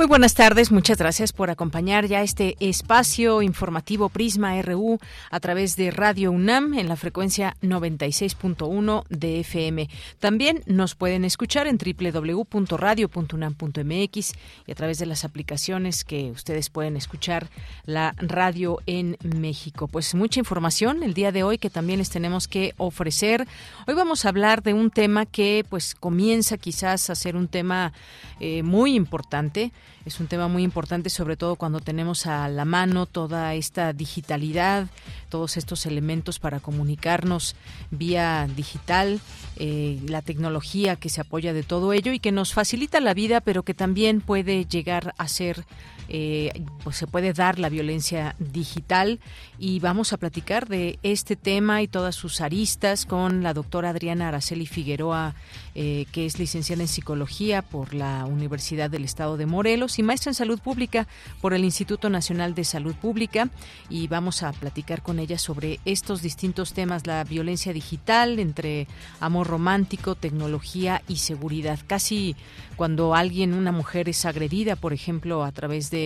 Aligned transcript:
Muy 0.00 0.06
buenas 0.06 0.32
tardes, 0.32 0.72
muchas 0.72 0.96
gracias 0.96 1.34
por 1.34 1.50
acompañar 1.50 2.06
ya 2.06 2.22
este 2.22 2.56
espacio 2.58 3.42
informativo 3.42 4.08
Prisma 4.08 4.62
RU 4.62 4.98
a 5.30 5.40
través 5.40 5.76
de 5.76 5.90
Radio 5.90 6.32
UNAM 6.32 6.72
en 6.72 6.88
la 6.88 6.96
frecuencia 6.96 7.54
96.1 7.60 9.04
de 9.10 9.40
FM. 9.40 9.90
También 10.18 10.62
nos 10.64 10.94
pueden 10.94 11.26
escuchar 11.26 11.66
en 11.66 11.76
www.radio.unam.mx 11.76 14.32
y 14.66 14.72
a 14.72 14.74
través 14.74 14.98
de 14.98 15.04
las 15.04 15.26
aplicaciones 15.26 16.04
que 16.04 16.30
ustedes 16.30 16.70
pueden 16.70 16.96
escuchar 16.96 17.50
la 17.84 18.14
radio 18.16 18.78
en 18.86 19.18
México. 19.22 19.86
Pues 19.86 20.14
mucha 20.14 20.40
información 20.40 21.02
el 21.02 21.12
día 21.12 21.30
de 21.30 21.42
hoy 21.42 21.58
que 21.58 21.68
también 21.68 21.98
les 21.98 22.08
tenemos 22.08 22.48
que 22.48 22.72
ofrecer. 22.78 23.46
Hoy 23.86 23.92
vamos 23.92 24.24
a 24.24 24.30
hablar 24.30 24.62
de 24.62 24.72
un 24.72 24.90
tema 24.90 25.26
que 25.26 25.62
pues 25.68 25.94
comienza 25.94 26.56
quizás 26.56 27.10
a 27.10 27.14
ser 27.14 27.36
un 27.36 27.48
tema 27.48 27.92
eh, 28.38 28.62
muy 28.62 28.94
importante 28.94 29.72
es 30.10 30.18
un 30.18 30.26
tema 30.26 30.48
muy 30.48 30.64
importante, 30.64 31.08
sobre 31.08 31.36
todo 31.36 31.54
cuando 31.54 31.78
tenemos 31.78 32.26
a 32.26 32.48
la 32.48 32.64
mano 32.64 33.06
toda 33.06 33.54
esta 33.54 33.92
digitalidad, 33.92 34.88
todos 35.28 35.56
estos 35.56 35.86
elementos 35.86 36.40
para 36.40 36.58
comunicarnos 36.58 37.54
vía 37.92 38.48
digital, 38.56 39.20
eh, 39.54 40.00
la 40.08 40.20
tecnología 40.20 40.96
que 40.96 41.10
se 41.10 41.20
apoya 41.20 41.52
de 41.52 41.62
todo 41.62 41.92
ello 41.92 42.12
y 42.12 42.18
que 42.18 42.32
nos 42.32 42.52
facilita 42.52 42.98
la 42.98 43.14
vida, 43.14 43.40
pero 43.40 43.62
que 43.62 43.72
también 43.72 44.20
puede 44.20 44.64
llegar 44.64 45.14
a 45.16 45.28
ser 45.28 45.64
eh, 46.12 46.64
pues 46.82 46.96
se 46.96 47.06
puede 47.06 47.32
dar 47.32 47.60
la 47.60 47.68
violencia 47.68 48.34
digital 48.40 49.20
y 49.60 49.78
vamos 49.78 50.12
a 50.12 50.16
platicar 50.16 50.66
de 50.68 50.98
este 51.04 51.36
tema 51.36 51.82
y 51.82 51.88
todas 51.88 52.16
sus 52.16 52.40
aristas 52.40 53.06
con 53.06 53.44
la 53.44 53.54
doctora 53.54 53.90
Adriana 53.90 54.26
Araceli 54.26 54.66
Figueroa, 54.66 55.36
eh, 55.76 56.06
que 56.10 56.26
es 56.26 56.40
licenciada 56.40 56.82
en 56.82 56.88
psicología 56.88 57.62
por 57.62 57.94
la 57.94 58.24
Universidad 58.24 58.90
del 58.90 59.04
Estado 59.04 59.36
de 59.36 59.46
Morelos 59.46 60.00
y 60.00 60.02
maestra 60.02 60.30
en 60.30 60.34
salud 60.34 60.58
pública 60.58 61.06
por 61.40 61.54
el 61.54 61.64
Instituto 61.64 62.10
Nacional 62.10 62.56
de 62.56 62.64
Salud 62.64 62.96
Pública 62.96 63.48
y 63.88 64.08
vamos 64.08 64.42
a 64.42 64.52
platicar 64.52 65.02
con 65.02 65.20
ella 65.20 65.38
sobre 65.38 65.78
estos 65.84 66.22
distintos 66.22 66.72
temas, 66.72 67.06
la 67.06 67.22
violencia 67.22 67.72
digital 67.72 68.40
entre 68.40 68.88
amor 69.20 69.46
romántico, 69.46 70.16
tecnología 70.16 71.02
y 71.06 71.16
seguridad. 71.16 71.78
Casi 71.86 72.34
cuando 72.74 73.14
alguien, 73.14 73.54
una 73.54 73.72
mujer 73.72 74.08
es 74.08 74.24
agredida, 74.24 74.74
por 74.74 74.92
ejemplo, 74.92 75.44
a 75.44 75.52
través 75.52 75.90
de 75.90 75.99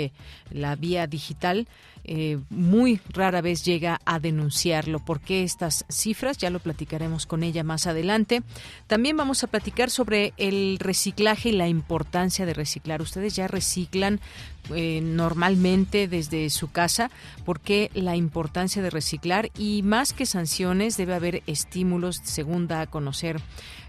la 0.50 0.76
vía 0.76 1.06
digital, 1.06 1.66
eh, 2.06 2.38
muy 2.50 3.00
rara 3.14 3.40
vez 3.40 3.64
llega 3.64 3.98
a 4.04 4.20
denunciarlo. 4.20 4.98
¿Por 4.98 5.20
qué 5.20 5.42
estas 5.42 5.86
cifras? 5.88 6.36
Ya 6.36 6.50
lo 6.50 6.58
platicaremos 6.58 7.24
con 7.26 7.42
ella 7.42 7.64
más 7.64 7.86
adelante. 7.86 8.42
También 8.86 9.16
vamos 9.16 9.42
a 9.42 9.46
platicar 9.46 9.90
sobre 9.90 10.34
el 10.36 10.78
reciclaje 10.78 11.48
y 11.48 11.52
la 11.52 11.68
importancia 11.68 12.44
de 12.44 12.52
reciclar. 12.52 13.00
Ustedes 13.00 13.34
ya 13.34 13.48
reciclan 13.48 14.20
eh, 14.74 15.00
normalmente 15.02 16.08
desde 16.08 16.48
su 16.50 16.70
casa, 16.70 17.10
porque 17.44 17.90
la 17.94 18.16
importancia 18.16 18.82
de 18.82 18.90
reciclar 18.90 19.50
y 19.58 19.82
más 19.82 20.12
que 20.12 20.26
sanciones 20.26 20.96
debe 20.96 21.14
haber 21.14 21.42
estímulos, 21.46 22.20
según 22.24 22.66
da 22.66 22.82
a 22.82 22.86
conocer 22.86 23.40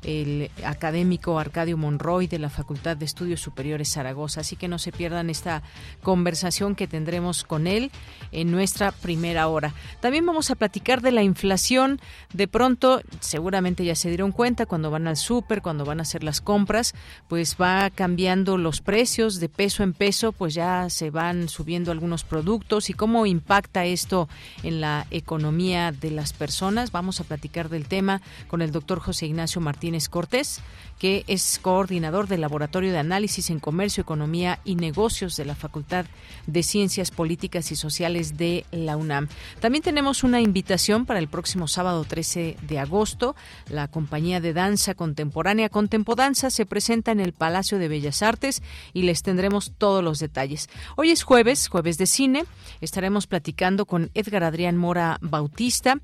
el 0.06 0.52
académico 0.64 1.40
Arcadio 1.40 1.78
Monroy 1.78 2.28
de 2.28 2.40
la 2.40 2.50
Facultad 2.50 2.96
de 2.96 3.06
Estudios 3.06 3.42
Superiores 3.42 3.92
Zaragoza. 3.92 4.42
Así 4.42 4.56
que 4.56 4.68
no 4.68 4.78
se 4.78 4.92
pierdan 4.92 5.30
esta 5.30 5.64
conversación 6.04 6.76
que 6.76 6.88
tendremos 6.88 7.44
con 7.44 7.68
él 7.68 7.92
en 8.32 8.52
nuestra 8.52 8.92
primera 8.92 9.48
hora. 9.48 9.74
También 10.02 10.26
vamos 10.26 10.52
a 10.52 10.56
platicar 10.56 11.02
de 11.02 11.12
la 11.12 11.24
inflación. 11.24 12.00
De 12.34 12.48
pronto, 12.48 13.02
seguramente 13.20 13.84
ya 13.84 13.96
se 13.96 14.10
dieron 14.10 14.32
cuenta 14.32 14.66
cuando 14.66 14.92
van 14.92 15.08
al 15.08 15.18
súper, 15.18 15.62
cuando 15.62 15.86
van 15.86 16.00
a 16.00 16.04
hacer 16.04 16.24
las 16.24 16.42
compras, 16.42 16.94
pues 17.28 17.58
va 17.60 17.90
cambiando 17.90 18.58
los 18.58 18.82
precios 18.82 19.40
de 19.40 19.50
peso 19.50 19.84
en 19.84 19.94
peso, 19.94 20.32
pues 20.32 20.54
ya 20.54 20.65
se 20.90 21.10
van 21.10 21.50
subiendo 21.50 21.92
algunos 21.92 22.24
productos 22.24 22.90
y 22.90 22.94
cómo 22.94 23.26
impacta 23.26 23.86
esto 23.86 24.28
en 24.64 24.82
la 24.82 25.08
economía 25.12 25.92
de 25.92 26.12
las 26.12 26.34
personas. 26.34 26.92
Vamos 26.92 27.20
a 27.20 27.24
platicar 27.24 27.70
del 27.70 27.88
tema 27.88 28.22
con 28.48 28.62
el 28.62 28.72
doctor 28.72 29.00
José 29.00 29.28
Ignacio 29.28 29.62
Martínez 29.62 30.10
Cortés, 30.10 30.62
que 31.00 31.24
es 31.28 31.60
coordinador 31.62 32.28
del 32.28 32.42
Laboratorio 32.42 32.92
de 32.92 33.00
Análisis 33.00 33.50
en 33.50 33.60
Comercio, 33.60 34.02
Economía 34.02 34.60
y 34.64 34.76
Negocios 34.76 35.36
de 35.36 35.46
la 35.46 35.56
Facultad 35.56 36.06
de 36.48 36.64
Ciencias 36.64 37.12
Políticas 37.12 37.72
y 37.72 37.76
Sociales 37.76 38.38
de 38.38 38.66
la 38.72 38.98
UNAM. 38.98 39.28
También 39.60 39.84
tenemos 39.84 40.24
una 40.24 40.42
invitación 40.42 41.06
para 41.06 41.20
el 41.20 41.28
próximo 41.28 41.68
sábado 41.68 42.04
13 42.06 42.58
de 42.62 42.80
agosto. 42.80 43.36
La 43.70 43.88
compañía 43.88 44.40
de 44.40 44.54
danza 44.54 44.96
contemporánea 44.96 45.70
Contempodanza 45.70 46.50
se 46.50 46.66
presenta 46.66 47.12
en 47.12 47.20
el 47.20 47.34
Palacio 47.34 47.78
de 47.78 47.88
Bellas 47.88 48.22
Artes 48.22 48.64
y 48.94 49.04
les 49.04 49.22
tendremos 49.22 49.74
todos 49.78 50.04
los 50.04 50.20
detalles. 50.20 50.55
Hoy 50.96 51.12
es 51.12 51.24
jueves, 51.24 51.68
jueves 51.68 51.98
de 51.98 52.06
cine. 52.06 52.46
Estaremos 52.82 53.28
platicando 53.28 53.86
con 53.86 54.12
Edgar 54.14 54.44
Adrián 54.44 54.78
Mora 54.78 55.18
Bautista, 55.22 56.00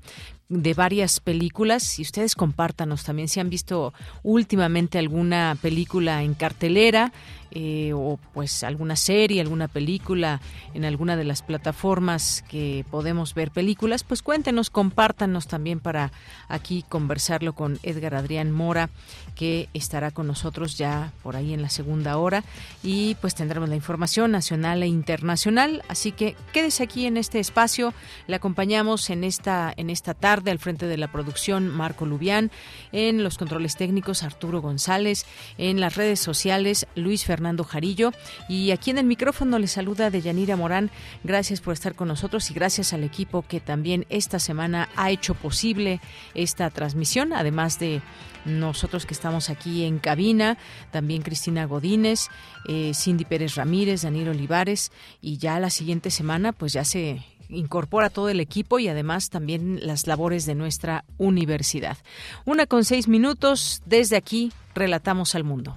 de 0.48 0.74
varias 0.74 1.18
películas 1.20 1.98
y 1.98 2.02
ustedes 2.02 2.34
compártanos 2.34 3.04
también 3.04 3.28
si 3.28 3.40
han 3.40 3.48
visto 3.48 3.94
últimamente 4.22 4.98
alguna 4.98 5.56
película 5.62 6.22
en 6.22 6.34
cartelera 6.34 7.12
eh, 7.54 7.92
o 7.94 8.18
pues 8.32 8.64
alguna 8.64 8.96
serie, 8.96 9.42
alguna 9.42 9.68
película 9.68 10.40
en 10.72 10.86
alguna 10.86 11.16
de 11.16 11.24
las 11.24 11.42
plataformas 11.42 12.42
que 12.48 12.86
podemos 12.90 13.34
ver 13.34 13.50
películas, 13.50 14.04
pues 14.04 14.22
cuéntenos, 14.22 14.70
compártanos 14.70 15.48
también 15.48 15.78
para 15.78 16.12
aquí 16.48 16.82
conversarlo 16.88 17.52
con 17.52 17.78
Edgar 17.82 18.14
Adrián 18.14 18.52
Mora, 18.52 18.88
que 19.34 19.68
estará 19.74 20.12
con 20.12 20.26
nosotros 20.26 20.78
ya 20.78 21.12
por 21.22 21.36
ahí 21.36 21.52
en 21.52 21.60
la 21.60 21.68
segunda 21.68 22.16
hora. 22.16 22.42
Y 22.82 23.16
pues 23.16 23.34
tendremos 23.34 23.68
la 23.68 23.76
información 23.76 24.30
nacional 24.30 24.82
e 24.82 24.86
internacional, 24.86 25.82
así 25.88 26.12
que 26.12 26.34
quédese 26.54 26.82
aquí 26.82 27.04
en 27.04 27.18
este 27.18 27.38
espacio, 27.38 27.92
le 28.28 28.36
acompañamos 28.36 29.10
en 29.10 29.24
esta 29.24 29.74
en 29.76 29.90
esta 29.90 30.14
tarde 30.14 30.50
al 30.50 30.58
frente 30.58 30.86
de 30.86 30.96
la 30.96 31.12
producción 31.12 31.68
Marco 31.68 32.06
Lubián, 32.06 32.50
en 32.92 33.22
los 33.22 33.36
controles 33.36 33.76
técnicos 33.76 34.22
Arturo 34.22 34.62
González, 34.62 35.26
en 35.58 35.80
las 35.80 35.96
redes 35.96 36.18
sociales 36.18 36.86
Luis 36.94 37.26
Fernández 37.26 37.41
Fernando 37.42 37.64
Jarillo. 37.64 38.12
Y 38.48 38.70
aquí 38.70 38.90
en 38.90 38.98
el 38.98 39.04
micrófono 39.04 39.58
le 39.58 39.66
saluda 39.66 40.10
Deyanira 40.10 40.54
Morán. 40.54 40.92
Gracias 41.24 41.60
por 41.60 41.72
estar 41.72 41.96
con 41.96 42.06
nosotros 42.06 42.48
y 42.52 42.54
gracias 42.54 42.92
al 42.92 43.02
equipo 43.02 43.42
que 43.42 43.58
también 43.58 44.06
esta 44.10 44.38
semana 44.38 44.88
ha 44.94 45.10
hecho 45.10 45.34
posible 45.34 46.00
esta 46.34 46.70
transmisión, 46.70 47.32
además 47.32 47.80
de 47.80 48.00
nosotros 48.44 49.06
que 49.06 49.14
estamos 49.14 49.50
aquí 49.50 49.82
en 49.82 49.98
cabina, 49.98 50.56
también 50.92 51.22
Cristina 51.22 51.64
Godínez, 51.64 52.28
eh, 52.68 52.92
Cindy 52.94 53.24
Pérez 53.24 53.56
Ramírez, 53.56 54.02
Daniel 54.02 54.28
Olivares, 54.28 54.92
y 55.20 55.38
ya 55.38 55.58
la 55.58 55.70
siguiente 55.70 56.12
semana 56.12 56.52
pues 56.52 56.72
ya 56.72 56.84
se 56.84 57.24
incorpora 57.48 58.08
todo 58.08 58.28
el 58.28 58.38
equipo 58.38 58.78
y 58.78 58.86
además 58.86 59.30
también 59.30 59.80
las 59.82 60.06
labores 60.06 60.46
de 60.46 60.54
nuestra 60.54 61.04
universidad. 61.18 61.98
Una 62.44 62.66
con 62.66 62.84
seis 62.84 63.08
minutos, 63.08 63.82
desde 63.84 64.16
aquí 64.16 64.52
relatamos 64.76 65.34
al 65.34 65.42
mundo. 65.42 65.76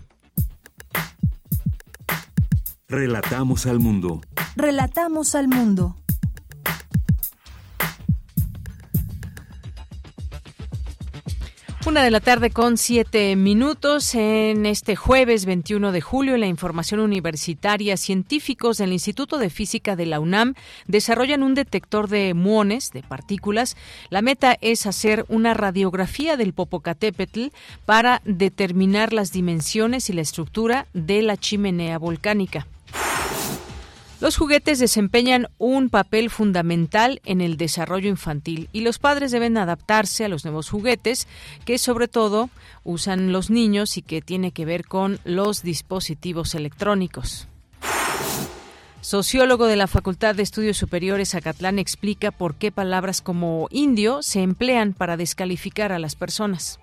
Relatamos 2.87 3.65
al 3.65 3.79
mundo. 3.79 4.21
Relatamos 4.55 5.33
al 5.33 5.47
mundo. 5.47 5.95
Una 11.87 12.03
de 12.03 12.11
la 12.11 12.19
tarde 12.19 12.51
con 12.51 12.77
siete 12.77 13.35
minutos 13.35 14.13
en 14.13 14.67
este 14.67 14.95
jueves 14.95 15.45
21 15.45 15.91
de 15.91 16.01
julio. 16.01 16.37
la 16.37 16.45
información 16.45 16.99
universitaria, 16.99 17.97
científicos 17.97 18.77
del 18.77 18.93
Instituto 18.93 19.39
de 19.39 19.49
Física 19.49 19.95
de 19.95 20.05
la 20.05 20.19
UNAM 20.19 20.53
desarrollan 20.85 21.41
un 21.41 21.55
detector 21.55 22.07
de 22.07 22.35
muones, 22.35 22.91
de 22.91 23.01
partículas. 23.01 23.77
La 24.11 24.21
meta 24.21 24.55
es 24.61 24.85
hacer 24.85 25.25
una 25.27 25.55
radiografía 25.55 26.37
del 26.37 26.53
Popocatépetl 26.53 27.47
para 27.87 28.21
determinar 28.25 29.11
las 29.11 29.31
dimensiones 29.31 30.11
y 30.11 30.13
la 30.13 30.21
estructura 30.21 30.85
de 30.93 31.23
la 31.23 31.35
chimenea 31.35 31.97
volcánica. 31.97 32.67
Los 34.21 34.37
juguetes 34.37 34.79
desempeñan 34.79 35.47
un 35.57 35.89
papel 35.89 36.29
fundamental 36.29 37.21
en 37.25 37.41
el 37.41 37.57
desarrollo 37.57 38.07
infantil 38.07 38.69
y 38.71 38.81
los 38.81 38.97
padres 38.97 39.31
deben 39.31 39.57
adaptarse 39.57 40.23
a 40.23 40.29
los 40.29 40.45
nuevos 40.45 40.69
juguetes 40.69 41.27
que 41.65 41.77
sobre 41.77 42.07
todo 42.07 42.49
usan 42.83 43.33
los 43.33 43.49
niños 43.49 43.97
y 43.97 44.01
que 44.01 44.21
tiene 44.21 44.51
que 44.51 44.65
ver 44.65 44.85
con 44.85 45.19
los 45.25 45.63
dispositivos 45.63 46.55
electrónicos. 46.55 47.47
Sociólogo 49.01 49.67
de 49.67 49.75
la 49.75 49.85
Facultad 49.85 50.33
de 50.33 50.43
Estudios 50.43 50.77
Superiores 50.77 51.35
Acatlán 51.35 51.77
explica 51.77 52.31
por 52.31 52.55
qué 52.55 52.71
palabras 52.71 53.21
como 53.21 53.67
indio 53.69 54.23
se 54.23 54.41
emplean 54.41 54.93
para 54.93 55.17
descalificar 55.17 55.91
a 55.91 55.99
las 55.99 56.15
personas. 56.15 56.79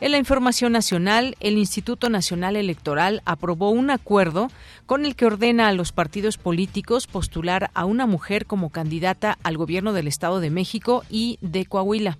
En 0.00 0.10
la 0.10 0.18
información 0.18 0.72
nacional, 0.72 1.36
el 1.40 1.56
Instituto 1.56 2.10
Nacional 2.10 2.56
Electoral 2.56 3.22
aprobó 3.24 3.70
un 3.70 3.90
acuerdo 3.90 4.50
con 4.86 5.06
el 5.06 5.14
que 5.14 5.26
ordena 5.26 5.68
a 5.68 5.72
los 5.72 5.92
partidos 5.92 6.36
políticos 6.36 7.06
postular 7.06 7.70
a 7.74 7.84
una 7.84 8.06
mujer 8.06 8.44
como 8.44 8.70
candidata 8.70 9.38
al 9.42 9.56
gobierno 9.56 9.92
del 9.92 10.08
Estado 10.08 10.40
de 10.40 10.50
México 10.50 11.04
y 11.08 11.38
de 11.40 11.64
Coahuila. 11.64 12.18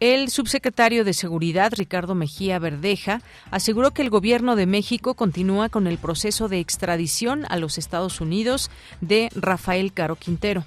El 0.00 0.30
subsecretario 0.30 1.04
de 1.04 1.12
Seguridad, 1.12 1.72
Ricardo 1.76 2.14
Mejía 2.14 2.58
Verdeja, 2.58 3.20
aseguró 3.50 3.92
que 3.92 4.00
el 4.00 4.08
gobierno 4.08 4.56
de 4.56 4.64
México 4.64 5.14
continúa 5.14 5.68
con 5.68 5.86
el 5.86 5.98
proceso 5.98 6.48
de 6.48 6.58
extradición 6.58 7.44
a 7.50 7.58
los 7.58 7.76
Estados 7.76 8.20
Unidos 8.22 8.70
de 9.02 9.28
Rafael 9.34 9.92
Caro 9.92 10.16
Quintero. 10.16 10.64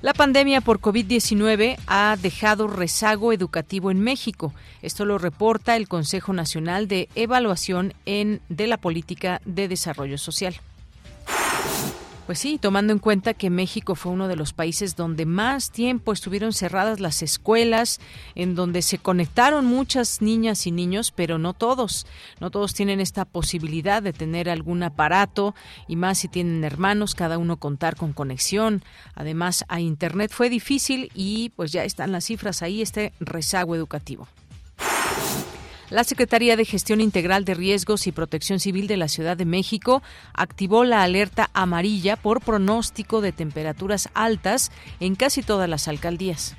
La 0.00 0.14
pandemia 0.14 0.60
por 0.60 0.80
COVID-19 0.80 1.76
ha 1.88 2.16
dejado 2.22 2.68
rezago 2.68 3.32
educativo 3.32 3.90
en 3.90 3.98
México. 3.98 4.54
Esto 4.80 5.04
lo 5.04 5.18
reporta 5.18 5.74
el 5.74 5.88
Consejo 5.88 6.32
Nacional 6.32 6.86
de 6.86 7.08
Evaluación 7.16 7.92
en, 8.06 8.40
de 8.48 8.68
la 8.68 8.76
Política 8.76 9.40
de 9.44 9.66
Desarrollo 9.66 10.16
Social. 10.16 10.60
Pues 12.28 12.40
sí, 12.40 12.58
tomando 12.58 12.92
en 12.92 12.98
cuenta 12.98 13.32
que 13.32 13.48
México 13.48 13.94
fue 13.94 14.12
uno 14.12 14.28
de 14.28 14.36
los 14.36 14.52
países 14.52 14.96
donde 14.96 15.24
más 15.24 15.70
tiempo 15.70 16.12
estuvieron 16.12 16.52
cerradas 16.52 17.00
las 17.00 17.22
escuelas, 17.22 18.00
en 18.34 18.54
donde 18.54 18.82
se 18.82 18.98
conectaron 18.98 19.64
muchas 19.64 20.20
niñas 20.20 20.66
y 20.66 20.70
niños, 20.70 21.10
pero 21.10 21.38
no 21.38 21.54
todos. 21.54 22.06
No 22.38 22.50
todos 22.50 22.74
tienen 22.74 23.00
esta 23.00 23.24
posibilidad 23.24 24.02
de 24.02 24.12
tener 24.12 24.50
algún 24.50 24.82
aparato 24.82 25.54
y 25.86 25.96
más 25.96 26.18
si 26.18 26.28
tienen 26.28 26.64
hermanos, 26.64 27.14
cada 27.14 27.38
uno 27.38 27.56
contar 27.56 27.96
con 27.96 28.12
conexión. 28.12 28.82
Además, 29.14 29.64
a 29.68 29.80
Internet 29.80 30.30
fue 30.30 30.50
difícil 30.50 31.10
y 31.14 31.48
pues 31.56 31.72
ya 31.72 31.84
están 31.84 32.12
las 32.12 32.26
cifras 32.26 32.60
ahí, 32.60 32.82
este 32.82 33.14
rezago 33.20 33.74
educativo. 33.74 34.28
La 35.90 36.04
Secretaría 36.04 36.56
de 36.56 36.66
Gestión 36.66 37.00
Integral 37.00 37.46
de 37.46 37.54
Riesgos 37.54 38.06
y 38.06 38.12
Protección 38.12 38.60
Civil 38.60 38.88
de 38.88 38.98
la 38.98 39.08
Ciudad 39.08 39.38
de 39.38 39.46
México 39.46 40.02
activó 40.34 40.84
la 40.84 41.02
alerta 41.02 41.48
amarilla 41.54 42.16
por 42.16 42.42
pronóstico 42.42 43.22
de 43.22 43.32
temperaturas 43.32 44.10
altas 44.12 44.70
en 45.00 45.14
casi 45.14 45.42
todas 45.42 45.68
las 45.68 45.88
alcaldías. 45.88 46.56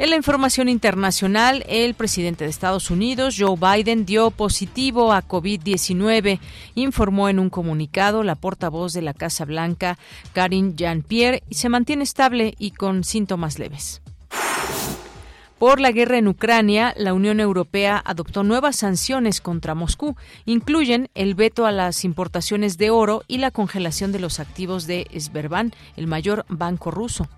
En 0.00 0.10
la 0.10 0.16
información 0.16 0.68
internacional, 0.68 1.64
el 1.68 1.94
presidente 1.94 2.42
de 2.42 2.50
Estados 2.50 2.90
Unidos, 2.90 3.36
Joe 3.38 3.56
Biden, 3.56 4.04
dio 4.04 4.32
positivo 4.32 5.12
a 5.12 5.22
COVID-19, 5.22 6.40
informó 6.74 7.28
en 7.28 7.38
un 7.38 7.48
comunicado 7.48 8.24
la 8.24 8.34
portavoz 8.34 8.92
de 8.92 9.02
la 9.02 9.14
Casa 9.14 9.44
Blanca, 9.44 9.98
Karine 10.32 10.72
Jean-Pierre, 10.74 11.44
y 11.48 11.54
se 11.54 11.68
mantiene 11.68 12.02
estable 12.02 12.54
y 12.58 12.72
con 12.72 13.04
síntomas 13.04 13.60
leves. 13.60 14.02
Por 15.62 15.78
la 15.78 15.92
guerra 15.92 16.18
en 16.18 16.26
Ucrania, 16.26 16.92
la 16.96 17.14
Unión 17.14 17.38
Europea 17.38 18.02
adoptó 18.04 18.42
nuevas 18.42 18.74
sanciones 18.74 19.40
contra 19.40 19.76
Moscú. 19.76 20.16
Incluyen 20.44 21.08
el 21.14 21.36
veto 21.36 21.66
a 21.66 21.70
las 21.70 22.04
importaciones 22.04 22.78
de 22.78 22.90
oro 22.90 23.22
y 23.28 23.38
la 23.38 23.52
congelación 23.52 24.10
de 24.10 24.18
los 24.18 24.40
activos 24.40 24.88
de 24.88 25.06
Sberbank, 25.16 25.72
el 25.96 26.08
mayor 26.08 26.44
banco 26.48 26.90
ruso. 26.90 27.28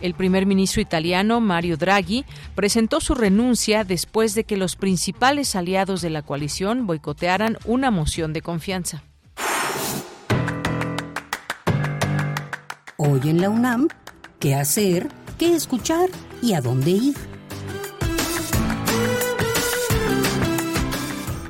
El 0.00 0.14
primer 0.14 0.46
ministro 0.46 0.80
italiano, 0.80 1.42
Mario 1.42 1.76
Draghi, 1.76 2.24
presentó 2.54 3.02
su 3.02 3.14
renuncia 3.14 3.84
después 3.84 4.34
de 4.34 4.44
que 4.44 4.56
los 4.56 4.76
principales 4.76 5.56
aliados 5.56 6.00
de 6.00 6.08
la 6.08 6.22
coalición 6.22 6.86
boicotearan 6.86 7.58
una 7.66 7.90
moción 7.90 8.32
de 8.32 8.40
confianza. 8.40 9.02
Hoy 12.96 13.20
en 13.24 13.42
la 13.42 13.50
UNAM, 13.50 13.88
¿qué 14.38 14.54
hacer? 14.54 15.19
¿Qué 15.40 15.54
escuchar? 15.54 16.10
y 16.42 16.52
a 16.52 16.60
dónde 16.60 16.90
ir. 16.90 17.14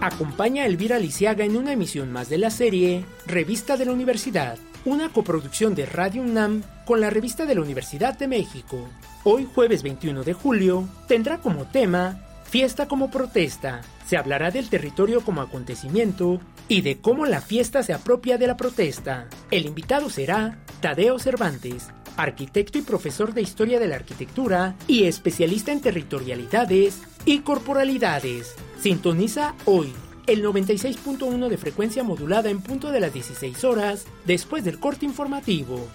Acompaña 0.00 0.62
a 0.62 0.66
Elvira 0.66 1.00
Lisiaga 1.00 1.44
en 1.44 1.56
una 1.56 1.72
emisión 1.72 2.12
más 2.12 2.28
de 2.28 2.38
la 2.38 2.50
serie 2.50 3.04
Revista 3.26 3.76
de 3.76 3.86
la 3.86 3.92
Universidad, 3.92 4.58
una 4.84 5.08
coproducción 5.08 5.74
de 5.74 5.86
Radio 5.86 6.22
UNAM 6.22 6.62
con 6.86 7.00
la 7.00 7.10
Revista 7.10 7.46
de 7.46 7.56
la 7.56 7.62
Universidad 7.62 8.16
de 8.16 8.28
México. 8.28 8.88
Hoy 9.24 9.48
jueves 9.52 9.82
21 9.82 10.22
de 10.22 10.34
julio 10.34 10.88
tendrá 11.08 11.38
como 11.38 11.64
tema 11.64 12.20
Fiesta 12.44 12.86
como 12.86 13.10
protesta. 13.10 13.80
Se 14.06 14.16
hablará 14.16 14.52
del 14.52 14.68
territorio 14.68 15.20
como 15.24 15.40
acontecimiento 15.40 16.40
y 16.68 16.82
de 16.82 17.00
cómo 17.00 17.26
la 17.26 17.40
fiesta 17.40 17.82
se 17.82 17.92
apropia 17.92 18.38
de 18.38 18.46
la 18.46 18.56
protesta. 18.56 19.26
El 19.50 19.66
invitado 19.66 20.10
será 20.10 20.58
Tadeo 20.80 21.18
Cervantes, 21.18 21.90
arquitecto 22.22 22.78
y 22.78 22.82
profesor 22.82 23.34
de 23.34 23.42
Historia 23.42 23.78
de 23.80 23.88
la 23.88 23.96
Arquitectura 23.96 24.76
y 24.86 25.04
especialista 25.04 25.72
en 25.72 25.80
territorialidades 25.80 27.02
y 27.24 27.40
corporalidades. 27.40 28.54
Sintoniza 28.80 29.54
hoy 29.64 29.92
el 30.26 30.44
96.1 30.44 31.48
de 31.48 31.58
frecuencia 31.58 32.04
modulada 32.04 32.50
en 32.50 32.60
punto 32.60 32.92
de 32.92 33.00
las 33.00 33.12
16 33.12 33.64
horas 33.64 34.06
después 34.26 34.64
del 34.64 34.78
corte 34.78 35.06
informativo. 35.06 35.88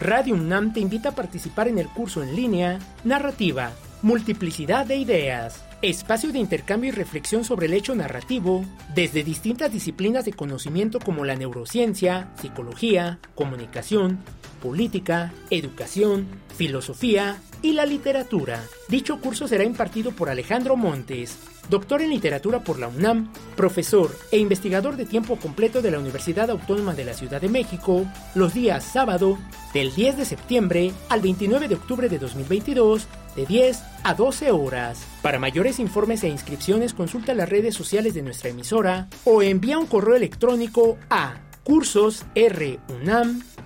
Radio 0.00 0.34
UNAM 0.34 0.72
te 0.72 0.80
invita 0.80 1.10
a 1.10 1.14
participar 1.14 1.68
en 1.68 1.78
el 1.78 1.88
curso 1.88 2.22
en 2.22 2.34
línea 2.34 2.78
Narrativa, 3.04 3.72
Multiplicidad 4.02 4.86
de 4.86 4.96
Ideas 4.96 5.62
espacio 5.82 6.30
de 6.30 6.38
intercambio 6.38 6.90
y 6.90 6.92
reflexión 6.92 7.44
sobre 7.44 7.66
el 7.66 7.74
hecho 7.74 7.94
narrativo 7.94 8.64
desde 8.94 9.24
distintas 9.24 9.72
disciplinas 9.72 10.24
de 10.24 10.32
conocimiento 10.32 11.00
como 11.00 11.24
la 11.24 11.34
neurociencia, 11.34 12.30
psicología, 12.40 13.18
comunicación, 13.34 14.20
política, 14.62 15.32
educación, 15.50 16.26
filosofía 16.56 17.42
y 17.60 17.72
la 17.72 17.84
literatura. 17.84 18.62
Dicho 18.88 19.20
curso 19.20 19.48
será 19.48 19.64
impartido 19.64 20.12
por 20.12 20.30
Alejandro 20.30 20.76
Montes, 20.76 21.36
doctor 21.68 22.02
en 22.02 22.10
literatura 22.10 22.62
por 22.64 22.78
la 22.78 22.88
UNAM, 22.88 23.32
profesor 23.56 24.16
e 24.30 24.38
investigador 24.38 24.96
de 24.96 25.04
tiempo 25.04 25.36
completo 25.36 25.82
de 25.82 25.90
la 25.90 25.98
Universidad 25.98 26.50
Autónoma 26.50 26.94
de 26.94 27.04
la 27.04 27.14
Ciudad 27.14 27.40
de 27.40 27.48
México, 27.48 28.06
los 28.34 28.54
días 28.54 28.84
sábado 28.84 29.38
del 29.74 29.94
10 29.94 30.16
de 30.16 30.24
septiembre 30.24 30.92
al 31.08 31.20
29 31.20 31.68
de 31.68 31.74
octubre 31.74 32.08
de 32.08 32.18
2022 32.18 33.06
de 33.36 33.46
10 33.46 33.82
a 34.04 34.14
12 34.14 34.50
horas. 34.50 35.04
Para 35.22 35.38
mayores 35.38 35.78
informes 35.78 36.22
e 36.24 36.28
inscripciones 36.28 36.94
consulta 36.94 37.34
las 37.34 37.48
redes 37.48 37.74
sociales 37.74 38.14
de 38.14 38.22
nuestra 38.22 38.50
emisora 38.50 39.08
o 39.24 39.42
envía 39.42 39.78
un 39.78 39.86
correo 39.86 40.16
electrónico 40.16 40.98
a 41.10 41.36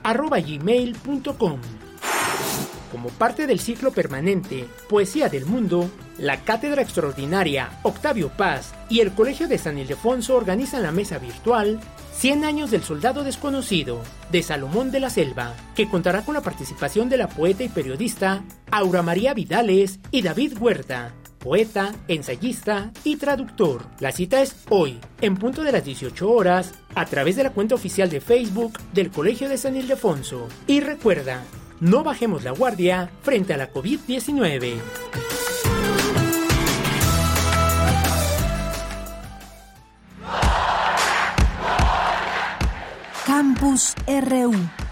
cursosrunam.gmail.com 0.03 1.61
Como 2.91 3.09
parte 3.11 3.47
del 3.47 3.61
ciclo 3.61 3.91
permanente 3.91 4.67
Poesía 4.89 5.29
del 5.29 5.47
Mundo, 5.47 5.91
la 6.19 6.43
Cátedra 6.43 6.83
Extraordinaria 6.83 7.79
Octavio 7.83 8.31
Paz 8.31 8.75
y 8.89 9.01
el 9.01 9.13
Colegio 9.13 9.49
de 9.49 9.59
San 9.59 9.79
Ildefonso 9.79 10.37
organizan 10.37 10.83
la 10.83 10.93
mesa 10.93 11.19
virtual 11.19 11.81
100 12.17 12.45
años 12.45 12.71
del 12.71 12.83
soldado 12.83 13.25
desconocido, 13.25 14.01
de 14.33 14.43
Salomón 14.43 14.91
de 14.91 15.01
la 15.01 15.11
Selva, 15.11 15.53
que 15.75 15.87
contará 15.87 16.25
con 16.25 16.35
la 16.35 16.41
participación 16.41 17.11
de 17.11 17.19
la 17.19 17.29
poeta 17.29 17.63
y 17.63 17.69
periodista 17.69 18.43
Aura 18.71 19.03
María 19.03 19.35
Vidales 19.35 20.01
y 20.11 20.23
David 20.23 20.57
Huerta, 20.59 21.13
poeta, 21.47 21.95
ensayista 22.09 22.91
y 23.05 23.15
traductor. 23.19 23.87
La 24.01 24.11
cita 24.11 24.43
es 24.43 24.57
hoy, 24.69 24.99
en 25.21 25.37
punto 25.37 25.63
de 25.63 25.71
las 25.71 25.85
18 25.85 26.29
horas, 26.29 26.75
a 26.97 27.05
través 27.07 27.37
de 27.37 27.45
la 27.45 27.53
cuenta 27.53 27.77
oficial 27.77 28.11
de 28.11 28.21
Facebook 28.21 28.81
del 28.93 29.13
Colegio 29.13 29.49
de 29.49 29.57
San 29.57 29.77
Ildefonso. 29.77 30.49
Y 30.67 30.81
recuerda, 30.81 31.45
no 31.79 32.03
bajemos 32.03 32.43
la 32.43 32.51
guardia 32.51 33.13
frente 33.23 33.55
a 33.55 33.59
la 33.59 33.73
COVID-19. 33.73 34.75
Campus 43.25 43.95
RU. 44.09 44.86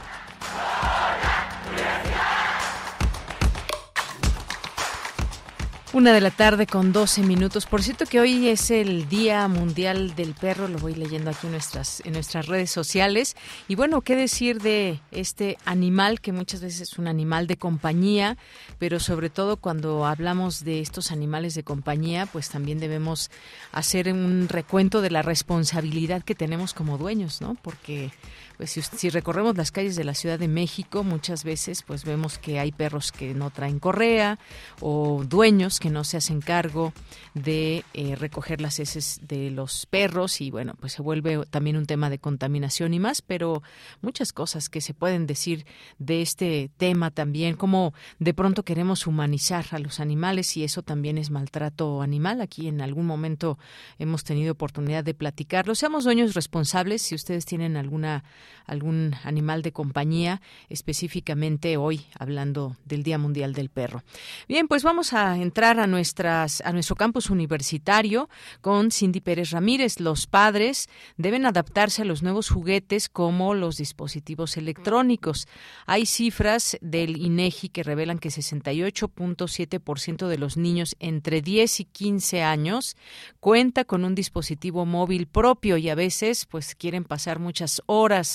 Una 5.94 6.12
de 6.12 6.20
la 6.20 6.32
tarde 6.32 6.66
con 6.66 6.92
12 6.92 7.22
minutos. 7.22 7.66
Por 7.66 7.80
cierto 7.80 8.04
que 8.04 8.18
hoy 8.18 8.48
es 8.48 8.72
el 8.72 9.08
Día 9.08 9.46
Mundial 9.46 10.16
del 10.16 10.34
Perro, 10.34 10.66
lo 10.66 10.80
voy 10.80 10.96
leyendo 10.96 11.30
aquí 11.30 11.46
en 11.46 11.52
nuestras, 11.52 12.02
en 12.04 12.14
nuestras 12.14 12.48
redes 12.48 12.72
sociales. 12.72 13.36
Y 13.68 13.76
bueno, 13.76 14.00
¿qué 14.00 14.16
decir 14.16 14.60
de 14.60 14.98
este 15.12 15.56
animal 15.64 16.20
que 16.20 16.32
muchas 16.32 16.62
veces 16.62 16.80
es 16.80 16.98
un 16.98 17.06
animal 17.06 17.46
de 17.46 17.58
compañía, 17.58 18.36
pero 18.80 18.98
sobre 18.98 19.30
todo 19.30 19.56
cuando 19.56 20.04
hablamos 20.04 20.64
de 20.64 20.80
estos 20.80 21.12
animales 21.12 21.54
de 21.54 21.62
compañía, 21.62 22.26
pues 22.26 22.48
también 22.48 22.80
debemos 22.80 23.30
hacer 23.70 24.12
un 24.12 24.48
recuento 24.48 25.00
de 25.00 25.12
la 25.12 25.22
responsabilidad 25.22 26.24
que 26.24 26.34
tenemos 26.34 26.74
como 26.74 26.98
dueños, 26.98 27.40
¿no? 27.40 27.56
Porque 27.62 28.10
pues 28.56 28.70
si, 28.70 29.10
recorremos 29.10 29.56
las 29.56 29.72
calles 29.72 29.96
de 29.96 30.04
la 30.04 30.14
Ciudad 30.14 30.38
de 30.38 30.48
México, 30.48 31.02
muchas 31.02 31.44
veces 31.44 31.82
pues 31.82 32.04
vemos 32.04 32.38
que 32.38 32.58
hay 32.58 32.72
perros 32.72 33.10
que 33.10 33.34
no 33.34 33.50
traen 33.50 33.78
correa 33.78 34.38
o 34.80 35.24
dueños 35.26 35.80
que 35.80 35.90
no 35.90 36.04
se 36.04 36.16
hacen 36.16 36.40
cargo 36.40 36.92
de 37.34 37.84
eh, 37.94 38.14
recoger 38.16 38.60
las 38.60 38.78
heces 38.78 39.20
de 39.26 39.50
los 39.50 39.86
perros 39.86 40.40
y 40.40 40.50
bueno, 40.50 40.74
pues 40.78 40.92
se 40.92 41.02
vuelve 41.02 41.44
también 41.46 41.76
un 41.76 41.86
tema 41.86 42.10
de 42.10 42.18
contaminación 42.18 42.94
y 42.94 43.00
más, 43.00 43.22
pero 43.22 43.62
muchas 44.02 44.32
cosas 44.32 44.68
que 44.68 44.80
se 44.80 44.94
pueden 44.94 45.26
decir 45.26 45.66
de 45.98 46.22
este 46.22 46.70
tema 46.76 47.10
también, 47.10 47.56
como 47.56 47.92
de 48.18 48.34
pronto 48.34 48.64
queremos 48.64 49.06
humanizar 49.06 49.66
a 49.72 49.78
los 49.78 50.00
animales 50.00 50.56
y 50.56 50.64
eso 50.64 50.82
también 50.82 51.18
es 51.18 51.30
maltrato 51.30 52.02
animal. 52.02 52.40
Aquí 52.40 52.68
en 52.68 52.80
algún 52.80 53.06
momento 53.06 53.58
hemos 53.98 54.24
tenido 54.24 54.52
oportunidad 54.52 55.04
de 55.04 55.14
platicarlo. 55.14 55.74
Seamos 55.74 56.04
dueños 56.04 56.34
responsables 56.34 57.02
si 57.02 57.14
ustedes 57.14 57.44
tienen 57.44 57.76
alguna 57.76 58.24
algún 58.66 59.14
animal 59.24 59.62
de 59.62 59.72
compañía, 59.72 60.40
específicamente 60.68 61.76
hoy 61.76 62.06
hablando 62.18 62.76
del 62.84 63.02
Día 63.02 63.18
Mundial 63.18 63.52
del 63.52 63.68
Perro. 63.68 64.02
Bien, 64.48 64.68
pues 64.68 64.82
vamos 64.82 65.12
a 65.12 65.36
entrar 65.36 65.78
a 65.78 65.86
nuestras 65.86 66.60
a 66.62 66.72
nuestro 66.72 66.96
campus 66.96 67.30
universitario 67.30 68.28
con 68.60 68.90
Cindy 68.90 69.20
Pérez 69.20 69.50
Ramírez. 69.50 70.00
Los 70.00 70.26
padres 70.26 70.88
deben 71.16 71.46
adaptarse 71.46 72.02
a 72.02 72.04
los 72.04 72.22
nuevos 72.22 72.48
juguetes 72.48 73.08
como 73.08 73.54
los 73.54 73.76
dispositivos 73.76 74.56
electrónicos. 74.56 75.46
Hay 75.86 76.06
cifras 76.06 76.78
del 76.80 77.16
INEGI 77.16 77.68
que 77.68 77.82
revelan 77.82 78.18
que 78.18 78.30
68.7% 78.30 80.26
de 80.26 80.38
los 80.38 80.56
niños 80.56 80.96
entre 81.00 81.42
10 81.42 81.80
y 81.80 81.84
15 81.84 82.42
años 82.42 82.96
cuenta 83.40 83.84
con 83.84 84.04
un 84.04 84.14
dispositivo 84.14 84.86
móvil 84.86 85.26
propio 85.26 85.76
y 85.76 85.88
a 85.88 85.94
veces 85.94 86.46
pues 86.46 86.74
quieren 86.74 87.04
pasar 87.04 87.38
muchas 87.38 87.82
horas 87.86 88.33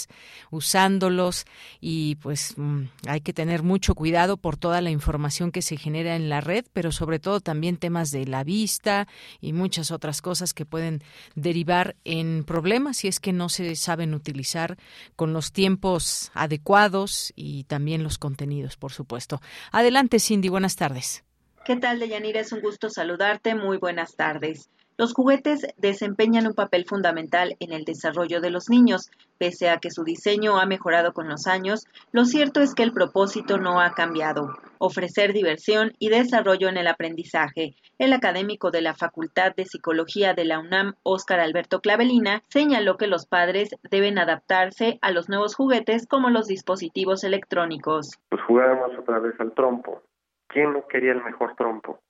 usándolos 0.51 1.45
y 1.81 2.15
pues 2.15 2.53
mm, 2.57 2.83
hay 3.07 3.21
que 3.21 3.33
tener 3.33 3.63
mucho 3.63 3.95
cuidado 3.95 4.37
por 4.37 4.57
toda 4.57 4.81
la 4.81 4.91
información 4.91 5.51
que 5.51 5.61
se 5.61 5.77
genera 5.77 6.15
en 6.15 6.29
la 6.29 6.41
red, 6.41 6.65
pero 6.73 6.91
sobre 6.91 7.19
todo 7.19 7.39
también 7.39 7.77
temas 7.77 8.11
de 8.11 8.25
la 8.25 8.43
vista 8.43 9.07
y 9.41 9.53
muchas 9.53 9.91
otras 9.91 10.21
cosas 10.21 10.53
que 10.53 10.65
pueden 10.65 11.03
derivar 11.35 11.95
en 12.03 12.43
problemas 12.45 12.97
si 12.97 13.07
es 13.07 13.19
que 13.19 13.33
no 13.33 13.49
se 13.49 13.75
saben 13.75 14.13
utilizar 14.13 14.77
con 15.15 15.33
los 15.33 15.51
tiempos 15.51 16.31
adecuados 16.33 17.33
y 17.35 17.63
también 17.65 18.03
los 18.03 18.17
contenidos, 18.17 18.77
por 18.77 18.91
supuesto. 18.91 19.41
Adelante, 19.71 20.19
Cindy, 20.19 20.49
buenas 20.49 20.75
tardes. 20.75 21.23
¿Qué 21.65 21.75
tal, 21.75 21.99
Deyanira? 21.99 22.39
Es 22.39 22.51
un 22.51 22.61
gusto 22.61 22.89
saludarte. 22.89 23.53
Muy 23.53 23.77
buenas 23.77 24.15
tardes. 24.15 24.69
Los 24.99 25.13
juguetes 25.13 25.65
desempeñan 25.77 26.45
un 26.45 26.53
papel 26.53 26.83
fundamental 26.83 27.55
en 27.61 27.71
el 27.71 27.85
desarrollo 27.85 28.41
de 28.41 28.49
los 28.49 28.69
niños. 28.69 29.09
Pese 29.37 29.69
a 29.69 29.77
que 29.77 29.91
su 29.91 30.03
diseño 30.03 30.59
ha 30.59 30.65
mejorado 30.65 31.13
con 31.13 31.29
los 31.29 31.47
años, 31.47 31.87
lo 32.11 32.25
cierto 32.25 32.59
es 32.59 32.75
que 32.75 32.83
el 32.83 32.91
propósito 32.91 33.57
no 33.57 33.79
ha 33.79 33.93
cambiado, 33.93 34.57
ofrecer 34.77 35.31
diversión 35.31 35.93
y 35.99 36.09
desarrollo 36.09 36.67
en 36.67 36.75
el 36.75 36.87
aprendizaje. 36.87 37.75
El 37.97 38.11
académico 38.11 38.71
de 38.71 38.81
la 38.81 38.93
Facultad 38.93 39.55
de 39.55 39.63
Psicología 39.63 40.33
de 40.33 40.43
la 40.43 40.59
UNAM, 40.59 40.95
Óscar 41.03 41.39
Alberto 41.39 41.79
Clavelina, 41.79 42.43
señaló 42.49 42.97
que 42.97 43.07
los 43.07 43.25
padres 43.25 43.69
deben 43.89 44.19
adaptarse 44.19 44.99
a 45.01 45.11
los 45.11 45.29
nuevos 45.29 45.55
juguetes 45.55 46.07
como 46.07 46.29
los 46.29 46.45
dispositivos 46.47 47.23
electrónicos. 47.23 48.19
Pues 48.27 48.41
jugábamos 48.41 48.99
otra 48.99 49.19
vez 49.19 49.39
al 49.39 49.53
trompo. 49.53 50.03
¿Quién 50.47 50.73
no 50.73 50.85
quería 50.87 51.13
el 51.13 51.23
mejor 51.23 51.55
trompo? 51.55 52.01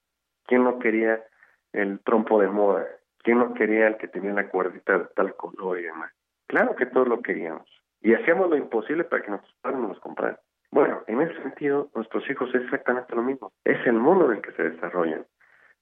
¿Quién 0.48 0.64
no 0.64 0.80
quería 0.80 1.24
el 1.74 2.00
trompo 2.00 2.40
de 2.42 2.48
moda. 2.48 2.86
¿Quién 3.24 3.40
no 3.40 3.54
quería 3.54 3.88
el 3.88 3.98
que 3.98 4.08
tenía 4.08 4.34
la 4.34 4.50
cuerdita 4.50 4.98
de 4.98 5.06
tal 5.16 5.36
color 5.36 5.80
y 5.80 5.84
demás? 5.84 6.12
Claro 6.48 6.76
que 6.76 6.86
todos 6.86 7.08
lo 7.08 7.22
queríamos. 7.22 7.68
Y 8.02 8.14
hacíamos 8.14 8.50
lo 8.50 8.56
imposible 8.56 9.04
para 9.04 9.22
que 9.22 9.30
nuestros 9.30 9.54
padres 9.62 9.80
nos 9.80 10.00
compraran. 10.00 10.38
Bueno, 10.72 11.04
en 11.08 11.22
ese 11.22 11.42
sentido, 11.42 11.90
nuestros 11.96 12.30
hijos 12.30 12.50
es 12.54 12.64
exactamente 12.64 13.16
lo 13.16 13.24
mismo. 13.24 13.52
Es 13.66 13.86
el 13.86 13.94
mundo 13.94 14.26
en 14.26 14.38
el 14.38 14.42
que 14.42 14.52
se 14.54 14.70
desarrollan. 14.70 15.26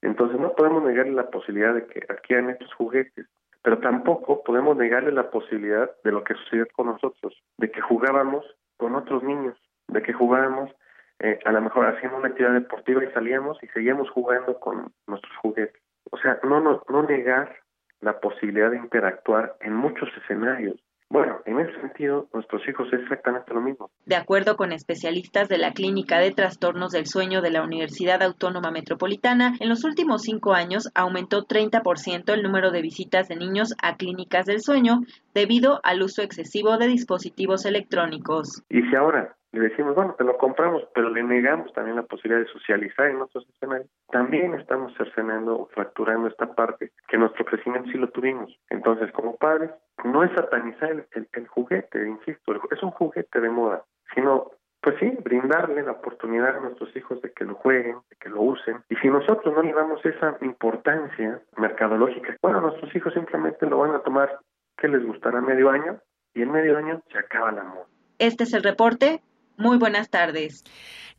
Entonces 0.01 0.39
no 0.39 0.53
podemos 0.53 0.83
negarle 0.83 1.13
la 1.13 1.29
posibilidad 1.29 1.73
de 1.73 1.85
que 1.87 2.05
adquieran 2.09 2.49
estos 2.49 2.73
juguetes, 2.73 3.27
pero 3.63 3.79
tampoco 3.79 4.43
podemos 4.43 4.77
negarle 4.77 5.11
la 5.11 5.29
posibilidad 5.29 5.91
de 6.03 6.11
lo 6.11 6.23
que 6.23 6.35
sucedió 6.35 6.67
con 6.73 6.87
nosotros, 6.87 7.35
de 7.57 7.71
que 7.71 7.81
jugábamos 7.81 8.45
con 8.77 8.95
otros 8.95 9.23
niños, 9.23 9.57
de 9.87 10.01
que 10.01 10.13
jugábamos 10.13 10.71
eh, 11.19 11.39
a 11.45 11.51
lo 11.51 11.61
mejor 11.61 11.87
haciendo 11.87 12.17
una 12.17 12.27
actividad 12.27 12.53
deportiva 12.53 13.03
y 13.03 13.11
salíamos 13.11 13.57
y 13.63 13.67
seguíamos 13.67 14.09
jugando 14.11 14.59
con 14.59 14.91
nuestros 15.07 15.35
juguetes. 15.37 15.81
O 16.11 16.17
sea, 16.17 16.39
no, 16.43 16.59
no, 16.61 16.83
no 16.89 17.03
negar 17.03 17.55
la 18.01 18.19
posibilidad 18.19 18.71
de 18.71 18.77
interactuar 18.77 19.55
en 19.61 19.73
muchos 19.73 20.09
escenarios. 20.21 20.79
Bueno, 21.09 21.39
en 21.45 21.57
ese 21.61 21.79
sentido, 21.79 22.27
nuestros 22.33 22.67
hijos 22.67 22.91
es 22.91 22.99
exactamente 22.99 23.53
lo 23.53 23.61
mismo. 23.61 23.89
De 24.05 24.17
acuerdo 24.17 24.57
con 24.57 24.73
especialistas 24.73 25.47
de 25.47 25.57
la 25.57 25.71
Clínica 25.71 26.19
de 26.19 26.31
Trastornos 26.31 26.91
del 26.91 27.05
Sueño 27.05 27.41
de 27.41 27.49
la 27.49 27.63
Universidad 27.63 28.21
Autónoma 28.21 28.71
Metropolitana, 28.71 29.53
en 29.61 29.69
los 29.69 29.85
últimos 29.85 30.23
cinco 30.23 30.53
años 30.53 30.91
aumentó 30.95 31.47
30% 31.47 32.33
el 32.33 32.43
número 32.43 32.71
de 32.71 32.81
visitas 32.81 33.29
de 33.29 33.37
niños 33.37 33.73
a 33.81 33.95
clínicas 33.95 34.45
del 34.45 34.59
sueño 34.59 34.99
debido 35.33 35.79
al 35.83 36.03
uso 36.03 36.21
excesivo 36.23 36.77
de 36.77 36.87
dispositivos 36.87 37.65
electrónicos. 37.65 38.63
Y 38.69 38.81
si 38.81 38.95
ahora 38.95 39.37
le 39.57 39.69
decimos, 39.69 39.95
bueno, 39.95 40.15
te 40.17 40.23
lo 40.23 40.37
compramos, 40.37 40.83
pero 40.93 41.09
le 41.09 41.23
negamos 41.23 41.71
también 41.73 41.95
la 41.95 42.03
posibilidad 42.03 42.45
de 42.45 42.51
socializar 42.51 43.07
en 43.07 43.21
otros 43.21 43.47
escenarios, 43.49 43.89
también 44.09 44.53
estamos 44.55 44.93
cercenando 44.97 45.59
o 45.59 45.65
fracturando 45.67 46.27
esta 46.27 46.53
parte 46.53 46.91
que 47.07 47.17
nuestro 47.17 47.45
crecimiento 47.45 47.89
sí 47.91 47.97
lo 47.97 48.09
tuvimos. 48.09 48.55
Entonces, 48.69 49.11
como 49.11 49.35
padres, 49.37 49.71
no 50.03 50.23
es 50.23 50.31
satanizar 50.33 50.91
el, 51.11 51.47
juguete, 51.47 52.07
insisto, 52.07 52.53
es 52.71 52.83
un 52.83 52.91
juguete 52.91 53.39
de 53.39 53.49
moda, 53.49 53.83
sino 54.13 54.51
pues 54.81 54.95
sí, 54.99 55.17
brindarle 55.21 55.83
la 55.83 55.93
oportunidad 55.93 56.55
a 56.55 56.59
nuestros 56.61 56.95
hijos 56.95 57.21
de 57.21 57.33
que 57.33 57.43
lo 57.43 57.55
jueguen, 57.55 57.97
de 58.09 58.15
que 58.17 58.29
lo 58.29 58.41
usen. 58.41 58.77
Y 58.89 58.95
si 58.97 59.09
nosotros 59.09 59.53
no 59.53 59.61
le 59.61 59.73
damos 59.73 60.05
esa 60.05 60.37
importancia 60.41 61.41
mercadológica, 61.57 62.37
bueno, 62.41 62.61
nuestros 62.61 62.95
hijos 62.95 63.13
simplemente 63.13 63.65
lo 63.65 63.79
van 63.79 63.95
a 63.95 63.99
tomar 63.99 64.39
que 64.77 64.87
les 64.87 65.05
gustará 65.05 65.41
medio 65.41 65.69
año 65.69 65.99
y 66.33 66.43
en 66.43 66.51
medio 66.51 66.77
año 66.77 67.01
se 67.11 67.17
acaba 67.17 67.51
la 67.51 67.63
moda. 67.63 67.87
Este 68.19 68.45
es 68.45 68.53
el 68.53 68.63
reporte. 68.63 69.21
Muy 69.57 69.77
buenas 69.77 70.09
tardes. 70.09 70.63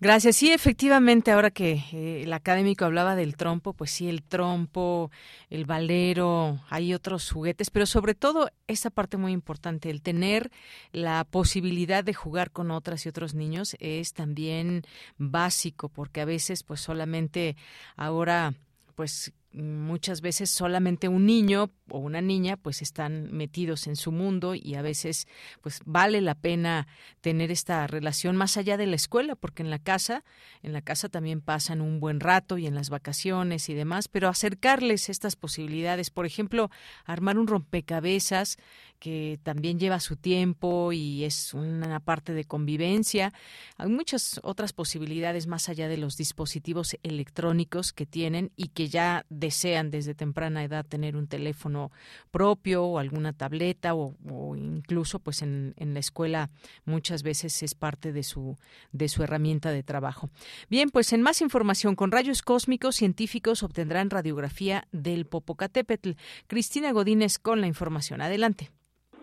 Gracias. 0.00 0.36
Sí, 0.36 0.52
efectivamente, 0.52 1.32
ahora 1.32 1.50
que 1.50 1.82
eh, 1.92 2.22
el 2.22 2.32
académico 2.32 2.84
hablaba 2.84 3.16
del 3.16 3.36
trompo, 3.36 3.72
pues 3.72 3.90
sí, 3.90 4.08
el 4.08 4.22
trompo, 4.22 5.10
el 5.50 5.64
valero, 5.64 6.60
hay 6.70 6.94
otros 6.94 7.32
juguetes, 7.32 7.70
pero 7.70 7.84
sobre 7.84 8.14
todo 8.14 8.48
esa 8.68 8.90
parte 8.90 9.16
muy 9.16 9.32
importante, 9.32 9.90
el 9.90 10.00
tener 10.00 10.52
la 10.92 11.24
posibilidad 11.24 12.04
de 12.04 12.14
jugar 12.14 12.52
con 12.52 12.70
otras 12.70 13.04
y 13.06 13.08
otros 13.08 13.34
niños 13.34 13.76
es 13.80 14.12
también 14.12 14.82
básico, 15.16 15.88
porque 15.88 16.20
a 16.20 16.24
veces 16.24 16.62
pues 16.62 16.80
solamente 16.80 17.56
ahora 17.96 18.54
pues 18.94 19.32
muchas 19.62 20.20
veces 20.20 20.50
solamente 20.50 21.08
un 21.08 21.26
niño 21.26 21.70
o 21.90 21.98
una 21.98 22.20
niña 22.20 22.56
pues 22.56 22.82
están 22.82 23.32
metidos 23.32 23.86
en 23.86 23.96
su 23.96 24.12
mundo 24.12 24.54
y 24.54 24.74
a 24.74 24.82
veces 24.82 25.26
pues 25.60 25.80
vale 25.84 26.20
la 26.20 26.34
pena 26.34 26.86
tener 27.20 27.50
esta 27.50 27.86
relación 27.86 28.36
más 28.36 28.56
allá 28.56 28.76
de 28.76 28.86
la 28.86 28.96
escuela 28.96 29.36
porque 29.36 29.62
en 29.62 29.70
la 29.70 29.78
casa 29.78 30.24
en 30.62 30.72
la 30.72 30.82
casa 30.82 31.08
también 31.08 31.40
pasan 31.40 31.80
un 31.80 32.00
buen 32.00 32.20
rato 32.20 32.58
y 32.58 32.66
en 32.66 32.74
las 32.74 32.90
vacaciones 32.90 33.68
y 33.68 33.74
demás 33.74 34.08
pero 34.08 34.28
acercarles 34.28 35.08
estas 35.08 35.36
posibilidades 35.36 36.10
por 36.10 36.26
ejemplo 36.26 36.70
armar 37.04 37.38
un 37.38 37.46
rompecabezas 37.46 38.58
que 38.98 39.38
también 39.42 39.78
lleva 39.78 40.00
su 40.00 40.16
tiempo 40.16 40.92
y 40.92 41.24
es 41.24 41.54
una 41.54 42.00
parte 42.00 42.34
de 42.34 42.44
convivencia. 42.44 43.32
Hay 43.76 43.88
muchas 43.88 44.40
otras 44.42 44.72
posibilidades 44.72 45.46
más 45.46 45.68
allá 45.68 45.88
de 45.88 45.96
los 45.96 46.16
dispositivos 46.16 46.96
electrónicos 47.02 47.92
que 47.92 48.06
tienen 48.06 48.50
y 48.56 48.68
que 48.68 48.88
ya 48.88 49.24
desean 49.48 49.90
desde 49.90 50.14
temprana 50.14 50.62
edad 50.62 50.84
tener 50.84 51.16
un 51.16 51.26
teléfono 51.26 51.90
propio 52.30 52.84
o 52.84 52.98
alguna 52.98 53.32
tableta 53.32 53.94
o, 53.94 54.14
incluso 54.56 55.18
pues 55.20 55.42
en, 55.42 55.74
en, 55.76 55.94
la 55.94 56.00
escuela 56.00 56.50
muchas 56.84 57.22
veces 57.22 57.62
es 57.62 57.74
parte 57.74 58.12
de 58.12 58.22
su 58.22 58.56
de 58.92 59.08
su 59.08 59.22
herramienta 59.22 59.72
de 59.72 59.82
trabajo. 59.82 60.28
Bien, 60.68 60.90
pues 60.90 61.12
en 61.12 61.22
más 61.22 61.40
información 61.40 61.96
con 61.96 62.12
rayos 62.12 62.42
cósmicos 62.42 62.96
científicos 62.96 63.62
obtendrán 63.62 64.10
radiografía 64.10 64.84
del 64.92 65.24
Popocatépetl. 65.24 66.10
Cristina 66.46 66.92
Godínez 66.92 67.38
con 67.38 67.60
la 67.60 67.66
información. 67.66 68.20
Adelante. 68.20 68.68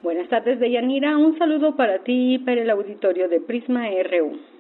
Buenas 0.02 0.28
tardes, 0.30 0.60
Deyanira. 0.60 1.18
Un 1.18 1.38
saludo 1.38 1.76
para 1.76 2.04
ti 2.04 2.36
y 2.36 2.40
para 2.40 2.62
el 2.62 2.70
auditorio 2.70 3.30
de 3.30 3.42
Prisma 3.42 3.88
RU. 4.10 4.55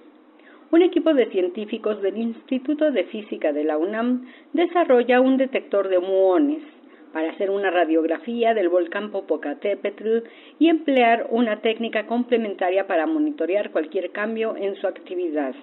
Un 0.75 0.81
equipo 0.81 1.13
de 1.13 1.27
científicos 1.27 2.01
del 2.01 2.17
Instituto 2.17 2.91
de 2.91 3.05
Física 3.05 3.53
de 3.53 3.63
la 3.63 3.77
UNAM 3.77 4.25
desarrolla 4.51 5.21
un 5.21 5.37
detector 5.37 5.87
de 5.87 5.99
muones 5.99 6.63
para 7.13 7.31
hacer 7.31 7.49
una 7.49 7.71
radiografía 7.71 8.53
del 8.53 8.67
volcán 8.67 9.09
Popocatépetl 9.09 10.23
y 10.59 10.67
emplear 10.67 11.27
una 11.29 11.61
técnica 11.61 12.07
complementaria 12.07 12.87
para 12.87 13.07
monitorear 13.07 13.71
cualquier 13.71 14.11
cambio 14.11 14.57
en 14.57 14.75
su 14.75 14.85
actividad. 14.85 15.55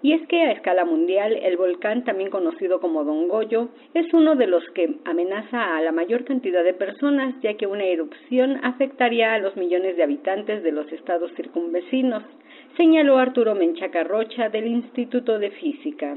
Y 0.00 0.12
es 0.12 0.26
que 0.28 0.42
a 0.42 0.52
escala 0.52 0.84
mundial 0.84 1.32
el 1.42 1.56
volcán, 1.56 2.04
también 2.04 2.30
conocido 2.30 2.80
como 2.80 3.02
Don 3.02 3.26
Goyo, 3.26 3.68
es 3.94 4.14
uno 4.14 4.36
de 4.36 4.46
los 4.46 4.62
que 4.70 4.94
amenaza 5.04 5.76
a 5.76 5.80
la 5.80 5.90
mayor 5.90 6.24
cantidad 6.24 6.62
de 6.62 6.74
personas, 6.74 7.34
ya 7.40 7.54
que 7.54 7.66
una 7.66 7.84
erupción 7.84 8.60
afectaría 8.64 9.34
a 9.34 9.38
los 9.40 9.56
millones 9.56 9.96
de 9.96 10.04
habitantes 10.04 10.62
de 10.62 10.70
los 10.70 10.90
estados 10.92 11.32
circunvecinos, 11.34 12.22
señaló 12.76 13.18
Arturo 13.18 13.54
Menchaca 13.54 14.04
Rocha 14.04 14.48
del 14.48 14.66
Instituto 14.66 15.38
de 15.38 15.50
Física. 15.50 16.14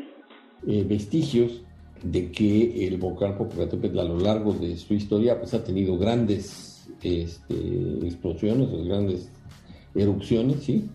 Eh, 0.67 0.85
vestigios 0.87 1.63
de 2.03 2.31
que 2.31 2.87
el 2.87 2.97
volcán 2.97 3.37
Popocatépetl 3.37 3.99
a 3.99 4.03
lo 4.03 4.19
largo 4.19 4.53
de 4.53 4.75
su 4.77 4.93
historia 4.93 5.39
pues, 5.39 5.53
ha 5.53 5.63
tenido 5.63 5.97
grandes 5.97 6.89
este, 7.01 7.55
explosiones, 8.03 8.69
grandes 8.85 9.31
erupciones, 9.95 10.63
¿sí? 10.63 10.89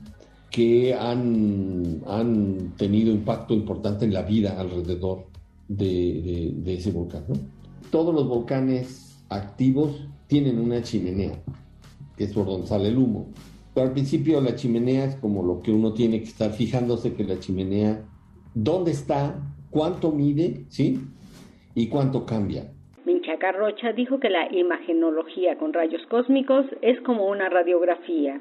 que 0.50 0.94
han, 0.94 2.02
han 2.06 2.74
tenido 2.76 3.12
impacto 3.12 3.54
importante 3.54 4.04
en 4.04 4.12
la 4.12 4.22
vida 4.22 4.60
alrededor 4.60 5.26
de, 5.68 6.54
ese 6.66 6.90
volcán. 6.90 7.24
Todos 7.90 8.14
los 8.14 8.26
volcanes 8.26 9.22
activos 9.28 10.06
tienen 10.26 10.58
una 10.58 10.82
chimenea, 10.82 11.40
que 12.16 12.24
es 12.24 12.32
por 12.32 12.46
donde 12.46 12.66
sale 12.66 12.88
el 12.88 12.98
humo. 12.98 13.28
Pero 13.80 13.88
al 13.88 13.94
principio 13.94 14.42
la 14.42 14.56
chimenea 14.56 15.06
es 15.06 15.16
como 15.16 15.42
lo 15.42 15.62
que 15.62 15.72
uno 15.72 15.94
tiene 15.94 16.18
que 16.18 16.26
estar 16.28 16.50
fijándose 16.50 17.14
que 17.14 17.24
la 17.24 17.40
chimenea, 17.40 18.04
dónde 18.52 18.90
está, 18.90 19.40
cuánto 19.70 20.12
mide, 20.12 20.66
¿sí? 20.68 21.00
Y 21.74 21.88
cuánto 21.88 22.26
cambia. 22.26 22.70
Minchaca 23.06 23.52
Rocha 23.52 23.94
dijo 23.94 24.20
que 24.20 24.28
la 24.28 24.54
imagenología 24.54 25.56
con 25.56 25.72
rayos 25.72 26.02
cósmicos 26.10 26.66
es 26.82 27.00
como 27.06 27.26
una 27.26 27.48
radiografía 27.48 28.38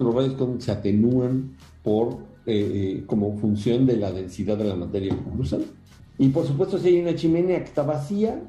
los 0.00 0.12
rayos 0.12 0.34
cósmicos 0.34 0.64
se 0.64 0.72
atenúan 0.72 1.56
por, 1.84 2.14
eh, 2.46 2.70
eh, 2.74 3.04
como 3.06 3.36
función 3.36 3.86
de 3.86 3.96
la 3.96 4.10
densidad 4.10 4.58
de 4.58 4.64
la 4.64 4.74
materia 4.74 5.14
que 5.14 5.30
cruzan. 5.36 5.60
Y 6.18 6.30
por 6.30 6.46
supuesto, 6.46 6.78
si 6.78 6.88
hay 6.88 7.00
una 7.00 7.14
chimenea 7.14 7.58
que 7.58 7.66
está 7.66 7.84
vacía, 7.84 8.42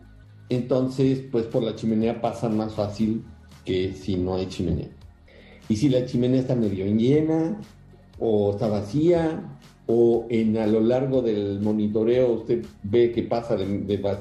entonces, 0.50 1.24
pues 1.32 1.46
por 1.46 1.62
la 1.62 1.76
chimenea 1.76 2.20
pasa 2.20 2.50
más 2.50 2.74
fácil 2.74 3.24
que 3.64 3.94
si 3.94 4.16
no 4.16 4.34
hay 4.34 4.48
chimenea. 4.48 4.90
Y 5.70 5.76
si 5.76 5.90
la 5.90 6.06
chimenea 6.06 6.42
está 6.42 6.56
medio 6.56 6.86
llena, 6.86 7.60
o 8.20 8.52
está 8.52 8.68
vacía, 8.68 9.58
o 9.88 10.28
en 10.30 10.58
a 10.58 10.68
lo 10.68 10.80
largo 10.80 11.22
del 11.22 11.60
monitoreo 11.62 12.34
usted 12.34 12.66
ve 12.84 13.12
que 13.12 13.24
pasa 13.24 13.56
de, 13.56 13.66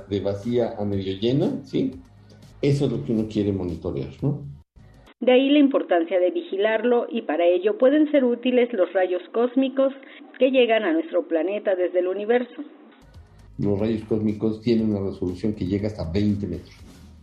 de 0.08 0.20
vacía 0.20 0.74
a 0.78 0.84
medio 0.84 1.18
llena, 1.18 1.64
¿sí? 1.64 1.92
Eso 2.60 2.86
es 2.86 2.92
lo 2.92 3.04
que 3.04 3.12
uno 3.12 3.26
quiere 3.28 3.52
monitorear, 3.52 4.10
¿no? 4.22 4.42
De 5.22 5.30
ahí 5.30 5.50
la 5.50 5.60
importancia 5.60 6.18
de 6.18 6.32
vigilarlo 6.32 7.06
y 7.08 7.22
para 7.22 7.46
ello 7.46 7.78
pueden 7.78 8.10
ser 8.10 8.24
útiles 8.24 8.72
los 8.72 8.92
rayos 8.92 9.22
cósmicos 9.32 9.92
que 10.36 10.50
llegan 10.50 10.82
a 10.82 10.92
nuestro 10.92 11.28
planeta 11.28 11.76
desde 11.76 12.00
el 12.00 12.08
universo. 12.08 12.62
Los 13.58 13.78
rayos 13.78 14.02
cósmicos 14.08 14.60
tienen 14.62 14.90
una 14.90 15.08
resolución 15.10 15.54
que 15.54 15.64
llega 15.64 15.86
hasta 15.86 16.10
20 16.10 16.44
metros. 16.48 16.74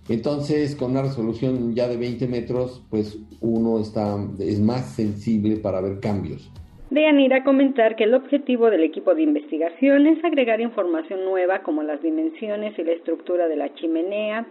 Entonces, 0.09 0.75
con 0.75 0.91
una 0.91 1.03
resolución 1.03 1.75
ya 1.75 1.87
de 1.87 1.95
20 1.95 2.27
metros, 2.27 2.83
pues 2.89 3.19
uno 3.41 3.79
está, 3.79 4.17
es 4.39 4.59
más 4.59 4.95
sensible 4.95 5.57
para 5.57 5.81
ver 5.81 5.99
cambios. 5.99 6.51
a 7.33 7.43
comentar 7.43 7.95
que 7.95 8.05
el 8.05 8.15
objetivo 8.15 8.71
del 8.71 8.83
equipo 8.83 9.13
de 9.13 9.21
investigación 9.21 10.07
es 10.07 10.23
agregar 10.25 10.59
información 10.61 11.23
nueva 11.25 11.61
como 11.61 11.83
las 11.83 12.01
dimensiones 12.01 12.77
y 12.79 12.83
la 12.83 12.93
estructura 12.93 13.47
de 13.47 13.55
la 13.55 13.71
chimenea, 13.75 14.47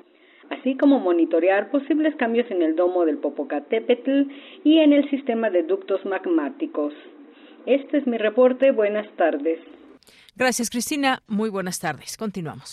así 0.50 0.77
como 0.77 1.00
monitorear 1.00 1.71
posibles 1.73 2.15
cambios 2.15 2.49
en 2.53 2.62
el 2.62 2.77
domo 2.77 3.05
del 3.05 3.19
Popocatépetl 3.19 4.31
y 4.62 4.79
en 4.79 4.93
el 4.93 5.11
sistema 5.11 5.50
de 5.50 5.65
ductos 5.65 6.05
magmáticos. 6.07 6.95
Este 7.67 7.99
es 7.99 8.07
mi 8.07 8.17
reporte. 8.17 8.71
Buenas 8.71 9.09
tardes. 9.17 9.59
Gracias, 10.37 10.71
Cristina. 10.71 11.23
Muy 11.27 11.50
buenas 11.50 11.81
tardes. 11.81 12.17
Continuamos. 12.17 12.73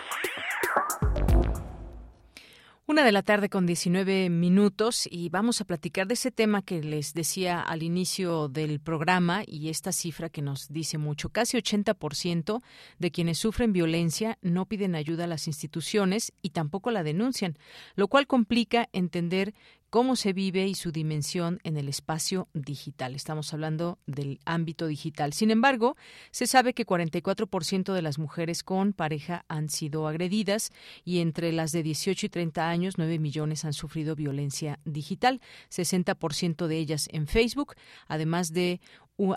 Una 2.91 3.05
de 3.05 3.13
la 3.13 3.23
tarde 3.23 3.47
con 3.47 3.65
19 3.65 4.29
minutos 4.29 5.07
y 5.09 5.29
vamos 5.29 5.61
a 5.61 5.63
platicar 5.63 6.07
de 6.07 6.15
ese 6.15 6.29
tema 6.29 6.61
que 6.61 6.83
les 6.83 7.13
decía 7.13 7.61
al 7.61 7.83
inicio 7.83 8.49
del 8.49 8.81
programa 8.81 9.43
y 9.47 9.69
esta 9.69 9.93
cifra 9.93 10.27
que 10.27 10.41
nos 10.41 10.67
dice 10.67 10.97
mucho. 10.97 11.29
Casi 11.29 11.55
80% 11.55 12.61
de 12.99 13.11
quienes 13.11 13.37
sufren 13.37 13.71
violencia 13.71 14.37
no 14.41 14.65
piden 14.65 14.95
ayuda 14.95 15.23
a 15.23 15.27
las 15.27 15.47
instituciones 15.47 16.33
y 16.41 16.49
tampoco 16.49 16.91
la 16.91 17.03
denuncian, 17.03 17.57
lo 17.95 18.09
cual 18.09 18.27
complica 18.27 18.89
entender 18.91 19.53
cómo 19.91 20.15
se 20.15 20.31
vive 20.31 20.65
y 20.67 20.73
su 20.73 20.93
dimensión 20.93 21.59
en 21.63 21.75
el 21.75 21.89
espacio 21.89 22.47
digital. 22.53 23.13
Estamos 23.13 23.53
hablando 23.53 23.99
del 24.07 24.39
ámbito 24.45 24.87
digital. 24.87 25.33
Sin 25.33 25.51
embargo, 25.51 25.97
se 26.31 26.47
sabe 26.47 26.73
que 26.73 26.85
44% 26.85 27.93
de 27.93 28.01
las 28.01 28.17
mujeres 28.17 28.63
con 28.63 28.93
pareja 28.93 29.43
han 29.49 29.67
sido 29.69 30.07
agredidas 30.07 30.71
y 31.03 31.19
entre 31.19 31.51
las 31.51 31.73
de 31.73 31.83
18 31.83 32.25
y 32.25 32.29
30 32.29 32.69
años, 32.69 32.97
9 32.97 33.19
millones 33.19 33.65
han 33.65 33.73
sufrido 33.73 34.15
violencia 34.15 34.79
digital, 34.85 35.41
60% 35.69 36.67
de 36.67 36.77
ellas 36.77 37.09
en 37.11 37.27
Facebook, 37.27 37.75
además 38.07 38.53
de 38.53 38.79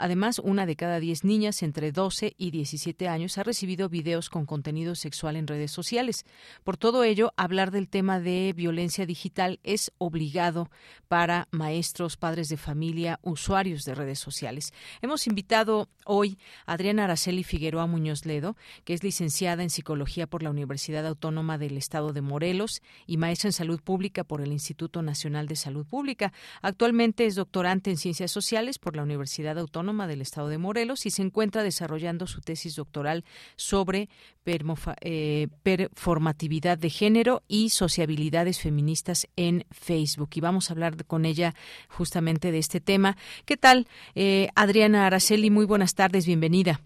Además, 0.01 0.39
una 0.39 0.65
de 0.65 0.77
cada 0.77 0.99
diez 0.99 1.25
niñas 1.25 1.63
entre 1.63 1.93
12 1.93 2.35
y 2.39 2.51
17 2.53 3.07
años 3.07 3.37
ha 3.37 3.43
recibido 3.43 3.91
videos 3.91 4.31
con 4.31 4.47
contenido 4.47 4.95
sexual 4.95 5.37
en 5.37 5.47
redes 5.47 5.73
sociales. 5.73 6.25
Por 6.63 6.79
todo 6.79 7.05
ello, 7.05 7.35
hablar 7.37 7.71
del 7.71 7.89
tema 7.89 8.19
de 8.19 8.55
violencia 8.57 9.05
digital 9.05 9.61
es 9.63 9.93
obligado 9.99 10.71
para 11.09 11.49
maestros, 11.51 12.17
padres 12.17 12.49
de 12.49 12.57
familia, 12.57 13.19
usuarios 13.23 13.85
de 13.85 13.95
redes 13.95 14.19
sociales. 14.19 14.73
Hemos 15.03 15.27
invitado 15.27 15.89
hoy 16.07 16.39
a 16.65 16.75
Adriana 16.75 17.05
Araceli 17.05 17.45
Figueroa 17.45 17.87
Muñoz 17.87 18.25
Ledo, 18.25 18.57
que 18.85 18.95
es 18.95 19.05
licenciada 19.05 19.63
en 19.63 19.71
Psicología 19.71 20.27
por 20.27 20.43
la 20.43 20.51
Universidad 20.51 21.07
Autónoma 21.07 21.59
del 21.59 21.77
Estado 21.77 22.15
de 22.15 22.23
Morelos 22.23 22.81
y 23.07 23.19
maestra 23.19 23.49
en 23.49 23.53
Salud 23.53 23.81
Pública 23.83 24.25
por 24.25 24.41
el 24.41 24.53
Instituto 24.53 25.03
Nacional 25.03 25.47
de 25.47 25.57
Salud 25.57 25.85
Pública. 25.85 26.33
Actualmente 26.63 27.27
es 27.27 27.35
doctorante 27.35 27.91
en 27.91 27.99
Ciencias 27.99 28.31
Sociales 28.33 28.79
por 28.79 28.97
la 28.97 29.03
Universidad 29.03 29.59
Autónoma 29.59 29.64
Autónoma 29.65 30.07
del 30.07 30.21
Estado 30.21 30.49
de 30.49 30.59
Morelos 30.59 31.07
y 31.07 31.11
se 31.11 31.23
encuentra 31.23 31.63
desarrollando 31.63 32.27
su 32.27 32.41
tesis 32.41 32.77
doctoral 32.77 33.25
sobre 33.57 34.09
eh, 34.47 35.49
performatividad 35.63 36.79
de 36.79 36.91
género 36.91 37.43
y 37.49 37.71
sociabilidades 37.71 38.61
feministas 38.61 39.27
en 39.37 39.67
Facebook. 39.71 40.31
Y 40.35 40.41
vamos 40.41 40.71
a 40.71 40.75
hablar 40.75 41.05
con 41.07 41.25
ella 41.25 41.55
justamente 41.89 42.53
de 42.53 42.59
este 42.59 42.81
tema. 42.81 43.17
¿Qué 43.45 43.57
tal, 43.57 43.89
eh, 44.15 44.49
Adriana 44.55 45.07
Araceli? 45.07 45.51
Muy 45.51 45.65
buenas 45.65 45.95
tardes, 45.95 46.27
bienvenida. 46.27 46.81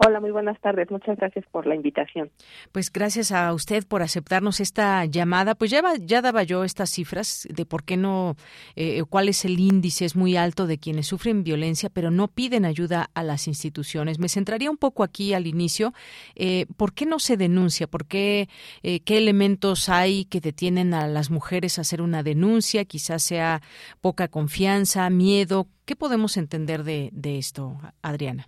Hola, 0.00 0.20
muy 0.20 0.30
buenas 0.30 0.60
tardes. 0.60 0.92
Muchas 0.92 1.16
gracias 1.16 1.44
por 1.50 1.66
la 1.66 1.74
invitación. 1.74 2.30
Pues 2.70 2.92
gracias 2.92 3.32
a 3.32 3.52
usted 3.52 3.84
por 3.84 4.00
aceptarnos 4.00 4.60
esta 4.60 5.04
llamada. 5.06 5.56
Pues 5.56 5.72
ya, 5.72 5.82
ya 6.00 6.22
daba 6.22 6.44
yo 6.44 6.62
estas 6.62 6.90
cifras 6.90 7.48
de 7.50 7.66
por 7.66 7.82
qué 7.82 7.96
no, 7.96 8.36
eh, 8.76 9.02
cuál 9.10 9.28
es 9.28 9.44
el 9.44 9.58
índice, 9.58 10.04
es 10.04 10.14
muy 10.14 10.36
alto 10.36 10.68
de 10.68 10.78
quienes 10.78 11.08
sufren 11.08 11.42
violencia, 11.42 11.90
pero 11.90 12.12
no 12.12 12.28
piden 12.28 12.64
ayuda 12.64 13.10
a 13.12 13.24
las 13.24 13.48
instituciones. 13.48 14.20
Me 14.20 14.28
centraría 14.28 14.70
un 14.70 14.76
poco 14.76 15.02
aquí 15.02 15.34
al 15.34 15.48
inicio. 15.48 15.92
Eh, 16.36 16.66
¿Por 16.76 16.92
qué 16.92 17.04
no 17.04 17.18
se 17.18 17.36
denuncia? 17.36 17.88
¿Por 17.88 18.06
qué, 18.06 18.48
eh, 18.84 19.00
qué 19.00 19.18
elementos 19.18 19.88
hay 19.88 20.26
que 20.26 20.40
detienen 20.40 20.94
a 20.94 21.08
las 21.08 21.28
mujeres 21.32 21.76
a 21.76 21.80
hacer 21.80 22.02
una 22.02 22.22
denuncia? 22.22 22.84
Quizás 22.84 23.24
sea 23.24 23.62
poca 24.00 24.28
confianza, 24.28 25.10
miedo. 25.10 25.66
¿Qué 25.86 25.96
podemos 25.96 26.36
entender 26.36 26.84
de, 26.84 27.10
de 27.12 27.38
esto, 27.38 27.80
Adriana? 28.00 28.46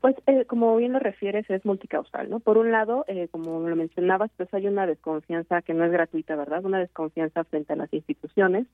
Pues 0.00 0.16
eh, 0.26 0.46
como 0.46 0.76
bien 0.76 0.94
lo 0.94 0.98
refieres, 0.98 1.48
es 1.50 1.64
multicausal, 1.66 2.30
¿no? 2.30 2.40
Por 2.40 2.56
un 2.56 2.70
lado, 2.70 3.04
eh, 3.06 3.28
como 3.30 3.68
lo 3.68 3.76
mencionabas, 3.76 4.30
pues 4.36 4.52
hay 4.54 4.66
una 4.66 4.86
desconfianza 4.86 5.60
que 5.60 5.74
no 5.74 5.84
es 5.84 5.92
gratuita, 5.92 6.36
¿verdad? 6.36 6.64
Una 6.64 6.78
desconfianza 6.78 7.44
frente 7.44 7.74
a 7.74 7.76
las 7.76 7.92
instituciones, 7.92 8.66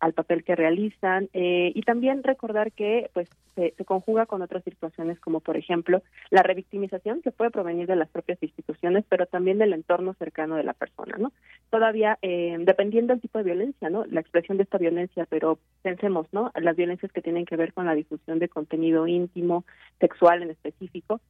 al 0.00 0.12
papel 0.12 0.44
que 0.44 0.56
realizan 0.56 1.28
eh, 1.32 1.72
y 1.74 1.82
también 1.82 2.22
recordar 2.22 2.72
que 2.72 3.10
pues 3.14 3.28
se, 3.54 3.72
conjuga 3.84 4.26
con 4.26 4.42
otras 4.42 4.62
situaciones 4.64 5.18
como 5.20 5.40
por 5.40 5.56
ejemplo 5.56 6.02
la 6.30 6.42
revictimización 6.42 7.22
que 7.22 7.32
puede 7.32 7.50
provenir 7.50 7.86
de 7.86 7.96
las 7.96 8.08
propias 8.08 8.42
instituciones 8.42 9.04
pero 9.08 9.26
también 9.26 9.58
del 9.58 9.72
entorno 9.72 10.14
cercano 10.14 10.56
de 10.56 10.64
la 10.64 10.74
persona 10.74 11.16
no 11.18 11.32
todavía 11.70 12.18
eh, 12.22 12.56
dependiendo 12.60 13.12
del 13.12 13.20
tipo 13.20 13.38
de 13.38 13.44
violencia 13.44 13.90
no 13.90 14.04
la 14.06 14.20
expresión 14.20 14.56
de 14.56 14.64
esta 14.64 14.78
violencia 14.78 15.26
pero 15.28 15.58
pensemos 15.82 16.26
no 16.32 16.52
las 16.54 16.76
violencias 16.76 17.12
que 17.12 17.22
tienen 17.22 17.46
que 17.46 17.56
ver 17.56 17.72
con 17.72 17.86
la 17.86 17.94
difusión 17.94 18.38
de 18.38 18.48
contenido 18.48 19.06
íntimo 19.06 19.64
sexual 19.98 20.42
en 20.42 20.50
específico 20.50 21.20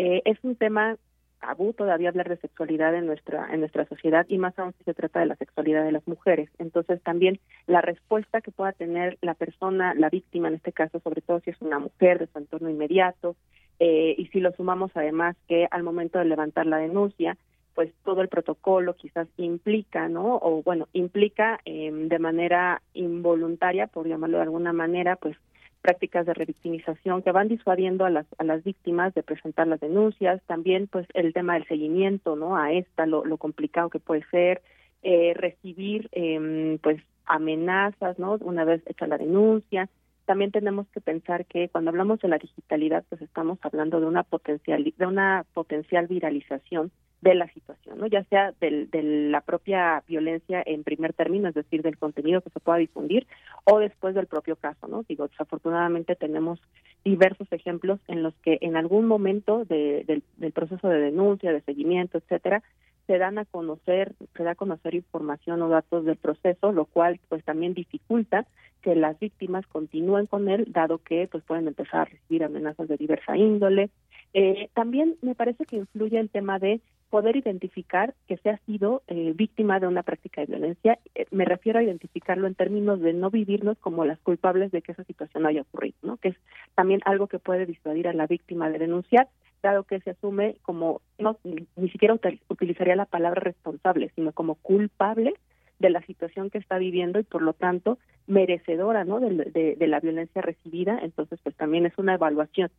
Eh, 0.00 0.22
es 0.26 0.38
un 0.44 0.54
tema 0.54 0.96
tabú 1.40 1.72
todavía 1.72 2.08
hablar 2.08 2.28
de 2.28 2.36
sexualidad 2.36 2.94
en 2.94 3.06
nuestra 3.06 3.48
en 3.52 3.60
nuestra 3.60 3.86
sociedad 3.86 4.26
y 4.28 4.38
más 4.38 4.58
aún 4.58 4.74
si 4.78 4.84
se 4.84 4.94
trata 4.94 5.20
de 5.20 5.26
la 5.26 5.36
sexualidad 5.36 5.84
de 5.84 5.92
las 5.92 6.06
mujeres. 6.06 6.50
Entonces 6.58 7.02
también 7.02 7.38
la 7.66 7.80
respuesta 7.80 8.40
que 8.40 8.50
pueda 8.50 8.72
tener 8.72 9.18
la 9.22 9.34
persona, 9.34 9.94
la 9.94 10.10
víctima 10.10 10.48
en 10.48 10.54
este 10.54 10.72
caso, 10.72 11.00
sobre 11.00 11.22
todo 11.22 11.40
si 11.40 11.50
es 11.50 11.60
una 11.60 11.78
mujer 11.78 12.18
de 12.18 12.26
su 12.26 12.38
entorno 12.38 12.70
inmediato, 12.70 13.36
eh, 13.80 14.14
y 14.18 14.26
si 14.26 14.40
lo 14.40 14.52
sumamos 14.52 14.90
además 14.94 15.36
que 15.46 15.68
al 15.70 15.82
momento 15.82 16.18
de 16.18 16.24
levantar 16.24 16.66
la 16.66 16.78
denuncia, 16.78 17.36
pues 17.74 17.92
todo 18.04 18.22
el 18.22 18.28
protocolo 18.28 18.96
quizás 18.96 19.28
implica, 19.36 20.08
¿no? 20.08 20.36
O 20.42 20.62
bueno, 20.64 20.88
implica 20.92 21.60
eh, 21.64 21.92
de 21.92 22.18
manera 22.18 22.82
involuntaria, 22.92 23.86
por 23.86 24.08
llamarlo 24.08 24.38
de 24.38 24.42
alguna 24.42 24.72
manera, 24.72 25.14
pues 25.14 25.36
prácticas 25.82 26.26
de 26.26 26.34
revictimización 26.34 27.22
que 27.22 27.32
van 27.32 27.48
disuadiendo 27.48 28.04
a 28.04 28.10
las, 28.10 28.26
a 28.38 28.44
las 28.44 28.64
víctimas 28.64 29.14
de 29.14 29.22
presentar 29.22 29.66
las 29.66 29.80
denuncias, 29.80 30.42
también 30.46 30.86
pues 30.86 31.06
el 31.14 31.32
tema 31.32 31.54
del 31.54 31.66
seguimiento, 31.66 32.36
¿no? 32.36 32.56
A 32.56 32.72
esta, 32.72 33.06
lo, 33.06 33.24
lo 33.24 33.36
complicado 33.36 33.90
que 33.90 33.98
puede 34.00 34.24
ser, 34.30 34.62
eh, 35.02 35.32
recibir 35.34 36.08
eh, 36.12 36.78
pues 36.82 37.00
amenazas, 37.26 38.18
¿no? 38.18 38.38
Una 38.40 38.64
vez 38.64 38.82
hecha 38.86 39.06
la 39.06 39.18
denuncia. 39.18 39.88
También 40.28 40.50
tenemos 40.50 40.86
que 40.88 41.00
pensar 41.00 41.46
que 41.46 41.70
cuando 41.70 41.88
hablamos 41.88 42.20
de 42.20 42.28
la 42.28 42.36
digitalidad, 42.36 43.02
pues 43.08 43.22
estamos 43.22 43.58
hablando 43.62 43.98
de 43.98 44.04
una 44.04 44.24
potencial, 44.24 44.92
de 44.94 45.06
una 45.06 45.46
potencial 45.54 46.06
viralización 46.06 46.92
de 47.22 47.34
la 47.34 47.48
situación, 47.54 47.98
¿no? 47.98 48.06
ya 48.08 48.22
sea 48.24 48.52
del, 48.60 48.90
de 48.90 49.02
la 49.02 49.40
propia 49.40 50.04
violencia 50.06 50.62
en 50.66 50.84
primer 50.84 51.14
término, 51.14 51.48
es 51.48 51.54
decir, 51.54 51.80
del 51.80 51.96
contenido 51.96 52.42
que 52.42 52.50
se 52.50 52.60
pueda 52.60 52.76
difundir, 52.76 53.26
o 53.64 53.78
después 53.78 54.14
del 54.14 54.26
propio 54.26 54.56
caso. 54.56 54.86
¿no? 54.86 55.02
Digo, 55.08 55.28
desafortunadamente 55.28 56.14
tenemos 56.14 56.60
diversos 57.06 57.50
ejemplos 57.50 57.98
en 58.06 58.22
los 58.22 58.34
que 58.42 58.58
en 58.60 58.76
algún 58.76 59.06
momento 59.06 59.64
de, 59.64 60.04
del, 60.06 60.22
del 60.36 60.52
proceso 60.52 60.88
de 60.88 61.00
denuncia, 61.00 61.54
de 61.54 61.62
seguimiento, 61.62 62.18
etcétera, 62.18 62.62
se 63.08 63.18
dan 63.18 63.38
a 63.38 63.46
conocer, 63.46 64.14
se 64.36 64.44
da 64.44 64.50
a 64.52 64.54
conocer 64.54 64.94
información 64.94 65.62
o 65.62 65.68
datos 65.70 66.04
del 66.04 66.16
proceso, 66.16 66.72
lo 66.72 66.84
cual 66.84 67.18
pues 67.30 67.42
también 67.42 67.72
dificulta 67.72 68.46
que 68.82 68.94
las 68.94 69.18
víctimas 69.18 69.66
continúen 69.66 70.26
con 70.26 70.48
él, 70.48 70.66
dado 70.68 70.98
que 70.98 71.26
pues 71.26 71.42
pueden 71.42 71.66
empezar 71.66 72.02
a 72.02 72.04
recibir 72.04 72.44
amenazas 72.44 72.86
de 72.86 72.98
diversa 72.98 73.36
índole. 73.36 73.88
Eh, 74.34 74.68
también 74.74 75.16
me 75.22 75.34
parece 75.34 75.64
que 75.64 75.76
influye 75.76 76.20
el 76.20 76.28
tema 76.28 76.58
de 76.58 76.82
poder 77.08 77.36
identificar 77.36 78.14
que 78.26 78.36
se 78.36 78.50
ha 78.50 78.58
sido 78.66 79.02
eh, 79.06 79.32
víctima 79.34 79.80
de 79.80 79.86
una 79.86 80.02
práctica 80.02 80.42
de 80.42 80.48
violencia. 80.48 80.98
Eh, 81.14 81.24
me 81.30 81.46
refiero 81.46 81.78
a 81.78 81.82
identificarlo 81.82 82.46
en 82.46 82.54
términos 82.54 83.00
de 83.00 83.14
no 83.14 83.30
vivirnos 83.30 83.78
como 83.78 84.04
las 84.04 84.18
culpables 84.18 84.70
de 84.70 84.82
que 84.82 84.92
esa 84.92 85.04
situación 85.04 85.46
haya 85.46 85.62
ocurrido, 85.62 85.96
¿no? 86.02 86.18
Que 86.18 86.28
es 86.28 86.36
también 86.74 87.00
algo 87.06 87.26
que 87.26 87.38
puede 87.38 87.64
disuadir 87.64 88.06
a 88.06 88.12
la 88.12 88.26
víctima 88.26 88.68
de 88.68 88.78
denunciar, 88.78 89.28
dado 89.62 89.84
que 89.84 90.00
se 90.00 90.10
asume 90.10 90.56
como, 90.62 91.00
no, 91.18 91.38
ni, 91.44 91.88
siquiera 91.90 92.18
utilizaría 92.48 92.96
la 92.96 93.06
palabra 93.06 93.40
responsable, 93.40 94.10
sino 94.14 94.32
como 94.32 94.56
culpable 94.56 95.34
de 95.78 95.90
la 95.90 96.02
situación 96.02 96.50
que 96.50 96.58
está 96.58 96.78
viviendo 96.78 97.18
y 97.18 97.24
por 97.24 97.42
lo 97.42 97.52
tanto 97.52 97.98
merecedora, 98.26 99.04
¿no? 99.04 99.20
De, 99.20 99.76
de 99.76 99.86
la 99.86 100.00
violencia 100.00 100.42
recibida. 100.42 100.98
Entonces, 101.02 101.38
pues 101.42 101.54
también 101.56 101.86
es 101.86 101.96
una 101.98 102.14
evaluación, 102.14 102.70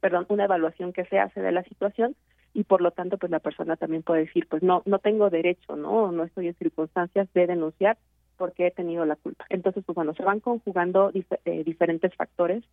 perdón, 0.00 0.26
una 0.28 0.44
evaluación 0.44 0.92
que 0.92 1.04
se 1.06 1.18
hace 1.18 1.40
de 1.40 1.52
la 1.52 1.64
situación 1.64 2.14
y 2.54 2.62
por 2.64 2.80
lo 2.80 2.92
tanto 2.92 3.18
pues 3.18 3.30
la 3.30 3.40
persona 3.40 3.76
también 3.76 4.02
puede 4.02 4.26
decir 4.26 4.46
pues 4.48 4.62
no 4.62 4.82
no 4.86 5.00
tengo 5.00 5.28
derecho 5.28 5.76
no 5.76 6.12
no 6.12 6.22
estoy 6.22 6.46
en 6.46 6.54
circunstancias 6.54 7.28
de 7.34 7.46
denunciar 7.48 7.98
porque 8.38 8.68
he 8.68 8.70
tenido 8.70 9.04
la 9.04 9.16
culpa 9.16 9.44
entonces 9.50 9.84
pues 9.84 9.94
bueno 9.94 10.14
se 10.14 10.22
van 10.22 10.40
conjugando 10.40 11.10
eh, 11.12 11.64
diferentes 11.64 12.14
factores 12.14 12.64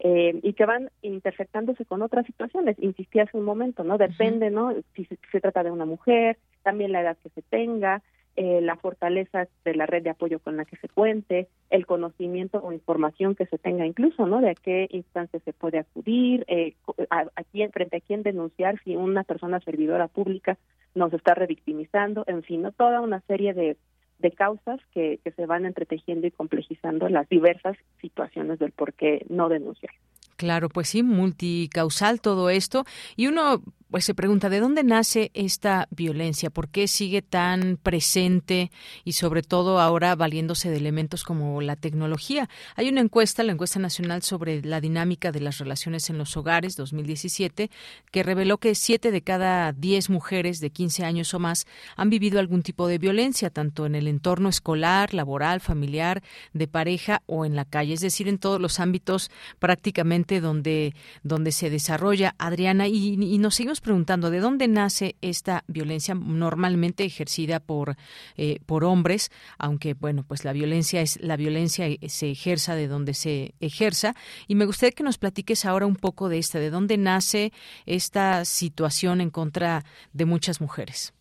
eh, 0.00 0.38
y 0.42 0.52
que 0.52 0.66
van 0.66 0.90
intersectándose 1.02 1.84
con 1.84 2.02
otras 2.02 2.26
situaciones 2.26 2.76
insistí 2.78 3.18
hace 3.18 3.36
un 3.36 3.44
momento 3.44 3.84
no 3.84 3.98
depende 3.98 4.50
no 4.50 4.72
si 4.94 5.06
se 5.32 5.40
trata 5.40 5.62
de 5.62 5.70
una 5.70 5.84
mujer 5.84 6.38
también 6.62 6.92
la 6.92 7.00
edad 7.00 7.16
que 7.22 7.30
se 7.30 7.42
tenga 7.42 8.02
eh, 8.40 8.60
la 8.60 8.76
fortaleza 8.76 9.48
de 9.64 9.74
la 9.74 9.84
red 9.86 10.04
de 10.04 10.10
apoyo 10.10 10.38
con 10.38 10.56
la 10.56 10.64
que 10.64 10.76
se 10.76 10.88
cuente, 10.88 11.48
el 11.70 11.86
conocimiento 11.86 12.60
o 12.62 12.72
información 12.72 13.34
que 13.34 13.46
se 13.46 13.58
tenga 13.58 13.84
incluso, 13.84 14.28
¿no? 14.28 14.40
De 14.40 14.50
a 14.50 14.54
qué 14.54 14.86
instancia 14.92 15.40
se 15.40 15.52
puede 15.52 15.80
acudir, 15.80 16.44
eh, 16.46 16.76
a, 17.10 17.26
quién, 17.50 17.72
frente 17.72 17.96
a 17.96 18.00
quién 18.00 18.22
denunciar 18.22 18.80
si 18.84 18.94
una 18.94 19.24
persona 19.24 19.58
servidora 19.58 20.06
pública 20.06 20.56
nos 20.94 21.12
está 21.14 21.34
revictimizando, 21.34 22.22
en 22.28 22.44
fin, 22.44 22.62
¿no? 22.62 22.70
Toda 22.70 23.00
una 23.00 23.22
serie 23.22 23.54
de, 23.54 23.76
de 24.18 24.32
causas 24.32 24.80
que, 24.92 25.20
que 25.22 25.30
se 25.32 25.46
van 25.46 25.66
entretejiendo 25.66 26.26
y 26.26 26.30
complejizando 26.30 27.08
las 27.08 27.28
diversas 27.28 27.76
situaciones 28.00 28.58
del 28.58 28.72
por 28.72 28.94
qué 28.94 29.24
no 29.28 29.48
denunciar. 29.48 29.92
Claro, 30.36 30.68
pues 30.68 30.88
sí, 30.88 31.02
multicausal 31.02 32.20
todo 32.20 32.48
esto. 32.48 32.84
Y 33.16 33.26
uno 33.26 33.62
pues 33.90 34.04
se 34.04 34.14
pregunta 34.14 34.50
de 34.50 34.60
dónde 34.60 34.84
nace 34.84 35.30
esta 35.34 35.88
violencia, 35.90 36.50
por 36.50 36.68
qué 36.68 36.88
sigue 36.88 37.22
tan 37.22 37.78
presente 37.82 38.70
y 39.04 39.12
sobre 39.12 39.42
todo 39.42 39.80
ahora 39.80 40.14
valiéndose 40.14 40.70
de 40.70 40.76
elementos 40.76 41.24
como 41.24 41.60
la 41.62 41.76
tecnología. 41.76 42.48
Hay 42.76 42.88
una 42.88 43.00
encuesta, 43.00 43.42
la 43.42 43.52
encuesta 43.52 43.78
nacional 43.78 44.22
sobre 44.22 44.62
la 44.62 44.80
dinámica 44.80 45.32
de 45.32 45.40
las 45.40 45.58
relaciones 45.58 46.10
en 46.10 46.18
los 46.18 46.36
hogares 46.36 46.76
2017, 46.76 47.70
que 48.10 48.22
reveló 48.22 48.58
que 48.58 48.74
siete 48.74 49.10
de 49.10 49.22
cada 49.22 49.72
diez 49.72 50.10
mujeres 50.10 50.60
de 50.60 50.70
15 50.70 51.04
años 51.04 51.32
o 51.32 51.38
más 51.38 51.66
han 51.96 52.10
vivido 52.10 52.40
algún 52.40 52.62
tipo 52.62 52.88
de 52.88 52.98
violencia, 52.98 53.50
tanto 53.50 53.86
en 53.86 53.94
el 53.94 54.06
entorno 54.06 54.50
escolar, 54.50 55.14
laboral, 55.14 55.60
familiar, 55.60 56.22
de 56.52 56.68
pareja 56.68 57.22
o 57.26 57.46
en 57.46 57.56
la 57.56 57.64
calle, 57.64 57.94
es 57.94 58.00
decir, 58.00 58.28
en 58.28 58.38
todos 58.38 58.60
los 58.60 58.80
ámbitos 58.80 59.30
prácticamente 59.58 60.40
donde 60.40 60.94
donde 61.22 61.52
se 61.52 61.70
desarrolla 61.70 62.34
Adriana 62.38 62.88
y, 62.88 63.14
y 63.14 63.38
nos 63.38 63.54
seguimos 63.54 63.77
preguntando 63.80 64.30
de 64.30 64.40
dónde 64.40 64.68
nace 64.68 65.16
esta 65.20 65.64
violencia 65.66 66.14
normalmente 66.14 67.04
ejercida 67.04 67.60
por 67.60 67.96
eh, 68.36 68.60
por 68.66 68.84
hombres, 68.84 69.30
aunque 69.58 69.94
bueno, 69.94 70.24
pues 70.26 70.44
la 70.44 70.52
violencia 70.52 71.00
es 71.00 71.20
la 71.22 71.36
violencia 71.36 71.86
se 72.06 72.30
ejerza 72.30 72.74
de 72.74 72.88
donde 72.88 73.14
se 73.14 73.54
ejerza 73.60 74.14
y 74.46 74.54
me 74.54 74.64
gustaría 74.64 74.92
que 74.92 75.02
nos 75.02 75.18
platiques 75.18 75.64
ahora 75.64 75.86
un 75.86 75.96
poco 75.96 76.28
de 76.28 76.38
esta, 76.38 76.58
de 76.58 76.70
dónde 76.70 76.96
nace 76.96 77.52
esta 77.86 78.44
situación 78.44 79.20
en 79.20 79.30
contra 79.30 79.84
de 80.12 80.24
muchas 80.24 80.60
mujeres. 80.60 81.14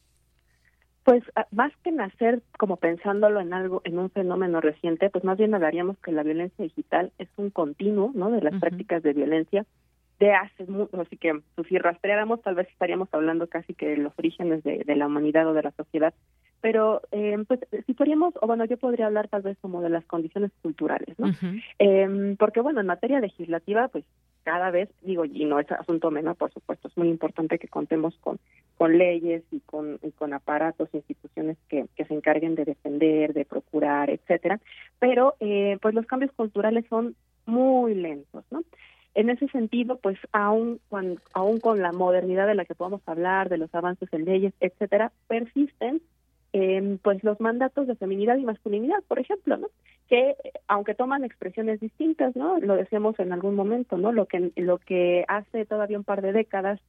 Pues 1.03 1.23
ah, 1.37 1.47
más 1.51 1.71
que 1.85 1.91
nacer 1.93 2.41
como 2.57 2.75
pensándolo 2.75 3.39
en 3.39 3.53
algo, 3.53 3.81
en 3.85 3.97
un 3.97 4.09
fenómeno 4.09 4.59
reciente, 4.59 5.09
pues 5.09 5.23
más 5.23 5.37
bien 5.37 5.55
hablaríamos 5.55 5.97
que 5.99 6.11
la 6.11 6.21
violencia 6.23 6.63
digital 6.63 7.13
es 7.17 7.29
un 7.37 7.49
continuo, 7.49 8.11
¿no? 8.13 8.29
De 8.29 8.41
las 8.41 8.59
prácticas 8.59 9.03
de 9.03 9.13
violencia 9.13 9.65
de 10.19 10.33
hace 10.33 10.65
mucho, 10.65 10.99
así 11.01 11.17
que 11.17 11.39
pues, 11.55 11.67
si 11.67 11.77
rastreáramos 11.77 12.41
tal 12.41 12.55
vez 12.55 12.67
estaríamos 12.69 13.07
hablando 13.11 13.47
casi 13.47 13.73
que 13.73 13.89
de 13.89 13.97
los 13.97 14.13
orígenes 14.17 14.63
de, 14.63 14.83
de 14.85 14.95
la 14.95 15.07
humanidad 15.07 15.47
o 15.47 15.53
de 15.53 15.63
la 15.63 15.71
sociedad, 15.71 16.13
pero 16.61 17.01
eh, 17.11 17.37
pues 17.47 17.59
si 17.85 17.93
podríamos, 17.93 18.33
o 18.41 18.47
bueno, 18.47 18.65
yo 18.65 18.77
podría 18.77 19.05
hablar 19.05 19.27
tal 19.27 19.43
vez 19.43 19.57
como 19.61 19.81
de 19.81 19.89
las 19.89 20.05
condiciones 20.05 20.51
culturales, 20.61 21.17
¿no? 21.19 21.31
eh, 21.79 22.35
porque 22.39 22.61
bueno, 22.61 22.81
en 22.81 22.87
materia 22.87 23.19
legislativa, 23.19 23.87
pues 23.89 24.05
cada 24.43 24.71
vez, 24.71 24.89
digo, 25.01 25.25
y 25.25 25.43
no 25.43 25.59
es 25.59 25.69
asunto 25.71 26.09
menor, 26.09 26.37
por 26.37 26.51
supuesto, 26.53 26.87
es 26.87 26.97
muy 26.97 27.09
importante 27.09 27.59
que 27.59 27.67
contemos 27.67 28.17
con, 28.21 28.39
con 28.77 28.97
leyes 28.97 29.43
y 29.51 29.59
con, 29.59 29.99
y 30.01 30.11
con 30.11 30.33
aparatos, 30.33 30.87
instituciones 30.93 31.57
que, 31.67 31.85
que 31.95 32.05
se 32.05 32.13
encarguen 32.13 32.55
de 32.55 32.63
defender, 32.63 33.33
de 33.33 33.43
procurar, 33.43 34.09
etcétera, 34.09 34.61
pero 34.99 35.35
eh, 35.41 35.77
pues 35.81 35.93
los 35.93 36.05
cambios 36.05 36.31
culturales 36.31 36.85
son 36.89 37.15
muy 37.45 37.93
lentos, 37.93 38.45
¿no? 38.49 38.63
En 39.17 39.31
ese 39.31 39.47
sentido, 39.47 39.97
pues 39.97 40.19
aún, 40.31 40.79
cuando, 40.89 41.19
aún 41.33 41.59
con 41.59 41.81
la 41.81 41.91
modernidad 41.91 42.45
de 42.45 42.53
la 42.53 42.65
que 42.65 42.75
podemos 42.75 43.01
hablar, 43.07 43.49
de 43.49 43.57
los 43.57 43.73
avances 43.73 44.07
en 44.13 44.25
leyes, 44.25 44.53
etcétera, 44.59 45.11
persisten 45.27 46.03
eh, 46.53 46.99
pues 47.01 47.23
los 47.23 47.39
mandatos 47.39 47.87
de 47.87 47.95
feminidad 47.95 48.37
y 48.37 48.45
masculinidad, 48.45 49.01
por 49.07 49.17
ejemplo, 49.17 49.57
¿no? 49.57 49.69
Que 50.07 50.35
aunque 50.67 50.93
toman 50.93 51.23
expresiones 51.23 51.79
distintas, 51.79 52.35
¿no? 52.35 52.59
Lo 52.59 52.75
decíamos 52.75 53.19
en 53.19 53.33
algún 53.33 53.55
momento, 53.55 53.97
¿no? 53.97 54.11
Lo 54.11 54.27
que 54.27 54.51
lo 54.55 54.77
que 54.77 55.25
hace 55.27 55.65
todavía 55.65 55.97
un 55.97 56.03
par 56.03 56.21
de 56.21 56.33
décadas, 56.33 56.79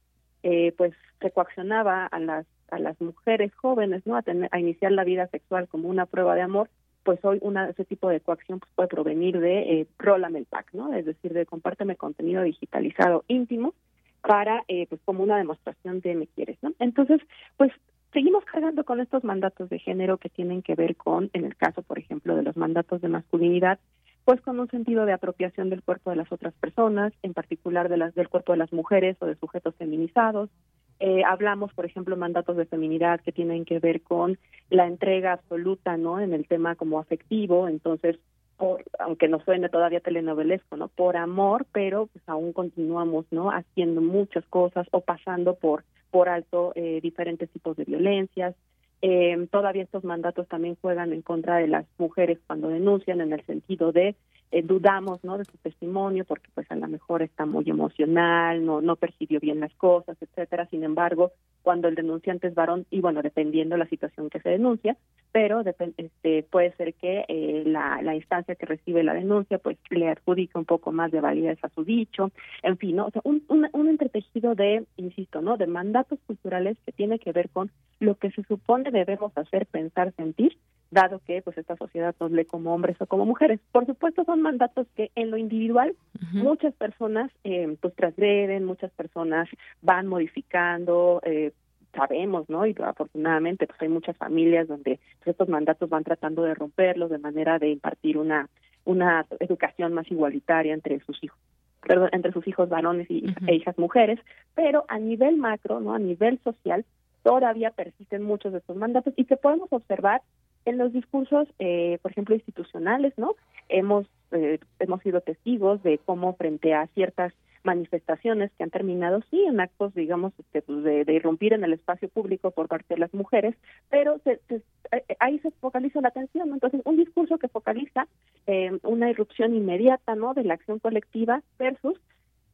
eh, 0.43 0.71
pues 0.77 0.93
se 1.21 1.31
coaccionaba 1.31 2.05
a 2.05 2.19
las 2.19 2.45
a 2.69 2.77
las 2.77 3.01
mujeres 3.01 3.55
jóvenes, 3.55 4.05
¿no? 4.05 4.15
A, 4.15 4.21
tener, 4.21 4.49
a 4.51 4.59
iniciar 4.59 4.91
la 4.91 5.03
vida 5.03 5.25
sexual 5.29 5.67
como 5.67 5.89
una 5.89 6.05
prueba 6.05 6.35
de 6.35 6.41
amor, 6.41 6.69
pues 7.09 7.25
hoy 7.25 7.39
una, 7.41 7.67
ese 7.67 7.85
tipo 7.85 8.07
de 8.07 8.19
coacción 8.19 8.59
pues, 8.59 8.71
puede 8.75 8.87
provenir 8.87 9.39
de 9.39 9.81
eh, 9.81 9.87
rólame 9.97 10.37
el 10.37 10.45
pack, 10.45 10.73
¿no? 10.73 10.93
Es 10.93 11.07
decir, 11.07 11.33
de 11.33 11.47
compárteme 11.47 11.95
contenido 11.95 12.43
digitalizado 12.43 13.25
íntimo 13.27 13.73
para, 14.21 14.63
eh, 14.67 14.85
pues, 14.87 15.01
como 15.05 15.23
una 15.23 15.37
demostración 15.37 16.01
de 16.01 16.13
me 16.13 16.27
quieres, 16.27 16.59
¿no? 16.61 16.71
Entonces, 16.77 17.19
pues, 17.57 17.71
seguimos 18.13 18.45
cargando 18.45 18.83
con 18.83 18.99
estos 18.99 19.23
mandatos 19.23 19.71
de 19.71 19.79
género 19.79 20.19
que 20.19 20.29
tienen 20.29 20.61
que 20.61 20.75
ver 20.75 20.95
con, 20.97 21.31
en 21.33 21.45
el 21.45 21.55
caso, 21.55 21.81
por 21.81 21.97
ejemplo, 21.97 22.35
de 22.35 22.43
los 22.43 22.55
mandatos 22.55 23.01
de 23.01 23.07
masculinidad, 23.07 23.79
pues 24.23 24.39
con 24.41 24.59
un 24.59 24.69
sentido 24.69 25.07
de 25.07 25.13
apropiación 25.13 25.71
del 25.71 25.81
cuerpo 25.81 26.11
de 26.11 26.17
las 26.17 26.31
otras 26.31 26.53
personas, 26.53 27.11
en 27.23 27.33
particular 27.33 27.89
de 27.89 27.97
las, 27.97 28.13
del 28.13 28.29
cuerpo 28.29 28.51
de 28.51 28.59
las 28.59 28.71
mujeres 28.71 29.17
o 29.19 29.25
de 29.25 29.33
sujetos 29.33 29.73
feminizados, 29.77 30.51
eh, 30.99 31.23
hablamos, 31.25 31.73
por 31.73 31.85
ejemplo, 31.85 32.17
mandatos 32.17 32.57
de 32.57 32.65
feminidad 32.65 33.21
que 33.21 33.31
tienen 33.31 33.65
que 33.65 33.79
ver 33.79 34.01
con 34.01 34.37
la 34.69 34.87
entrega 34.87 35.33
absoluta, 35.33 35.97
¿no? 35.97 36.19
En 36.19 36.33
el 36.33 36.47
tema 36.47 36.75
como 36.75 36.99
afectivo, 36.99 37.67
entonces 37.67 38.17
por, 38.57 38.83
aunque 38.99 39.29
no 39.29 39.39
suene 39.39 39.69
todavía 39.69 40.01
telenovelesco, 40.01 40.75
¿no? 40.75 40.89
Por 40.89 41.15
amor, 41.15 41.65
pero 41.71 42.07
pues 42.07 42.23
aún 42.27 42.51
continuamos, 42.51 43.25
¿no? 43.31 43.49
Haciendo 43.49 44.01
muchas 44.01 44.45
cosas 44.47 44.87
o 44.91 45.01
pasando 45.01 45.55
por 45.55 45.83
por 46.11 46.27
alto 46.27 46.73
eh, 46.75 46.99
diferentes 47.01 47.49
tipos 47.51 47.77
de 47.77 47.85
violencias. 47.85 48.55
Eh, 49.01 49.47
todavía 49.51 49.83
estos 49.83 50.03
mandatos 50.03 50.47
también 50.47 50.75
juegan 50.81 51.13
en 51.13 51.21
contra 51.21 51.57
de 51.57 51.67
las 51.67 51.85
mujeres 51.97 52.39
cuando 52.47 52.67
denuncian 52.67 53.21
en 53.21 53.31
el 53.31 53.45
sentido 53.45 53.91
de 53.91 54.15
eh, 54.51 54.63
dudamos 54.63 55.23
no 55.23 55.37
de 55.37 55.45
su 55.45 55.57
testimonio 55.57 56.25
porque 56.25 56.49
pues 56.53 56.69
a 56.71 56.75
lo 56.75 56.87
mejor 56.87 57.21
está 57.21 57.45
muy 57.45 57.69
emocional 57.69 58.65
no 58.65 58.81
no 58.81 58.95
percibió 58.95 59.39
bien 59.39 59.59
las 59.59 59.73
cosas 59.75 60.17
etcétera. 60.21 60.67
Sin 60.67 60.83
embargo 60.83 61.31
cuando 61.61 61.87
el 61.87 61.95
denunciante 61.95 62.47
es 62.47 62.55
varón 62.55 62.85
y 62.89 63.01
bueno 63.01 63.21
dependiendo 63.21 63.77
la 63.77 63.87
situación 63.87 64.29
que 64.29 64.39
se 64.39 64.49
denuncia 64.49 64.97
pero 65.31 65.61
este 65.97 66.43
puede 66.43 66.71
ser 66.73 66.93
que 66.95 67.25
eh, 67.27 67.63
la, 67.65 68.01
la 68.01 68.15
instancia 68.15 68.55
que 68.55 68.65
recibe 68.65 69.03
la 69.03 69.13
denuncia 69.13 69.59
pues 69.59 69.77
le 69.89 70.09
adjudica 70.09 70.57
un 70.57 70.65
poco 70.65 70.91
más 70.91 71.11
de 71.11 71.21
validez 71.21 71.59
a 71.63 71.69
su 71.69 71.83
dicho. 71.83 72.31
En 72.63 72.77
fin 72.77 72.95
no 72.95 73.07
o 73.07 73.11
sea 73.11 73.21
un, 73.25 73.43
un, 73.49 73.67
un 73.71 73.87
entretejido 73.87 74.55
de 74.55 74.85
insisto 74.97 75.41
no 75.41 75.57
de 75.57 75.67
mandatos 75.67 76.19
culturales 76.25 76.77
que 76.85 76.91
tiene 76.91 77.19
que 77.19 77.31
ver 77.31 77.49
con 77.49 77.71
lo 77.99 78.15
que 78.15 78.31
se 78.31 78.43
supone 78.43 78.91
debemos 78.91 79.31
hacer 79.37 79.67
pensar 79.67 80.13
sentir 80.15 80.57
dado 80.91 81.19
que 81.25 81.41
pues 81.41 81.57
esta 81.57 81.75
sociedad 81.75 82.15
nos 82.19 82.31
lee 82.31 82.45
como 82.45 82.73
hombres 82.73 82.97
o 82.99 83.05
como 83.05 83.25
mujeres. 83.25 83.59
Por 83.71 83.85
supuesto 83.85 84.23
son 84.23 84.41
mandatos 84.41 84.87
que 84.95 85.11
en 85.15 85.31
lo 85.31 85.37
individual 85.37 85.95
muchas 86.31 86.73
personas 86.73 87.31
eh, 87.43 87.75
pues 87.81 87.95
transgreden, 87.95 88.65
muchas 88.65 88.91
personas 88.91 89.47
van 89.81 90.07
modificando, 90.07 91.21
eh, 91.23 91.51
sabemos, 91.93 92.49
¿no? 92.49 92.65
Y 92.65 92.75
afortunadamente 92.83 93.67
pues 93.67 93.81
hay 93.81 93.89
muchas 93.89 94.17
familias 94.17 94.67
donde 94.67 94.99
pues, 95.19 95.27
estos 95.27 95.49
mandatos 95.49 95.89
van 95.89 96.03
tratando 96.03 96.43
de 96.43 96.55
romperlos 96.55 97.09
de 97.09 97.19
manera 97.19 97.59
de 97.59 97.69
impartir 97.69 98.17
una 98.17 98.49
una 98.85 99.25
educación 99.39 99.93
más 99.93 100.09
igualitaria 100.09 100.73
entre 100.73 100.99
sus 101.01 101.23
hijos 101.23 101.37
perdón, 101.81 102.09
entre 102.11 102.31
sus 102.31 102.47
hijos 102.47 102.69
varones 102.69 103.09
y, 103.09 103.25
e 103.47 103.55
hijas 103.55 103.77
mujeres, 103.77 104.19
pero 104.55 104.85
a 104.87 104.99
nivel 104.99 105.37
macro, 105.37 105.79
¿no? 105.79 105.93
A 105.93 105.99
nivel 105.99 106.39
social, 106.43 106.85
todavía 107.23 107.71
persisten 107.71 108.23
muchos 108.23 108.51
de 108.51 108.59
estos 108.59 108.75
mandatos 108.75 109.13
y 109.15 109.25
que 109.25 109.37
podemos 109.37 109.71
observar 109.71 110.21
en 110.65 110.77
los 110.77 110.93
discursos, 110.93 111.47
eh, 111.59 111.99
por 112.01 112.11
ejemplo, 112.11 112.35
institucionales, 112.35 113.13
¿no? 113.17 113.35
Hemos 113.69 114.07
eh, 114.31 114.59
hemos 114.79 115.01
sido 115.01 115.21
testigos 115.21 115.81
de 115.83 115.99
cómo 116.05 116.35
frente 116.35 116.73
a 116.73 116.87
ciertas 116.87 117.33
manifestaciones 117.63 118.51
que 118.57 118.63
han 118.63 118.69
terminado 118.69 119.21
sí 119.29 119.43
en 119.43 119.59
actos 119.59 119.93
digamos 119.93 120.33
este, 120.39 120.61
pues, 120.61 120.83
de, 120.83 121.03
de, 121.03 121.13
irrumpir 121.13 121.53
en 121.53 121.63
el 121.63 121.73
espacio 121.73 122.07
público 122.09 122.51
por 122.51 122.67
parte 122.67 122.93
de 122.93 122.99
las 122.99 123.13
mujeres 123.13 123.55
pero 123.89 124.19
se, 124.23 124.39
eh, 124.49 125.03
ahí 125.19 125.39
se 125.39 125.51
focaliza 125.51 125.99
la 126.01 126.09
atención 126.09 126.49
¿no? 126.49 126.55
entonces 126.55 126.81
un 126.85 126.95
discurso 126.95 127.37
que 127.37 127.47
focaliza 127.47 128.07
eh, 128.47 128.77
una 128.83 129.09
irrupción 129.09 129.55
inmediata 129.55 130.15
no 130.15 130.33
de 130.33 130.43
la 130.43 130.53
acción 130.53 130.79
colectiva 130.79 131.41
versus 131.57 131.99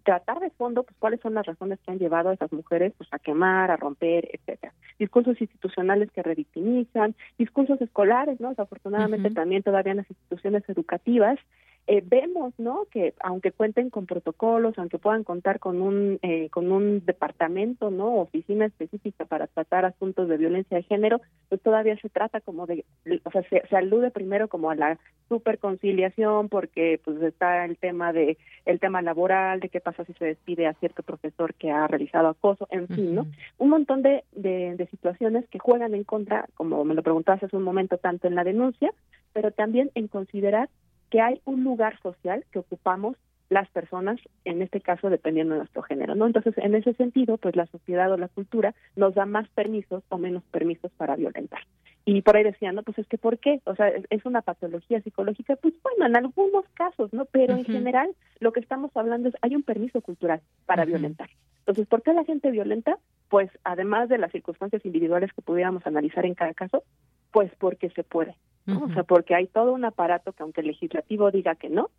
tratar 0.06 0.40
de 0.40 0.52
fondo 0.52 0.84
pues 0.84 0.96
cuáles 1.00 1.20
son 1.20 1.34
las 1.34 1.46
razones 1.46 1.80
que 1.84 1.92
han 1.92 1.98
llevado 2.00 2.30
a 2.30 2.34
esas 2.34 2.54
mujeres 2.54 2.94
pues 2.98 3.10
a 3.12 3.20
quemar, 3.20 3.72
a 3.72 3.76
romper, 3.76 4.30
etcétera. 4.32 4.72
Discursos 5.00 5.42
institucionales 5.42 6.10
que 6.12 6.24
revictimizan, 6.24 7.16
discursos 7.38 7.82
escolares, 7.82 8.40
¿no? 8.40 8.50
Desafortunadamente 8.50 9.32
también 9.32 9.64
todavía 9.64 9.92
en 9.92 9.98
las 9.98 10.10
instituciones 10.10 10.64
educativas 10.70 11.40
eh, 11.88 12.02
vemos 12.04 12.54
no 12.58 12.86
que 12.90 13.14
aunque 13.22 13.52
cuenten 13.52 13.92
con 13.92 14.08
protocolos 14.08 14.74
aunque 14.78 14.98
puedan 14.98 15.24
contar 15.24 15.60
con 15.60 15.82
un 15.82 16.18
eh, 16.24 16.50
con 16.50 16.72
un 16.72 17.06
departamento 17.06 17.92
no 17.92 18.16
oficina 18.16 18.66
específica 18.66 19.26
para 19.26 19.46
tratar 19.46 19.86
asuntos 19.86 20.28
de 20.28 20.38
violencia 20.38 20.78
de 20.78 20.84
género 20.84 21.22
pues 21.48 21.62
todavía 21.62 21.96
se 21.98 22.10
trata 22.10 22.42
como 22.42 22.66
de 22.66 22.86
o 23.24 23.32
sea 23.32 23.44
se, 23.50 23.62
se 23.70 23.78
alude 23.78 24.10
primero 24.10 24.48
como 24.48 24.72
a 24.72 24.76
la 24.76 24.98
superconciliación 25.30 26.50
porque 26.50 27.00
pues 27.04 27.22
está 27.22 27.66
el 27.66 27.78
tema 27.78 28.14
de 28.14 28.40
el 28.66 28.80
tema 28.80 29.04
laboral 29.04 29.60
de 29.60 29.70
qué 29.70 29.80
pasa 29.80 30.06
si 30.06 30.14
se 30.14 30.26
despide 30.26 30.66
a 30.66 30.74
cierto 30.74 31.04
profesor 31.04 31.54
que 31.54 31.70
ha 31.70 31.86
realizado 31.86 32.30
acoso 32.30 32.68
en 32.72 32.88
fin 32.88 33.14
no 33.14 33.28
un 33.60 33.70
montón 33.70 34.02
de, 34.02 34.24
de 34.32 34.76
de 34.76 34.88
situaciones 34.88 35.48
que 35.50 35.60
juegan 35.60 35.94
en 35.94 36.04
contra 36.04 36.48
como 36.56 36.84
me 36.84 36.96
lo 36.96 37.04
preguntabas 37.04 37.44
hace 37.44 37.56
un 37.56 37.64
momento 37.64 37.98
tanto 38.00 38.28
en 38.28 38.34
la 38.34 38.44
denuncia 38.44 38.92
pero 39.34 39.52
también 39.52 39.92
en 39.94 40.08
considerar 40.08 40.70
que 41.16 41.22
hay 41.22 41.40
un 41.46 41.64
lugar 41.64 41.98
social 42.02 42.44
que 42.52 42.60
ocupamos 42.60 43.16
las 43.48 43.70
personas, 43.70 44.20
en 44.44 44.62
este 44.62 44.82
caso 44.82 45.10
dependiendo 45.10 45.54
de 45.54 45.60
nuestro 45.60 45.82
género, 45.82 46.14
¿no? 46.14 46.26
Entonces, 46.26 46.54
en 46.58 46.76
ese 46.76 46.94
sentido, 46.96 47.38
pues 47.38 47.56
la 47.56 47.68
sociedad 47.68 48.12
o 48.12 48.18
la 48.18 48.28
cultura 48.28 48.76
nos 48.98 49.16
da 49.16 49.26
más 49.26 49.48
permisos 49.48 50.04
o 50.10 50.18
menos 50.18 50.44
permisos 50.52 50.92
para 50.98 51.16
violentar. 51.16 51.62
Y 52.04 52.22
por 52.22 52.36
ahí 52.36 52.44
decían, 52.44 52.76
no, 52.76 52.84
pues 52.84 53.00
es 53.00 53.08
que 53.08 53.18
¿por 53.18 53.40
qué? 53.40 53.62
O 53.64 53.76
sea, 53.76 53.94
es 54.10 54.26
una 54.26 54.42
patología 54.42 55.00
psicológica, 55.04 55.56
pues 55.56 55.74
bueno, 55.82 56.06
en 56.06 56.18
algunos 56.18 56.66
casos, 56.74 57.14
¿no? 57.14 57.24
Pero 57.24 57.56
en 57.56 57.64
general, 57.64 58.14
lo 58.42 58.52
que 58.52 58.60
estamos 58.60 58.92
hablando 58.94 59.30
es, 59.30 59.36
hay 59.42 59.56
un 59.56 59.64
permiso 59.64 60.02
cultural 60.02 60.42
para 60.66 60.84
violentar. 60.84 61.30
Entonces, 61.60 61.88
¿por 61.88 62.02
qué 62.02 62.12
la 62.12 62.26
gente 62.26 62.52
violenta? 62.52 62.98
Pues 63.30 63.50
además 63.64 64.10
de 64.10 64.18
las 64.18 64.34
circunstancias 64.34 64.86
individuales 64.86 65.32
que 65.32 65.42
pudiéramos 65.42 65.88
analizar 65.88 66.26
en 66.26 66.36
cada 66.36 66.54
caso, 66.54 66.84
pues 67.32 67.54
porque 67.58 67.90
se 67.92 68.04
puede, 68.04 68.36
o 68.68 68.94
sea, 68.94 69.04
porque 69.04 69.36
hay 69.36 69.48
todo 69.48 69.74
un 69.74 69.86
aparato 69.86 70.34
que 70.34 70.44
aunque 70.44 70.62
el 70.62 70.68
legislativo 70.68 71.32
diga 71.32 71.56
que 71.56 71.70
no, 71.70 71.90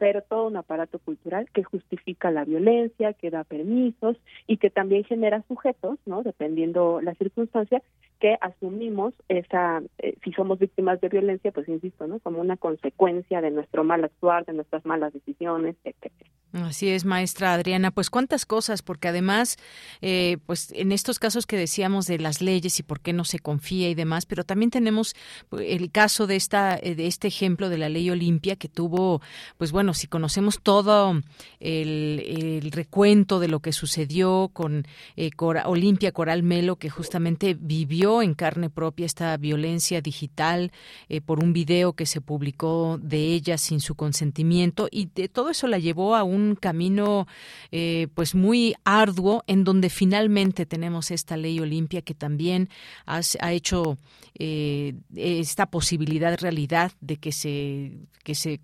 pero 0.00 0.22
todo 0.22 0.46
un 0.46 0.56
aparato 0.56 0.98
cultural 0.98 1.46
que 1.52 1.62
justifica 1.62 2.30
la 2.30 2.46
violencia, 2.46 3.12
que 3.12 3.28
da 3.28 3.44
permisos 3.44 4.16
y 4.46 4.56
que 4.56 4.70
también 4.70 5.04
genera 5.04 5.44
sujetos, 5.46 5.98
¿no? 6.06 6.22
Dependiendo 6.22 7.02
la 7.02 7.14
circunstancia, 7.16 7.82
que 8.18 8.38
asumimos 8.40 9.12
esa, 9.28 9.82
eh, 9.98 10.16
si 10.24 10.32
somos 10.32 10.58
víctimas 10.58 11.02
de 11.02 11.10
violencia, 11.10 11.52
pues 11.52 11.68
insisto, 11.68 12.06
¿no? 12.06 12.18
Como 12.20 12.40
una 12.40 12.56
consecuencia 12.56 13.42
de 13.42 13.50
nuestro 13.50 13.84
mal 13.84 14.02
actuar, 14.02 14.46
de 14.46 14.54
nuestras 14.54 14.86
malas 14.86 15.12
decisiones, 15.12 15.76
etcétera. 15.84 16.30
Así 16.52 16.88
es, 16.88 17.04
maestra 17.04 17.54
Adriana. 17.54 17.92
Pues 17.92 18.10
cuántas 18.10 18.44
cosas, 18.44 18.82
porque 18.82 19.06
además, 19.06 19.56
eh, 20.00 20.38
pues 20.46 20.72
en 20.72 20.90
estos 20.90 21.20
casos 21.20 21.46
que 21.46 21.56
decíamos 21.56 22.06
de 22.06 22.18
las 22.18 22.42
leyes 22.42 22.80
y 22.80 22.82
por 22.82 23.00
qué 23.00 23.12
no 23.12 23.24
se 23.24 23.38
confía 23.38 23.88
y 23.88 23.94
demás, 23.94 24.26
pero 24.26 24.42
también 24.42 24.70
tenemos 24.70 25.14
pues, 25.48 25.66
el 25.68 25.92
caso 25.92 26.26
de 26.26 26.34
esta, 26.34 26.76
eh, 26.76 26.96
de 26.96 27.06
este 27.06 27.28
ejemplo 27.28 27.68
de 27.68 27.78
la 27.78 27.88
ley 27.88 28.10
Olimpia 28.10 28.56
que 28.56 28.68
tuvo, 28.68 29.20
pues 29.58 29.70
bueno, 29.70 29.89
si 29.94 30.08
conocemos 30.08 30.60
todo 30.60 31.20
el, 31.60 32.70
recuento 32.72 33.38
de 33.38 33.48
lo 33.48 33.60
que 33.60 33.72
sucedió 33.72 34.50
con 34.52 34.86
eh, 35.16 35.30
Olimpia 35.64 36.12
Coral 36.12 36.42
Melo, 36.42 36.76
que 36.76 36.90
justamente 36.90 37.56
vivió 37.58 38.22
en 38.22 38.34
carne 38.34 38.70
propia 38.70 39.06
esta 39.06 39.36
violencia 39.36 40.00
digital 40.00 40.72
eh, 41.08 41.20
por 41.20 41.42
un 41.42 41.52
video 41.52 41.92
que 41.92 42.06
se 42.06 42.20
publicó 42.20 42.98
de 43.00 43.32
ella 43.32 43.58
sin 43.58 43.80
su 43.80 43.94
consentimiento 43.94 44.88
y 44.90 45.06
de 45.14 45.28
todo 45.28 45.50
eso 45.50 45.66
la 45.66 45.78
llevó 45.78 46.16
a 46.16 46.22
un 46.22 46.40
un 46.40 46.56
camino 46.56 47.26
eh, 47.70 48.08
pues 48.14 48.34
muy 48.34 48.74
arduo 48.84 49.44
en 49.46 49.64
donde 49.64 49.90
finalmente 49.90 50.66
tenemos 50.66 51.10
esta 51.10 51.36
ley 51.36 51.60
Olimpia 51.60 52.02
que 52.02 52.14
también 52.14 52.68
ha 53.06 53.52
hecho 53.52 53.98
eh, 54.34 54.94
esta 55.14 55.66
posibilidad 55.66 56.38
realidad 56.38 56.92
de 57.00 57.16
que 57.16 57.32
se 57.32 57.92
que 58.24 58.34
se 58.34 58.60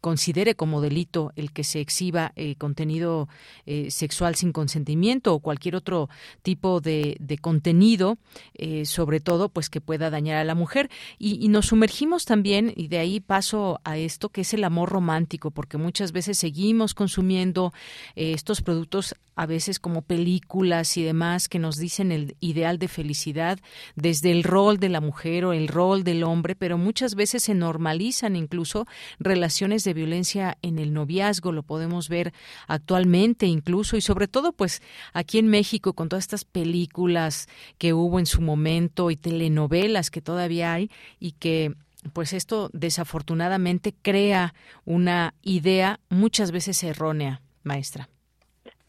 considere 0.00 0.54
como 0.54 0.80
delito 0.80 1.32
el 1.36 1.52
que 1.52 1.64
se 1.64 1.80
exhiba 1.80 2.32
eh, 2.36 2.56
contenido 2.56 3.28
eh, 3.66 3.90
sexual 3.90 4.34
sin 4.34 4.52
consentimiento 4.52 5.34
o 5.34 5.40
cualquier 5.40 5.76
otro 5.76 6.08
tipo 6.42 6.80
de, 6.80 7.16
contenido, 7.40 8.18
eh, 8.54 8.84
sobre 8.84 9.20
todo 9.20 9.48
pues 9.48 9.70
que 9.70 9.80
pueda 9.80 10.10
dañar 10.10 10.36
a 10.36 10.44
la 10.44 10.54
mujer. 10.54 10.90
Y, 11.18 11.48
nos 11.48 11.66
sumergimos 11.66 12.24
también, 12.24 12.72
y 12.74 12.88
de 12.88 12.98
ahí 12.98 13.20
paso 13.20 13.80
a 13.84 13.96
esto, 13.96 14.28
que 14.28 14.40
es 14.40 14.54
el 14.54 14.64
amor 14.64 14.90
romántico, 14.90 15.50
porque 15.50 15.78
muchas 15.78 16.10
veces 16.12 16.38
seguimos 16.38 16.94
consumiendo 16.94 17.72
estos 18.16 18.60
productos 18.60 19.14
a 19.36 19.46
veces 19.46 19.78
como 19.78 20.02
películas 20.02 20.96
y 20.96 21.02
demás 21.02 21.48
que 21.48 21.58
nos 21.58 21.76
dicen 21.76 22.12
el 22.12 22.36
ideal 22.40 22.78
de 22.78 22.88
felicidad 22.88 23.58
desde 23.96 24.30
el 24.30 24.44
rol 24.44 24.78
de 24.78 24.88
la 24.88 25.00
mujer 25.00 25.44
o 25.44 25.52
el 25.52 25.68
rol 25.68 26.04
del 26.04 26.22
hombre, 26.22 26.54
pero 26.54 26.78
muchas 26.78 27.14
veces 27.14 27.42
se 27.42 27.54
normalizan 27.54 28.36
incluso 28.36 28.86
relaciones 29.18 29.63
de 29.64 29.94
violencia 29.94 30.58
en 30.62 30.78
el 30.78 30.92
noviazgo, 30.92 31.50
lo 31.50 31.62
podemos 31.62 32.08
ver 32.08 32.32
actualmente 32.68 33.46
incluso 33.46 33.96
y 33.96 34.00
sobre 34.00 34.28
todo 34.28 34.52
pues 34.52 34.82
aquí 35.14 35.38
en 35.38 35.48
México 35.48 35.94
con 35.94 36.08
todas 36.08 36.24
estas 36.24 36.44
películas 36.44 37.48
que 37.78 37.94
hubo 37.94 38.18
en 38.18 38.26
su 38.26 38.42
momento 38.42 39.10
y 39.10 39.16
telenovelas 39.16 40.10
que 40.10 40.20
todavía 40.20 40.74
hay 40.74 40.90
y 41.18 41.32
que 41.32 41.72
pues 42.12 42.34
esto 42.34 42.68
desafortunadamente 42.74 43.94
crea 44.02 44.52
una 44.84 45.32
idea 45.42 46.00
muchas 46.10 46.52
veces 46.52 46.84
errónea, 46.84 47.40
maestra. 47.62 48.08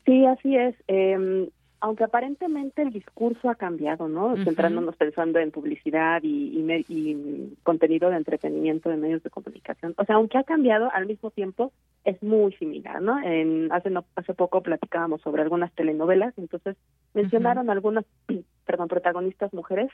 Sí, 0.06 0.26
así 0.26 0.56
es. 0.58 0.76
Eh, 0.90 1.50
aunque 1.86 2.04
aparentemente 2.04 2.82
el 2.82 2.92
discurso 2.92 3.48
ha 3.48 3.54
cambiado, 3.54 4.08
¿no? 4.08 4.36
Centrándonos 4.44 4.96
pensando 4.96 5.38
en 5.38 5.52
publicidad 5.52 6.20
y, 6.24 6.60
y, 6.90 7.58
contenido 7.62 8.10
de 8.10 8.18
entretenimiento 8.18 8.90
de 8.90 8.98
medios 8.98 9.22
de 9.22 9.30
comunicación. 9.30 9.94
O 9.96 10.04
sea, 10.04 10.16
aunque 10.16 10.40
ha 10.40 10.44
cambiado, 10.44 10.90
al 10.92 11.06
mismo 11.06 11.30
tiempo 11.30 11.72
es 12.04 12.24
muy 12.24 12.54
similar, 12.54 13.04
¿no? 13.04 13.22
En, 13.22 13.72
hace, 13.72 13.92
no, 13.92 14.04
hace 14.16 14.34
poco 14.34 14.64
platicábamos 14.64 15.22
sobre 15.22 15.44
algunas 15.44 15.72
telenovelas, 15.74 16.34
entonces 16.40 16.76
mencionaron 17.14 17.70
algunas, 17.70 18.04
perdón, 18.66 18.88
protagonistas 18.88 19.54
mujeres 19.54 19.92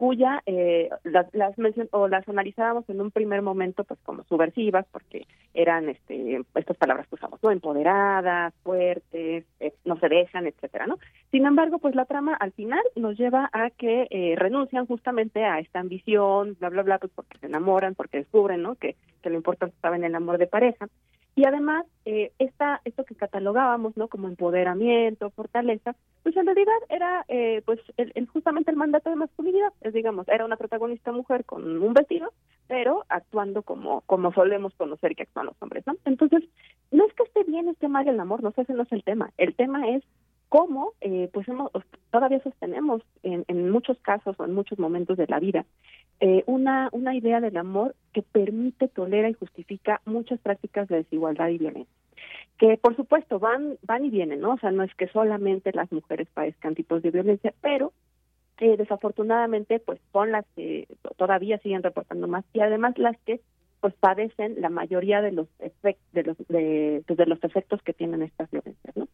cuya 0.00 0.42
eh, 0.46 0.88
las, 1.04 1.26
las 1.34 1.54
o 1.90 2.08
las 2.08 2.26
analizábamos 2.26 2.88
en 2.88 3.02
un 3.02 3.10
primer 3.10 3.42
momento 3.42 3.84
pues 3.84 4.00
como 4.02 4.24
subversivas 4.24 4.86
porque 4.90 5.26
eran 5.52 5.90
este 5.90 6.40
estas 6.54 6.78
palabras 6.78 7.06
que 7.06 7.16
usamos 7.16 7.38
no 7.42 7.50
empoderadas 7.50 8.54
fuertes 8.62 9.44
eh, 9.60 9.74
no 9.84 9.98
se 9.98 10.08
dejan 10.08 10.46
etcétera 10.46 10.86
no 10.86 10.96
sin 11.30 11.44
embargo 11.44 11.80
pues 11.80 11.94
la 11.94 12.06
trama 12.06 12.32
al 12.32 12.52
final 12.52 12.80
nos 12.96 13.18
lleva 13.18 13.50
a 13.52 13.68
que 13.68 14.06
eh, 14.08 14.36
renuncian 14.38 14.86
justamente 14.86 15.44
a 15.44 15.58
esta 15.58 15.80
ambición 15.80 16.56
bla 16.58 16.70
bla 16.70 16.82
bla 16.82 16.98
pues 16.98 17.12
porque 17.14 17.36
se 17.36 17.48
enamoran 17.48 17.94
porque 17.94 18.20
descubren 18.20 18.62
no 18.62 18.76
que, 18.76 18.96
que 19.20 19.28
lo 19.28 19.36
importante 19.36 19.74
estaba 19.74 19.96
en 19.96 20.04
el 20.04 20.14
amor 20.14 20.38
de 20.38 20.46
pareja 20.46 20.88
y 21.36 21.44
además, 21.44 21.86
eh, 22.04 22.32
esta, 22.38 22.80
esto 22.84 23.04
que 23.04 23.14
catalogábamos 23.14 23.96
no 23.96 24.08
como 24.08 24.28
empoderamiento, 24.28 25.30
fortaleza, 25.30 25.94
pues 26.22 26.36
en 26.36 26.46
realidad 26.46 26.74
era 26.88 27.24
eh, 27.28 27.62
pues 27.64 27.78
el, 27.96 28.26
justamente 28.28 28.70
el 28.70 28.76
mandato 28.76 29.10
de 29.10 29.16
masculinidad, 29.16 29.72
es 29.80 29.94
digamos, 29.94 30.28
era 30.28 30.44
una 30.44 30.56
protagonista 30.56 31.12
mujer 31.12 31.44
con 31.44 31.82
un 31.82 31.94
vestido, 31.94 32.32
pero 32.66 33.04
actuando 33.08 33.62
como, 33.62 34.02
como 34.02 34.32
solemos 34.32 34.74
conocer 34.74 35.14
que 35.14 35.22
actúan 35.22 35.46
los 35.46 35.56
hombres, 35.60 35.86
¿no? 35.86 35.96
Entonces, 36.04 36.42
no 36.90 37.06
es 37.06 37.12
que 37.14 37.22
esté 37.22 37.44
bien, 37.44 37.68
esté 37.68 37.88
mal 37.88 38.06
el 38.08 38.18
amor, 38.18 38.42
no 38.42 38.50
sé, 38.52 38.62
ese 38.62 38.74
no 38.74 38.82
es 38.82 38.92
el 38.92 39.04
tema. 39.04 39.30
El 39.38 39.54
tema 39.54 39.88
es 39.88 40.02
cómo 40.50 40.94
eh, 41.00 41.30
pues 41.32 41.48
hemos, 41.48 41.70
todavía 42.10 42.42
sostenemos 42.42 43.02
en, 43.22 43.44
en, 43.46 43.70
muchos 43.70 43.98
casos 44.00 44.34
o 44.38 44.44
en 44.44 44.52
muchos 44.52 44.78
momentos 44.80 45.16
de 45.16 45.28
la 45.28 45.38
vida 45.38 45.64
eh, 46.20 46.44
una, 46.46 46.88
una 46.92 47.14
idea 47.14 47.40
del 47.40 47.56
amor 47.56 47.94
que 48.12 48.22
permite, 48.22 48.88
tolera 48.88 49.28
y 49.28 49.34
justifica 49.34 50.00
muchas 50.04 50.38
prácticas 50.40 50.88
de 50.88 50.96
desigualdad 50.96 51.48
y 51.48 51.58
violencia 51.58 51.94
que 52.58 52.76
por 52.76 52.94
supuesto 52.94 53.38
van 53.38 53.78
van 53.82 54.04
y 54.04 54.10
vienen, 54.10 54.40
¿no? 54.40 54.52
O 54.52 54.58
sea, 54.58 54.70
no 54.70 54.82
es 54.82 54.94
que 54.94 55.08
solamente 55.08 55.72
las 55.72 55.90
mujeres 55.90 56.28
padezcan 56.34 56.74
tipos 56.74 57.00
de 57.02 57.10
violencia, 57.10 57.54
pero 57.62 57.94
eh, 58.58 58.76
desafortunadamente 58.76 59.80
pues 59.80 59.98
son 60.12 60.32
las 60.32 60.44
que 60.54 60.86
todavía 61.16 61.58
siguen 61.58 61.82
reportando 61.82 62.28
más 62.28 62.44
y 62.52 62.60
además 62.60 62.98
las 62.98 63.16
que 63.20 63.40
pues 63.80 63.94
padecen 63.94 64.60
la 64.60 64.68
mayoría 64.68 65.22
de 65.22 65.32
los 65.32 65.48
efectos 65.58 66.04
de 66.12 66.22
los 66.22 66.36
de, 66.48 67.02
pues, 67.06 67.16
de 67.16 67.24
los 67.24 67.42
efectos 67.42 67.80
que 67.82 67.94
tienen 67.94 68.20
estas 68.20 68.50
violencias, 68.50 68.94
¿no? 68.94 69.08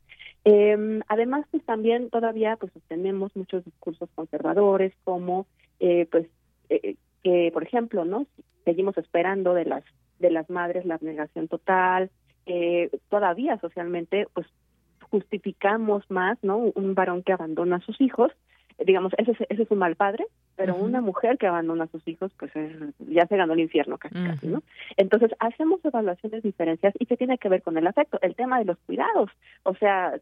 Eh, 0.45 1.01
además, 1.07 1.47
pues 1.53 1.65
también 1.65 2.11
todavía 2.11 2.57
pues 2.57 2.73
tenemos 2.89 3.35
muchos 3.37 3.65
discursos 3.65 4.09
conservadores 4.17 4.93
como 5.05 5.47
eh, 5.79 6.09
pues 6.11 6.27
eh, 6.69 6.97
que 7.23 7.51
por 7.53 7.63
ejemplo, 7.63 8.05
¿no? 8.05 8.27
Seguimos 8.65 8.97
esperando 8.99 9.55
de 9.55 9.65
las 9.65 9.85
de 10.19 10.31
las 10.31 10.49
madres 10.49 10.87
la 10.87 10.95
abnegación 10.95 11.49
total, 11.49 12.11
eh, 12.47 12.91
todavía 13.11 13.59
socialmente 13.59 14.27
pues 14.33 14.47
justificamos 15.11 16.05
más, 16.11 16.39
¿no? 16.43 16.59
Un 16.59 16.95
varón 16.95 17.23
que 17.23 17.33
abandona 17.33 17.77
a 17.77 17.81
sus 17.81 18.01
hijos, 18.01 18.33
digamos, 18.85 19.13
ese, 19.17 19.33
ese 19.49 19.63
es 19.63 19.71
un 19.71 19.79
mal 19.79 19.97
padre, 19.97 20.27
pero 20.55 20.75
una 20.75 21.01
mujer 21.01 21.39
que 21.39 21.47
abandona 21.47 21.85
a 21.85 21.89
sus 21.89 22.07
hijos, 22.09 22.33
pues 22.39 22.53
ya 22.99 23.27
se 23.27 23.37
ganó 23.37 23.55
el 23.55 23.61
infierno 23.61 23.99
casi, 23.99 24.15
casi, 24.15 24.47
¿no? 24.49 24.63
Entonces, 24.97 25.31
hacemos 25.39 25.85
evaluaciones 25.85 26.43
diferencias 26.43 26.95
y 26.99 27.07
que 27.07 27.17
tiene 27.17 27.39
que 27.39 27.49
ver 27.49 27.63
con 27.63 27.79
el 27.79 27.87
afecto, 27.87 28.19
el 28.23 28.35
tema 28.35 28.59
de 28.59 28.67
los 28.67 28.79
cuidados, 28.81 29.31
o 29.63 29.75
sea, 29.75 30.15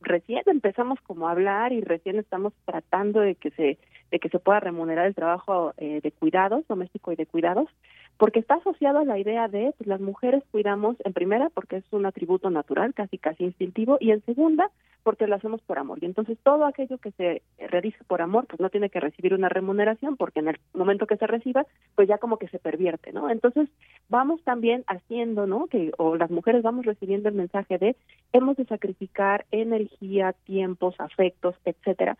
recién 0.00 0.42
empezamos 0.46 1.00
como 1.00 1.28
a 1.28 1.32
hablar 1.32 1.72
y 1.72 1.80
recién 1.80 2.18
estamos 2.18 2.52
tratando 2.64 3.20
de 3.20 3.34
que 3.34 3.50
se 3.50 3.78
de 4.10 4.18
que 4.18 4.28
se 4.28 4.38
pueda 4.38 4.60
remunerar 4.60 5.06
el 5.06 5.14
trabajo 5.14 5.72
eh, 5.76 6.00
de 6.02 6.12
cuidados 6.12 6.66
doméstico 6.68 7.12
y 7.12 7.16
de 7.16 7.26
cuidados 7.26 7.68
porque 8.16 8.38
está 8.38 8.56
asociado 8.56 8.98
a 8.98 9.04
la 9.04 9.18
idea 9.18 9.48
de 9.48 9.72
pues, 9.78 9.88
las 9.88 10.00
mujeres 10.00 10.42
cuidamos 10.50 10.96
en 11.04 11.14
primera 11.14 11.48
porque 11.48 11.76
es 11.76 11.84
un 11.90 12.04
atributo 12.04 12.50
natural 12.50 12.92
casi 12.92 13.16
casi 13.16 13.44
instintivo 13.44 13.96
y 13.98 14.10
en 14.10 14.22
segunda 14.24 14.70
porque 15.02 15.26
lo 15.26 15.36
hacemos 15.36 15.62
por 15.62 15.78
amor. 15.78 15.98
Y 16.02 16.04
entonces 16.04 16.36
todo 16.42 16.66
aquello 16.66 16.98
que 16.98 17.12
se 17.12 17.42
realiza 17.58 18.04
por 18.06 18.20
amor 18.20 18.46
pues 18.46 18.60
no 18.60 18.68
tiene 18.68 18.90
que 18.90 19.00
recibir 19.00 19.32
una 19.32 19.48
remuneración 19.48 20.18
porque 20.18 20.40
en 20.40 20.48
el 20.48 20.60
momento 20.74 21.06
que 21.06 21.16
se 21.16 21.26
reciba 21.26 21.64
pues 21.94 22.08
ya 22.08 22.18
como 22.18 22.36
que 22.38 22.48
se 22.48 22.58
pervierte 22.58 23.12
no 23.12 23.30
entonces 23.30 23.68
vamos 24.08 24.42
también 24.42 24.84
haciendo 24.86 25.46
no 25.46 25.66
que 25.66 25.92
o 25.98 26.16
las 26.16 26.30
mujeres 26.30 26.62
vamos 26.62 26.84
recibiendo 26.84 27.28
el 27.28 27.34
mensaje 27.34 27.78
de 27.78 27.96
hemos 28.32 28.56
de 28.56 28.64
sacrificar 28.66 29.46
energía 29.50 30.34
tiempos 30.44 30.94
afectos 30.98 31.54
etcétera 31.64 32.16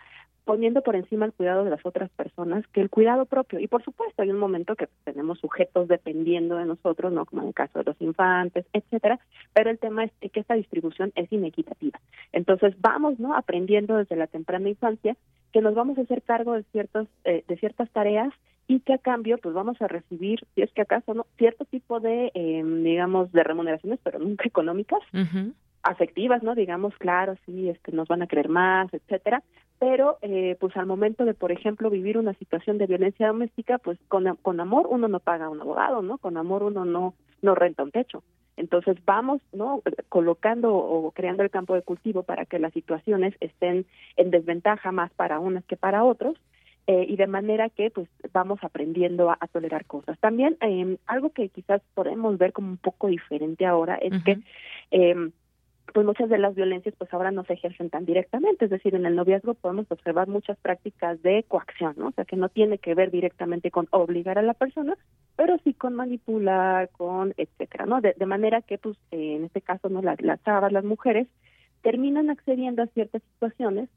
poniendo 0.51 0.83
por 0.83 0.97
encima 0.97 1.27
el 1.27 1.33
cuidado 1.33 1.63
de 1.63 1.71
las 1.71 1.87
otras 1.87 2.11
personas 2.11 2.67
que 2.73 2.81
el 2.81 2.91
cuidado 2.91 3.25
propio. 3.25 3.61
Y 3.61 3.69
por 3.69 3.85
supuesto, 3.85 4.21
hay 4.21 4.31
un 4.31 4.39
momento 4.41 4.75
que 4.75 4.89
tenemos 5.05 5.39
sujetos 5.39 5.87
dependiendo 5.87 6.57
de 6.57 6.65
nosotros, 6.65 7.13
no 7.13 7.25
como 7.25 7.43
en 7.43 7.49
el 7.49 7.55
caso 7.55 7.79
de 7.79 7.85
los 7.85 8.01
infantes, 8.01 8.67
etcétera, 8.73 9.21
pero 9.55 9.71
el 9.71 9.79
tema 9.79 10.03
es 10.03 10.11
que 10.33 10.41
esta 10.41 10.55
distribución 10.55 11.13
es 11.15 11.33
inequitativa. 11.33 12.01
Entonces, 12.33 12.75
vamos, 12.81 13.21
¿no? 13.21 13.37
aprendiendo 13.37 13.97
desde 13.97 14.17
la 14.17 14.27
temprana 14.27 14.69
infancia 14.69 15.17
que 15.53 15.61
nos 15.61 15.77
vamos 15.77 15.97
a 15.99 16.01
hacer 16.01 16.21
cargo 16.23 16.55
de 16.55 16.65
ciertos 16.73 17.07
eh, 17.23 17.45
de 17.47 17.57
ciertas 17.57 17.89
tareas 17.91 18.35
y 18.67 18.81
que 18.81 18.95
a 18.95 18.99
cambio 18.99 19.39
pues 19.39 19.55
vamos 19.55 19.81
a 19.81 19.87
recibir 19.87 20.41
si 20.57 20.63
es 20.63 20.73
que 20.73 20.83
acaso 20.83 21.15
no 21.15 21.27
cierto 21.39 21.65
tipo 21.65 22.01
de 22.01 22.33
eh, 22.35 22.65
digamos 22.65 23.31
de 23.31 23.45
remuneraciones 23.45 24.01
pero 24.03 24.19
nunca 24.19 24.49
económicas 24.49 25.01
afectivas, 25.83 26.43
¿no? 26.43 26.55
Digamos, 26.55 26.95
claro, 26.99 27.37
sí, 27.47 27.69
este, 27.69 27.93
nos 27.93 28.09
van 28.09 28.23
a 28.23 28.27
creer 28.27 28.49
más, 28.49 28.93
etcétera, 28.93 29.43
pero 29.81 30.19
eh, 30.21 30.59
pues 30.61 30.77
al 30.77 30.85
momento 30.85 31.25
de, 31.25 31.33
por 31.33 31.51
ejemplo, 31.51 31.89
vivir 31.89 32.19
una 32.19 32.35
situación 32.35 32.77
de 32.77 32.87
violencia 32.87 33.29
doméstica, 33.29 33.79
pues 33.79 33.99
con, 34.09 34.37
con 34.43 34.61
amor 34.61 34.87
uno 34.91 35.09
no 35.09 35.21
paga 35.21 35.49
un 35.49 35.63
abogado, 35.63 36.03
¿no? 36.03 36.19
Con 36.19 36.37
amor 36.37 36.63
uno 36.63 36.85
no, 36.85 37.15
no 37.41 37.55
renta 37.55 37.83
un 37.83 37.91
techo. 37.91 38.23
Entonces 38.59 38.99
vamos, 39.07 39.41
¿no? 39.55 39.83
Colocando 40.11 40.75
o 40.75 41.11
creando 41.13 41.43
el 41.43 41.51
campo 41.51 41.75
de 41.75 41.81
cultivo 41.81 42.25
para 42.25 42.45
que 42.45 42.59
las 42.59 42.75
situaciones 42.75 43.35
estén 43.41 43.87
en 44.17 44.31
desventaja 44.31 44.93
más 44.93 45.11
para 45.15 45.41
unas 45.41 45.65
que 45.65 45.79
para 45.79 46.05
otros. 46.05 46.37
Eh, 46.87 47.07
y 47.09 47.17
de 47.17 47.27
manera 47.27 47.71
que 47.71 47.91
pues 47.91 48.09
vamos 48.35 48.59
aprendiendo 48.63 49.31
a, 49.31 49.39
tolerar 49.51 49.87
cosas. 49.87 50.19
También 50.19 50.59
eh, 50.61 50.99
algo 51.07 51.31
que 51.31 51.49
quizás 51.49 51.81
podemos 51.95 52.37
ver 52.37 52.53
como 52.53 52.69
un 52.69 52.77
poco 52.77 53.07
diferente 53.09 53.65
ahora 53.65 53.95
es 53.95 54.13
que 54.25 54.41
eh, 54.91 55.31
pues 55.93 56.07
muchas 56.07 56.29
de 56.29 56.39
las 56.39 56.55
violencias 56.55 56.95
pues 56.97 57.13
ahora 57.13 57.31
no 57.31 57.45
se 57.45 57.55
ejercen 57.55 57.91
tan 57.91 58.05
directamente, 58.05 58.65
es 58.65 58.71
decir, 58.71 58.95
en 58.95 59.07
el 59.07 59.17
noviazgo 59.17 59.55
podemos 59.55 59.87
observar 59.91 60.29
muchas 60.29 60.59
prácticas 60.59 61.21
de 61.23 61.45
coacción, 61.49 61.95
¿no? 61.97 62.09
O 62.09 62.13
sea, 62.13 62.25
que 62.25 62.37
no 62.37 62.49
tiene 62.49 62.79
que 62.79 62.95
ver 62.95 63.11
directamente 63.11 63.71
con 63.71 63.89
obligar 63.91 64.39
a 64.39 64.43
la 64.43 64.55
persona, 64.55 64.97
pero 65.37 65.59
sí 65.65 65.75
con 65.75 65.95
manipular, 65.95 66.91
con 66.91 67.35
etcétera, 67.37 67.87
¿no? 67.87 68.01
De, 68.01 68.15
manera 68.27 68.63
que 68.63 68.79
pues 68.79 68.97
en 69.11 69.45
este 69.45 69.61
caso 69.61 69.89
no 69.89 70.03
las, 70.03 70.21
las 70.21 70.43
chavas, 70.45 70.73
las 70.73 70.85
mujeres 70.85 71.27
terminan 71.83 72.31
accediendo 72.31 72.83
a 72.83 72.87
ciertas 72.89 73.23
situaciones 73.35 73.89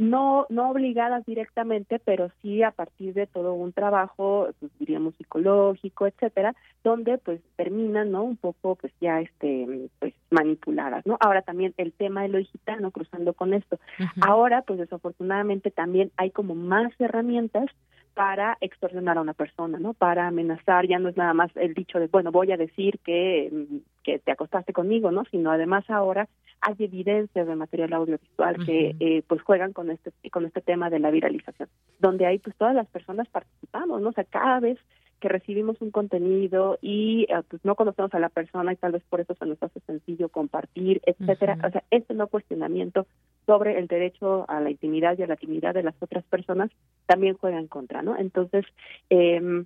no 0.00 0.46
no 0.48 0.70
obligadas 0.70 1.24
directamente, 1.26 1.98
pero 1.98 2.30
sí 2.40 2.62
a 2.62 2.70
partir 2.70 3.14
de 3.14 3.26
todo 3.26 3.54
un 3.54 3.72
trabajo, 3.72 4.48
pues, 4.58 4.72
diríamos 4.78 5.14
psicológico, 5.16 6.06
etcétera, 6.06 6.54
donde 6.82 7.18
pues 7.18 7.40
terminan, 7.56 8.10
¿no? 8.10 8.24
Un 8.24 8.36
poco 8.36 8.76
pues 8.76 8.92
ya 9.00 9.20
este 9.20 9.90
pues 9.98 10.14
manipuladas, 10.30 11.06
¿no? 11.06 11.16
Ahora 11.20 11.42
también 11.42 11.74
el 11.76 11.92
tema 11.92 12.22
de 12.22 12.28
lo 12.28 12.38
digital, 12.38 12.80
¿no? 12.80 12.90
Cruzando 12.90 13.34
con 13.34 13.54
esto. 13.54 13.78
Ahora 14.20 14.62
pues 14.62 14.78
desafortunadamente 14.78 15.70
también 15.70 16.10
hay 16.16 16.30
como 16.30 16.54
más 16.54 16.92
herramientas 16.98 17.70
para 18.14 18.58
extorsionar 18.60 19.18
a 19.18 19.22
una 19.22 19.34
persona, 19.34 19.78
¿no? 19.78 19.94
Para 19.94 20.26
amenazar, 20.26 20.86
ya 20.86 20.98
no 20.98 21.08
es 21.08 21.16
nada 21.16 21.34
más 21.34 21.50
el 21.56 21.74
dicho 21.74 21.98
de, 21.98 22.08
bueno, 22.08 22.32
voy 22.32 22.52
a 22.52 22.56
decir 22.56 22.98
que, 23.04 23.48
mm, 23.50 23.76
que 24.02 24.18
te 24.18 24.32
acostaste 24.32 24.72
conmigo, 24.72 25.10
¿no? 25.10 25.24
Sino 25.30 25.50
además 25.50 25.88
ahora 25.88 26.28
hay 26.60 26.74
evidencias 26.78 27.46
de 27.46 27.56
material 27.56 27.92
audiovisual 27.94 28.64
que 28.64 28.94
eh, 29.00 29.22
pues 29.26 29.40
juegan 29.42 29.72
con 29.72 29.90
este 29.90 30.12
con 30.30 30.44
este 30.44 30.60
tema 30.60 30.90
de 30.90 30.98
la 30.98 31.10
viralización, 31.10 31.68
donde 31.98 32.26
ahí 32.26 32.38
pues 32.38 32.54
todas 32.56 32.74
las 32.74 32.86
personas 32.88 33.28
participamos, 33.28 34.02
¿no? 34.02 34.10
O 34.10 34.12
sea, 34.12 34.24
cada 34.24 34.60
vez 34.60 34.78
que 35.20 35.28
recibimos 35.28 35.80
un 35.80 35.90
contenido 35.90 36.78
y 36.80 37.26
eh, 37.28 37.42
pues 37.48 37.64
no 37.64 37.74
conocemos 37.74 38.12
a 38.14 38.18
la 38.18 38.30
persona 38.30 38.72
y 38.72 38.76
tal 38.76 38.92
vez 38.92 39.02
por 39.08 39.20
eso 39.20 39.34
se 39.34 39.46
nos 39.46 39.62
hace 39.62 39.80
sencillo 39.80 40.28
compartir, 40.30 41.00
etcétera. 41.04 41.58
O 41.64 41.70
sea, 41.70 41.84
este 41.90 42.14
no 42.14 42.26
cuestionamiento 42.26 43.06
sobre 43.46 43.78
el 43.78 43.86
derecho 43.86 44.46
a 44.48 44.60
la 44.60 44.70
intimidad 44.70 45.16
y 45.18 45.22
a 45.22 45.26
la 45.26 45.34
intimidad 45.34 45.74
de 45.74 45.82
las 45.82 45.94
otras 46.00 46.24
personas 46.24 46.70
también 47.06 47.36
juega 47.36 47.58
en 47.58 47.68
contra, 47.68 48.02
¿no? 48.02 48.16
Entonces, 48.16 48.64
eh, 49.10 49.64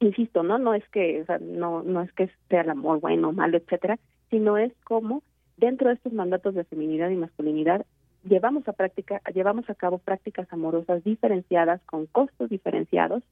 insisto, 0.00 0.42
no 0.42 0.58
no 0.58 0.74
es 0.74 0.86
que 0.90 1.22
o 1.22 1.26
sea, 1.26 1.38
no 1.38 1.82
no 1.82 2.02
es 2.02 2.12
que 2.12 2.30
sea 2.48 2.62
el 2.62 2.70
amor 2.70 3.00
bueno 3.00 3.28
o 3.28 3.32
malo, 3.32 3.56
etcétera, 3.56 3.98
sino 4.30 4.58
es 4.58 4.72
como 4.84 5.22
dentro 5.56 5.88
de 5.88 5.94
estos 5.94 6.12
mandatos 6.12 6.54
de 6.54 6.64
feminidad 6.64 7.10
y 7.10 7.16
masculinidad 7.16 7.84
llevamos 8.24 8.66
a 8.68 8.72
práctica 8.72 9.22
llevamos 9.34 9.68
a 9.70 9.74
cabo 9.74 9.98
prácticas 9.98 10.52
amorosas 10.52 11.02
diferenciadas 11.04 11.80
con 11.84 12.06
costos 12.06 12.50
diferenciados 12.50 13.22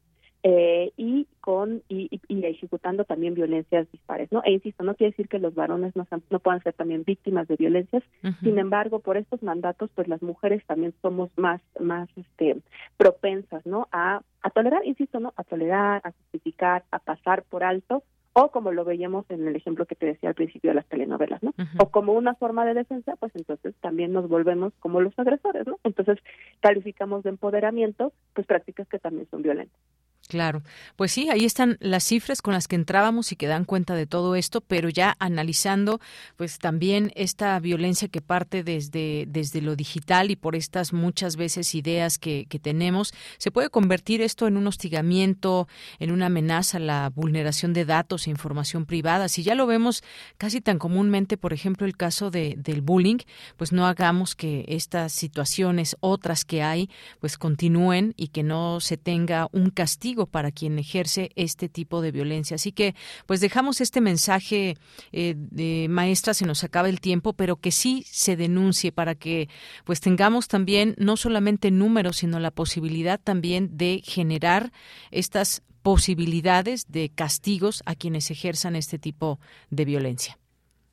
eh, 0.47 0.93
y 0.99 1.27
con 1.41 1.83
y, 1.89 2.21
y, 2.29 2.45
ejecutando 2.45 3.07
también 3.07 3.33
violencias 3.33 3.91
dispares 3.91 4.31
no 4.31 4.43
e 4.45 4.53
insisto 4.53 4.85
no 4.85 4.95
quiere 4.95 5.13
decir 5.13 5.27
que 5.27 5.39
los 5.39 5.55
varones 5.55 5.97
no, 5.97 6.07
no 6.29 6.39
puedan 6.39 6.63
ser 6.63 6.75
también 6.75 7.03
víctimas 7.03 7.49
de 7.49 7.57
violencias 7.57 8.03
sin 8.43 8.59
embargo 8.59 8.99
por 8.99 9.17
estos 9.17 9.43
mandatos 9.43 9.89
pues 9.95 10.07
las 10.07 10.21
mujeres 10.21 10.63
también 10.67 10.93
somos 11.01 11.31
más 11.37 11.63
más 11.81 12.11
este 12.17 12.59
propensas 12.99 13.65
no 13.65 13.89
a 13.91 14.21
a 14.43 14.51
tolerar 14.51 14.85
insisto 14.85 15.19
no 15.19 15.33
a 15.35 15.45
tolerar 15.45 16.03
a 16.05 16.13
justificar 16.13 16.85
a 16.91 16.99
pasar 16.99 17.45
por 17.45 17.65
alto 17.65 18.03
o 18.35 18.51
como 18.51 18.73
lo 18.73 18.85
veíamos 18.85 19.25
en 19.31 19.49
el 19.49 19.57
ejemplo 19.57 19.87
que 19.87 19.95
te 19.95 20.07
decía 20.07 20.29
al 20.29 20.35
principio 20.35 20.73
de 20.73 20.75
las 20.75 20.87
telenovelas, 20.87 21.41
¿no? 21.41 21.55
O 21.79 21.91
como 21.91 22.15
una 22.15 22.35
forma 22.35 22.67
de 22.67 22.75
defensa, 22.75 23.15
pues 23.15 23.31
entonces 23.37 23.77
también 23.81 24.13
nos 24.13 24.29
volvemos 24.29 24.73
como 24.81 25.01
los 25.01 25.17
agresores, 25.17 25.69
¿no? 25.69 25.79
Entonces 25.85 26.19
calificamos 26.59 27.23
de 27.23 27.31
empoderamiento 27.31 28.13
pues 28.35 28.45
prácticas 28.45 28.89
que 28.89 28.99
también 28.99 29.29
son 29.31 29.43
violentas. 29.43 29.79
Claro, 30.27 30.63
pues 30.97 31.13
sí, 31.13 31.29
ahí 31.29 31.45
están 31.45 31.77
las 31.81 32.03
cifras 32.03 32.41
con 32.41 32.55
las 32.55 32.67
que 32.67 32.77
entrábamos 32.77 33.31
y 33.31 33.37
que 33.37 33.47
dan 33.47 33.67
cuenta 33.67 33.95
de 33.95 34.07
todo 34.07 34.37
esto, 34.37 34.63
pero 34.63 34.89
ya 34.89 35.15
analizando, 35.19 36.01
pues 36.37 36.59
también 36.59 37.13
esta 37.15 37.61
violencia 37.61 38.09
que 38.09 38.23
parte 38.23 38.65
desde, 38.65 39.27
desde 39.29 39.61
lo 39.61 39.77
digital 39.77 40.31
y 40.31 40.37
por 40.37 40.57
estas 40.57 40.95
muchas 40.95 41.37
veces 41.37 41.75
ideas 41.75 42.17
que, 42.17 42.47
que 42.49 42.59
tenemos, 42.59 43.13
se 43.37 43.51
puede 43.51 43.69
convertir 43.69 44.23
esto 44.23 44.47
en 44.47 44.57
un 44.57 44.67
hostigamiento, 44.67 45.69
en 45.99 46.11
una 46.11 46.27
amenaza 46.27 46.79
a 46.79 46.81
la 46.81 47.11
vulneración 47.15 47.75
de 47.75 47.85
datos 47.85 48.27
e 48.27 48.31
información 48.31 48.87
privada. 48.87 49.29
Si 49.29 49.43
ya 49.43 49.55
lo 49.55 49.67
vemos 49.67 50.03
casi 50.39 50.63
tan 50.63 50.79
comúnmente, 50.79 51.37
por 51.37 51.53
ejemplo, 51.53 51.87
el 51.87 51.99
caso 51.99 52.31
de, 52.31 52.55
del 52.57 52.81
bullying, 52.81 53.19
pues 53.59 53.73
no 53.73 53.87
hagamos 53.87 54.35
que 54.35 54.65
estas 54.69 55.13
situaciones, 55.13 55.97
otras 56.01 56.47
que 56.47 56.63
hay, 56.63 56.89
pues 57.21 57.37
continúen 57.37 58.15
y 58.17 58.29
que 58.29 58.43
no 58.43 58.81
se 58.81 58.97
tenga 58.97 59.49
un 59.53 59.69
castigo 59.69 60.14
para 60.27 60.51
quien 60.51 60.79
ejerce 60.79 61.31
este 61.37 61.69
tipo 61.69 62.01
de 62.01 62.13
violencia. 62.13 62.55
Así 62.55 62.73
que, 62.73 62.95
pues 63.27 63.41
dejamos 63.41 63.81
este 63.81 64.01
mensaje 64.01 64.77
eh, 65.13 65.35
de 65.37 65.87
maestra, 65.89 66.35
se 66.35 66.47
nos 66.47 66.65
acaba 66.65 66.89
el 66.89 67.01
tiempo, 67.01 67.33
pero 67.33 67.57
que 67.57 67.71
sí 67.71 68.05
se 68.07 68.37
denuncie 68.37 68.93
para 68.93 69.15
que, 69.15 69.49
pues 69.85 70.01
tengamos 70.01 70.49
también 70.49 70.95
no 70.99 71.17
solamente 71.17 71.71
números, 71.71 72.17
sino 72.17 72.39
la 72.39 72.51
posibilidad 72.51 73.21
también 73.23 73.77
de 73.77 74.01
generar 74.05 74.73
estas 75.11 75.63
posibilidades 75.83 76.91
de 76.91 77.11
castigos 77.15 77.83
a 77.85 77.95
quienes 77.95 78.31
ejerzan 78.31 78.75
este 78.75 78.99
tipo 78.99 79.39
de 79.71 79.85
violencia. 79.85 80.39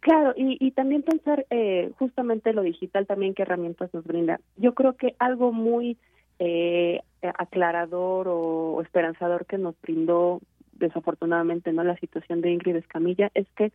Claro, 0.01 0.33
y, 0.35 0.71
también 0.71 1.03
pensar 1.03 1.45
eh, 1.51 1.91
justamente 1.99 2.53
lo 2.53 2.63
digital 2.63 3.05
también 3.05 3.35
qué 3.35 3.43
herramientas 3.43 3.93
nos 3.93 4.03
brinda. 4.03 4.41
Yo 4.57 4.73
creo 4.73 4.97
que 4.97 5.15
algo 5.19 5.53
muy 5.53 5.97
eh, 6.39 7.01
aclarador 7.27 8.27
o, 8.29 8.81
esperanzador 8.81 9.45
que 9.45 9.57
nos 9.57 9.79
brindó 9.81 10.41
desafortunadamente 10.73 11.71
no 11.71 11.83
la 11.83 11.95
situación 11.97 12.41
de 12.41 12.51
Ingrid 12.51 12.75
Escamilla 12.75 13.29
es 13.35 13.47
que 13.55 13.71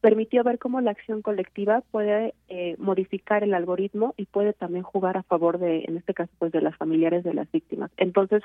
permitió 0.00 0.42
ver 0.42 0.58
cómo 0.58 0.80
la 0.80 0.90
acción 0.90 1.22
colectiva 1.22 1.82
puede 1.92 2.34
eh, 2.48 2.74
modificar 2.78 3.44
el 3.44 3.54
algoritmo 3.54 4.14
y 4.16 4.26
puede 4.26 4.52
también 4.52 4.82
jugar 4.82 5.16
a 5.16 5.22
favor 5.22 5.58
de 5.58 5.84
en 5.86 5.96
este 5.96 6.12
caso 6.12 6.32
pues 6.38 6.50
de 6.50 6.60
las 6.60 6.76
familiares 6.76 7.22
de 7.22 7.34
las 7.34 7.50
víctimas. 7.52 7.92
Entonces 7.96 8.42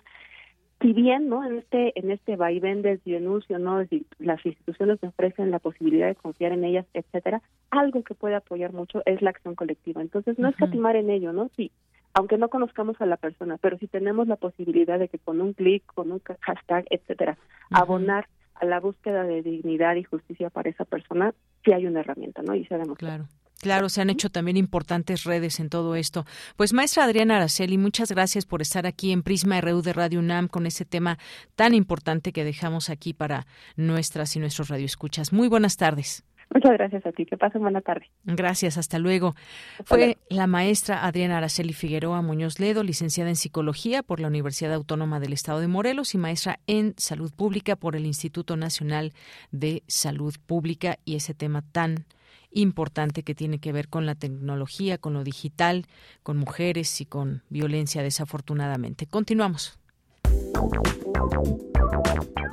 si 0.81 0.93
bien 0.93 1.29
no 1.29 1.43
en 1.43 1.57
este 1.57 1.99
en 1.99 2.11
este 2.11 2.35
vaivén 2.35 2.81
del 2.83 3.01
denuncio 3.03 3.57
no 3.57 3.83
las 4.19 4.45
instituciones 4.45 5.03
ofrecen 5.03 5.49
la 5.49 5.59
posibilidad 5.59 6.07
de 6.07 6.15
confiar 6.15 6.51
en 6.51 6.63
ellas 6.63 6.85
etcétera 6.93 7.41
algo 7.71 8.03
que 8.03 8.13
puede 8.13 8.35
apoyar 8.35 8.71
mucho 8.71 9.01
es 9.05 9.21
la 9.21 9.31
acción 9.31 9.55
colectiva. 9.55 10.01
Entonces 10.01 10.37
no 10.37 10.49
es 10.49 10.53
escatimar 10.53 10.95
en 10.95 11.09
ello 11.09 11.33
no 11.33 11.49
sí 11.55 11.71
aunque 12.15 12.37
no 12.37 12.49
conozcamos 12.49 12.99
a 13.01 13.05
la 13.05 13.17
persona, 13.17 13.57
pero 13.57 13.77
si 13.77 13.87
tenemos 13.87 14.27
la 14.27 14.37
posibilidad 14.37 14.97
de 14.97 15.09
que 15.09 15.19
con 15.19 15.41
un 15.41 15.53
clic, 15.53 15.83
con 15.93 16.13
un 16.13 16.21
hashtag, 16.41 16.85
etcétera, 16.89 17.37
abonar 17.71 18.27
a 18.55 18.65
la 18.65 18.79
búsqueda 18.79 19.23
de 19.23 19.41
dignidad 19.41 19.95
y 19.95 20.03
justicia 20.03 20.49
para 20.49 20.69
esa 20.69 20.85
persona, 20.85 21.33
sí 21.65 21.73
hay 21.73 21.85
una 21.85 21.99
herramienta, 21.99 22.41
¿no? 22.41 22.55
Y 22.55 22.65
se 22.65 22.79
Claro. 22.97 23.25
Claro, 23.61 23.89
se 23.89 24.01
han 24.01 24.09
hecho 24.09 24.29
también 24.29 24.57
importantes 24.57 25.23
redes 25.23 25.59
en 25.59 25.69
todo 25.69 25.95
esto. 25.95 26.25
Pues 26.55 26.71
maestra 26.71 27.03
Adriana 27.03 27.37
Araceli, 27.37 27.77
muchas 27.77 28.11
gracias 28.11 28.45
por 28.45 28.61
estar 28.61 28.85
aquí 28.85 29.11
en 29.11 29.23
Prisma 29.23 29.59
RU 29.59 29.81
de 29.81 29.93
Radio 29.93 30.19
UNAM 30.19 30.47
con 30.47 30.65
este 30.65 30.85
tema 30.85 31.17
tan 31.55 31.73
importante 31.73 32.31
que 32.31 32.43
dejamos 32.43 32.89
aquí 32.89 33.13
para 33.13 33.45
nuestras 33.75 34.35
y 34.35 34.39
nuestros 34.39 34.69
radioescuchas. 34.69 35.33
Muy 35.33 35.47
buenas 35.47 35.77
tardes. 35.77 36.23
Muchas 36.53 36.71
gracias 36.73 37.05
a 37.05 37.11
ti. 37.11 37.25
Que 37.25 37.37
pasen 37.37 37.61
buena 37.61 37.81
tarde. 37.81 38.09
Gracias. 38.23 38.77
Hasta 38.77 38.99
luego. 38.99 39.35
Fue 39.83 40.17
la 40.29 40.47
maestra 40.47 41.05
Adriana 41.05 41.37
Araceli 41.37 41.73
Figueroa 41.73 42.21
Muñoz 42.21 42.59
Ledo, 42.59 42.83
licenciada 42.83 43.29
en 43.29 43.35
Psicología 43.35 44.03
por 44.03 44.19
la 44.19 44.27
Universidad 44.27 44.73
Autónoma 44.73 45.19
del 45.19 45.33
Estado 45.33 45.59
de 45.59 45.67
Morelos 45.67 46.13
y 46.13 46.17
maestra 46.17 46.59
en 46.67 46.93
Salud 46.97 47.31
Pública 47.33 47.75
por 47.75 47.95
el 47.95 48.05
Instituto 48.05 48.57
Nacional 48.57 49.13
de 49.51 49.83
Salud 49.87 50.35
Pública 50.45 50.97
y 51.03 51.15
ese 51.15 51.33
tema 51.33 51.61
tan 51.61 52.05
importante 52.51 53.23
que 53.23 53.35
tiene 53.35 53.59
que 53.59 53.71
ver 53.71 53.89
con 53.89 54.05
la 54.05 54.15
tecnología, 54.15 54.97
con 54.97 55.13
lo 55.13 55.23
digital, 55.23 55.85
con 56.23 56.37
mujeres 56.37 57.01
y 57.01 57.05
con 57.05 57.43
violencia 57.49 58.01
desafortunadamente. 58.01 59.05
Continuamos. 59.07 59.77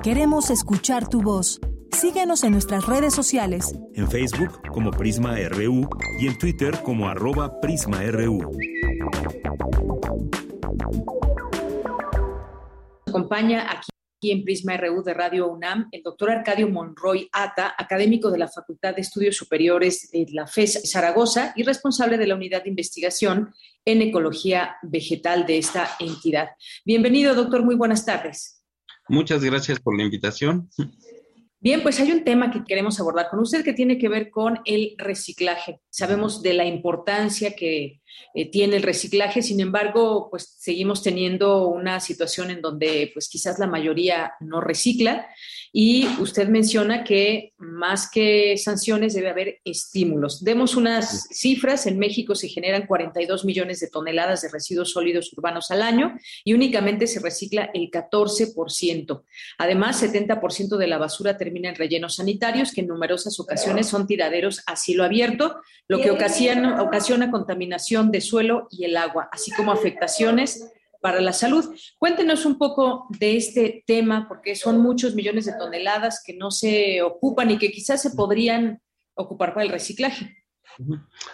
Queremos 0.03 0.49
escuchar 0.49 1.07
tu 1.07 1.21
voz. 1.21 1.61
Síguenos 1.93 2.43
en 2.43 2.51
nuestras 2.51 2.85
redes 2.87 3.13
sociales. 3.13 3.77
En 3.93 4.09
Facebook 4.09 4.61
como 4.71 4.91
Prisma 4.91 5.37
RU 5.49 5.87
y 6.19 6.27
en 6.27 6.37
Twitter 6.37 6.79
como 6.83 7.07
arroba 7.07 7.61
PrismaRU. 7.61 8.51
Acompaña 13.07 13.69
aquí 13.71 14.31
en 14.31 14.43
Prisma 14.43 14.75
RU 14.77 15.03
de 15.03 15.13
Radio 15.13 15.51
UNAM 15.51 15.87
el 15.91 16.01
doctor 16.01 16.31
Arcadio 16.31 16.67
Monroy 16.67 17.29
Ata, 17.31 17.75
académico 17.77 18.31
de 18.31 18.39
la 18.39 18.47
Facultad 18.47 18.95
de 18.95 19.01
Estudios 19.01 19.37
Superiores 19.37 20.09
de 20.11 20.25
la 20.31 20.47
FES 20.47 20.89
Zaragoza 20.91 21.53
y 21.55 21.63
responsable 21.63 22.17
de 22.17 22.27
la 22.27 22.35
unidad 22.35 22.63
de 22.63 22.69
investigación 22.69 23.53
en 23.85 24.01
ecología 24.01 24.77
vegetal 24.81 25.45
de 25.45 25.59
esta 25.59 25.91
entidad. 25.99 26.49
Bienvenido, 26.85 27.35
doctor, 27.35 27.63
muy 27.63 27.75
buenas 27.75 28.03
tardes. 28.03 28.63
Muchas 29.07 29.43
gracias 29.43 29.79
por 29.79 29.95
la 29.95 30.03
invitación. 30.03 30.69
Bien, 31.63 31.81
pues 31.81 31.97
hay 32.01 32.11
un 32.11 32.25
tema 32.25 32.51
que 32.51 32.65
queremos 32.65 32.99
abordar 32.99 33.29
con 33.29 33.39
usted 33.39 33.63
que 33.63 33.71
tiene 33.71 33.97
que 33.97 34.09
ver 34.09 34.29
con 34.31 34.59
el 34.65 34.95
reciclaje. 34.97 35.79
Sabemos 35.89 36.41
de 36.41 36.53
la 36.53 36.65
importancia 36.65 37.55
que 37.55 38.01
eh, 38.33 38.51
tiene 38.51 38.75
el 38.75 38.83
reciclaje, 38.83 39.41
sin 39.41 39.61
embargo, 39.61 40.27
pues 40.29 40.57
seguimos 40.59 41.01
teniendo 41.01 41.69
una 41.69 42.01
situación 42.01 42.51
en 42.51 42.61
donde 42.61 43.11
pues 43.13 43.29
quizás 43.29 43.59
la 43.59 43.67
mayoría 43.67 44.33
no 44.41 44.59
recicla 44.59 45.25
y 45.71 46.05
usted 46.19 46.49
menciona 46.49 47.03
que 47.03 47.53
más 47.57 48.09
que 48.11 48.57
sanciones 48.57 49.15
debe 49.15 49.29
haber 49.29 49.59
estímulos. 49.65 50.43
Demos 50.43 50.75
unas 50.75 51.27
cifras. 51.31 51.87
En 51.87 51.97
México 51.97 52.35
se 52.35 52.47
generan 52.47 52.85
42 52.85 53.43
millones 53.43 53.79
de 53.79 53.89
toneladas 53.89 54.43
de 54.43 54.49
residuos 54.49 54.91
sólidos 54.91 55.33
urbanos 55.33 55.71
al 55.71 55.81
año 55.81 56.15
y 56.43 56.53
únicamente 56.53 57.07
se 57.07 57.19
recicla 57.19 57.71
el 57.73 57.89
14%. 57.89 59.23
Además, 59.57 60.03
70% 60.03 60.77
de 60.77 60.87
la 60.87 60.99
basura 60.99 61.37
termina 61.37 61.52
en 61.55 61.75
rellenos 61.75 62.15
sanitarios 62.15 62.71
que 62.71 62.81
en 62.81 62.87
numerosas 62.87 63.39
ocasiones 63.39 63.87
son 63.87 64.07
tiraderos 64.07 64.61
a 64.65 64.75
cielo 64.75 65.03
abierto, 65.03 65.57
lo 65.87 65.99
que 65.99 66.11
ocasiona, 66.11 66.81
ocasiona 66.81 67.31
contaminación 67.31 68.11
de 68.11 68.21
suelo 68.21 68.67
y 68.71 68.85
el 68.85 68.97
agua, 68.97 69.29
así 69.31 69.51
como 69.51 69.71
afectaciones 69.71 70.71
para 71.01 71.19
la 71.19 71.33
salud. 71.33 71.75
Cuéntenos 71.97 72.45
un 72.45 72.57
poco 72.57 73.07
de 73.19 73.35
este 73.35 73.83
tema, 73.85 74.27
porque 74.27 74.55
son 74.55 74.79
muchos 74.79 75.15
millones 75.15 75.45
de 75.45 75.53
toneladas 75.53 76.23
que 76.25 76.33
no 76.33 76.49
se 76.49 77.01
ocupan 77.01 77.51
y 77.51 77.57
que 77.57 77.71
quizás 77.71 78.01
se 78.01 78.11
podrían 78.11 78.81
ocupar 79.15 79.53
para 79.53 79.65
el 79.65 79.71
reciclaje. 79.71 80.43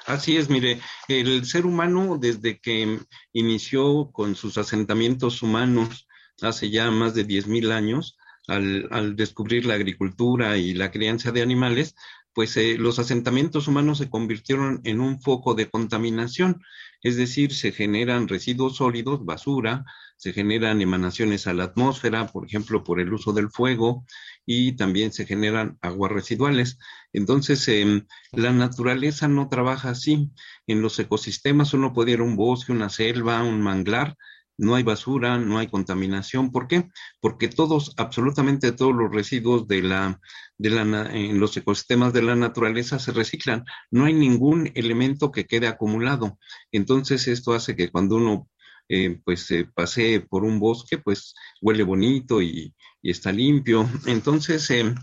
Así 0.05 0.37
es, 0.37 0.49
mire, 0.49 0.79
el 1.07 1.45
ser 1.45 1.65
humano 1.65 2.17
desde 2.19 2.59
que 2.59 2.99
inició 3.31 4.11
con 4.11 4.35
sus 4.35 4.57
asentamientos 4.57 5.41
humanos 5.41 6.07
hace 6.41 6.69
ya 6.69 6.89
más 6.91 7.13
de 7.13 7.27
10.000 7.27 7.71
años, 7.71 8.17
al, 8.49 9.15
descubrir 9.15 9.65
la 9.65 9.75
agricultura 9.75 10.57
y 10.57 10.73
la 10.73 10.91
crianza 10.91 11.31
de 11.31 11.41
animales, 11.41 11.95
pues 12.33 12.57
eh, 12.57 12.77
los 12.77 12.99
asentamientos 12.99 13.67
humanos 13.67 13.97
se 13.99 14.09
convirtieron 14.09 14.81
en 14.83 14.99
un 15.01 15.21
foco 15.21 15.55
de 15.55 15.69
contaminación 15.69 16.61
es 17.01 17.15
decir, 17.15 17.53
se 17.53 17.71
generan 17.71 18.27
residuos 18.27 18.77
sólidos, 18.77 19.23
basura, 19.23 19.85
se 20.17 20.33
generan 20.33 20.81
emanaciones 20.81 21.47
a 21.47 21.53
la 21.53 21.65
atmósfera, 21.65 22.27
por 22.27 22.45
ejemplo, 22.45 22.83
por 22.83 22.99
el 22.99 23.13
uso 23.13 23.31
del 23.31 23.49
fuego, 23.49 24.05
y 24.45 24.73
también 24.73 25.13
se 25.13 25.25
generan 25.25 25.77
aguas 25.81 26.11
residuales. 26.11 26.77
Entonces, 27.13 27.65
em, 27.69 28.05
la 28.33 28.51
naturaleza 28.51 29.29
no 29.29 29.47
trabaja 29.47 29.91
así. 29.91 30.31
En 30.67 30.81
los 30.81 30.99
ecosistemas 30.99 31.73
uno 31.73 31.93
puede 31.93 32.11
ir 32.11 32.19
a 32.19 32.23
un 32.23 32.35
bosque, 32.35 32.73
una 32.73 32.89
selva, 32.89 33.43
un 33.43 33.61
manglar, 33.61 34.17
no 34.59 34.75
hay 34.75 34.83
basura, 34.83 35.37
no 35.37 35.57
hay 35.57 35.67
contaminación. 35.67 36.51
¿Por 36.51 36.67
qué? 36.67 36.89
Porque 37.21 37.47
todos, 37.47 37.93
absolutamente 37.97 38.73
todos 38.73 38.93
los 38.93 39.11
residuos 39.11 39.67
de 39.67 39.81
la, 39.81 40.19
de 40.57 40.69
la, 40.69 40.81
en 41.13 41.39
los 41.39 41.55
ecosistemas 41.57 42.13
de 42.13 42.21
la 42.21 42.35
naturaleza 42.35 42.99
se 42.99 43.13
reciclan. 43.13 43.63
No 43.89 44.05
hay 44.05 44.13
ningún 44.13 44.69
elemento 44.75 45.31
que 45.31 45.45
quede 45.45 45.67
acumulado. 45.67 46.37
Entonces, 46.71 47.27
esto 47.27 47.53
hace 47.53 47.75
que 47.75 47.89
cuando 47.89 48.17
uno 48.17 48.49
eh, 48.89 49.19
pues 49.23 49.47
pasee 49.73 50.19
por 50.19 50.43
un 50.43 50.59
bosque, 50.59 50.97
pues 50.97 51.35
huele 51.61 51.83
bonito 51.83 52.41
y, 52.41 52.75
está 53.01 53.31
limpio. 53.31 53.89
Entonces, 54.07 54.69
eh, 54.71 54.93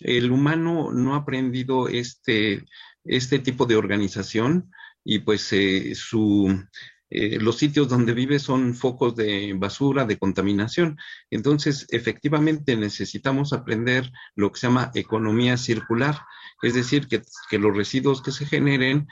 el 0.00 0.30
humano 0.30 0.92
no 0.92 1.14
ha 1.14 1.18
aprendido 1.18 1.88
este, 1.88 2.64
este 3.04 3.40
tipo 3.40 3.66
de 3.66 3.76
organización 3.76 4.70
y 5.04 5.20
pues 5.20 5.52
eh, 5.52 5.94
su 5.94 6.64
eh, 7.10 7.40
los 7.40 7.58
sitios 7.58 7.88
donde 7.88 8.12
vive 8.12 8.38
son 8.38 8.74
focos 8.74 9.16
de 9.16 9.52
basura, 9.56 10.04
de 10.04 10.16
contaminación. 10.16 10.96
Entonces, 11.28 11.86
efectivamente 11.90 12.76
necesitamos 12.76 13.52
aprender 13.52 14.10
lo 14.36 14.52
que 14.52 14.60
se 14.60 14.68
llama 14.68 14.92
economía 14.94 15.56
circular, 15.56 16.20
es 16.62 16.74
decir, 16.74 17.08
que, 17.08 17.22
los 17.58 17.76
residuos 17.76 18.22
que 18.22 18.30
se 18.30 18.46
generen 18.46 19.08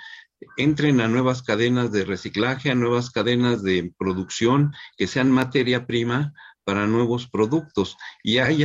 entren 0.57 1.01
a 1.01 1.09
nuevas 1.09 1.43
cadenas 1.43 1.91
de 1.91 2.05
reciclaje, 2.05 2.71
a 2.71 2.77
nuevas 2.77 3.11
cadenas 3.11 3.65
de 3.65 3.93
producción, 3.99 4.73
que 4.97 5.09
sean 5.09 5.33
materia 5.33 5.85
prima 5.87 6.33
para 6.63 6.87
nuevos 6.87 7.27
productos. 7.27 7.97
Y 8.23 8.39
hay, 8.39 8.65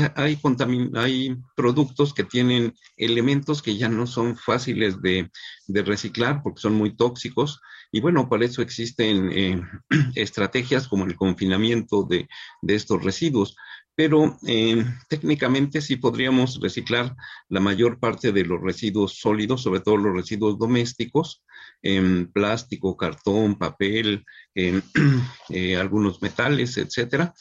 productos 1.55 2.13
que 2.13 2.23
tienen 2.23 2.75
elementos 2.97 3.63
que 3.63 3.77
ya 3.77 3.89
no 3.89 4.05
son 4.05 4.37
fáciles 4.37 5.01
de 5.01 5.31
reciclar 5.67 6.43
porque 6.43 6.61
son 6.61 6.73
muy 6.73 6.95
tóxicos. 6.95 7.59
Y 7.93 8.01
bueno, 8.01 8.27
para 8.27 8.43
eso 8.43 8.61
existen 8.61 9.31
eh, 9.31 9.61
estrategias 10.15 10.87
como 10.87 11.05
el 11.05 11.15
confinamiento 11.15 12.03
de, 12.03 12.27
de 12.61 12.75
estos 12.75 13.01
residuos. 13.01 13.55
Pero 13.95 14.39
eh, 14.47 14.83
técnicamente 15.07 15.79
sí 15.79 15.97
podríamos 15.97 16.59
reciclar 16.59 17.15
la 17.47 17.59
mayor 17.59 17.99
parte 17.99 18.31
de 18.31 18.43
los 18.43 18.59
residuos 18.59 19.19
sólidos, 19.19 19.61
sobre 19.61 19.81
todo 19.81 19.97
los 19.97 20.15
residuos 20.15 20.57
domésticos, 20.57 21.43
en 21.83 22.31
plástico, 22.31 22.97
cartón, 22.97 23.59
papel, 23.59 24.25
eh, 24.55 25.75
algunos 25.77 26.21
metales, 26.21 26.77
etcétera 26.77 27.33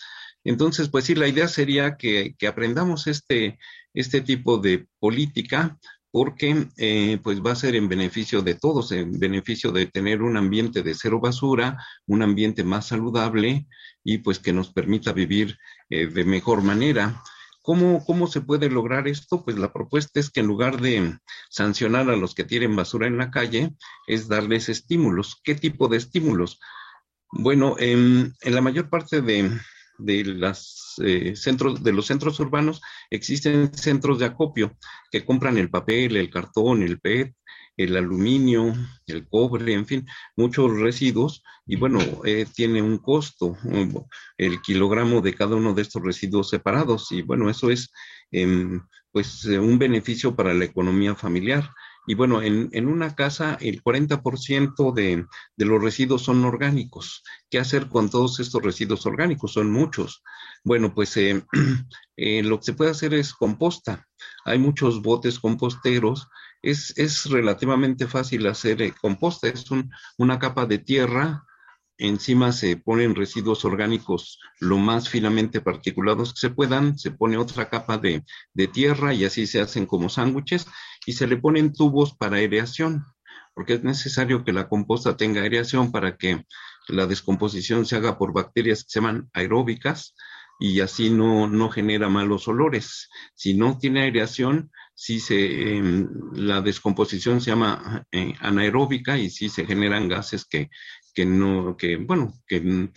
entonces, 0.44 0.88
pues 0.88 1.04
sí, 1.04 1.14
la 1.14 1.28
idea 1.28 1.48
sería 1.48 1.96
que, 1.96 2.34
aprendamos 2.48 3.06
este, 3.06 3.58
este 3.94 4.20
tipo 4.20 4.58
de 4.58 4.86
política 4.98 5.78
porque 6.12 6.68
eh, 6.76 7.18
pues 7.24 7.40
va 7.40 7.52
a 7.52 7.56
ser 7.56 7.74
en 7.74 7.88
beneficio 7.88 8.42
de 8.42 8.54
todos, 8.54 8.92
en 8.92 9.18
beneficio 9.18 9.72
de 9.72 9.86
tener 9.86 10.22
un 10.22 10.36
ambiente 10.36 10.82
de 10.82 10.94
cero 10.94 11.20
basura, 11.20 11.82
un 12.06 12.22
ambiente 12.22 12.62
más 12.62 12.88
saludable 12.88 13.66
y 14.04 14.18
pues 14.18 14.38
que 14.38 14.52
nos 14.52 14.70
permita 14.72 15.12
vivir 15.12 15.58
eh, 15.88 16.06
de 16.06 16.24
mejor 16.24 16.62
manera. 16.62 17.22
¿Cómo, 17.62 18.04
¿Cómo 18.04 18.26
se 18.26 18.42
puede 18.42 18.68
lograr 18.68 19.08
esto? 19.08 19.42
Pues 19.42 19.56
la 19.56 19.72
propuesta 19.72 20.20
es 20.20 20.30
que 20.30 20.40
en 20.40 20.48
lugar 20.48 20.80
de 20.82 21.18
sancionar 21.48 22.10
a 22.10 22.16
los 22.16 22.34
que 22.34 22.44
tienen 22.44 22.76
basura 22.76 23.06
en 23.06 23.16
la 23.16 23.30
calle, 23.30 23.74
es 24.06 24.28
darles 24.28 24.68
estímulos. 24.68 25.40
¿Qué 25.42 25.54
tipo 25.54 25.88
de 25.88 25.96
estímulos? 25.96 26.60
Bueno, 27.30 27.76
en 27.78 28.34
la 28.42 28.60
mayor 28.60 28.90
parte 28.90 29.22
de, 29.22 29.48
de, 30.04 30.24
las, 30.24 30.94
eh, 31.02 31.34
centros, 31.36 31.82
de 31.82 31.92
los 31.92 32.06
centros 32.06 32.38
urbanos 32.40 32.80
existen 33.10 33.72
centros 33.74 34.18
de 34.18 34.26
acopio 34.26 34.76
que 35.10 35.24
compran 35.24 35.58
el 35.58 35.70
papel, 35.70 36.16
el 36.16 36.30
cartón, 36.30 36.82
el 36.82 37.00
PET, 37.00 37.34
el 37.76 37.96
aluminio, 37.96 38.74
el 39.06 39.26
cobre, 39.28 39.72
en 39.72 39.86
fin, 39.86 40.06
muchos 40.36 40.78
residuos 40.78 41.42
y 41.66 41.76
bueno, 41.76 42.00
eh, 42.24 42.46
tiene 42.54 42.82
un 42.82 42.98
costo 42.98 43.56
el 44.36 44.60
kilogramo 44.60 45.20
de 45.20 45.34
cada 45.34 45.56
uno 45.56 45.72
de 45.72 45.82
estos 45.82 46.02
residuos 46.02 46.50
separados 46.50 47.12
y 47.12 47.22
bueno, 47.22 47.48
eso 47.48 47.70
es 47.70 47.90
em, 48.30 48.80
pues 49.10 49.44
un 49.44 49.78
beneficio 49.78 50.34
para 50.34 50.54
la 50.54 50.64
economía 50.64 51.14
familiar. 51.14 51.70
Y 52.06 52.14
bueno, 52.14 52.42
en, 52.42 52.68
en 52.72 52.88
una 52.88 53.14
casa 53.14 53.56
el 53.60 53.82
40% 53.82 54.92
de, 54.92 55.26
de 55.56 55.64
los 55.64 55.80
residuos 55.80 56.22
son 56.22 56.44
orgánicos. 56.44 57.22
¿Qué 57.48 57.58
hacer 57.58 57.88
con 57.88 58.10
todos 58.10 58.40
estos 58.40 58.62
residuos 58.62 59.06
orgánicos? 59.06 59.52
Son 59.52 59.70
muchos. 59.70 60.22
Bueno, 60.64 60.94
pues 60.94 61.16
eh, 61.16 61.44
eh, 62.16 62.42
lo 62.42 62.58
que 62.58 62.64
se 62.64 62.72
puede 62.72 62.90
hacer 62.90 63.14
es 63.14 63.32
composta. 63.32 64.06
Hay 64.44 64.58
muchos 64.58 65.02
botes 65.02 65.38
composteros. 65.38 66.28
Es, 66.60 66.96
es 66.96 67.26
relativamente 67.26 68.06
fácil 68.06 68.46
hacer 68.46 68.82
eh, 68.82 68.94
composta. 69.00 69.48
Es 69.48 69.70
un, 69.70 69.90
una 70.18 70.38
capa 70.38 70.66
de 70.66 70.78
tierra 70.78 71.44
encima 71.98 72.52
se 72.52 72.76
ponen 72.76 73.14
residuos 73.14 73.64
orgánicos 73.64 74.40
lo 74.60 74.78
más 74.78 75.08
finamente 75.08 75.60
particulados 75.60 76.32
que 76.32 76.40
se 76.40 76.50
puedan, 76.50 76.98
se 76.98 77.10
pone 77.10 77.36
otra 77.36 77.68
capa 77.68 77.98
de, 77.98 78.24
de 78.54 78.66
tierra 78.68 79.14
y 79.14 79.24
así 79.24 79.46
se 79.46 79.60
hacen 79.60 79.86
como 79.86 80.08
sándwiches 80.08 80.66
y 81.06 81.12
se 81.12 81.26
le 81.26 81.36
ponen 81.36 81.72
tubos 81.72 82.14
para 82.14 82.36
aireación, 82.36 83.04
porque 83.54 83.74
es 83.74 83.84
necesario 83.84 84.44
que 84.44 84.52
la 84.52 84.68
composta 84.68 85.16
tenga 85.16 85.42
aireación 85.42 85.92
para 85.92 86.16
que 86.16 86.44
la 86.88 87.06
descomposición 87.06 87.86
se 87.86 87.96
haga 87.96 88.18
por 88.18 88.32
bacterias 88.32 88.84
que 88.84 88.90
se 88.90 89.00
llaman 89.00 89.30
aeróbicas 89.32 90.14
y 90.58 90.80
así 90.80 91.10
no, 91.10 91.48
no 91.48 91.70
genera 91.70 92.08
malos 92.08 92.46
olores. 92.46 93.10
Si 93.34 93.54
no 93.54 93.78
tiene 93.78 94.02
aireación, 94.02 94.70
sí 94.94 95.18
se, 95.18 95.76
em, 95.76 96.08
la 96.34 96.60
descomposición 96.60 97.40
se 97.40 97.50
llama 97.50 98.06
eh, 98.12 98.34
anaeróbica 98.40 99.18
y 99.18 99.28
sí 99.30 99.48
se 99.48 99.66
generan 99.66 100.08
gases 100.08 100.44
que, 100.44 100.70
que 101.14 101.26
no, 101.26 101.76
que, 101.76 101.96
bueno, 101.96 102.32
que 102.46 102.90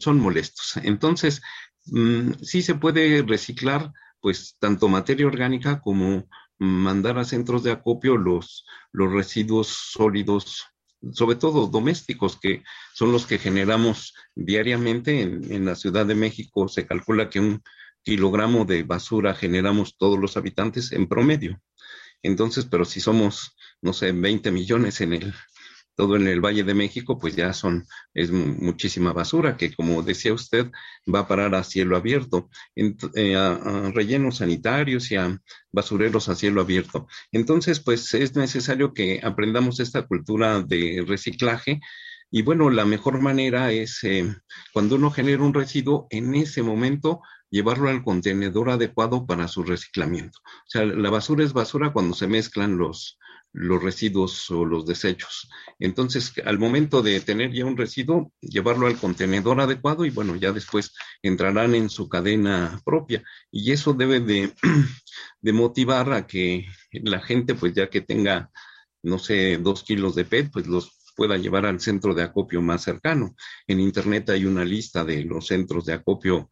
son 0.00 0.20
molestos. 0.20 0.76
Entonces, 0.82 1.42
mm, 1.86 2.32
sí 2.42 2.62
se 2.62 2.74
puede 2.74 3.22
reciclar, 3.22 3.92
pues, 4.20 4.56
tanto 4.58 4.88
materia 4.88 5.26
orgánica 5.26 5.80
como 5.80 6.28
mandar 6.58 7.18
a 7.18 7.24
centros 7.24 7.62
de 7.62 7.72
acopio 7.72 8.16
los, 8.16 8.64
los 8.92 9.12
residuos 9.12 9.68
sólidos, 9.68 10.64
sobre 11.12 11.36
todo 11.36 11.66
domésticos, 11.66 12.38
que 12.40 12.62
son 12.94 13.12
los 13.12 13.26
que 13.26 13.38
generamos 13.38 14.14
diariamente. 14.34 15.20
En, 15.20 15.52
en, 15.52 15.64
la 15.66 15.74
Ciudad 15.74 16.06
de 16.06 16.14
México 16.14 16.68
se 16.68 16.86
calcula 16.86 17.28
que 17.28 17.40
un 17.40 17.62
kilogramo 18.02 18.64
de 18.64 18.82
basura 18.82 19.34
generamos 19.34 19.96
todos 19.98 20.18
los 20.18 20.36
habitantes 20.36 20.92
en 20.92 21.08
promedio. 21.08 21.60
Entonces, 22.22 22.64
pero 22.64 22.86
si 22.86 23.00
somos, 23.00 23.56
no 23.82 23.92
sé, 23.92 24.12
20 24.12 24.50
millones 24.50 25.02
en 25.02 25.12
el, 25.12 25.34
todo 25.94 26.16
en 26.16 26.26
el 26.26 26.40
Valle 26.40 26.64
de 26.64 26.74
México, 26.74 27.18
pues 27.18 27.36
ya 27.36 27.52
son, 27.52 27.86
es 28.14 28.30
muchísima 28.30 29.12
basura 29.12 29.56
que, 29.56 29.72
como 29.74 30.02
decía 30.02 30.32
usted, 30.32 30.70
va 31.12 31.20
a 31.20 31.28
parar 31.28 31.54
a 31.54 31.64
cielo 31.64 31.96
abierto, 31.96 32.48
eh, 32.74 33.36
a, 33.36 33.90
rellenos 33.92 34.38
sanitarios 34.38 35.10
y 35.10 35.16
a 35.16 35.38
basureros 35.72 36.28
a 36.28 36.34
cielo 36.34 36.60
abierto. 36.60 37.06
Entonces, 37.32 37.80
pues 37.80 38.12
es 38.14 38.34
necesario 38.36 38.92
que 38.92 39.20
aprendamos 39.22 39.80
esta 39.80 40.06
cultura 40.06 40.62
de 40.62 41.04
reciclaje. 41.06 41.80
Y 42.30 42.42
bueno, 42.42 42.70
la 42.70 42.84
mejor 42.84 43.20
manera 43.20 43.70
es 43.70 44.02
eh, 44.02 44.34
cuando 44.72 44.96
uno 44.96 45.10
genera 45.10 45.42
un 45.42 45.54
residuo, 45.54 46.06
en 46.10 46.34
ese 46.34 46.62
momento 46.62 47.20
llevarlo 47.50 47.88
al 47.88 48.02
contenedor 48.02 48.70
adecuado 48.70 49.26
para 49.26 49.46
su 49.46 49.62
reciclamiento. 49.62 50.40
O 50.42 50.66
sea, 50.66 50.84
la 50.84 51.10
basura 51.10 51.44
es 51.44 51.52
basura 51.52 51.92
cuando 51.92 52.14
se 52.14 52.26
mezclan 52.26 52.76
los, 52.78 53.16
los 53.54 53.82
residuos 53.82 54.50
o 54.50 54.64
los 54.64 54.84
desechos. 54.84 55.48
Entonces, 55.78 56.32
al 56.44 56.58
momento 56.58 57.02
de 57.02 57.20
tener 57.20 57.52
ya 57.52 57.64
un 57.64 57.76
residuo, 57.76 58.32
llevarlo 58.40 58.88
al 58.88 58.98
contenedor 58.98 59.60
adecuado 59.60 60.04
y 60.04 60.10
bueno, 60.10 60.34
ya 60.34 60.50
después 60.52 60.92
entrarán 61.22 61.74
en 61.76 61.88
su 61.88 62.08
cadena 62.08 62.80
propia. 62.84 63.22
Y 63.52 63.70
eso 63.70 63.94
debe 63.94 64.20
de, 65.40 65.52
motivar 65.52 66.12
a 66.12 66.26
que 66.26 66.66
la 66.90 67.20
gente, 67.20 67.54
pues 67.54 67.72
ya 67.74 67.88
que 67.88 68.00
tenga, 68.00 68.50
no 69.02 69.20
sé, 69.20 69.56
dos 69.58 69.84
kilos 69.84 70.16
de 70.16 70.24
PET, 70.24 70.50
pues 70.52 70.66
los 70.66 70.90
pueda 71.16 71.36
llevar 71.36 71.64
al 71.64 71.80
centro 71.80 72.12
de 72.12 72.24
acopio 72.24 72.60
más 72.60 72.82
cercano. 72.82 73.36
En 73.68 73.78
Internet 73.78 74.30
hay 74.30 74.46
una 74.46 74.64
lista 74.64 75.04
de 75.04 75.22
los 75.22 75.46
centros 75.46 75.86
de 75.86 75.92
acopio 75.92 76.50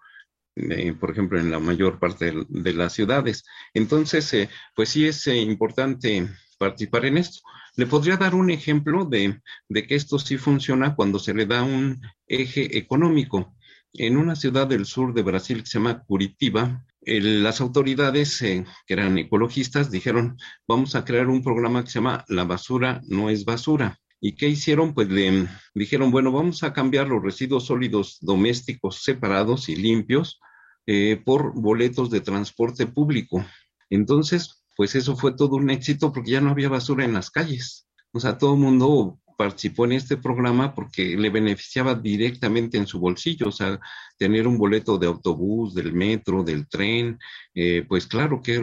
eh, 0.55 0.93
por 0.93 1.11
ejemplo, 1.11 1.41
en 1.41 1.51
la 1.51 1.59
mayor 1.59 1.99
parte 1.99 2.33
de, 2.47 2.73
las 2.75 2.93
ciudades. 2.93 3.43
Entonces, 3.73 4.33
eh, 4.35 4.51
pues 4.75 4.91
sí 4.91 5.07
es 5.07 5.27
eh, 5.27 5.37
importante 5.39 6.29
participar 6.63 7.07
en 7.07 7.19
esto. 7.19 7.41
Le 7.77 7.87
podría 7.87 8.17
dar 8.17 8.35
un 8.37 8.51
ejemplo 8.51 9.05
de, 9.05 9.41
que 9.69 9.95
esto 9.97 10.19
sí 10.19 10.37
funciona 10.39 10.95
cuando 10.95 11.19
se 11.19 11.35
le 11.35 11.45
da 11.45 11.65
un 11.65 12.01
eje 12.29 12.79
económico. 12.79 13.55
En 13.95 14.17
una 14.17 14.37
ciudad 14.37 14.69
del 14.69 14.87
sur 14.87 15.13
de 15.13 15.23
Brasil 15.23 15.59
que 15.63 15.67
se 15.67 15.79
llama 15.79 16.05
Curitiba, 16.05 16.85
las 17.01 17.61
autoridades 17.61 18.39
que 18.39 18.95
eran 18.95 19.19
ecologistas 19.19 19.91
dijeron, 19.91 20.37
vamos 20.69 20.95
a 20.95 21.05
crear 21.05 21.27
un 21.27 21.43
programa 21.43 21.83
que 21.83 21.91
se 21.91 21.99
llama 21.99 22.25
La 22.29 22.45
basura 22.45 23.01
no 23.09 23.29
es 23.29 23.45
basura. 23.45 23.99
¿Y 24.21 24.37
qué 24.37 24.49
hicieron? 24.49 24.95
Pues 24.95 25.09
le 25.09 25.49
dijeron, 25.75 26.13
bueno, 26.13 26.31
vamos 26.31 26.63
a 26.63 26.73
cambiar 26.73 27.09
los 27.09 27.23
residuos 27.23 27.67
sólidos 27.67 28.19
domésticos 28.21 29.03
separados 29.03 29.69
y 29.69 29.75
limpios 29.75 30.39
eh, 30.87 31.21
por 31.25 31.61
boletos 31.61 32.09
de 32.09 32.21
transporte 32.21 32.87
público. 32.87 33.45
Entonces, 33.91 34.62
pues 34.77 34.95
eso 34.95 35.17
fue 35.17 35.35
todo 35.35 35.57
un 35.57 35.71
éxito 35.71 36.13
porque 36.13 36.33
ya 36.33 36.41
no 36.41 36.51
había 36.51 36.69
basura 36.69 37.05
en 37.05 37.15
las 37.15 37.31
calles. 37.31 37.87
O 38.13 38.21
sea, 38.21 38.39
todo 38.39 38.55
el 38.55 38.61
mundo 38.61 39.19
participó 39.37 39.85
en 39.87 39.93
este 39.93 40.17
programa 40.17 40.75
porque 40.75 41.17
le 41.17 41.31
beneficiaba 41.31 41.95
directamente 41.95 42.79
en 42.79 42.87
su 42.87 43.01
bolsillo, 43.01 43.49
o 43.49 43.53
sea, 43.53 43.81
tener 44.17 44.47
un 44.47 44.59
boleto 44.59 44.99
de 44.99 45.07
autobús, 45.07 45.75
del 45.75 45.93
metro, 45.93 46.45
del 46.45 46.69
tren, 46.69 47.19
eh, 47.55 47.85
pues 47.89 48.07
claro 48.07 48.41
que 48.43 48.61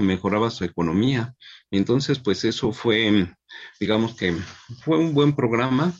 mejoraba 0.00 0.50
su 0.50 0.64
economía. 0.64 1.34
Entonces, 1.70 2.18
pues 2.18 2.44
eso 2.44 2.72
fue, 2.72 3.32
digamos 3.78 4.14
que 4.16 4.34
fue 4.82 4.98
un 4.98 5.14
buen 5.14 5.34
programa. 5.34 5.92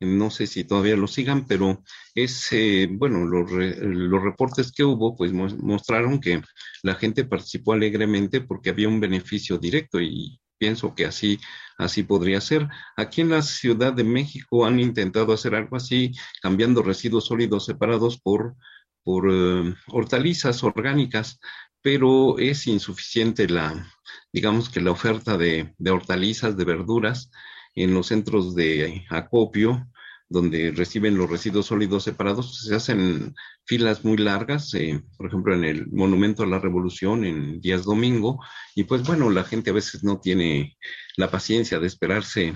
No 0.00 0.30
sé 0.30 0.46
si 0.46 0.64
todavía 0.64 0.96
lo 0.96 1.06
sigan, 1.06 1.46
pero 1.46 1.82
es, 2.14 2.48
eh, 2.52 2.88
bueno, 2.90 3.24
los, 3.24 3.50
los 3.50 4.22
reportes 4.22 4.72
que 4.72 4.84
hubo, 4.84 5.16
pues 5.16 5.32
mostraron 5.32 6.20
que 6.20 6.42
la 6.82 6.94
gente 6.96 7.24
participó 7.24 7.72
alegremente 7.72 8.40
porque 8.40 8.70
había 8.70 8.88
un 8.88 9.00
beneficio 9.00 9.58
directo 9.58 10.00
y 10.00 10.38
pienso 10.58 10.94
que 10.94 11.06
así, 11.06 11.38
así 11.78 12.02
podría 12.02 12.40
ser. 12.40 12.68
Aquí 12.96 13.20
en 13.20 13.30
la 13.30 13.42
Ciudad 13.42 13.92
de 13.92 14.04
México 14.04 14.66
han 14.66 14.80
intentado 14.80 15.32
hacer 15.32 15.54
algo 15.54 15.76
así, 15.76 16.12
cambiando 16.42 16.82
residuos 16.82 17.26
sólidos 17.26 17.66
separados 17.66 18.20
por, 18.20 18.56
por 19.02 19.28
eh, 19.30 19.74
hortalizas 19.88 20.62
orgánicas, 20.64 21.38
pero 21.82 22.38
es 22.38 22.66
insuficiente 22.66 23.48
la, 23.48 23.92
digamos 24.32 24.70
que 24.70 24.80
la 24.80 24.90
oferta 24.90 25.36
de, 25.36 25.74
de 25.78 25.90
hortalizas, 25.90 26.56
de 26.56 26.64
verduras 26.64 27.30
en 27.74 27.94
los 27.94 28.06
centros 28.08 28.54
de 28.54 29.04
acopio 29.10 29.86
donde 30.28 30.72
reciben 30.72 31.16
los 31.16 31.30
residuos 31.30 31.66
sólidos 31.66 32.04
separados, 32.04 32.64
se 32.64 32.74
hacen 32.74 33.34
filas 33.64 34.04
muy 34.04 34.16
largas, 34.16 34.72
eh, 34.74 35.02
por 35.16 35.28
ejemplo, 35.28 35.54
en 35.54 35.64
el 35.64 35.86
Monumento 35.92 36.42
a 36.42 36.46
la 36.46 36.58
Revolución, 36.58 37.24
en 37.24 37.60
días 37.60 37.84
domingo, 37.84 38.40
y 38.74 38.84
pues 38.84 39.02
bueno, 39.04 39.30
la 39.30 39.44
gente 39.44 39.70
a 39.70 39.74
veces 39.74 40.02
no 40.02 40.20
tiene 40.20 40.76
la 41.16 41.30
paciencia 41.30 41.78
de 41.78 41.86
esperarse 41.86 42.54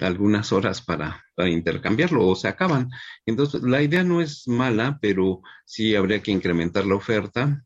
algunas 0.00 0.52
horas 0.52 0.80
para, 0.80 1.22
para, 1.34 1.50
intercambiarlo 1.50 2.26
o 2.26 2.34
se 2.34 2.48
acaban. 2.48 2.90
Entonces, 3.26 3.62
la 3.62 3.82
idea 3.82 4.04
no 4.04 4.20
es 4.22 4.48
mala, 4.48 4.98
pero 5.02 5.42
sí 5.66 5.94
habría 5.94 6.22
que 6.22 6.30
incrementar 6.30 6.86
la 6.86 6.94
oferta 6.94 7.62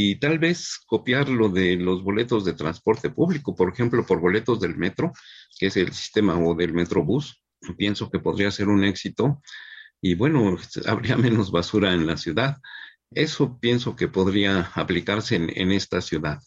y 0.00 0.14
tal 0.20 0.38
vez 0.38 0.78
copiar 0.86 1.28
lo 1.28 1.48
de 1.48 1.74
los 1.74 2.04
boletos 2.04 2.44
de 2.44 2.52
transporte 2.52 3.10
público, 3.10 3.56
por 3.56 3.72
ejemplo, 3.72 4.06
por 4.06 4.20
boletos 4.20 4.60
del 4.60 4.76
metro, 4.76 5.12
que 5.58 5.66
es 5.66 5.76
el 5.76 5.92
sistema 5.92 6.38
o 6.38 6.54
del 6.54 6.72
metrobús, 6.72 7.42
pienso 7.76 8.08
que 8.08 8.20
podría 8.20 8.52
ser 8.52 8.68
un 8.68 8.84
éxito 8.84 9.42
y 10.00 10.14
bueno, 10.14 10.56
habría 10.86 11.16
menos 11.16 11.50
basura 11.50 11.94
en 11.94 12.06
la 12.06 12.16
ciudad. 12.16 12.58
Eso 13.10 13.58
pienso 13.58 13.96
que 13.96 14.06
podría 14.06 14.70
aplicarse 14.76 15.34
en, 15.34 15.72
esta 15.72 16.00
ciudad. 16.00 16.38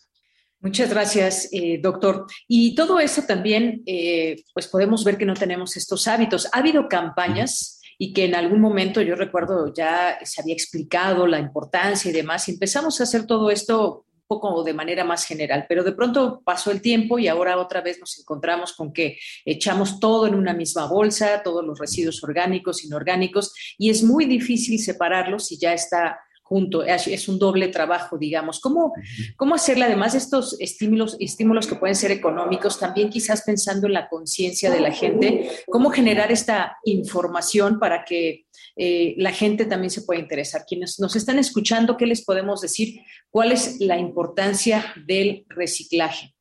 Muchas 0.61 0.89
gracias, 0.89 1.49
eh, 1.51 1.77
doctor. 1.83 2.27
Y 2.47 2.73
todo 2.73 3.01
eso 3.01 3.23
también, 3.23 3.83
eh, 3.85 4.45
pues 4.53 4.67
podemos 4.67 5.03
ver 5.03 5.17
que 5.17 5.25
no 5.25 5.33
tenemos 5.33 5.75
estos 5.75 6.07
hábitos. 6.07 6.47
Ha 6.53 6.59
habido 6.59 6.87
campañas 6.87 7.80
y 8.03 8.13
que 8.13 8.25
en 8.25 8.33
algún 8.33 8.59
momento, 8.59 8.99
yo 9.03 9.13
recuerdo, 9.13 9.71
ya 9.71 10.17
se 10.23 10.41
había 10.41 10.55
explicado 10.55 11.27
la 11.27 11.37
importancia 11.37 12.09
y 12.09 12.13
demás, 12.15 12.49
empezamos 12.49 12.99
a 12.99 13.03
hacer 13.03 13.27
todo 13.27 13.51
esto 13.51 14.07
poco 14.25 14.63
de 14.63 14.73
manera 14.73 15.03
más 15.03 15.23
general, 15.23 15.67
pero 15.69 15.83
de 15.83 15.91
pronto 15.91 16.41
pasó 16.43 16.71
el 16.71 16.81
tiempo 16.81 17.19
y 17.19 17.27
ahora 17.27 17.59
otra 17.59 17.81
vez 17.81 17.99
nos 17.99 18.17
encontramos 18.17 18.73
con 18.73 18.91
que 18.91 19.19
echamos 19.45 19.99
todo 19.99 20.25
en 20.25 20.33
una 20.33 20.55
misma 20.55 20.87
bolsa, 20.87 21.43
todos 21.43 21.63
los 21.63 21.77
residuos 21.77 22.23
orgánicos, 22.23 22.83
inorgánicos, 22.83 23.53
y 23.77 23.91
es 23.91 24.01
muy 24.01 24.25
difícil 24.25 24.79
separarlos 24.79 25.45
si 25.45 25.59
ya 25.59 25.71
está 25.71 26.21
junto, 26.51 26.83
es 26.83 27.29
un 27.29 27.39
doble 27.39 27.69
trabajo, 27.69 28.17
digamos. 28.17 28.59
¿Cómo, 28.59 28.91
cómo 29.37 29.55
hacerle, 29.55 29.85
además 29.85 30.11
de 30.11 30.17
estos 30.17 30.57
estímulos, 30.59 31.15
estímulos 31.17 31.65
que 31.65 31.75
pueden 31.75 31.95
ser 31.95 32.11
económicos, 32.11 32.77
también 32.77 33.09
quizás 33.09 33.43
pensando 33.43 33.87
en 33.87 33.93
la 33.93 34.09
conciencia 34.09 34.69
de 34.69 34.81
la 34.81 34.91
gente, 34.91 35.49
cómo 35.69 35.91
generar 35.91 36.29
esta 36.29 36.75
información 36.83 37.79
para 37.79 38.03
que 38.03 38.47
eh, 38.75 39.15
la 39.17 39.31
gente 39.31 39.63
también 39.63 39.91
se 39.91 40.01
pueda 40.01 40.19
interesar? 40.19 40.65
Quienes 40.67 40.99
nos 40.99 41.15
están 41.15 41.39
escuchando, 41.39 41.95
¿qué 41.95 42.05
les 42.05 42.21
podemos 42.25 42.59
decir? 42.59 42.99
¿Cuál 43.29 43.53
es 43.53 43.79
la 43.79 43.97
importancia 43.97 44.93
del 45.07 45.45
reciclaje? 45.47 46.35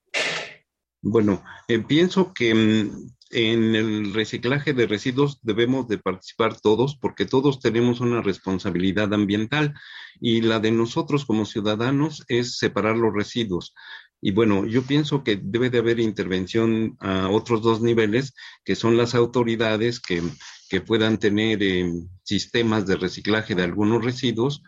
Bueno, 1.00 1.44
eh, 1.68 1.78
pienso 1.78 2.34
que 2.34 2.52
mm, 2.52 3.12
en 3.31 3.74
el 3.74 4.12
reciclaje 4.12 4.72
de 4.72 4.87
residuos 4.87 5.39
debemos 5.43 5.89
de 5.89 5.99
participar 5.99 6.61
todos 6.61 6.97
porque 6.97 7.26
todos 7.26 7.61
tenemos 7.61 8.01
una 8.01 8.22
responsabilidad 8.22 9.14
ambiental 9.14 9.74
y 10.20 10.41
la 10.41 10.59
de 10.59 10.72
nosotros 10.72 11.24
como 11.24 11.47
ciudadanos 11.47 12.24
es 12.28 12.59
separar 12.59 12.97
los 12.97 13.14
residuos. 13.14 13.74
Y 14.20 14.33
bueno, 14.33 14.66
yo 14.66 14.83
pienso 14.83 15.24
que 15.24 15.41
debe 15.43 15.70
de 15.70 15.78
haber 15.78 15.99
intervención 15.99 16.97
a 17.01 17.31
otros 17.31 17.62
dos 17.62 17.81
niveles, 17.81 18.35
que 18.64 18.76
son 18.76 18.97
las 18.97 19.14
autoridades 19.14 19.99
que, 20.01 20.22
que 20.68 20.81
puedan 20.81 21.18
tener 21.18 21.62
eh, 21.62 21.91
sistemas 22.22 22.87
de 22.87 22.97
reciclaje 22.97 23.55
de 23.55 23.62
algunos 23.62 24.05
residuos 24.05 24.62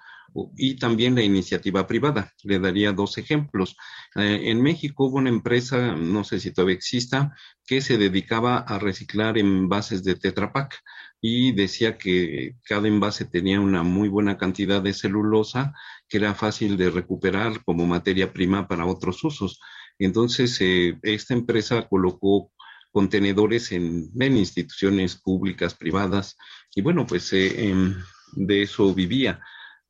y 0.57 0.77
también 0.77 1.15
la 1.15 1.23
iniciativa 1.23 1.87
privada. 1.87 2.33
Le 2.43 2.59
daría 2.59 2.93
dos 2.93 3.19
ejemplos. 3.19 3.77
Eh, 4.15 4.51
en 4.51 4.63
México 4.63 5.07
hubo 5.07 5.19
una 5.19 5.29
empresa, 5.29 5.95
no 5.95 6.25
sé 6.25 6.41
si 6.41 6.53
todavía 6.53 6.77
exista, 6.77 7.35
que 7.67 7.81
se 7.81 7.99
dedicaba 7.99 8.59
a 8.59 8.79
reciclar 8.79 9.39
envases 9.39 10.05
de 10.05 10.15
Tetra 10.15 10.53
Pak 10.53 10.81
y 11.21 11.53
decía 11.53 11.99
que 11.99 12.57
cada 12.65 12.89
envase 12.89 13.25
tenía 13.25 13.61
una 13.61 13.83
muy 13.83 14.09
buena 14.09 14.37
cantidad 14.39 14.83
de 14.83 14.93
celulosa 14.93 15.73
que 16.09 16.19
era 16.19 16.35
fácil 16.35 16.77
de 16.77 16.91
recuperar 16.91 17.65
como 17.65 17.87
materia 17.87 18.33
prima 18.33 18.67
para 18.69 18.87
otros 18.87 19.23
usos. 19.25 19.61
Entonces, 19.99 20.61
eh, 20.61 20.99
esta 21.03 21.35
empresa 21.35 21.89
colocó 21.89 22.51
contenedores 22.91 23.73
en, 23.73 24.11
instituciones 24.21 25.17
públicas, 25.17 25.75
privadas, 25.75 26.37
y 26.75 26.83
bueno, 26.83 27.07
pues 27.07 27.33
eh, 27.33 27.69
em, 27.69 27.95
de 28.33 28.63
eso 28.63 28.93
vivía. 28.95 29.41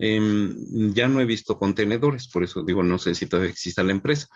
Em, 0.05 0.93
ya 0.95 1.07
no 1.07 1.21
he 1.21 1.25
visto 1.25 1.57
contenedores, 1.57 2.27
por 2.27 2.43
eso 2.43 2.65
digo, 2.65 2.83
no 2.83 2.99
sé 2.99 3.15
si 3.15 3.27
todavía 3.27 3.53
existe 3.53 3.85
la 3.85 3.93
empresa, 3.93 4.27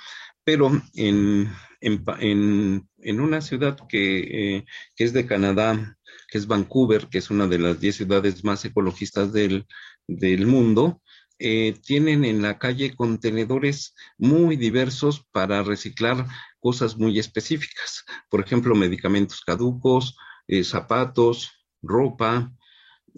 pero 0.45 0.71
en, 0.95 1.51
en, 1.81 3.21
una 3.21 3.41
ciudad 3.41 3.77
que, 3.89 4.59
eh, 4.59 4.65
que, 4.95 5.03
es 5.03 5.13
de 5.13 5.27
Canadá, 5.27 5.99
que 6.29 6.39
es 6.39 6.47
Vancouver, 6.47 7.09
que 7.09 7.19
es 7.19 7.31
una 7.31 7.49
de 7.49 7.59
las 7.59 7.81
10 7.81 7.97
ciudades 7.97 8.45
más 8.45 8.65
ecologistas 8.65 9.33
del, 9.33 9.67
del 10.07 10.47
mundo, 10.47 11.03
eh, 11.41 11.75
tienen 11.85 12.25
en 12.25 12.43
la 12.43 12.61
calle 12.61 12.95
contenedores 12.95 13.97
muy 14.19 14.57
diversos 14.57 15.27
para 15.33 15.65
reciclar 15.65 16.29
cosas 16.61 16.97
muy 16.97 17.19
específicas. 17.19 18.05
Por 18.31 18.41
ejemplo, 18.41 18.77
medicamentos 18.77 19.41
caducos, 19.41 20.17
eh, 20.47 20.63
zapatos, 20.63 21.51
ropa, 21.83 22.53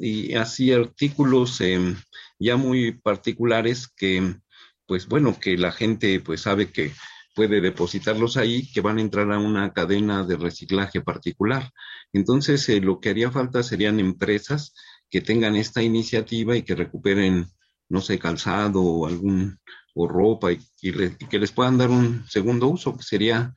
y 0.01 0.35
así 0.35 0.73
artículos 0.73 1.61
em, 1.61 1.97
ya 2.39 2.57
muy 2.57 2.93
particulares 2.93 3.89
que, 3.89 4.37
pues 4.87 5.07
bueno, 5.09 5.39
que 5.41 5.57
la 5.57 5.73
gente 5.73 6.21
pues 6.21 6.43
sabe 6.43 6.71
que 6.71 6.93
puede 7.35 7.61
depositarlos 7.61 8.37
ahí, 8.37 8.71
que 8.73 8.81
van 8.81 8.99
a 8.99 9.01
entrar 9.01 9.31
a 9.31 9.39
una 9.39 9.73
cadena 9.73 10.25
de 10.25 10.37
reciclaje 10.37 11.01
particular. 11.01 11.71
Entonces, 12.13 12.69
eh, 12.69 12.81
lo 12.81 12.99
que 12.99 13.11
haría 13.11 13.31
falta 13.31 13.63
serían 13.63 14.01
empresas 14.01 14.75
que 15.09 15.21
tengan 15.21 15.55
esta 15.55 15.83
iniciativa 15.83 16.57
y 16.57 16.63
que 16.63 16.75
recuperen, 16.75 17.47
no 17.89 18.01
sé, 18.01 18.19
calzado 18.19 18.83
o 18.83 19.07
algún 19.07 19.59
o 19.95 20.09
ropa 20.09 20.53
y, 20.53 20.59
que 21.31 21.39
les 21.39 21.53
puedan 21.53 21.79
dar 21.79 21.91
un 21.91 22.25
segundo 22.29 22.69
uso, 22.69 22.97
que 22.97 23.03
sería, 23.03 23.55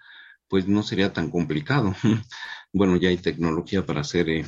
pues 0.48 0.68
no 0.68 0.84
sería 0.84 1.14
tan 1.14 1.30
complicado. 1.30 1.96
bueno, 2.74 2.98
ya 2.98 3.10
hay 3.10 3.18
tecnología 3.18 3.86
para 3.86 4.02
hacer 4.02 4.30
eh, 4.30 4.46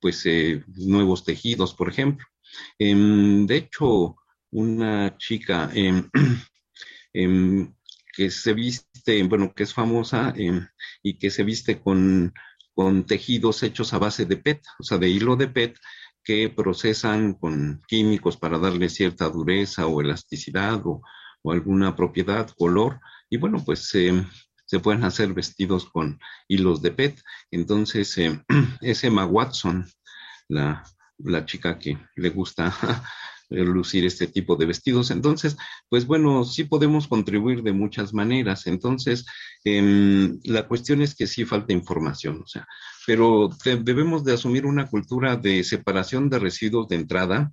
pues 0.00 0.24
eh, 0.26 0.64
nuevos 0.68 1.24
tejidos, 1.24 1.74
por 1.74 1.88
ejemplo. 1.88 2.26
Em, 2.78 3.46
de 3.46 3.56
hecho, 3.56 4.16
una 4.50 5.16
chica 5.18 5.70
em, 5.74 6.08
em, 7.12 7.74
que 8.12 8.30
se 8.30 8.52
viste, 8.54 9.22
bueno, 9.24 9.52
que 9.54 9.62
es 9.62 9.72
famosa 9.74 10.34
y 11.02 11.18
que 11.18 11.30
se 11.30 11.44
viste 11.44 11.80
con, 11.80 12.32
con 12.74 13.04
tejidos 13.04 13.62
hechos 13.62 13.92
a 13.92 13.98
base 13.98 14.24
de 14.24 14.36
PET, 14.36 14.62
o 14.78 14.82
sea, 14.82 14.98
de 14.98 15.08
hilo 15.08 15.36
de 15.36 15.48
PET, 15.48 15.76
que 16.24 16.48
procesan 16.48 17.34
con 17.34 17.82
químicos 17.86 18.36
para 18.36 18.58
darle 18.58 18.88
cierta 18.88 19.28
dureza 19.28 19.86
o 19.86 20.00
elasticidad 20.00 20.80
o, 20.84 21.02
alguna 21.44 21.96
propiedad, 21.96 22.50
color, 22.58 23.00
y 23.30 23.38
bueno, 23.38 23.62
pues 23.64 23.88
se 23.88 24.80
pueden 24.80 25.04
hacer 25.04 25.32
vestidos 25.32 25.86
con 25.86 26.18
hilos 26.48 26.82
de 26.82 26.90
PET. 26.90 27.22
Entonces, 27.50 28.16
eh, 28.18 28.44
es 28.82 29.04
Emma 29.04 29.24
Watson, 29.24 29.86
la, 30.48 30.82
la 31.24 31.44
chica 31.44 31.78
que 31.78 31.98
le 32.16 32.30
gusta 32.30 32.74
lucir 33.50 34.04
este 34.04 34.26
tipo 34.28 34.56
de 34.56 34.66
vestidos. 34.66 35.10
Entonces, 35.10 35.56
pues 35.88 36.06
bueno, 36.06 36.44
sí 36.44 36.64
podemos 36.64 37.08
contribuir 37.08 37.62
de 37.62 37.72
muchas 37.72 38.14
maneras. 38.14 38.66
Entonces, 38.66 39.26
em, 39.64 40.38
la 40.44 40.66
cuestión 40.68 41.02
es 41.02 41.14
que 41.14 41.26
sí 41.26 41.44
falta 41.44 41.72
información, 41.72 42.42
o 42.44 42.46
sea, 42.46 42.66
pero 43.06 43.50
debemos 43.82 44.24
de 44.24 44.34
asumir 44.34 44.66
una 44.66 44.86
cultura 44.86 45.36
de 45.36 45.64
separación 45.64 46.30
de 46.30 46.38
residuos 46.38 46.88
de 46.88 46.96
entrada, 46.96 47.52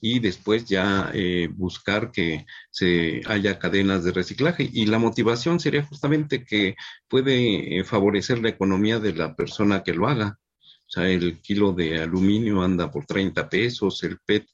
y 0.00 0.20
después 0.20 0.66
ya 0.66 1.10
eh, 1.14 1.48
buscar 1.50 2.10
que 2.12 2.46
se 2.70 3.22
haya 3.26 3.58
cadenas 3.58 4.04
de 4.04 4.12
reciclaje. 4.12 4.68
Y 4.72 4.86
la 4.86 4.98
motivación 4.98 5.60
sería 5.60 5.84
justamente 5.84 6.44
que 6.44 6.76
puede 7.08 7.78
eh, 7.78 7.84
favorecer 7.84 8.38
la 8.40 8.50
economía 8.50 8.98
de 9.00 9.14
la 9.14 9.34
persona 9.34 9.82
que 9.82 9.94
lo 9.94 10.08
haga. 10.08 10.38
O 10.88 10.90
sea, 10.90 11.08
el 11.08 11.40
kilo 11.40 11.72
de 11.72 12.02
aluminio 12.02 12.62
anda 12.62 12.90
por 12.90 13.06
30 13.06 13.48
pesos, 13.48 14.02
el 14.04 14.18
PET, 14.24 14.46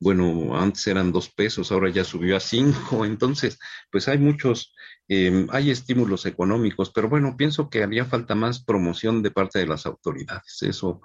bueno, 0.00 0.56
antes 0.58 0.86
eran 0.86 1.10
dos 1.10 1.28
pesos, 1.30 1.72
ahora 1.72 1.90
ya 1.90 2.04
subió 2.04 2.36
a 2.36 2.40
cinco. 2.40 3.04
Entonces, 3.04 3.58
pues 3.90 4.08
hay 4.08 4.18
muchos, 4.18 4.74
em, 5.08 5.48
hay 5.50 5.70
estímulos 5.70 6.26
económicos, 6.26 6.90
pero 6.90 7.08
bueno, 7.08 7.36
pienso 7.36 7.68
que 7.70 7.82
haría 7.82 8.04
falta 8.04 8.34
más 8.34 8.62
promoción 8.64 9.22
de 9.22 9.30
parte 9.30 9.58
de 9.58 9.66
las 9.66 9.86
autoridades. 9.86 10.62
Eso 10.62 11.00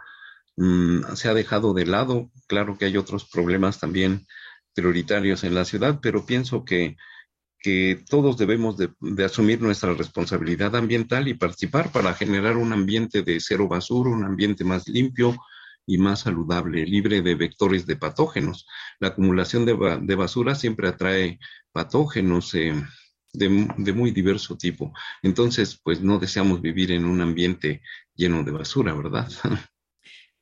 Mm, 0.55 1.15
se 1.15 1.29
ha 1.29 1.33
dejado 1.33 1.73
de 1.73 1.85
lado. 1.85 2.31
Claro 2.47 2.77
que 2.77 2.85
hay 2.85 2.97
otros 2.97 3.25
problemas 3.29 3.79
también 3.79 4.27
prioritarios 4.73 5.43
en 5.43 5.55
la 5.55 5.65
ciudad, 5.65 5.99
pero 6.01 6.25
pienso 6.25 6.65
que, 6.65 6.97
que 7.63 8.03
todos 8.09 8.37
debemos 8.37 8.75
de, 8.77 8.91
asumir 9.23 9.61
nuestra 9.61 9.93
responsabilidad 9.93 10.75
ambiental 10.75 11.29
y 11.29 11.33
participar 11.33 11.91
para 11.91 12.13
generar 12.13 12.57
un 12.57 12.73
ambiente 12.73 13.23
de 13.23 13.39
cero 13.39 13.69
basura, 13.69 14.09
un 14.09 14.25
ambiente 14.25 14.65
más 14.65 14.87
limpio 14.89 15.33
y 15.87 15.97
más 15.97 16.19
saludable, 16.21 16.85
libre 16.85 17.21
de 17.21 17.35
vectores 17.35 17.85
de 17.87 17.95
patógenos. 17.95 18.67
La 18.99 19.09
acumulación 19.09 19.65
de, 19.65 20.15
basura 20.15 20.55
siempre 20.55 20.89
atrae 20.89 21.39
patógenos 21.71 22.53
eh, 22.53 22.75
de, 23.31 23.67
de, 23.77 23.93
muy 23.93 24.11
diverso 24.11 24.57
tipo. 24.57 24.93
Entonces, 25.21 25.79
pues 25.81 26.01
no 26.01 26.19
deseamos 26.19 26.61
vivir 26.61 26.91
en 26.91 27.05
un 27.05 27.21
ambiente 27.21 27.81
lleno 28.13 28.43
de 28.43 28.51
basura, 28.51 28.93
¿verdad? 28.93 29.31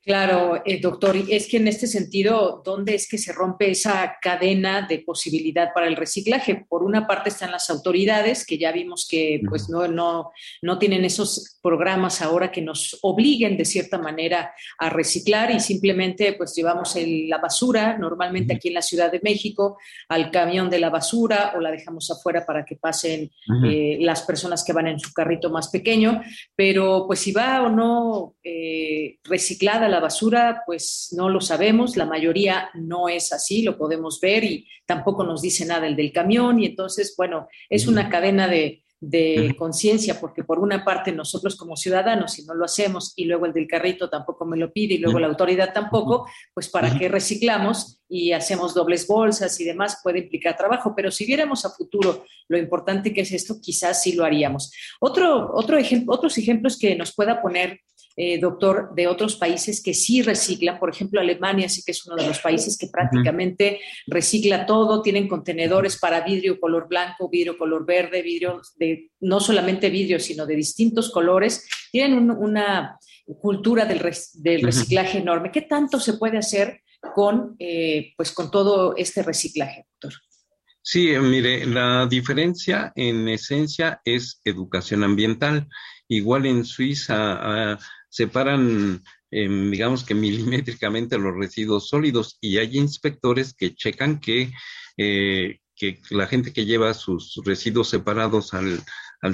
Claro, 0.04 0.60
eh, 0.64 0.80
doctor, 0.80 1.14
es 1.28 1.46
que 1.46 1.58
en 1.58 1.68
este 1.68 1.86
sentido, 1.86 2.60
¿dónde 2.64 2.96
es 2.96 3.08
que 3.08 3.18
se 3.18 3.32
rompe 3.32 3.70
esa 3.70 4.16
cadena 4.20 4.84
de 4.88 4.98
posibilidad 4.98 5.72
para 5.72 5.86
el 5.86 5.94
reciclaje? 5.94 6.64
Por 6.68 6.82
una 6.82 7.06
parte 7.06 7.28
están 7.28 7.52
las 7.52 7.70
autoridades, 7.70 8.44
que 8.44 8.58
ya 8.58 8.72
vimos 8.72 9.06
que 9.08 9.40
pues 9.48 9.68
no, 9.68 9.86
no, 9.86 10.32
no 10.60 10.78
tienen 10.80 11.04
esos 11.04 11.60
programas 11.62 12.20
ahora 12.20 12.50
que 12.50 12.62
nos 12.62 12.98
obliguen 13.02 13.56
de 13.56 13.64
cierta 13.64 13.96
manera 13.96 14.52
a 14.76 14.90
reciclar 14.90 15.52
y 15.52 15.60
simplemente 15.60 16.32
pues 16.32 16.52
llevamos 16.56 16.96
la 16.96 17.38
basura, 17.38 17.96
normalmente 17.96 18.54
aquí 18.54 18.68
en 18.68 18.74
la 18.74 18.82
Ciudad 18.82 19.12
de 19.12 19.20
México, 19.22 19.78
al 20.08 20.32
camión 20.32 20.68
de 20.68 20.80
la 20.80 20.90
basura 20.90 21.52
o 21.54 21.60
la 21.60 21.70
dejamos 21.70 22.10
afuera 22.10 22.44
para 22.44 22.64
que 22.64 22.74
pasen 22.74 23.30
eh, 23.64 23.98
las 24.00 24.22
personas 24.22 24.64
que 24.64 24.72
van 24.72 24.88
en 24.88 24.98
su 24.98 25.12
carrito 25.12 25.48
más 25.48 25.68
pequeño, 25.68 26.22
pero 26.56 27.04
pues 27.06 27.20
si 27.20 27.30
va 27.30 27.62
o 27.62 27.68
no 27.68 28.34
eh, 28.42 29.18
reciclada 29.22 29.91
la 29.92 30.00
basura, 30.00 30.62
pues 30.66 31.10
no 31.12 31.28
lo 31.28 31.40
sabemos, 31.40 31.96
la 31.96 32.06
mayoría 32.06 32.70
no 32.74 33.08
es 33.08 33.32
así, 33.32 33.62
lo 33.62 33.76
podemos 33.76 34.20
ver 34.20 34.42
y 34.42 34.66
tampoco 34.86 35.22
nos 35.22 35.42
dice 35.42 35.66
nada 35.66 35.86
el 35.86 35.96
del 35.96 36.12
camión 36.12 36.58
y 36.58 36.66
entonces, 36.66 37.14
bueno, 37.16 37.46
es 37.68 37.86
una 37.86 38.08
cadena 38.08 38.48
de, 38.48 38.80
conciencia, 39.58 40.20
porque 40.20 40.44
por 40.44 40.60
una 40.60 40.84
parte 40.84 41.10
nosotros 41.10 41.56
como 41.56 41.76
ciudadanos, 41.76 42.34
si 42.34 42.44
no 42.44 42.54
lo 42.54 42.64
hacemos 42.64 43.12
y 43.16 43.24
luego 43.24 43.46
el 43.46 43.52
del 43.52 43.66
carrito 43.66 44.08
tampoco 44.08 44.44
me 44.44 44.56
lo 44.56 44.72
pide 44.72 44.94
y 44.94 44.98
luego 44.98 45.18
la 45.18 45.26
autoridad 45.26 45.72
tampoco, 45.72 46.28
pues 46.54 46.68
para 46.68 46.96
qué 46.96 47.08
reciclamos 47.08 48.00
y 48.08 48.30
hacemos 48.30 48.74
dobles 48.74 49.08
bolsas 49.08 49.58
y 49.60 49.64
demás 49.64 49.98
puede 50.04 50.20
implicar 50.20 50.56
trabajo, 50.56 50.94
pero 50.94 51.10
si 51.10 51.26
viéramos 51.26 51.64
a 51.64 51.70
futuro 51.70 52.24
lo 52.46 52.56
importante 52.56 53.12
que 53.12 53.22
es 53.22 53.32
esto, 53.32 53.56
quizás 53.60 54.00
sí 54.00 54.12
lo 54.12 54.24
haríamos. 54.24 54.72
Otro, 55.00 55.50
otro 55.52 55.78
ejemplo, 55.78 56.14
otros 56.14 56.38
ejemplos 56.38 56.78
que 56.78 56.94
nos 56.94 57.12
pueda 57.12 57.42
poner 57.42 57.80
eh, 58.16 58.38
doctor, 58.38 58.94
de 58.94 59.06
otros 59.06 59.36
países 59.36 59.82
que 59.82 59.94
sí 59.94 60.22
reciclan. 60.22 60.78
Por 60.78 60.90
ejemplo, 60.90 61.20
Alemania 61.20 61.68
sí 61.68 61.82
que 61.84 61.92
es 61.92 62.06
uno 62.06 62.16
de 62.16 62.26
los 62.26 62.40
países 62.40 62.76
que 62.76 62.88
prácticamente 62.88 63.80
recicla 64.06 64.66
todo. 64.66 65.02
Tienen 65.02 65.28
contenedores 65.28 65.98
para 65.98 66.20
vidrio 66.20 66.60
color 66.60 66.88
blanco, 66.88 67.28
vidrio 67.28 67.56
color 67.56 67.86
verde, 67.86 68.22
vidrio 68.22 68.60
de 68.76 69.10
no 69.20 69.40
solamente 69.40 69.88
vidrio, 69.90 70.20
sino 70.20 70.44
de 70.46 70.56
distintos 70.56 71.10
colores. 71.10 71.66
Tienen 71.90 72.30
una 72.30 72.98
cultura 73.40 73.86
del, 73.86 74.00
reciclaje 74.00 75.18
enorme. 75.18 75.50
¿Qué 75.50 75.62
tanto 75.62 75.98
se 75.98 76.14
puede 76.14 76.38
hacer 76.38 76.82
con, 77.14 77.56
eh, 77.58 78.12
pues 78.16 78.32
con 78.32 78.50
todo 78.50 78.94
este 78.96 79.22
reciclaje, 79.22 79.86
doctor? 80.00 80.20
Sí, 80.84 81.12
mire, 81.20 81.64
la 81.64 82.06
diferencia 82.06 82.92
en 82.96 83.28
esencia 83.28 84.00
es 84.04 84.40
educación 84.44 85.04
ambiental. 85.04 85.68
Igual 86.08 86.44
en 86.46 86.64
Suiza 86.64 87.78
separan, 88.12 89.02
em, 89.30 89.70
digamos 89.70 90.04
que 90.04 90.14
milimétricamente 90.14 91.16
los 91.18 91.34
residuos 91.34 91.88
sólidos 91.88 92.36
y 92.42 92.58
hay 92.58 92.76
inspectores 92.76 93.54
que 93.54 93.74
checan 93.74 94.20
que, 94.20 94.52
eh, 94.98 95.60
que 95.74 95.98
la 96.10 96.26
gente 96.26 96.52
que 96.52 96.66
lleva 96.66 96.92
sus 96.92 97.40
residuos 97.44 97.88
separados 97.88 98.52
al, 98.52 98.82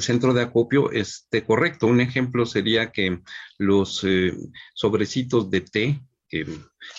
centro 0.00 0.32
de 0.32 0.42
acopio 0.42 0.92
esté 0.92 1.44
correcto. 1.44 1.86
Un 1.88 2.00
ejemplo 2.00 2.46
sería 2.46 2.92
que 2.92 3.20
los 3.58 4.04
eh, 4.04 4.32
sobrecitos 4.74 5.50
de 5.50 5.60
té 5.62 6.00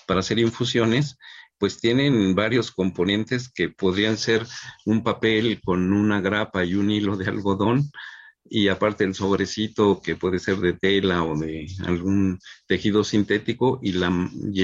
para 0.05 0.19
hacer 0.19 0.39
infusiones, 0.39 1.17
pues 1.59 1.79
tienen 1.79 2.35
varios 2.35 2.71
componentes 2.71 3.49
que 3.49 3.69
podrían 3.69 4.17
ser 4.17 4.45
un 4.85 5.03
papel 5.03 5.61
con 5.63 5.93
una 5.93 6.19
grapa 6.19 6.65
y 6.65 6.73
un 6.73 6.91
hilo 6.91 7.15
de 7.15 7.29
algodón, 7.29 7.89
y 8.49 8.67
aparte 8.67 9.03
el 9.03 9.15
sobrecito 9.15 10.01
que 10.01 10.15
puede 10.15 10.39
ser 10.39 10.57
de 10.57 10.73
tela 10.73 11.23
o 11.23 11.37
de 11.37 11.67
algún 11.85 12.39
tejido 12.67 13.03
sintético 13.03 13.79
y 13.81 13.93
la, 13.93 14.11
y 14.53 14.63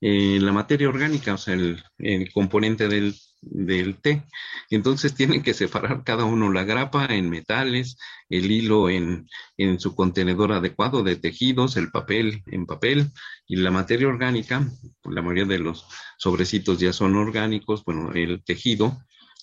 eh, 0.00 0.38
la 0.40 0.52
materia 0.52 0.88
orgánica, 0.88 1.34
o 1.34 1.38
sea, 1.38 1.54
el, 1.54 1.82
el 1.98 2.32
componente 2.32 2.88
del, 2.88 3.14
del 3.42 4.00
té. 4.00 4.24
Entonces 4.70 5.14
tienen 5.14 5.42
que 5.42 5.54
separar 5.54 6.04
cada 6.04 6.24
uno 6.24 6.52
la 6.52 6.64
grapa 6.64 7.06
en 7.06 7.28
metales, 7.28 7.96
el 8.28 8.50
hilo 8.50 8.88
en, 8.88 9.28
en 9.56 9.80
su 9.80 9.94
contenedor 9.94 10.52
adecuado 10.52 11.02
de 11.02 11.16
tejidos, 11.16 11.76
el 11.76 11.90
papel 11.90 12.42
en 12.46 12.66
papel 12.66 13.10
y 13.46 13.56
la 13.56 13.70
materia 13.70 14.08
orgánica, 14.08 14.66
la 15.04 15.22
mayoría 15.22 15.46
de 15.46 15.58
los 15.58 15.86
sobrecitos 16.18 16.78
ya 16.78 16.92
son 16.92 17.16
orgánicos, 17.16 17.84
bueno, 17.84 18.12
el 18.14 18.42
tejido 18.44 18.98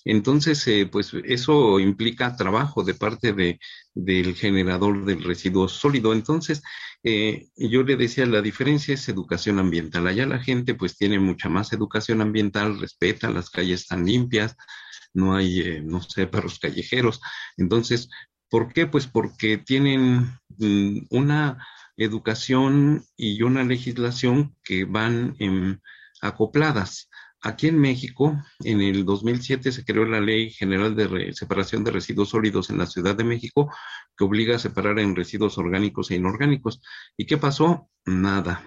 entonces, 0.08 0.66
eh, 0.68 0.88
pues 0.90 1.12
eso 1.24 1.78
implica 1.78 2.34
trabajo 2.34 2.82
de 2.82 2.94
parte 2.94 3.34
de, 3.34 3.60
del 3.92 4.34
generador 4.34 5.04
del 5.04 5.22
residuo 5.22 5.68
sólido. 5.68 6.14
Entonces, 6.14 6.62
eh, 7.02 7.48
yo 7.56 7.82
le 7.82 7.94
decía, 7.94 8.24
la 8.24 8.40
diferencia 8.40 8.94
es 8.94 9.06
educación 9.10 9.58
ambiental. 9.58 10.06
Allá 10.06 10.24
la 10.24 10.38
gente 10.38 10.74
pues 10.74 10.96
tiene 10.96 11.18
mucha 11.18 11.50
más 11.50 11.74
educación 11.74 12.22
ambiental, 12.22 12.80
respeta, 12.80 13.30
las 13.30 13.50
calles 13.50 13.82
están 13.82 14.06
limpias, 14.06 14.56
no 15.12 15.36
hay, 15.36 15.60
eh, 15.60 15.82
no 15.84 16.00
sé, 16.00 16.26
perros 16.26 16.58
callejeros. 16.58 17.20
Entonces, 17.58 18.08
¿por 18.48 18.72
qué? 18.72 18.86
Pues 18.86 19.06
porque 19.06 19.58
tienen 19.58 20.38
mm, 20.56 21.00
una 21.10 21.66
educación 21.98 23.04
y 23.14 23.42
una 23.42 23.62
legislación 23.62 24.56
que 24.64 24.86
van 24.86 25.36
acopladas. 26.22 27.10
Aquí 27.40 27.68
en 27.68 27.78
México, 27.78 28.36
en 28.64 28.80
el 28.80 29.04
2007 29.04 29.70
se 29.70 29.84
creó 29.84 30.04
la 30.04 30.20
Ley 30.20 30.50
General 30.50 30.96
de 30.96 31.32
Separación 31.34 31.84
de 31.84 31.92
Residuos 31.92 32.30
Sólidos 32.30 32.68
en 32.68 32.78
la 32.78 32.86
Ciudad 32.86 33.14
de 33.14 33.22
México, 33.22 33.72
que 34.16 34.24
obliga 34.24 34.56
a 34.56 34.58
separar 34.58 34.98
en 34.98 35.14
residuos 35.14 35.56
orgánicos 35.56 36.10
e 36.10 36.16
inorgánicos. 36.16 36.80
¿Y 37.16 37.26
qué 37.26 37.36
pasó? 37.36 37.88
Nada. 38.04 38.66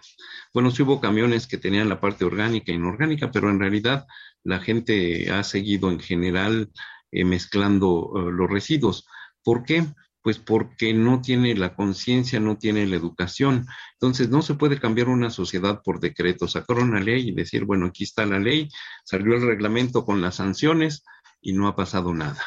Bueno, 0.53 0.71
sí 0.71 0.83
hubo 0.83 1.01
camiones 1.01 1.47
que 1.47 1.57
tenían 1.57 1.89
la 1.89 1.99
parte 1.99 2.23
orgánica 2.23 2.71
e 2.71 2.75
inorgánica, 2.75 3.29
pero 3.31 3.49
en 3.49 3.59
realidad 3.59 4.07
la 4.43 4.59
gente 4.59 5.29
ha 5.31 5.43
seguido 5.43 5.91
en 5.91 5.99
general 5.99 6.71
eh, 7.11 7.25
mezclando 7.25 8.13
eh, 8.15 8.31
los 8.31 8.49
residuos. 8.49 9.05
¿Por 9.43 9.63
qué? 9.63 9.85
Pues 10.21 10.37
porque 10.37 10.93
no 10.93 11.21
tiene 11.21 11.55
la 11.55 11.75
conciencia, 11.75 12.39
no 12.39 12.57
tiene 12.57 12.85
la 12.85 12.95
educación. 12.95 13.65
Entonces, 13.93 14.29
no 14.29 14.41
se 14.41 14.53
puede 14.53 14.79
cambiar 14.79 15.09
una 15.09 15.29
sociedad 15.31 15.81
por 15.83 15.99
decreto, 15.99 16.47
sacar 16.47 16.77
una 16.77 16.99
ley 16.99 17.29
y 17.29 17.31
decir, 17.31 17.65
bueno, 17.65 17.87
aquí 17.87 18.03
está 18.03 18.25
la 18.25 18.39
ley, 18.39 18.69
salió 19.03 19.35
el 19.35 19.41
reglamento 19.41 20.05
con 20.05 20.21
las 20.21 20.35
sanciones 20.35 21.03
y 21.41 21.53
no 21.53 21.67
ha 21.67 21.75
pasado 21.75 22.13
nada. 22.13 22.41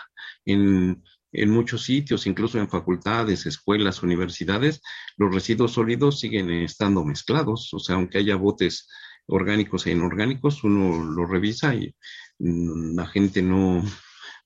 En, 0.45 1.03
en 1.33 1.51
muchos 1.51 1.83
sitios, 1.83 2.27
incluso 2.27 2.59
en 2.59 2.69
facultades, 2.69 3.45
escuelas, 3.47 4.03
universidades, 4.05 4.81
los 5.17 5.35
residuos 5.35 5.73
sólidos 5.73 6.21
siguen 6.21 6.49
estando 6.51 7.05
mezclados. 7.05 7.75
O 7.75 7.81
sea, 7.81 7.97
aunque 7.97 8.19
haya 8.19 8.37
botes 8.37 8.89
orgánicos 9.27 9.87
e 9.87 9.93
inorgánicos, 9.93 10.65
uno 10.65 11.05
lo 11.05 11.27
revisa 11.27 11.75
y 11.75 11.95
mm, 12.39 12.97
la 12.97 13.07
gente 13.07 13.43
no, 13.43 13.83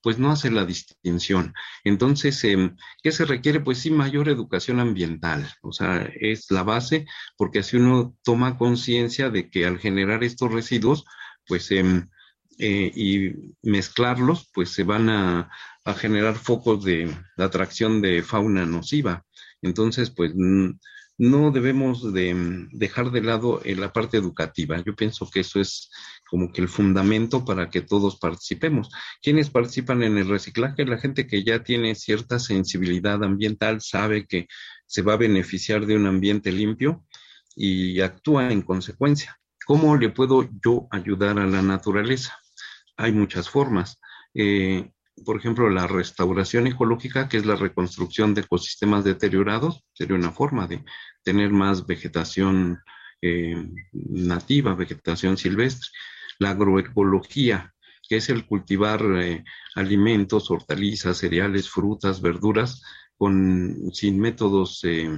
pues 0.01 0.17
no 0.19 0.31
hace 0.31 0.51
la 0.51 0.65
distinción. 0.65 1.53
Entonces, 1.83 2.43
em, 2.43 2.75
¿qué 3.03 3.11
se 3.11 3.25
requiere? 3.25 3.59
Pues 3.59 3.79
sí, 3.79 3.91
mayor 3.91 4.29
educación 4.29 4.79
ambiental, 4.79 5.51
o 5.61 5.71
sea, 5.71 6.09
es 6.19 6.49
la 6.51 6.63
base, 6.63 7.05
porque 7.37 7.59
así 7.59 7.77
uno 7.77 8.15
toma 8.23 8.57
conciencia 8.57 9.29
de 9.29 9.49
que 9.49 9.65
al 9.65 9.79
generar 9.79 10.23
estos 10.23 10.51
residuos, 10.51 11.05
pues, 11.47 11.71
em, 11.71 12.09
eh, 12.59 12.91
y 12.95 13.33
mezclarlos, 13.63 14.49
pues 14.53 14.69
se 14.71 14.83
van 14.83 15.09
a, 15.09 15.49
a 15.85 15.93
generar 15.93 16.35
focos 16.35 16.83
de, 16.83 17.13
atracción 17.37 18.01
de 18.01 18.21
fauna 18.23 18.65
nociva. 18.65 19.25
Entonces, 19.61 20.11
pues 20.11 20.33
no 21.19 21.51
debemos 21.51 22.13
de 22.13 22.33
mm, 22.33 22.69
dejar 22.71 23.11
de 23.11 23.21
lado 23.21 23.61
eh, 23.63 23.75
la 23.75 23.91
parte 23.93 24.17
educativa. 24.17 24.81
Yo 24.83 24.95
pienso 24.95 25.29
que 25.29 25.41
eso 25.41 25.59
es 25.59 25.91
como 26.29 26.51
que 26.51 26.61
el 26.61 26.69
fundamento 26.69 27.43
para 27.43 27.69
que 27.69 27.81
todos 27.81 28.17
participemos. 28.17 28.89
¿Quiénes 29.21 29.49
participan 29.49 30.01
en 30.01 30.17
el 30.17 30.29
reciclaje? 30.29 30.85
La 30.85 30.97
gente 30.97 31.27
que 31.27 31.43
ya 31.43 31.61
tiene 31.61 31.93
cierta 31.95 32.39
sensibilidad 32.39 33.21
ambiental, 33.23 33.81
sabe 33.81 34.25
que 34.25 34.47
se 34.87 35.01
va 35.01 35.13
a 35.13 35.17
beneficiar 35.17 35.85
de 35.85 35.97
un 35.97 36.07
ambiente 36.07 36.51
limpio 36.53 37.05
y 37.53 37.99
actúa 37.99 38.51
en 38.51 38.61
consecuencia. 38.61 39.37
¿Cómo 39.65 39.97
le 39.97 40.09
puedo 40.09 40.49
yo 40.63 40.87
ayudar 40.89 41.37
a 41.37 41.45
la 41.45 41.61
naturaleza? 41.61 42.39
Hay 42.95 43.11
muchas 43.11 43.49
formas. 43.49 43.99
Eh, 44.33 44.89
por 45.25 45.37
ejemplo, 45.37 45.69
la 45.69 45.87
restauración 45.87 46.67
ecológica, 46.67 47.29
que 47.29 47.37
es 47.37 47.45
la 47.45 47.55
reconstrucción 47.55 48.33
de 48.33 48.41
ecosistemas 48.41 49.03
deteriorados, 49.03 49.83
sería 49.93 50.15
una 50.15 50.31
forma 50.31 50.67
de 50.67 50.83
tener 51.23 51.51
más 51.51 51.85
vegetación 51.85 52.79
eh, 53.21 53.55
nativa, 53.91 54.75
vegetación 54.75 55.37
silvestre. 55.37 55.89
La 56.39 56.51
agroecología, 56.51 57.73
que 58.07 58.17
es 58.17 58.29
el 58.29 58.45
cultivar 58.45 59.01
eh, 59.21 59.43
alimentos, 59.75 60.49
hortalizas, 60.49 61.17
cereales, 61.17 61.69
frutas, 61.69 62.21
verduras, 62.21 62.81
con, 63.17 63.91
sin 63.93 64.19
métodos 64.19 64.81
eh, 64.83 65.09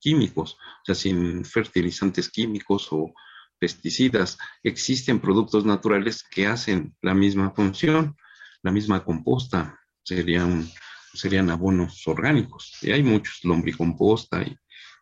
químicos, 0.00 0.54
o 0.54 0.84
sea, 0.84 0.94
sin 0.94 1.44
fertilizantes 1.44 2.28
químicos 2.30 2.88
o 2.90 3.14
pesticidas. 3.58 4.38
Existen 4.62 5.20
productos 5.20 5.64
naturales 5.64 6.22
que 6.22 6.46
hacen 6.46 6.94
la 7.00 7.14
misma 7.14 7.52
función, 7.52 8.16
la 8.62 8.72
misma 8.72 9.04
composta, 9.04 9.78
serían, 10.02 10.68
serían 11.12 11.50
abonos 11.50 12.06
orgánicos. 12.06 12.78
Y 12.82 12.92
hay 12.92 13.02
muchos, 13.02 13.44
lombricomposta 13.44 14.42
y, 14.42 14.56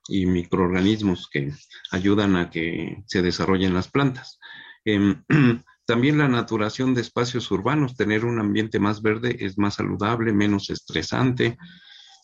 y 0.09 0.27
microorganismos 0.27 1.29
que 1.31 1.53
ayudan 1.91 2.37
a 2.37 2.51
que 2.51 3.03
se 3.07 3.23
desarrollen 3.23 3.75
las 3.75 3.89
plantas. 3.89 4.39
Em, 4.85 5.25
también 5.87 6.19
la 6.19 6.29
naturación 6.29 6.95
de 6.95 7.01
espacios 7.01 7.51
urbanos, 7.51 7.97
tener 7.97 8.25
un 8.25 8.39
ambiente 8.39 8.79
más 8.79 9.03
verde 9.03 9.37
es 9.41 9.59
más 9.59 9.75
saludable, 9.75 10.33
menos 10.33 10.71
estresante. 10.71 11.59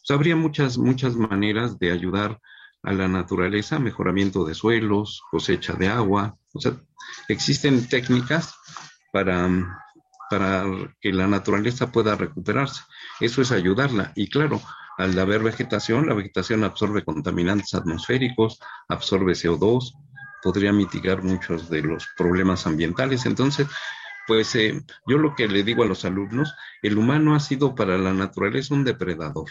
habría 0.09 0.37
muchas, 0.37 0.79
muchas 0.79 1.15
maneras 1.15 1.79
de 1.79 1.93
ayudar 1.93 2.41
a 2.83 2.93
la 2.93 3.09
naturaleza, 3.09 3.79
mejoramiento 3.79 4.45
de 4.45 4.55
suelos, 4.55 5.23
cosecha 5.31 5.75
de 5.75 5.89
agua. 5.89 6.37
O 6.53 6.61
sea, 6.61 6.77
existen 7.29 7.87
técnicas 7.89 8.55
para, 9.13 9.49
para 10.31 10.65
que 11.01 11.13
la 11.13 11.27
naturaleza 11.27 11.91
pueda 11.91 12.17
recuperarse. 12.17 12.83
Eso 13.19 13.43
es 13.43 13.53
ayudarla. 13.53 14.13
Y 14.15 14.29
claro, 14.29 14.63
al 14.97 15.19
haber 15.19 15.43
vegetación, 15.43 16.07
la 16.07 16.15
vegetación 16.15 16.65
absorbe 16.65 17.05
contaminantes 17.05 17.75
atmosféricos, 17.75 18.61
absorbe 18.89 19.33
CO2, 19.33 19.93
podría 20.43 20.73
mitigar 20.73 21.23
muchos 21.23 21.69
de 21.69 21.83
los 21.83 22.07
problemas 22.17 22.67
ambientales. 22.67 23.27
Entonces, 23.27 23.67
pues 24.27 24.55
eh, 24.55 24.81
yo 25.07 25.19
lo 25.19 25.35
que 25.35 25.49
le 25.49 25.65
digo 25.65 25.83
a 25.83 25.87
los 25.87 26.05
alumnos, 26.05 26.55
el 26.83 26.97
humano 26.97 27.35
ha 27.35 27.41
sido 27.41 27.75
para 27.75 27.99
la 27.99 28.15
naturaleza 28.15 28.75
un 28.75 28.85
depredador. 28.85 29.51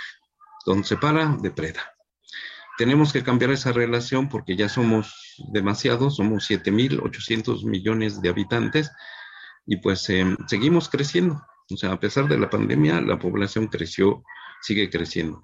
Donde 0.66 0.88
se 0.88 0.98
para, 0.98 1.38
depreda 1.42 1.94
tenemos 2.80 3.12
que 3.12 3.24
cambiar 3.24 3.52
esa 3.52 3.74
relación 3.74 4.30
porque 4.30 4.56
ya 4.56 4.70
somos 4.70 5.36
demasiados, 5.52 6.16
somos 6.16 6.50
7.800 6.50 7.66
millones 7.66 8.22
de 8.22 8.30
habitantes 8.30 8.90
y 9.70 9.78
pues 9.78 10.10
eh, 10.10 10.26
seguimos 10.48 10.90
creciendo. 10.90 11.40
O 11.70 11.78
sea, 11.78 11.92
a 11.92 12.00
pesar 12.00 12.28
de 12.28 12.40
la 12.40 12.50
pandemia, 12.50 13.02
la 13.02 13.20
población 13.20 13.68
creció, 13.68 14.24
sigue 14.64 14.90
creciendo. 14.90 15.44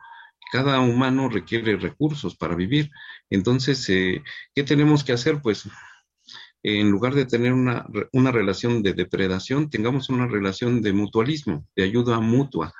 Cada 0.51 0.79
humano 0.79 1.29
requiere 1.29 1.77
recursos 1.77 2.35
para 2.35 2.55
vivir. 2.55 2.89
Entonces, 3.29 3.87
eh, 3.89 4.23
¿qué 4.55 4.63
tenemos 4.63 5.03
que 5.03 5.13
hacer? 5.13 5.41
Pues 5.43 5.69
en 6.63 6.89
lugar 6.89 7.13
de 7.13 7.25
tener 7.25 7.53
una, 7.53 7.85
una 8.13 8.31
relación 8.31 8.81
de 8.81 8.93
depredación, 8.93 9.69
tengamos 9.69 10.09
una 10.09 10.25
relación 10.25 10.81
de 10.81 10.93
mutualismo, 10.93 11.67
de 11.75 11.83
ayuda 11.83 12.19
mutua 12.19 12.73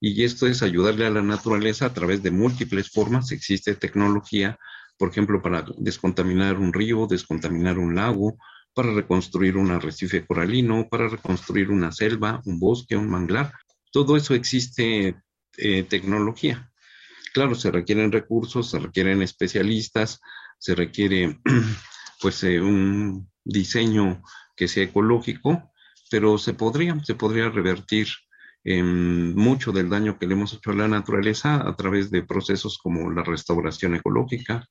y 0.00 0.22
esto 0.22 0.46
es 0.46 0.62
ayudarle 0.62 1.04
a 1.04 1.10
la 1.10 1.22
naturaleza 1.22 1.86
a 1.86 1.94
través 1.94 2.22
de 2.22 2.30
múltiples 2.30 2.90
formas. 2.90 3.32
Existe 3.32 3.74
tecnología, 3.74 4.56
por 4.96 5.08
ejemplo, 5.08 5.42
para 5.42 5.64
descontaminar 5.78 6.58
un 6.58 6.72
río, 6.72 7.08
descontaminar 7.08 7.76
un 7.76 7.96
lago, 7.96 8.36
para 8.76 8.92
reconstruir 8.92 9.56
un 9.56 9.70
arrecife 9.70 10.26
coralino, 10.26 10.86
para 10.90 11.08
reconstruir 11.08 11.70
una 11.70 11.92
selva, 11.92 12.42
un 12.44 12.60
bosque, 12.60 12.94
un 12.94 13.08
manglar. 13.08 13.54
Todo 13.90 14.18
eso 14.18 14.34
existe 14.34 15.16
eh, 15.56 15.82
tecnología. 15.84 16.70
Claro, 17.32 17.54
se 17.54 17.70
requieren 17.70 18.12
recursos, 18.12 18.70
se 18.70 18.78
requieren 18.78 19.22
especialistas, 19.22 20.20
se 20.58 20.74
requiere 20.74 21.40
pues 22.20 22.44
eh, 22.44 22.60
un 22.60 23.30
diseño 23.42 24.22
que 24.54 24.68
sea 24.68 24.84
ecológico, 24.84 25.72
pero 26.10 26.36
se 26.36 26.52
podría, 26.52 27.02
se 27.02 27.14
podría 27.14 27.48
revertir 27.48 28.08
mucho 28.68 29.70
del 29.70 29.88
daño 29.88 30.18
que 30.18 30.26
le 30.26 30.34
hemos 30.34 30.52
hecho 30.52 30.72
a 30.72 30.74
la 30.74 30.88
naturaleza 30.88 31.66
a 31.66 31.76
través 31.76 32.10
de 32.10 32.24
procesos 32.24 32.78
como 32.78 33.12
la 33.12 33.22
restauración 33.22 33.94
ecológica. 33.94 34.66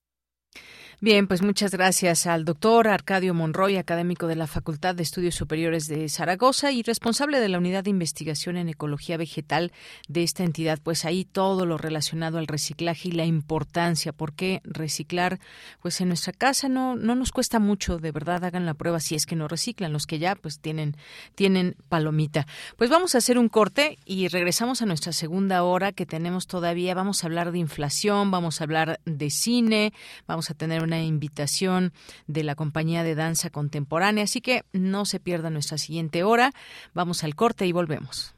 Bien, 1.02 1.26
pues 1.26 1.40
muchas 1.40 1.70
gracias 1.70 2.26
al 2.26 2.44
doctor 2.44 2.86
Arcadio 2.86 3.32
Monroy, 3.32 3.78
académico 3.78 4.26
de 4.26 4.36
la 4.36 4.46
Facultad 4.46 4.94
de 4.94 5.02
Estudios 5.02 5.34
Superiores 5.34 5.88
de 5.88 6.06
Zaragoza 6.10 6.72
y 6.72 6.82
responsable 6.82 7.40
de 7.40 7.48
la 7.48 7.56
Unidad 7.56 7.84
de 7.84 7.88
Investigación 7.88 8.58
en 8.58 8.68
Ecología 8.68 9.16
Vegetal 9.16 9.72
de 10.08 10.22
esta 10.22 10.44
entidad. 10.44 10.78
Pues 10.82 11.06
ahí 11.06 11.24
todo 11.24 11.64
lo 11.64 11.78
relacionado 11.78 12.36
al 12.36 12.46
reciclaje 12.46 13.08
y 13.08 13.12
la 13.12 13.24
importancia, 13.24 14.12
porque 14.12 14.60
reciclar, 14.62 15.40
pues 15.80 16.02
en 16.02 16.08
nuestra 16.08 16.34
casa 16.34 16.68
no, 16.68 16.96
no 16.96 17.14
nos 17.14 17.32
cuesta 17.32 17.60
mucho, 17.60 17.96
de 17.96 18.12
verdad, 18.12 18.44
hagan 18.44 18.66
la 18.66 18.74
prueba 18.74 19.00
si 19.00 19.14
es 19.14 19.24
que 19.24 19.36
no 19.36 19.48
reciclan, 19.48 19.94
los 19.94 20.06
que 20.06 20.18
ya 20.18 20.34
pues 20.34 20.60
tienen, 20.60 20.98
tienen 21.34 21.76
palomita. 21.88 22.46
Pues 22.76 22.90
vamos 22.90 23.14
a 23.14 23.18
hacer 23.18 23.38
un 23.38 23.48
corte 23.48 23.98
y 24.04 24.28
regresamos 24.28 24.82
a 24.82 24.86
nuestra 24.86 25.14
segunda 25.14 25.62
hora 25.62 25.92
que 25.92 26.04
tenemos 26.04 26.46
todavía. 26.46 26.92
Vamos 26.92 27.24
a 27.24 27.28
hablar 27.28 27.52
de 27.52 27.58
inflación, 27.58 28.30
vamos 28.30 28.60
a 28.60 28.64
hablar 28.64 29.00
de 29.06 29.30
cine, 29.30 29.94
vamos 30.26 30.50
a 30.50 30.54
tener 30.54 30.82
una 30.82 30.89
invitación 30.98 31.92
de 32.26 32.42
la 32.42 32.54
compañía 32.54 33.04
de 33.04 33.14
danza 33.14 33.50
contemporánea, 33.50 34.24
así 34.24 34.40
que 34.40 34.64
no 34.72 35.04
se 35.04 35.20
pierda 35.20 35.50
nuestra 35.50 35.76
siguiente 35.78 36.24
hora. 36.24 36.52
Vamos 36.94 37.24
al 37.24 37.36
corte 37.36 37.66
y 37.66 37.72
volvemos. 37.72 38.34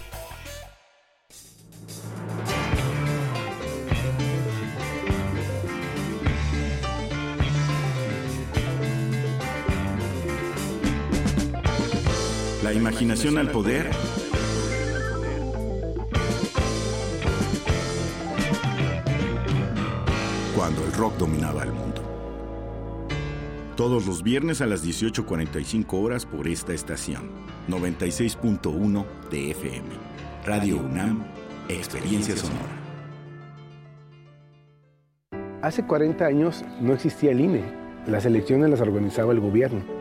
Imaginación 12.73 13.37
al 13.37 13.51
poder. 13.51 13.89
Cuando 20.55 20.85
el 20.85 20.93
rock 20.93 21.17
dominaba 21.17 21.63
el 21.63 21.71
mundo. 21.71 22.01
Todos 23.75 24.05
los 24.05 24.21
viernes 24.21 24.61
a 24.61 24.67
las 24.67 24.85
18.45 24.85 25.85
horas 25.93 26.25
por 26.25 26.47
esta 26.47 26.73
estación. 26.73 27.29
96.1 27.67 29.05
de 29.29 29.51
FM. 29.51 29.89
Radio 30.45 30.77
UNAM, 30.77 31.23
Experiencia 31.67 32.35
Sonora. 32.35 32.81
Hace 35.61 35.85
40 35.85 36.25
años 36.25 36.65
no 36.79 36.93
existía 36.93 37.31
el 37.31 37.41
INE. 37.41 37.63
Las 38.07 38.25
elecciones 38.25 38.69
las 38.69 38.81
organizaba 38.81 39.31
el 39.31 39.39
gobierno. 39.39 40.00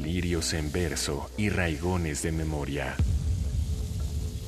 lirios 0.00 0.52
en 0.54 0.72
verso 0.72 1.30
y 1.36 1.50
raigones 1.50 2.22
de 2.22 2.32
memoria. 2.32 2.96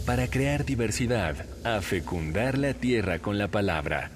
Para 0.07 0.27
crear 0.27 0.65
diversidad, 0.65 1.47
a 1.63 1.81
fecundar 1.81 2.59
la 2.59 2.75
tierra 2.75 3.21
con 3.21 3.39
la 3.39 3.49
palabra. 3.49 4.11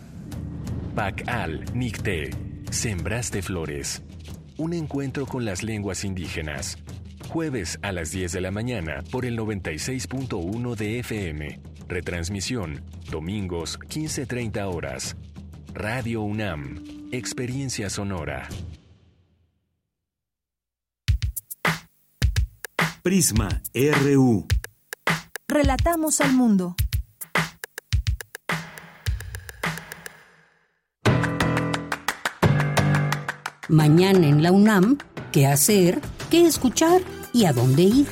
Pacal 0.96 1.64
Nicte, 1.74 2.30
Sembraste 2.70 3.40
Flores. 3.42 4.02
Un 4.56 4.72
encuentro 4.72 5.26
con 5.26 5.44
las 5.44 5.62
lenguas 5.62 6.04
indígenas. 6.04 6.78
Jueves 7.28 7.78
a 7.82 7.92
las 7.92 8.10
10 8.10 8.32
de 8.32 8.40
la 8.40 8.50
mañana 8.50 9.04
por 9.12 9.26
el 9.26 9.38
96.1 9.38 10.74
de 10.74 10.98
FM. 11.00 11.60
Retransmisión, 11.88 12.82
domingos 13.10 13.78
15.30 13.78 14.74
horas. 14.74 15.16
Radio 15.72 16.22
UNAM, 16.22 16.82
Experiencia 17.12 17.90
Sonora. 17.90 18.48
Prisma 23.06 23.62
RU. 23.72 24.48
Relatamos 25.46 26.20
al 26.20 26.32
mundo. 26.32 26.74
Mañana 33.68 34.26
en 34.26 34.42
la 34.42 34.50
UNAM, 34.50 34.98
¿qué 35.30 35.46
hacer? 35.46 36.00
¿Qué 36.32 36.46
escuchar? 36.46 37.00
¿Y 37.32 37.44
a 37.44 37.52
dónde 37.52 37.82
ir? 37.82 38.08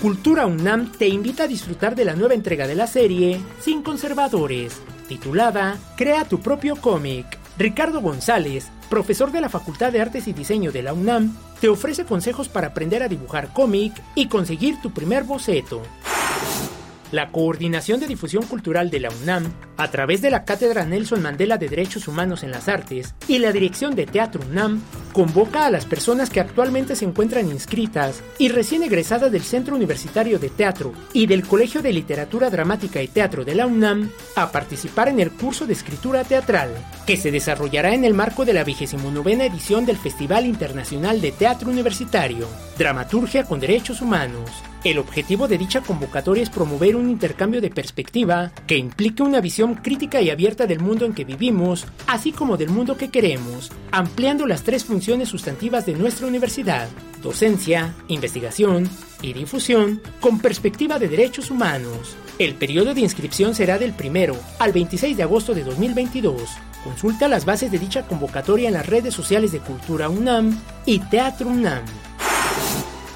Cultura 0.00 0.46
UNAM 0.46 0.92
te 0.92 1.08
invita 1.08 1.42
a 1.42 1.46
disfrutar 1.46 1.94
de 1.94 2.06
la 2.06 2.16
nueva 2.16 2.32
entrega 2.32 2.66
de 2.66 2.74
la 2.74 2.86
serie 2.86 3.38
Sin 3.60 3.82
Conservadores, 3.82 4.80
titulada 5.08 5.76
Crea 5.94 6.24
tu 6.24 6.40
propio 6.40 6.76
cómic. 6.76 7.47
Ricardo 7.58 8.00
González, 8.00 8.70
profesor 8.88 9.32
de 9.32 9.40
la 9.40 9.48
Facultad 9.48 9.90
de 9.90 10.00
Artes 10.00 10.28
y 10.28 10.32
Diseño 10.32 10.70
de 10.70 10.82
la 10.82 10.92
UNAM, 10.92 11.36
te 11.60 11.68
ofrece 11.68 12.04
consejos 12.04 12.48
para 12.48 12.68
aprender 12.68 13.02
a 13.02 13.08
dibujar 13.08 13.52
cómic 13.52 14.00
y 14.14 14.28
conseguir 14.28 14.80
tu 14.80 14.92
primer 14.92 15.24
boceto. 15.24 15.82
La 17.10 17.32
Coordinación 17.32 18.00
de 18.00 18.06
Difusión 18.06 18.44
Cultural 18.44 18.90
de 18.90 19.00
la 19.00 19.08
UNAM, 19.22 19.50
a 19.78 19.90
través 19.90 20.20
de 20.20 20.30
la 20.30 20.44
Cátedra 20.44 20.84
Nelson 20.84 21.22
Mandela 21.22 21.56
de 21.56 21.68
Derechos 21.68 22.06
Humanos 22.06 22.42
en 22.42 22.50
las 22.50 22.68
Artes 22.68 23.14
y 23.26 23.38
la 23.38 23.50
Dirección 23.50 23.94
de 23.94 24.04
Teatro 24.04 24.42
UNAM, 24.50 24.82
convoca 25.12 25.64
a 25.64 25.70
las 25.70 25.86
personas 25.86 26.28
que 26.28 26.40
actualmente 26.40 26.96
se 26.96 27.06
encuentran 27.06 27.50
inscritas 27.50 28.22
y 28.38 28.50
recién 28.50 28.82
egresadas 28.82 29.32
del 29.32 29.42
Centro 29.42 29.74
Universitario 29.74 30.38
de 30.38 30.50
Teatro 30.50 30.92
y 31.14 31.26
del 31.26 31.46
Colegio 31.46 31.80
de 31.80 31.94
Literatura 31.94 32.50
Dramática 32.50 33.02
y 33.02 33.08
Teatro 33.08 33.44
de 33.44 33.54
la 33.54 33.66
UNAM 33.66 34.10
a 34.36 34.52
participar 34.52 35.08
en 35.08 35.20
el 35.20 35.30
curso 35.30 35.66
de 35.66 35.72
escritura 35.72 36.24
teatral, 36.24 36.70
que 37.06 37.16
se 37.16 37.30
desarrollará 37.30 37.94
en 37.94 38.04
el 38.04 38.12
marco 38.12 38.44
de 38.44 38.52
la 38.52 38.64
29 38.64 39.46
edición 39.46 39.86
del 39.86 39.96
Festival 39.96 40.44
Internacional 40.44 41.22
de 41.22 41.32
Teatro 41.32 41.70
Universitario, 41.70 42.46
Dramaturgia 42.76 43.44
con 43.44 43.60
Derechos 43.60 44.02
Humanos. 44.02 44.50
El 44.84 44.98
objetivo 44.98 45.48
de 45.48 45.58
dicha 45.58 45.80
convocatoria 45.80 46.44
es 46.44 46.50
promover 46.50 46.94
un 46.94 47.10
intercambio 47.10 47.60
de 47.60 47.68
perspectiva 47.68 48.52
que 48.68 48.76
implique 48.76 49.24
una 49.24 49.40
visión 49.40 49.74
crítica 49.74 50.20
y 50.20 50.30
abierta 50.30 50.66
del 50.66 50.78
mundo 50.78 51.04
en 51.04 51.14
que 51.14 51.24
vivimos, 51.24 51.84
así 52.06 52.30
como 52.30 52.56
del 52.56 52.70
mundo 52.70 52.96
que 52.96 53.08
queremos, 53.08 53.72
ampliando 53.90 54.46
las 54.46 54.62
tres 54.62 54.84
funciones 54.84 55.28
sustantivas 55.28 55.84
de 55.84 55.94
nuestra 55.94 56.28
universidad, 56.28 56.88
docencia, 57.22 57.92
investigación 58.06 58.88
y 59.20 59.32
difusión, 59.32 60.00
con 60.20 60.38
perspectiva 60.38 61.00
de 61.00 61.08
derechos 61.08 61.50
humanos. 61.50 62.16
El 62.38 62.54
periodo 62.54 62.94
de 62.94 63.00
inscripción 63.00 63.56
será 63.56 63.78
del 63.78 63.92
1 63.98 64.34
al 64.60 64.72
26 64.72 65.16
de 65.16 65.22
agosto 65.24 65.54
de 65.54 65.64
2022. 65.64 66.40
Consulta 66.84 67.26
las 67.26 67.44
bases 67.44 67.72
de 67.72 67.80
dicha 67.80 68.06
convocatoria 68.06 68.68
en 68.68 68.74
las 68.74 68.86
redes 68.86 69.12
sociales 69.12 69.50
de 69.50 69.58
Cultura 69.58 70.08
UNAM 70.08 70.56
y 70.86 71.00
Teatro 71.00 71.48
UNAM. 71.48 71.82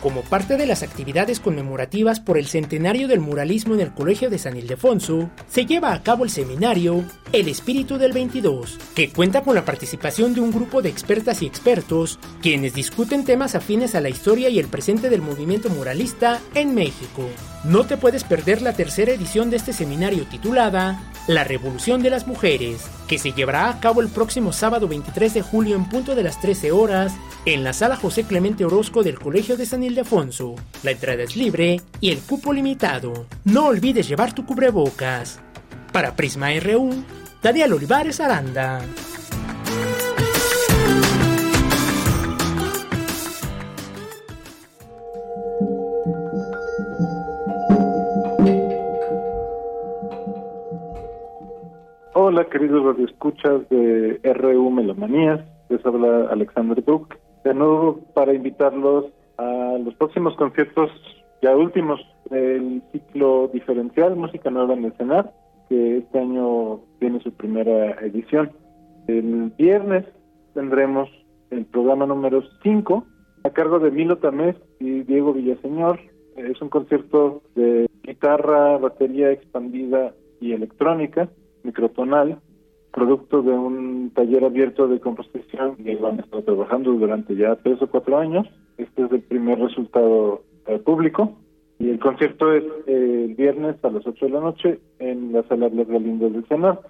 Como 0.03 0.23
parte 0.23 0.57
de 0.57 0.67
las 0.67 0.83
actividades 0.83 1.39
conmemorativas 1.39 2.19
por 2.19 2.37
el 2.37 2.49
centenario 2.49 3.07
del 3.07 3.21
muralismo 3.21 3.75
en 3.75 3.81
el 3.81 3.93
Colegio 3.93 4.31
de 4.31 4.39
San 4.39 4.57
Ildefonso, 4.57 5.31
se 5.49 5.65
lleva 5.65 5.93
a 5.93 6.03
cabo 6.03 6.25
el 6.25 6.31
seminario 6.31 7.05
El 7.33 7.47
Espíritu 7.47 7.99
del 7.99 8.13
22, 8.13 8.81
que 8.97 9.11
cuenta 9.11 9.43
con 9.43 9.55
la 9.55 9.65
participación 9.65 10.35
de 10.35 10.41
un 10.41 10.51
grupo 10.51 10.83
de 10.83 10.89
expertas 10.89 11.41
y 11.41 11.47
expertos, 11.47 12.19
quienes 12.43 12.75
discuten 12.75 13.25
temas 13.25 13.55
afines 13.55 13.95
a 13.95 14.01
la 14.01 14.09
historia 14.09 14.49
y 14.49 14.59
el 14.59 14.67
presente 14.67 15.09
del 15.09 15.23
movimiento 15.23 15.71
muralista 15.71 16.41
en 16.57 16.75
México. 16.75 17.29
No 17.63 17.85
te 17.85 17.97
puedes 17.97 18.25
perder 18.25 18.61
la 18.61 18.73
tercera 18.73 19.13
edición 19.13 19.51
de 19.51 19.59
este 19.59 19.73
seminario 19.73 20.25
titulada 20.25 21.12
La 21.29 21.45
Revolución 21.45 22.03
de 22.03 22.11
las 22.11 22.27
Mujeres, 22.27 22.85
que 23.07 23.17
se 23.17 23.31
llevará 23.31 23.69
a 23.69 23.79
cabo 23.79 24.01
el 24.01 24.09
próximo 24.09 24.53
sábado 24.53 24.89
23 24.89 25.35
de 25.35 25.43
julio 25.43 25.77
en 25.77 25.89
punto 25.89 26.17
de 26.17 26.25
las 26.25 26.41
13 26.41 26.73
horas 26.73 27.15
en 27.45 27.63
la 27.63 27.73
sala 27.73 27.95
José 27.95 28.25
Clemente 28.25 28.65
Orozco 28.65 29.05
del 29.05 29.21
Colegio 29.21 29.57
de 29.57 29.65
San 29.65 29.85
Ildefonso. 29.85 30.57
La 30.83 30.91
entrada 30.91 31.23
es 31.23 31.37
libre 31.37 31.81
y 32.01 32.11
el 32.11 32.19
cupo 32.19 32.53
limitado. 32.53 33.27
No 33.45 33.67
olvides 33.67 34.09
llevar 34.09 34.35
tu 34.35 34.45
cubrebocas. 34.45 35.39
Para 35.93 36.17
Prisma 36.17 36.49
RU, 36.59 37.05
Daniel 37.41 37.75
Olivares 37.75 38.19
Aranda. 38.19 38.81
Hola, 52.25 52.45
queridos 52.45 52.85
radioescuchas 52.85 53.69
de 53.69 54.21
RU 54.23 54.71
Melomanías. 54.71 55.41
Les 55.69 55.85
habla 55.85 56.29
Alexander 56.31 56.81
Duke. 56.85 57.17
De 57.43 57.53
nuevo, 57.53 57.99
para 58.15 58.33
invitarlos 58.33 59.07
a 59.39 59.77
los 59.85 59.93
próximos 59.97 60.37
conciertos, 60.37 60.89
ya 61.43 61.57
últimos, 61.57 62.01
del 62.31 62.81
ciclo 62.93 63.51
diferencial 63.53 64.15
Música 64.15 64.51
Nueva 64.51 64.75
en 64.75 64.85
el 64.85 64.93
Cenar, 64.93 65.33
que 65.69 65.99
este 65.99 66.17
año 66.17 66.79
tiene 67.01 67.19
su 67.23 67.33
primera 67.33 67.91
edición. 68.07 68.53
El 69.09 69.53
viernes 69.59 70.05
tendremos 70.55 71.11
el 71.51 71.65
programa 71.65 72.07
número 72.07 72.45
5 72.63 73.05
a 73.43 73.51
cargo 73.51 73.81
de 73.81 73.91
Milo 73.91 74.19
Tamés 74.19 74.55
y 74.79 75.03
Diego 75.03 75.33
Villaseñor. 75.33 75.99
Es 76.37 76.63
un 76.63 76.69
concierto 76.69 77.43
de 77.57 77.91
guitarra, 78.05 78.79
batería 78.79 79.33
expandida 79.33 80.15
y 80.41 80.53
electrónica 80.53 81.29
microtonal, 81.65 82.39
producto 82.93 83.43
de 83.43 83.51
un 83.51 84.11
taller 84.15 84.45
abierto 84.45 84.87
de 84.87 85.01
composición 85.01 85.77
que 85.77 85.97
van 85.97 86.19
a 86.19 86.23
estar 86.23 86.43
trabajando 86.43 86.93
durante 86.93 87.35
ya 87.35 87.57
tres 87.57 87.81
o 87.83 87.87
cuatro 87.87 88.19
años. 88.19 88.47
Este 88.77 89.05
es 89.05 89.13
el 89.13 89.23
primer 89.23 89.59
resultado 89.59 90.43
eh, 90.67 90.79
público. 90.79 91.37
Y 91.79 91.91
el 91.91 91.99
concierto 91.99 92.53
es 92.53 92.63
eh, 92.87 93.25
el 93.29 93.35
viernes 93.35 93.77
a 93.83 93.91
las 93.91 94.07
8 94.07 94.27
de 94.27 94.33
la 94.33 94.41
noche 94.41 94.79
en 95.01 95.33
la 95.33 95.43
sala 95.45 95.69
Blas 95.69 95.89
Galindo 95.89 96.31
del 96.31 96.47
Senado. 96.47 96.83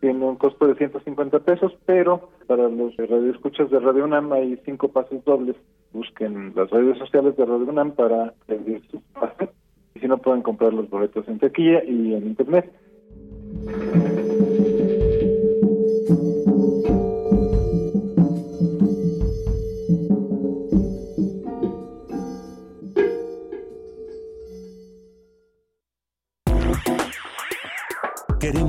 Tiene 0.00 0.24
un 0.24 0.36
costo 0.36 0.66
de 0.66 0.76
150 0.76 1.40
pesos, 1.40 1.76
pero 1.84 2.30
para 2.46 2.68
los 2.68 2.96
radioescuchas 2.96 3.68
de 3.68 3.80
Radio 3.80 4.04
UNAM 4.04 4.32
hay 4.32 4.56
cinco 4.64 4.88
pases 4.88 5.24
dobles. 5.24 5.56
Busquen 5.92 6.52
las 6.54 6.70
redes 6.70 6.96
sociales 6.98 7.36
de 7.36 7.44
Radio 7.44 7.66
UNAM 7.66 7.92
para 7.92 8.32
pedir 8.46 8.80
sus 8.90 9.02
pases. 9.12 9.50
Y 9.94 10.00
si 10.00 10.06
no, 10.06 10.18
pueden 10.18 10.42
comprar 10.42 10.72
los 10.72 10.88
boletos 10.88 11.26
en 11.26 11.40
taquilla 11.40 11.82
y 11.84 12.14
en 12.14 12.28
internet. 12.28 12.72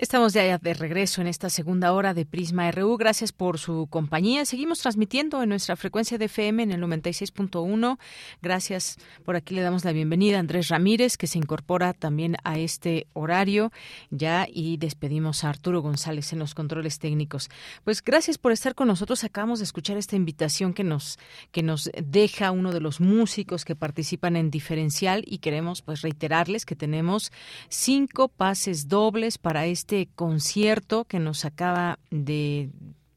Estamos 0.00 0.32
ya 0.32 0.58
de 0.58 0.74
regreso 0.74 1.20
en 1.20 1.26
esta 1.26 1.50
segunda 1.50 1.92
hora 1.92 2.14
de 2.14 2.24
Prisma 2.24 2.70
RU. 2.70 2.96
Gracias 2.98 3.32
por 3.32 3.58
su 3.58 3.88
compañía. 3.90 4.44
Seguimos 4.44 4.78
transmitiendo 4.78 5.42
en 5.42 5.48
nuestra 5.48 5.74
frecuencia 5.74 6.18
de 6.18 6.26
FM 6.26 6.62
en 6.62 6.70
el 6.70 6.80
96.1. 6.80 7.98
Gracias. 8.40 8.98
Por 9.24 9.34
aquí 9.34 9.56
le 9.56 9.62
damos 9.62 9.84
la 9.84 9.90
bienvenida 9.90 10.36
a 10.36 10.40
Andrés 10.40 10.68
Ramírez, 10.68 11.16
que 11.16 11.26
se 11.26 11.38
incorpora 11.38 11.94
también 11.94 12.36
a 12.44 12.60
este 12.60 13.08
horario 13.12 13.72
ya 14.10 14.46
y 14.48 14.76
despedimos 14.76 15.42
a 15.42 15.48
Arturo 15.48 15.82
González 15.82 16.32
en 16.32 16.38
los 16.38 16.54
controles 16.54 17.00
técnicos. 17.00 17.50
Pues 17.82 18.00
gracias 18.00 18.38
por 18.38 18.52
estar 18.52 18.76
con 18.76 18.86
nosotros. 18.86 19.24
Acabamos 19.24 19.58
de 19.58 19.64
escuchar 19.64 19.96
esta 19.96 20.14
invitación 20.14 20.74
que 20.74 20.84
nos 20.84 21.18
que 21.50 21.64
nos 21.64 21.90
deja 22.00 22.52
uno 22.52 22.70
de 22.70 22.80
los 22.80 23.00
músicos 23.00 23.64
que 23.64 23.74
participan 23.74 24.36
en 24.36 24.52
Diferencial 24.52 25.24
y 25.26 25.38
queremos 25.38 25.82
pues 25.82 26.02
reiterarles 26.02 26.64
que 26.64 26.76
tenemos 26.76 27.32
cinco 27.68 28.28
pases 28.28 28.86
dobles 28.86 29.38
para 29.38 29.66
este 29.66 29.87
este 29.88 30.06
concierto 30.14 31.06
que 31.06 31.18
nos 31.18 31.46
acaba 31.46 31.98
de 32.10 32.68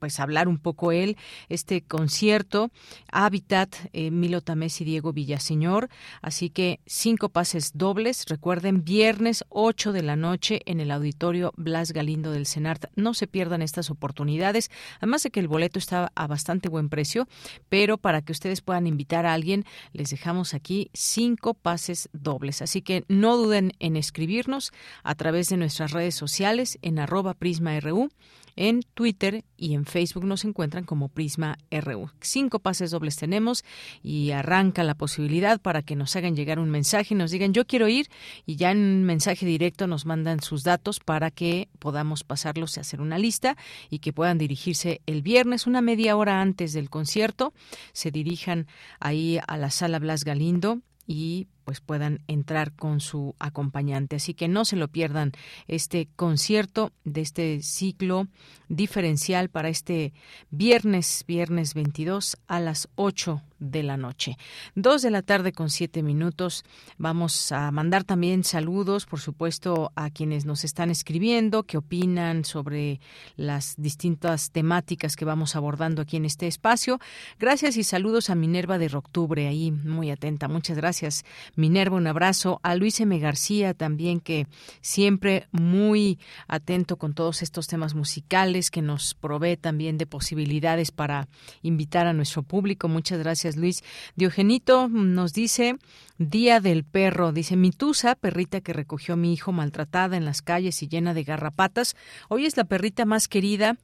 pues 0.01 0.19
hablar 0.19 0.47
un 0.47 0.57
poco 0.57 0.91
él, 0.91 1.15
este 1.47 1.83
concierto, 1.83 2.71
Habitat, 3.11 3.75
eh, 3.93 4.09
Milo 4.09 4.41
Tamés 4.41 4.81
y 4.81 4.83
Diego 4.83 5.13
Villaseñor. 5.13 5.89
Así 6.23 6.49
que 6.49 6.79
cinco 6.87 7.29
pases 7.29 7.73
dobles. 7.75 8.25
Recuerden, 8.27 8.83
viernes 8.83 9.45
8 9.49 9.91
de 9.91 10.01
la 10.01 10.15
noche 10.15 10.61
en 10.65 10.79
el 10.79 10.89
auditorio 10.89 11.53
Blas 11.55 11.91
Galindo 11.91 12.31
del 12.31 12.47
Senart. 12.47 12.85
No 12.95 13.13
se 13.13 13.27
pierdan 13.27 13.61
estas 13.61 13.91
oportunidades. 13.91 14.71
Además 14.97 15.21
de 15.21 15.29
que 15.29 15.39
el 15.39 15.47
boleto 15.47 15.77
está 15.77 16.11
a 16.15 16.25
bastante 16.25 16.67
buen 16.67 16.89
precio, 16.89 17.27
pero 17.69 17.99
para 17.99 18.23
que 18.23 18.31
ustedes 18.31 18.61
puedan 18.61 18.87
invitar 18.87 19.27
a 19.27 19.33
alguien, 19.33 19.65
les 19.93 20.09
dejamos 20.09 20.55
aquí 20.55 20.89
cinco 20.95 21.53
pases 21.53 22.09
dobles. 22.11 22.63
Así 22.63 22.81
que 22.81 23.05
no 23.07 23.37
duden 23.37 23.73
en 23.77 23.97
escribirnos 23.97 24.73
a 25.03 25.13
través 25.13 25.49
de 25.49 25.57
nuestras 25.57 25.91
redes 25.91 26.15
sociales 26.15 26.79
en 26.81 26.97
arroba 26.97 27.35
prisma.ru 27.35 28.09
en 28.55 28.81
Twitter 28.93 29.43
y 29.57 29.73
en 29.73 29.85
Facebook 29.85 30.25
nos 30.25 30.45
encuentran 30.45 30.83
como 30.83 31.09
Prisma 31.09 31.57
RU. 31.69 32.09
Cinco 32.21 32.59
pases 32.59 32.91
dobles 32.91 33.15
tenemos 33.15 33.63
y 34.01 34.31
arranca 34.31 34.83
la 34.83 34.95
posibilidad 34.95 35.59
para 35.61 35.81
que 35.81 35.95
nos 35.95 36.15
hagan 36.15 36.35
llegar 36.35 36.59
un 36.59 36.69
mensaje 36.69 37.13
y 37.13 37.17
nos 37.17 37.31
digan 37.31 37.53
yo 37.53 37.65
quiero 37.65 37.87
ir 37.87 38.07
y 38.45 38.55
ya 38.55 38.71
en 38.71 38.77
un 38.77 39.03
mensaje 39.03 39.45
directo 39.45 39.87
nos 39.87 40.05
mandan 40.05 40.41
sus 40.41 40.63
datos 40.63 40.99
para 40.99 41.31
que 41.31 41.69
podamos 41.79 42.23
pasarlos 42.23 42.77
y 42.77 42.79
hacer 42.79 43.01
una 43.01 43.17
lista 43.17 43.57
y 43.89 43.99
que 43.99 44.13
puedan 44.13 44.37
dirigirse 44.37 45.01
el 45.05 45.21
viernes 45.21 45.67
una 45.67 45.81
media 45.81 46.15
hora 46.15 46.41
antes 46.41 46.73
del 46.73 46.89
concierto. 46.89 47.53
Se 47.93 48.11
dirijan 48.11 48.67
ahí 48.99 49.39
a 49.47 49.57
la 49.57 49.69
sala 49.69 49.99
Blas 49.99 50.23
Galindo 50.23 50.81
y 51.07 51.47
pues 51.63 51.81
puedan 51.81 52.19
entrar 52.27 52.73
con 52.73 52.99
su 52.99 53.35
acompañante. 53.39 54.17
Así 54.17 54.33
que 54.33 54.47
no 54.47 54.65
se 54.65 54.75
lo 54.75 54.87
pierdan 54.87 55.31
este 55.67 56.09
concierto 56.15 56.91
de 57.03 57.21
este 57.21 57.61
ciclo 57.61 58.27
diferencial 58.67 59.49
para 59.49 59.69
este 59.69 60.13
viernes, 60.49 61.23
viernes 61.27 61.73
22 61.73 62.37
a 62.47 62.59
las 62.59 62.89
8 62.95 63.41
de 63.61 63.83
la 63.83 63.95
noche. 63.95 64.37
Dos 64.75 65.03
de 65.03 65.11
la 65.11 65.21
tarde 65.21 65.53
con 65.53 65.69
siete 65.69 66.03
minutos. 66.03 66.65
Vamos 66.97 67.51
a 67.51 67.71
mandar 67.71 68.03
también 68.03 68.43
saludos, 68.43 69.05
por 69.05 69.19
supuesto, 69.19 69.91
a 69.95 70.09
quienes 70.09 70.45
nos 70.45 70.63
están 70.63 70.89
escribiendo, 70.89 71.63
que 71.63 71.77
opinan 71.77 72.43
sobre 72.43 72.99
las 73.37 73.75
distintas 73.77 74.51
temáticas 74.51 75.15
que 75.15 75.25
vamos 75.25 75.55
abordando 75.55 76.01
aquí 76.01 76.17
en 76.17 76.25
este 76.25 76.47
espacio. 76.47 76.99
Gracias 77.39 77.77
y 77.77 77.83
saludos 77.83 78.29
a 78.29 78.35
Minerva 78.35 78.79
de 78.79 78.87
Octubre, 78.87 79.47
ahí 79.47 79.71
muy 79.71 80.09
atenta. 80.09 80.47
Muchas 80.47 80.75
gracias, 80.75 81.23
Minerva, 81.55 81.97
un 81.97 82.07
abrazo. 82.07 82.59
A 82.63 82.75
Luis 82.75 82.99
M. 82.99 83.17
García 83.19 83.73
también, 83.73 84.19
que 84.19 84.47
siempre 84.81 85.47
muy 85.51 86.19
atento 86.47 86.97
con 86.97 87.13
todos 87.13 87.41
estos 87.41 87.67
temas 87.67 87.95
musicales, 87.95 88.71
que 88.71 88.81
nos 88.81 89.13
provee 89.13 89.57
también 89.57 89.97
de 89.97 90.05
posibilidades 90.05 90.91
para 90.91 91.27
invitar 91.61 92.07
a 92.07 92.13
nuestro 92.13 92.43
público. 92.43 92.87
Muchas 92.87 93.19
gracias, 93.19 93.55
Luis. 93.55 93.83
Diogenito 94.15 94.87
nos 94.87 95.33
dice, 95.33 95.77
Día 96.17 96.59
del 96.59 96.83
Perro, 96.83 97.31
dice, 97.31 97.55
Mitusa, 97.55 98.15
perrita 98.15 98.61
que 98.61 98.73
recogió 98.73 99.15
a 99.15 99.17
mi 99.17 99.33
hijo 99.33 99.51
maltratada 99.51 100.17
en 100.17 100.25
las 100.25 100.41
calles 100.41 100.81
y 100.83 100.87
llena 100.87 101.13
de 101.13 101.23
garrapatas, 101.23 101.95
hoy 102.29 102.45
es 102.45 102.57
la 102.57 102.63
perrita 102.63 103.05
más 103.05 103.27
querida 103.27 103.77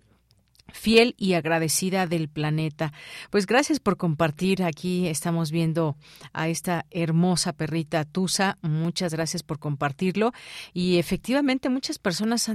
fiel 0.72 1.15
y 1.18 1.34
agradecida 1.34 2.07
del 2.07 2.30
planeta. 2.30 2.93
Pues 3.30 3.45
gracias 3.45 3.80
por 3.80 3.97
compartir. 3.97 4.63
Aquí 4.63 5.07
estamos 5.07 5.51
viendo 5.51 5.95
a 6.34 6.47
esta 6.47 6.86
hermosa 6.91 7.53
perrita 7.53 8.05
Tusa. 8.05 8.57
Muchas 8.61 9.13
gracias 9.13 9.43
por 9.43 9.59
compartirlo. 9.59 10.34
Y 10.74 10.97
efectivamente 10.97 11.70
muchas 11.70 11.99
personas 11.99 12.49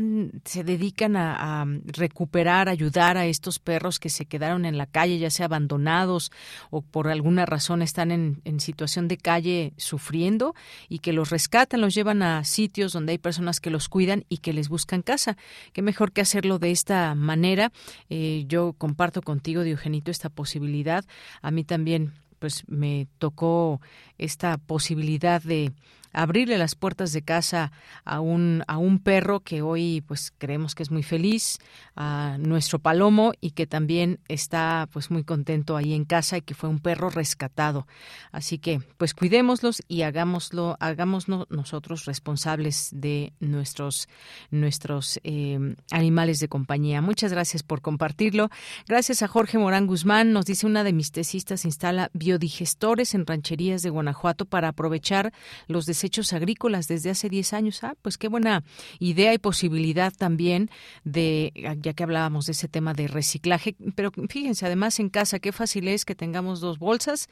se 0.45 0.65
dedican 0.65 1.17
a, 1.17 1.67
recuperar, 1.85 2.69
ayudar 2.69 3.17
a 3.17 3.27
estos 3.27 3.59
perros 3.59 3.99
que 3.99 4.09
se 4.09 4.27
quedaron 4.27 4.65
en 4.65 4.79
la 4.79 4.87
calle, 4.87 5.19
ya 5.19 5.31
sea 5.31 5.47
abandonados 5.47 6.33
o 6.71 6.83
por 6.83 7.09
alguna 7.09 7.47
razón 7.47 7.83
están 7.83 8.11
en, 8.11 8.41
en 8.45 8.61
situación 8.61 9.09
de 9.09 9.17
calle 9.17 9.73
sufriendo 9.77 10.55
y 10.89 10.99
que 10.99 11.13
los 11.13 11.31
rescatan, 11.31 11.81
los 11.81 11.95
llevan 11.95 12.23
a 12.23 12.45
sitios 12.45 12.93
donde 12.93 13.13
hay 13.13 13.19
personas 13.19 13.61
que 13.61 13.71
los 13.71 13.89
cuidan 13.89 14.25
y 14.29 14.39
que 14.39 14.53
les 14.53 14.69
buscan 14.69 15.03
casa. 15.03 15.37
Qué 15.73 15.83
mejor 15.83 16.13
que 16.13 16.21
hacerlo 16.21 16.59
de 16.59 16.71
esta 16.71 17.15
manera 17.15 17.73
eh, 18.15 18.45
yo 18.47 18.75
comparto 18.75 19.23
contigo, 19.23 19.63
Diogenito, 19.63 20.11
esta 20.11 20.29
posibilidad. 20.29 21.03
A 21.41 21.51
mí 21.51 21.65
también 21.65 22.13
pues 22.39 22.65
me 22.69 23.07
tocó 23.17 23.81
esta 24.19 24.59
posibilidad 24.59 25.41
de 25.43 25.73
abrirle 26.13 26.59
las 26.59 26.75
puertas 26.75 27.13
de 27.13 27.23
casa 27.23 27.73
a 28.05 28.21
un, 28.21 28.65
a 28.67 28.79
un 28.79 28.99
perro 28.99 29.41
que 29.41 29.63
hoy 29.63 30.03
pues 30.07 30.33
creemos 30.39 30.75
que 30.75 30.83
es 30.83 30.91
muy 30.91 31.03
feliz, 31.03 31.59
a 31.95 32.37
nuestro 32.39 32.79
palomo 32.79 33.33
y 33.41 33.51
que 33.51 33.67
también 33.67 34.19
está 34.29 34.89
pues 34.93 35.11
muy 35.11 35.25
contento 35.25 35.77
ahí 35.77 35.93
en 35.93 36.05
casa 36.05 36.39
y 36.39 36.43
que 36.43 36.55
fue 36.55 36.69
un 36.69 36.79
perro 36.79 37.11
rescatado. 37.11 37.87
Así 38.31 38.59
que 38.59 38.81
pues 38.97 39.15
cuidémoslos 39.15 39.83
y 39.89 40.03
hagámoslo, 40.03 40.77
hagámoslo 40.81 41.47
nosotros 41.51 42.05
responsables 42.07 42.91
de 42.93 43.33
nuestros, 43.41 44.09
nuestros 44.51 45.21
eh, 45.25 45.75
animales 45.91 46.39
de 46.39 46.49
compañía. 46.49 47.03
Muchas 47.03 47.33
gracias 47.33 47.63
por 47.63 47.83
compartirlo. 47.83 48.51
Gracias 48.87 49.23
a 49.23 49.29
Jorge 49.29 49.59
Morán 49.59 49.87
Guzmán. 49.87 50.33
Nos 50.33 50.47
dice 50.47 50.67
una 50.67 50.85
de 50.85 50.93
mis 50.93 51.13
tesistas 51.13 51.65
instala 51.65 52.11
biodigestores 52.15 53.15
en 53.15 53.27
rancherías 53.27 53.83
de 53.83 53.91
Guanajuato 53.91 54.45
para 54.47 54.69
aprovechar 54.69 55.33
los 55.67 55.87
hechos 56.05 56.33
agrícolas 56.33 56.89
desde 56.89 57.11
hace 57.11 57.29
10 57.29 57.53
años. 57.53 57.85
Ah, 57.85 57.95
pues 58.03 58.19
qué 58.19 58.29
buena 58.29 58.65
idea 58.99 59.35
y 59.35 59.39
posibilidad 59.39 60.13
también 60.13 60.71
de, 61.05 61.53
ya 61.81 61.93
que 61.93 62.03
hablábamos 62.03 62.47
de 62.47 62.53
ese 62.53 62.69
tema 62.69 62.95
de 62.95 63.09
reciclaje, 63.09 63.77
pero 63.95 64.11
fíjense, 64.29 64.67
además 64.67 64.99
en 65.01 65.09
casa, 65.09 65.39
qué 65.39 65.53
fácil 65.53 65.89
es 65.89 66.05
que 66.05 66.15
tengamos 66.15 66.61
dos 66.61 66.79
bolsas, 66.79 67.29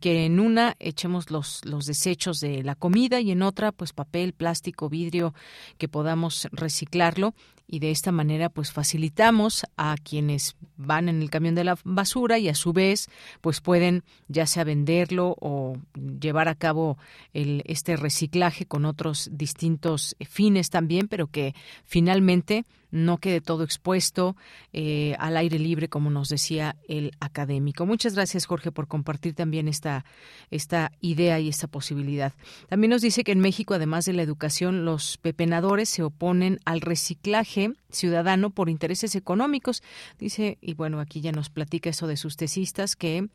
que 0.00 0.24
en 0.26 0.40
una 0.40 0.76
echemos 0.78 1.30
los, 1.30 1.64
los 1.64 1.86
desechos 1.86 2.40
de 2.40 2.62
la 2.62 2.74
comida 2.74 3.20
y 3.20 3.30
en 3.30 3.42
otra, 3.42 3.72
pues 3.72 3.92
papel, 3.92 4.32
plástico, 4.32 4.88
vidrio, 4.88 5.34
que 5.78 5.88
podamos 5.88 6.48
reciclarlo 6.52 7.34
y 7.70 7.78
de 7.78 7.92
esta 7.92 8.10
manera 8.10 8.48
pues 8.48 8.72
facilitamos 8.72 9.64
a 9.76 9.94
quienes 10.02 10.56
van 10.76 11.08
en 11.08 11.22
el 11.22 11.30
camión 11.30 11.54
de 11.54 11.62
la 11.62 11.78
basura 11.84 12.38
y 12.38 12.48
a 12.48 12.54
su 12.56 12.72
vez 12.72 13.08
pues 13.40 13.60
pueden 13.60 14.02
ya 14.26 14.46
sea 14.46 14.64
venderlo 14.64 15.36
o 15.40 15.76
llevar 15.94 16.48
a 16.48 16.56
cabo 16.56 16.98
el, 17.32 17.62
este 17.66 17.96
reciclaje 18.00 18.66
con 18.66 18.84
otros 18.84 19.30
distintos 19.32 20.16
fines 20.28 20.70
también, 20.70 21.08
pero 21.08 21.28
que 21.28 21.54
finalmente 21.84 22.64
no 22.90 23.18
quede 23.18 23.40
todo 23.40 23.62
expuesto 23.62 24.36
eh, 24.72 25.14
al 25.18 25.36
aire 25.36 25.58
libre, 25.58 25.88
como 25.88 26.10
nos 26.10 26.28
decía 26.28 26.76
el 26.88 27.12
académico. 27.20 27.86
Muchas 27.86 28.14
gracias, 28.14 28.46
Jorge, 28.46 28.72
por 28.72 28.88
compartir 28.88 29.34
también 29.34 29.68
esta, 29.68 30.04
esta 30.50 30.92
idea 31.00 31.38
y 31.40 31.48
esta 31.48 31.68
posibilidad. 31.68 32.32
También 32.68 32.90
nos 32.90 33.02
dice 33.02 33.24
que 33.24 33.32
en 33.32 33.40
México, 33.40 33.74
además 33.74 34.04
de 34.04 34.12
la 34.12 34.22
educación, 34.22 34.84
los 34.84 35.18
pepenadores 35.18 35.88
se 35.88 36.02
oponen 36.02 36.58
al 36.64 36.80
reciclaje 36.80 37.72
ciudadano 37.90 38.50
por 38.50 38.68
intereses 38.68 39.14
económicos. 39.14 39.82
Dice, 40.18 40.58
y 40.60 40.74
bueno, 40.74 41.00
aquí 41.00 41.20
ya 41.20 41.32
nos 41.32 41.50
platica 41.50 41.90
eso 41.90 42.06
de 42.06 42.16
sus 42.16 42.36
tesistas, 42.36 42.96
que 42.96 43.28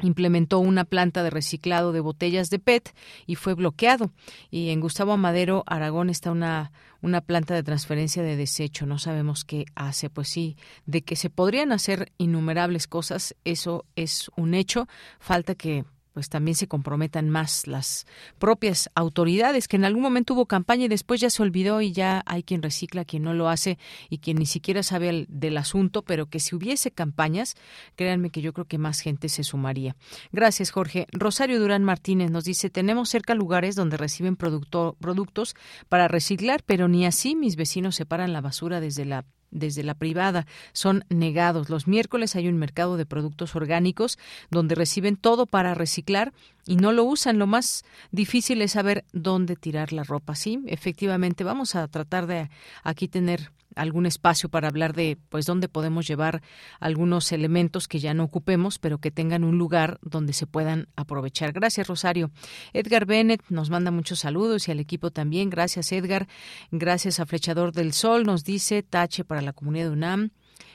implementó 0.00 0.58
una 0.58 0.84
planta 0.84 1.22
de 1.22 1.30
reciclado 1.30 1.92
de 1.92 2.00
botellas 2.00 2.50
de 2.50 2.58
PET 2.58 2.94
y 3.26 3.36
fue 3.36 3.54
bloqueado. 3.54 4.10
Y 4.50 4.70
en 4.70 4.80
Gustavo 4.80 5.12
Amadero, 5.12 5.64
Aragón, 5.66 6.10
está 6.10 6.30
una, 6.30 6.72
una 7.00 7.20
planta 7.20 7.54
de 7.54 7.62
transferencia 7.62 8.22
de 8.22 8.36
desecho. 8.36 8.86
No 8.86 8.98
sabemos 8.98 9.44
qué 9.44 9.66
hace. 9.74 10.10
Pues 10.10 10.28
sí, 10.28 10.56
de 10.86 11.02
que 11.02 11.16
se 11.16 11.30
podrían 11.30 11.72
hacer 11.72 12.12
innumerables 12.18 12.86
cosas, 12.86 13.34
eso 13.44 13.84
es 13.96 14.30
un 14.36 14.54
hecho. 14.54 14.88
Falta 15.18 15.54
que 15.54 15.84
pues 16.12 16.28
también 16.28 16.54
se 16.54 16.68
comprometan 16.68 17.30
más 17.30 17.66
las 17.66 18.06
propias 18.38 18.90
autoridades, 18.94 19.68
que 19.68 19.76
en 19.76 19.84
algún 19.84 20.02
momento 20.02 20.34
hubo 20.34 20.46
campaña 20.46 20.84
y 20.84 20.88
después 20.88 21.20
ya 21.20 21.30
se 21.30 21.42
olvidó 21.42 21.80
y 21.80 21.92
ya 21.92 22.22
hay 22.26 22.42
quien 22.42 22.62
recicla, 22.62 23.04
quien 23.04 23.22
no 23.22 23.34
lo 23.34 23.48
hace 23.48 23.78
y 24.10 24.18
quien 24.18 24.38
ni 24.38 24.46
siquiera 24.46 24.82
sabe 24.82 25.26
del 25.28 25.56
asunto, 25.56 26.02
pero 26.02 26.26
que 26.26 26.40
si 26.40 26.54
hubiese 26.54 26.90
campañas, 26.90 27.54
créanme 27.96 28.30
que 28.30 28.42
yo 28.42 28.52
creo 28.52 28.66
que 28.66 28.78
más 28.78 29.00
gente 29.00 29.28
se 29.28 29.44
sumaría. 29.44 29.96
Gracias, 30.32 30.70
Jorge. 30.70 31.06
Rosario 31.12 31.58
Durán 31.58 31.84
Martínez 31.84 32.30
nos 32.30 32.44
dice, 32.44 32.70
tenemos 32.70 33.08
cerca 33.08 33.34
lugares 33.34 33.74
donde 33.74 33.96
reciben 33.96 34.36
productos 34.36 35.54
para 35.88 36.08
reciclar, 36.08 36.62
pero 36.64 36.88
ni 36.88 37.06
así 37.06 37.34
mis 37.34 37.56
vecinos 37.56 37.96
separan 37.96 38.32
la 38.32 38.40
basura 38.40 38.80
desde 38.80 39.04
la 39.04 39.24
desde 39.52 39.84
la 39.84 39.94
privada 39.94 40.46
son 40.72 41.04
negados. 41.08 41.70
Los 41.70 41.86
miércoles 41.86 42.34
hay 42.34 42.48
un 42.48 42.56
mercado 42.56 42.96
de 42.96 43.06
productos 43.06 43.54
orgánicos 43.54 44.18
donde 44.50 44.74
reciben 44.74 45.16
todo 45.16 45.46
para 45.46 45.74
reciclar 45.74 46.32
y 46.66 46.76
no 46.76 46.92
lo 46.92 47.04
usan. 47.04 47.38
Lo 47.38 47.46
más 47.46 47.84
difícil 48.10 48.60
es 48.62 48.72
saber 48.72 49.04
dónde 49.12 49.54
tirar 49.54 49.92
la 49.92 50.02
ropa. 50.02 50.34
Sí, 50.34 50.60
efectivamente, 50.66 51.44
vamos 51.44 51.76
a 51.76 51.86
tratar 51.86 52.26
de 52.26 52.50
aquí 52.82 53.06
tener 53.06 53.52
algún 53.76 54.06
espacio 54.06 54.48
para 54.48 54.68
hablar 54.68 54.94
de 54.94 55.18
pues 55.28 55.46
dónde 55.46 55.68
podemos 55.68 56.06
llevar 56.06 56.42
algunos 56.80 57.32
elementos 57.32 57.88
que 57.88 57.98
ya 57.98 58.14
no 58.14 58.24
ocupemos, 58.24 58.78
pero 58.78 58.98
que 58.98 59.10
tengan 59.10 59.44
un 59.44 59.58
lugar 59.58 59.98
donde 60.02 60.32
se 60.32 60.46
puedan 60.46 60.88
aprovechar. 60.96 61.52
Gracias, 61.52 61.88
Rosario. 61.88 62.30
Edgar 62.72 63.06
Bennett 63.06 63.42
nos 63.48 63.70
manda 63.70 63.90
muchos 63.90 64.20
saludos 64.20 64.68
y 64.68 64.72
al 64.72 64.80
equipo 64.80 65.10
también. 65.10 65.50
Gracias, 65.50 65.92
Edgar. 65.92 66.28
Gracias 66.70 67.20
a 67.20 67.26
Flechador 67.26 67.72
del 67.72 67.92
Sol. 67.92 68.24
Nos 68.24 68.44
dice 68.44 68.82
Tache 68.82 69.24
para 69.24 69.42
la 69.42 69.52
comunidad 69.52 69.86
de 69.86 69.92
UNAM 69.92 70.30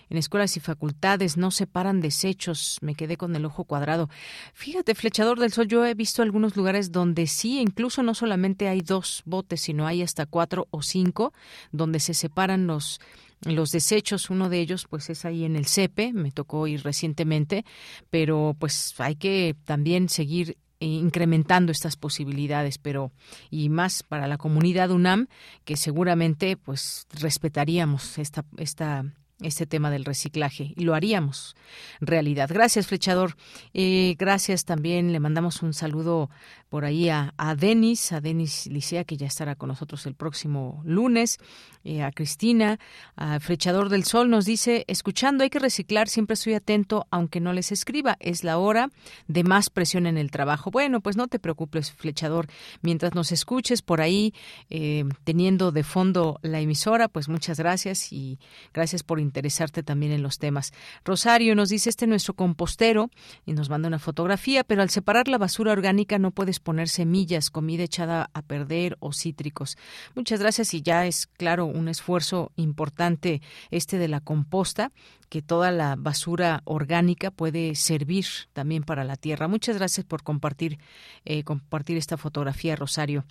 en 0.09 0.17
escuelas 0.17 0.57
y 0.57 0.59
facultades 0.59 1.37
no 1.37 1.51
separan 1.51 2.01
desechos. 2.01 2.77
Me 2.81 2.95
quedé 2.95 3.17
con 3.17 3.35
el 3.35 3.45
ojo 3.45 3.63
cuadrado. 3.63 4.09
Fíjate, 4.53 4.95
Flechador 4.95 5.39
del 5.39 5.51
Sol, 5.51 5.67
yo 5.67 5.85
he 5.85 5.93
visto 5.93 6.21
algunos 6.21 6.55
lugares 6.55 6.91
donde 6.91 7.27
sí, 7.27 7.59
incluso 7.59 8.03
no 8.03 8.13
solamente 8.13 8.67
hay 8.67 8.81
dos 8.81 9.23
botes, 9.25 9.61
sino 9.61 9.87
hay 9.87 10.01
hasta 10.01 10.25
cuatro 10.25 10.67
o 10.71 10.81
cinco, 10.81 11.33
donde 11.71 11.99
se 11.99 12.13
separan 12.13 12.67
los 12.67 12.99
los 13.41 13.69
desechos, 13.69 14.31
uno 14.31 14.49
de 14.49 14.59
ellos 14.59 14.87
pues 14.89 15.11
es 15.11 15.23
ahí 15.23 15.43
en 15.43 15.55
el 15.55 15.67
CEPE, 15.67 16.11
me 16.11 16.31
tocó 16.31 16.65
ir 16.65 16.83
recientemente, 16.83 17.65
pero 18.09 18.55
pues 18.57 18.95
hay 18.97 19.15
que 19.15 19.55
también 19.63 20.09
seguir 20.09 20.57
incrementando 20.79 21.71
estas 21.71 21.97
posibilidades, 21.97 22.77
pero 22.77 23.11
y 23.49 23.69
más 23.69 24.03
para 24.03 24.27
la 24.27 24.37
comunidad 24.37 24.91
UNAM 24.91 25.27
que 25.65 25.75
seguramente 25.75 26.57
pues 26.57 27.07
respetaríamos 27.19 28.17
esta 28.17 28.45
esta 28.57 29.05
este 29.41 29.67
tema 29.67 29.91
del 29.91 30.05
reciclaje 30.05 30.73
y 30.75 30.83
lo 30.83 30.95
haríamos 30.95 31.55
realidad. 31.99 32.49
Gracias, 32.51 32.87
Flechador. 32.87 33.35
Eh, 33.73 34.15
gracias 34.17 34.65
también. 34.65 35.11
Le 35.11 35.19
mandamos 35.19 35.61
un 35.61 35.73
saludo 35.73 36.29
por 36.69 36.85
ahí 36.85 37.09
a, 37.09 37.33
a 37.37 37.55
Denis, 37.55 38.11
a 38.11 38.21
Denis 38.21 38.67
Licea, 38.67 39.03
que 39.03 39.17
ya 39.17 39.27
estará 39.27 39.55
con 39.55 39.69
nosotros 39.69 40.05
el 40.05 40.15
próximo 40.15 40.81
lunes, 40.85 41.37
eh, 41.83 42.03
a 42.03 42.11
Cristina, 42.11 42.79
a 43.15 43.39
Flechador 43.39 43.89
del 43.89 44.03
Sol, 44.03 44.29
nos 44.29 44.45
dice, 44.45 44.83
escuchando, 44.87 45.43
hay 45.43 45.49
que 45.49 45.59
reciclar, 45.59 46.09
siempre 46.09 46.33
estoy 46.33 46.53
atento, 46.53 47.07
aunque 47.11 47.39
no 47.39 47.53
les 47.53 47.71
escriba, 47.71 48.17
es 48.19 48.43
la 48.43 48.57
hora 48.57 48.89
de 49.27 49.43
más 49.43 49.69
presión 49.69 50.05
en 50.05 50.17
el 50.17 50.29
trabajo. 50.29 50.69
Bueno, 50.69 50.99
pues 50.99 51.15
no 51.15 51.27
te 51.27 51.39
preocupes, 51.39 51.93
Flechador, 51.93 52.47
mientras 52.81 53.15
nos 53.15 53.31
escuches 53.31 53.81
por 53.81 54.01
ahí, 54.01 54.33
eh, 54.69 55.05
teniendo 55.23 55.71
de 55.71 55.83
fondo 55.83 56.39
la 56.41 56.59
emisora, 56.59 57.07
pues 57.07 57.29
muchas 57.29 57.57
gracias 57.57 58.11
y 58.11 58.39
gracias 58.73 59.03
por 59.03 59.19
interesarte 59.19 59.81
también 59.83 60.11
en 60.11 60.23
los 60.23 60.39
temas. 60.39 60.73
Rosario 61.05 61.55
nos 61.55 61.69
dice, 61.69 61.89
este 61.89 62.07
nuestro 62.07 62.33
compostero, 62.33 63.09
y 63.45 63.53
nos 63.53 63.69
manda 63.69 63.87
una 63.87 63.99
fotografía, 63.99 64.63
pero 64.63 64.81
al 64.81 64.89
separar 64.89 65.27
la 65.27 65.37
basura 65.37 65.71
orgánica 65.71 66.19
no 66.19 66.31
puedes 66.31 66.56
poner 66.59 66.89
semillas, 66.89 67.49
comida 67.49 67.83
echada 67.83 68.29
a 68.33 68.41
perder 68.41 68.97
o 68.99 69.13
cítricos. 69.13 69.77
Muchas 70.15 70.39
gracias 70.39 70.73
y 70.73 70.81
ya 70.81 71.05
es 71.05 71.27
claro 71.27 71.65
un 71.65 71.87
esfuerzo 71.87 72.51
importante 72.55 73.41
este 73.71 73.97
de 73.97 74.07
la 74.07 74.21
composta 74.21 74.91
que 75.29 75.41
toda 75.41 75.71
la 75.71 75.95
basura 75.97 76.61
orgánica 76.63 77.31
puede 77.31 77.75
servir 77.75 78.25
también 78.53 78.83
para 78.83 79.03
la 79.03 79.17
tierra. 79.17 79.47
Muchas 79.47 79.77
gracias 79.77 80.05
por 80.05 80.23
compartir 80.23 80.79
eh, 81.25 81.43
compartir 81.43 81.97
esta 81.97 82.17
fotografía, 82.17 82.75
Rosario. 82.75 83.25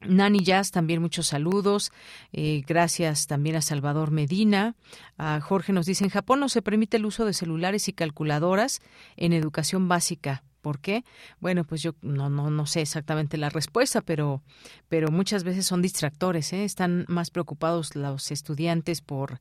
Nani 0.00 0.40
Jazz, 0.40 0.70
también 0.70 1.02
muchos 1.02 1.26
saludos. 1.26 1.90
Eh, 2.32 2.62
gracias 2.66 3.26
también 3.26 3.56
a 3.56 3.62
Salvador 3.62 4.10
Medina. 4.10 4.76
A 5.16 5.40
Jorge 5.40 5.72
nos 5.72 5.86
dice, 5.86 6.04
en 6.04 6.10
Japón 6.10 6.40
no 6.40 6.48
se 6.48 6.62
permite 6.62 6.98
el 6.98 7.06
uso 7.06 7.24
de 7.24 7.32
celulares 7.32 7.88
y 7.88 7.92
calculadoras 7.92 8.80
en 9.16 9.32
educación 9.32 9.88
básica. 9.88 10.44
¿Por 10.60 10.80
qué? 10.80 11.04
Bueno, 11.40 11.64
pues 11.64 11.82
yo 11.82 11.94
no, 12.02 12.28
no, 12.28 12.50
no 12.50 12.66
sé 12.66 12.80
exactamente 12.80 13.36
la 13.36 13.48
respuesta, 13.48 14.00
pero, 14.00 14.42
pero 14.88 15.10
muchas 15.10 15.44
veces 15.44 15.66
son 15.66 15.82
distractores. 15.82 16.52
¿eh? 16.52 16.64
Están 16.64 17.04
más 17.08 17.30
preocupados 17.30 17.94
los 17.94 18.30
estudiantes 18.30 19.00
por 19.00 19.40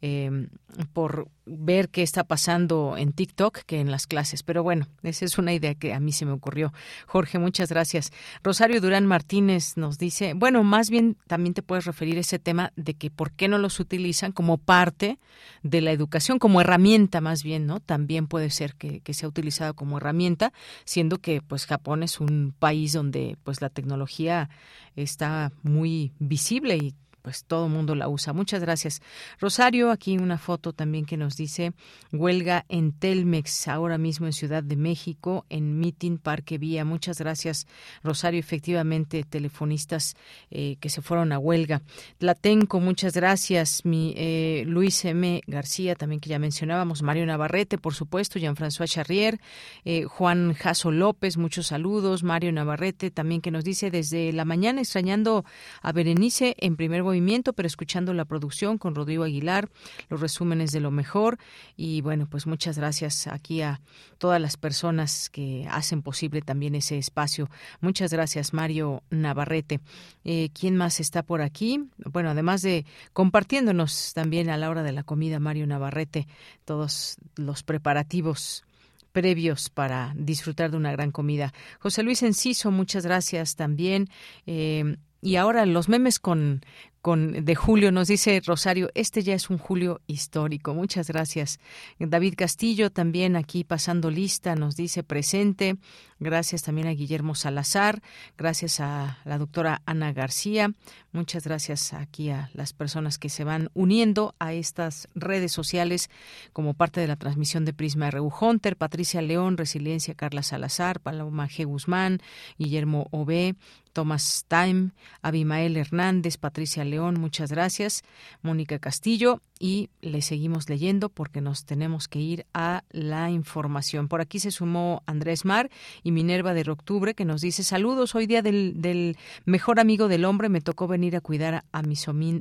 eh, 0.00 0.48
por 0.92 1.28
ver 1.44 1.88
qué 1.88 2.02
está 2.02 2.24
pasando 2.24 2.96
en 2.96 3.12
TikTok 3.12 3.60
que 3.66 3.80
en 3.80 3.90
las 3.90 4.06
clases. 4.06 4.42
Pero 4.42 4.62
bueno, 4.62 4.86
esa 5.02 5.24
es 5.24 5.38
una 5.38 5.52
idea 5.52 5.74
que 5.74 5.94
a 5.94 6.00
mí 6.00 6.12
se 6.12 6.26
me 6.26 6.32
ocurrió. 6.32 6.72
Jorge, 7.06 7.38
muchas 7.38 7.70
gracias. 7.70 8.12
Rosario 8.42 8.80
Durán 8.80 9.06
Martínez 9.06 9.76
nos 9.76 9.98
dice, 9.98 10.34
bueno, 10.34 10.62
más 10.62 10.90
bien 10.90 11.16
también 11.26 11.54
te 11.54 11.62
puedes 11.62 11.84
referir 11.84 12.16
a 12.18 12.20
ese 12.20 12.38
tema 12.38 12.72
de 12.76 12.94
que 12.94 13.10
por 13.10 13.32
qué 13.32 13.48
no 13.48 13.58
los 13.58 13.80
utilizan 13.80 14.32
como 14.32 14.58
parte 14.58 15.18
de 15.62 15.80
la 15.80 15.90
educación, 15.90 16.38
como 16.38 16.60
herramienta 16.60 17.20
más 17.20 17.42
bien, 17.42 17.66
¿no? 17.66 17.80
También 17.80 18.26
puede 18.26 18.50
ser 18.50 18.74
que, 18.74 19.00
que 19.00 19.14
sea 19.14 19.28
utilizado 19.28 19.74
como 19.74 19.96
herramienta, 19.96 20.52
siendo 20.84 21.18
que 21.18 21.42
pues 21.42 21.66
Japón 21.66 22.02
es 22.02 22.20
un 22.20 22.54
país 22.58 22.92
donde 22.92 23.36
pues 23.42 23.60
la 23.60 23.70
tecnología 23.70 24.50
está 24.96 25.52
muy 25.62 26.12
visible 26.18 26.76
y 26.76 26.94
pues 27.28 27.44
todo 27.44 27.68
mundo 27.68 27.94
la 27.94 28.08
usa. 28.08 28.32
Muchas 28.32 28.62
gracias. 28.62 29.02
Rosario, 29.38 29.90
aquí 29.90 30.16
una 30.16 30.38
foto 30.38 30.72
también 30.72 31.04
que 31.04 31.18
nos 31.18 31.36
dice 31.36 31.74
huelga 32.10 32.64
en 32.70 32.92
Telmex, 32.92 33.68
ahora 33.68 33.98
mismo 33.98 34.24
en 34.24 34.32
Ciudad 34.32 34.62
de 34.62 34.76
México, 34.76 35.44
en 35.50 35.78
Meeting 35.78 36.16
Parque 36.16 36.56
Vía. 36.56 36.86
Muchas 36.86 37.18
gracias, 37.18 37.66
Rosario. 38.02 38.40
Efectivamente, 38.40 39.24
telefonistas 39.28 40.16
eh, 40.50 40.76
que 40.80 40.88
se 40.88 41.02
fueron 41.02 41.32
a 41.32 41.38
huelga. 41.38 41.82
Latenco, 42.18 42.80
muchas 42.80 43.12
gracias. 43.12 43.84
Mi 43.84 44.14
eh, 44.16 44.64
Luis 44.66 45.04
M. 45.04 45.42
García, 45.46 45.96
también 45.96 46.20
que 46.20 46.30
ya 46.30 46.38
mencionábamos, 46.38 47.02
Mario 47.02 47.26
Navarrete, 47.26 47.76
por 47.76 47.92
supuesto, 47.92 48.38
Jean-François 48.38 48.88
Charrier, 48.88 49.38
eh, 49.84 50.04
Juan 50.04 50.54
Jaso 50.54 50.90
López, 50.92 51.36
muchos 51.36 51.66
saludos. 51.66 52.22
Mario 52.22 52.52
Navarrete, 52.52 53.10
también 53.10 53.42
que 53.42 53.50
nos 53.50 53.64
dice 53.64 53.90
desde 53.90 54.32
la 54.32 54.46
mañana, 54.46 54.80
extrañando 54.80 55.44
a 55.82 55.92
Berenice 55.92 56.56
en 56.58 56.76
primer 56.76 57.02
movimiento 57.02 57.17
pero 57.52 57.66
escuchando 57.66 58.14
la 58.14 58.24
producción 58.24 58.78
con 58.78 58.94
Rodrigo 58.94 59.24
Aguilar, 59.24 59.68
los 60.08 60.20
resúmenes 60.20 60.72
de 60.72 60.80
lo 60.80 60.90
mejor. 60.90 61.38
Y 61.76 62.00
bueno, 62.00 62.26
pues 62.28 62.46
muchas 62.46 62.78
gracias 62.78 63.26
aquí 63.26 63.62
a 63.62 63.80
todas 64.18 64.40
las 64.40 64.56
personas 64.56 65.30
que 65.30 65.66
hacen 65.70 66.02
posible 66.02 66.42
también 66.42 66.74
ese 66.74 66.98
espacio. 66.98 67.48
Muchas 67.80 68.12
gracias, 68.12 68.52
Mario 68.52 69.02
Navarrete. 69.10 69.80
Eh, 70.24 70.50
¿Quién 70.58 70.76
más 70.76 71.00
está 71.00 71.22
por 71.22 71.42
aquí? 71.42 71.84
Bueno, 71.98 72.30
además 72.30 72.62
de 72.62 72.86
compartiéndonos 73.12 74.12
también 74.14 74.50
a 74.50 74.56
la 74.56 74.70
hora 74.70 74.82
de 74.82 74.92
la 74.92 75.02
comida, 75.02 75.38
Mario 75.38 75.66
Navarrete, 75.66 76.26
todos 76.64 77.16
los 77.36 77.62
preparativos 77.62 78.64
previos 79.12 79.70
para 79.70 80.12
disfrutar 80.16 80.70
de 80.70 80.76
una 80.76 80.92
gran 80.92 81.10
comida. 81.10 81.52
José 81.80 82.02
Luis 82.02 82.22
Enciso, 82.22 82.70
muchas 82.70 83.04
gracias 83.04 83.56
también. 83.56 84.08
Eh, 84.46 84.96
y 85.20 85.36
ahora 85.36 85.66
los 85.66 85.88
memes 85.88 86.20
con, 86.20 86.60
con 87.00 87.44
de 87.44 87.54
julio 87.54 87.92
nos 87.92 88.08
dice 88.08 88.40
Rosario, 88.44 88.90
este 88.94 89.22
ya 89.22 89.34
es 89.34 89.50
un 89.50 89.58
julio 89.58 90.00
histórico. 90.06 90.74
Muchas 90.74 91.08
gracias. 91.08 91.60
David 91.98 92.34
Castillo 92.36 92.90
también 92.90 93.36
aquí 93.36 93.64
pasando 93.64 94.10
lista 94.10 94.54
nos 94.54 94.76
dice 94.76 95.02
presente. 95.02 95.76
Gracias 96.20 96.62
también 96.64 96.88
a 96.88 96.92
Guillermo 96.92 97.36
Salazar, 97.36 98.02
gracias 98.36 98.80
a 98.80 99.18
la 99.24 99.38
doctora 99.38 99.82
Ana 99.86 100.12
García. 100.12 100.72
Muchas 101.12 101.44
gracias 101.44 101.92
aquí 101.92 102.30
a 102.30 102.50
las 102.54 102.72
personas 102.72 103.18
que 103.18 103.28
se 103.28 103.44
van 103.44 103.70
uniendo 103.74 104.34
a 104.40 104.52
estas 104.52 105.06
redes 105.14 105.52
sociales 105.52 106.10
como 106.52 106.74
parte 106.74 107.00
de 107.00 107.06
la 107.06 107.14
transmisión 107.14 107.64
de 107.64 107.72
Prisma 107.72 108.10
RU 108.10 108.32
Hunter, 108.40 108.76
Patricia 108.76 109.22
León, 109.22 109.56
Resiliencia 109.56 110.14
Carla 110.14 110.42
Salazar, 110.42 110.98
Paloma 110.98 111.48
G. 111.48 111.64
Guzmán, 111.64 112.18
Guillermo 112.58 113.06
Ove, 113.12 113.54
Thomas 113.92 114.44
Time, 114.48 114.90
Abimael 115.22 115.76
Hernández, 115.76 116.36
Patricia 116.36 116.84
León, 116.88 117.14
muchas 117.20 117.52
gracias, 117.52 118.02
Mónica 118.42 118.78
Castillo 118.78 119.40
y 119.58 119.90
le 120.00 120.22
seguimos 120.22 120.68
leyendo 120.68 121.08
porque 121.08 121.40
nos 121.40 121.64
tenemos 121.64 122.08
que 122.08 122.20
ir 122.20 122.46
a 122.54 122.84
la 122.90 123.30
información. 123.30 124.08
Por 124.08 124.20
aquí 124.20 124.38
se 124.38 124.50
sumó 124.50 125.02
Andrés 125.06 125.44
Mar 125.44 125.70
y 126.02 126.12
Minerva 126.12 126.54
de 126.54 126.68
Octubre 126.70 127.14
que 127.14 127.24
nos 127.24 127.40
dice 127.40 127.62
saludos, 127.62 128.14
hoy 128.14 128.26
día 128.26 128.42
del, 128.42 129.16
mejor 129.44 129.80
amigo 129.80 130.08
del 130.08 130.24
hombre 130.24 130.48
me 130.48 130.60
tocó 130.60 130.86
venir 130.86 131.16
a 131.16 131.20
cuidar 131.20 131.64
a 131.72 131.82
mi, 131.82 131.94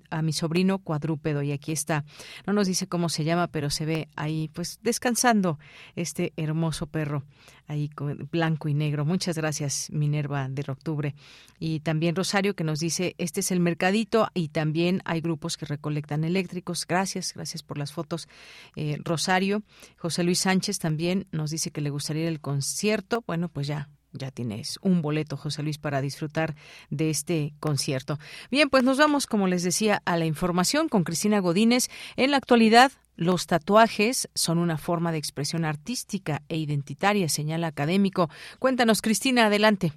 a 0.10 0.22
mi 0.22 0.34
sobrino 0.34 0.80
cuadrúpedo 0.80 1.42
y 1.44 1.52
aquí 1.52 1.72
está. 1.72 2.04
No 2.46 2.54
nos 2.54 2.68
dice 2.68 2.88
cómo 2.88 3.10
se 3.10 3.24
llama, 3.24 3.48
pero 3.48 3.70
se 3.70 3.86
ve 3.86 4.10
ahí 4.16 4.50
pues 4.54 4.80
descansando 4.84 5.60
este 5.96 6.34
hermoso 6.36 6.88
perro 6.88 7.24
ahí 7.68 7.90
con 7.90 8.30
blanco 8.32 8.70
y 8.70 8.74
negro. 8.74 9.06
Muchas 9.06 9.38
gracias, 9.38 9.90
Minerva 9.92 10.48
de 10.50 10.64
Octubre. 10.68 11.16
Y 11.60 11.82
también 11.82 12.16
Rosario 12.16 12.56
que 12.56 12.64
nos 12.64 12.80
dice, 12.80 13.16
este 13.18 13.42
es 13.42 13.52
el 13.52 13.60
mercadito 13.60 14.30
y 14.34 14.50
también 14.50 15.02
hay 15.06 15.22
grupos 15.22 15.58
que 15.58 15.66
recolectan 15.66 16.24
eléctricos. 16.24 16.86
Gracias, 16.88 17.07
gracias 17.14 17.64
por 17.64 17.78
las 17.78 17.94
fotos. 17.94 18.28
Eh, 18.76 18.98
Rosario, 19.04 19.64
José 19.98 20.24
Luis 20.24 20.40
Sánchez 20.40 20.80
también 20.80 21.28
nos 21.32 21.52
dice 21.52 21.72
que 21.72 21.82
le 21.82 21.90
gustaría 21.90 22.24
ir 22.24 22.30
al 22.30 22.42
concierto. 22.42 23.24
Bueno, 23.26 23.50
pues 23.50 23.68
ya, 23.68 23.90
ya 24.12 24.32
tienes 24.32 24.80
un 24.82 25.02
boleto, 25.02 25.38
José 25.38 25.64
Luis, 25.64 25.78
para 25.78 26.02
disfrutar 26.02 26.56
de 26.90 27.10
este 27.10 27.54
concierto. 27.60 28.18
Bien, 28.52 28.70
pues 28.70 28.84
nos 28.84 28.98
vamos, 28.98 29.28
como 29.28 29.48
les 29.48 29.64
decía, 29.64 30.02
a 30.06 30.18
la 30.18 30.26
información 30.26 30.90
con 30.90 31.04
Cristina 31.04 31.40
Godínez. 31.40 31.90
En 32.16 32.32
la 32.32 32.38
actualidad, 32.38 32.92
los 33.16 33.48
tatuajes 33.48 34.30
son 34.36 34.58
una 34.60 34.78
forma 34.78 35.12
de 35.12 35.18
expresión 35.18 35.66
artística 35.66 36.42
e 36.50 36.58
identitaria, 36.58 37.30
señala 37.30 37.68
académico. 37.68 38.30
Cuéntanos, 38.60 39.02
Cristina, 39.02 39.48
adelante. 39.48 39.92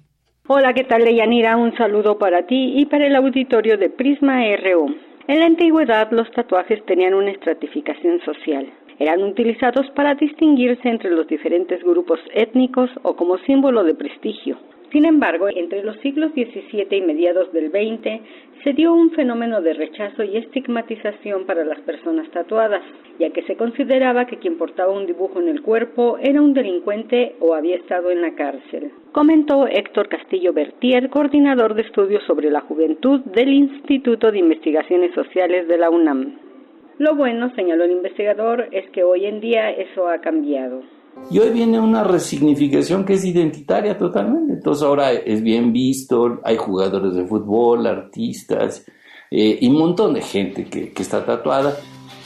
Hola, 0.47 0.73
¿qué 0.73 0.83
tal, 0.83 1.03
Leyanira? 1.03 1.55
Un 1.55 1.75
saludo 1.77 2.17
para 2.17 2.45
ti 2.45 2.73
y 2.75 2.85
para 2.87 3.05
el 3.05 3.15
auditorio 3.15 3.77
de 3.77 3.89
Prisma 3.89 4.41
RU. 4.57 5.10
En 5.31 5.39
la 5.39 5.45
antigüedad, 5.45 6.11
los 6.11 6.29
tatuajes 6.31 6.85
tenían 6.85 7.13
una 7.13 7.31
estratificación 7.31 8.19
social. 8.25 8.67
Eran 8.99 9.23
utilizados 9.23 9.89
para 9.91 10.13
distinguirse 10.15 10.89
entre 10.89 11.09
los 11.09 11.25
diferentes 11.25 11.81
grupos 11.85 12.19
étnicos 12.33 12.89
o 13.03 13.15
como 13.15 13.37
símbolo 13.37 13.85
de 13.85 13.95
prestigio. 13.95 14.57
Sin 14.91 15.05
embargo, 15.05 15.47
entre 15.55 15.83
los 15.83 15.95
siglos 16.01 16.31
XVII 16.33 16.97
y 16.97 17.01
mediados 17.01 17.51
del 17.53 17.69
XX 17.69 18.19
se 18.63 18.73
dio 18.73 18.93
un 18.93 19.11
fenómeno 19.11 19.61
de 19.61 19.73
rechazo 19.73 20.23
y 20.23 20.35
estigmatización 20.35 21.45
para 21.45 21.63
las 21.63 21.79
personas 21.79 22.29
tatuadas, 22.31 22.83
ya 23.17 23.29
que 23.29 23.43
se 23.43 23.55
consideraba 23.55 24.25
que 24.25 24.37
quien 24.37 24.57
portaba 24.57 24.91
un 24.91 25.05
dibujo 25.05 25.39
en 25.39 25.47
el 25.47 25.61
cuerpo 25.61 26.17
era 26.21 26.41
un 26.41 26.53
delincuente 26.53 27.35
o 27.39 27.53
había 27.55 27.77
estado 27.77 28.11
en 28.11 28.21
la 28.21 28.35
cárcel. 28.35 28.91
Comentó 29.13 29.65
Héctor 29.65 30.09
Castillo 30.09 30.51
Bertier, 30.51 31.09
coordinador 31.09 31.73
de 31.73 31.83
estudios 31.83 32.23
sobre 32.23 32.51
la 32.51 32.59
juventud 32.59 33.21
del 33.21 33.53
Instituto 33.53 34.29
de 34.29 34.39
Investigaciones 34.39 35.13
Sociales 35.15 35.69
de 35.69 35.77
la 35.77 35.89
UNAM. 35.89 36.35
Lo 36.97 37.15
bueno, 37.15 37.49
señaló 37.55 37.85
el 37.85 37.91
investigador, 37.91 38.67
es 38.71 38.89
que 38.89 39.03
hoy 39.03 39.25
en 39.25 39.39
día 39.39 39.71
eso 39.71 40.09
ha 40.09 40.19
cambiado. 40.19 40.83
Y 41.29 41.39
hoy 41.39 41.49
viene 41.51 41.79
una 41.79 42.03
resignificación 42.03 43.05
que 43.05 43.13
es 43.13 43.25
identitaria 43.25 43.97
totalmente. 43.97 44.53
Entonces 44.53 44.83
ahora 44.83 45.11
es 45.11 45.41
bien 45.41 45.71
visto, 45.71 46.39
hay 46.43 46.57
jugadores 46.57 47.15
de 47.15 47.25
fútbol, 47.25 47.87
artistas 47.87 48.85
eh, 49.29 49.57
y 49.61 49.67
un 49.69 49.77
montón 49.77 50.13
de 50.13 50.21
gente 50.21 50.65
que, 50.65 50.91
que 50.91 51.01
está 51.01 51.25
tatuada 51.25 51.73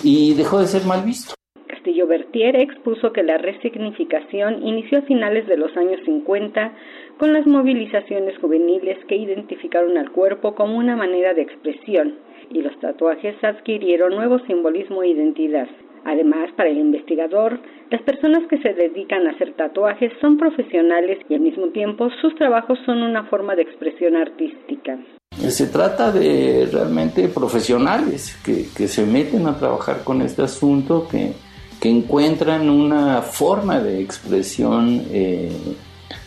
y 0.03 0.33
dejó 0.33 0.59
de 0.59 0.67
ser 0.67 0.85
mal 0.85 1.03
visto. 1.03 1.35
Castillo 1.67 2.07
Bertier 2.07 2.55
expuso 2.55 3.13
que 3.13 3.21
la 3.21 3.37
resignificación 3.37 4.65
inició 4.65 4.99
a 4.99 5.01
finales 5.03 5.47
de 5.47 5.57
los 5.57 5.75
años 5.77 5.99
50 6.05 6.73
con 7.17 7.31
las 7.31 7.45
movilizaciones 7.45 8.37
juveniles 8.39 8.97
que 9.07 9.15
identificaron 9.15 9.97
al 9.97 10.11
cuerpo 10.11 10.55
como 10.55 10.77
una 10.77 10.95
manera 10.95 11.33
de 11.33 11.43
expresión 11.43 12.15
y 12.49 12.61
los 12.61 12.77
tatuajes 12.79 13.35
adquirieron 13.43 14.15
nuevo 14.15 14.39
simbolismo 14.47 15.03
e 15.03 15.09
identidad. 15.09 15.67
Además, 16.05 16.51
para 16.55 16.69
el 16.69 16.77
investigador, 16.77 17.59
las 17.89 18.01
personas 18.03 18.47
que 18.47 18.59
se 18.59 18.73
dedican 18.73 19.25
a 19.25 19.31
hacer 19.31 19.53
tatuajes 19.53 20.11
son 20.21 20.37
profesionales 20.37 21.17
y 21.27 21.33
al 21.33 21.41
mismo 21.41 21.67
tiempo 21.69 22.09
sus 22.21 22.35
trabajos 22.35 22.77
son 22.85 23.01
una 23.01 23.23
forma 23.25 23.55
de 23.55 23.63
expresión 23.63 24.15
artística. 24.15 24.99
Se 25.35 25.67
trata 25.67 26.11
de 26.11 26.69
realmente 26.71 27.27
profesionales 27.27 28.39
que, 28.45 28.65
que 28.75 28.87
se 28.87 29.05
meten 29.05 29.47
a 29.47 29.57
trabajar 29.57 30.03
con 30.03 30.21
este 30.21 30.43
asunto, 30.43 31.07
que, 31.09 31.33
que 31.81 31.89
encuentran 31.89 32.69
una 32.69 33.21
forma 33.23 33.79
de 33.79 34.01
expresión, 34.01 35.01
eh, 35.11 35.51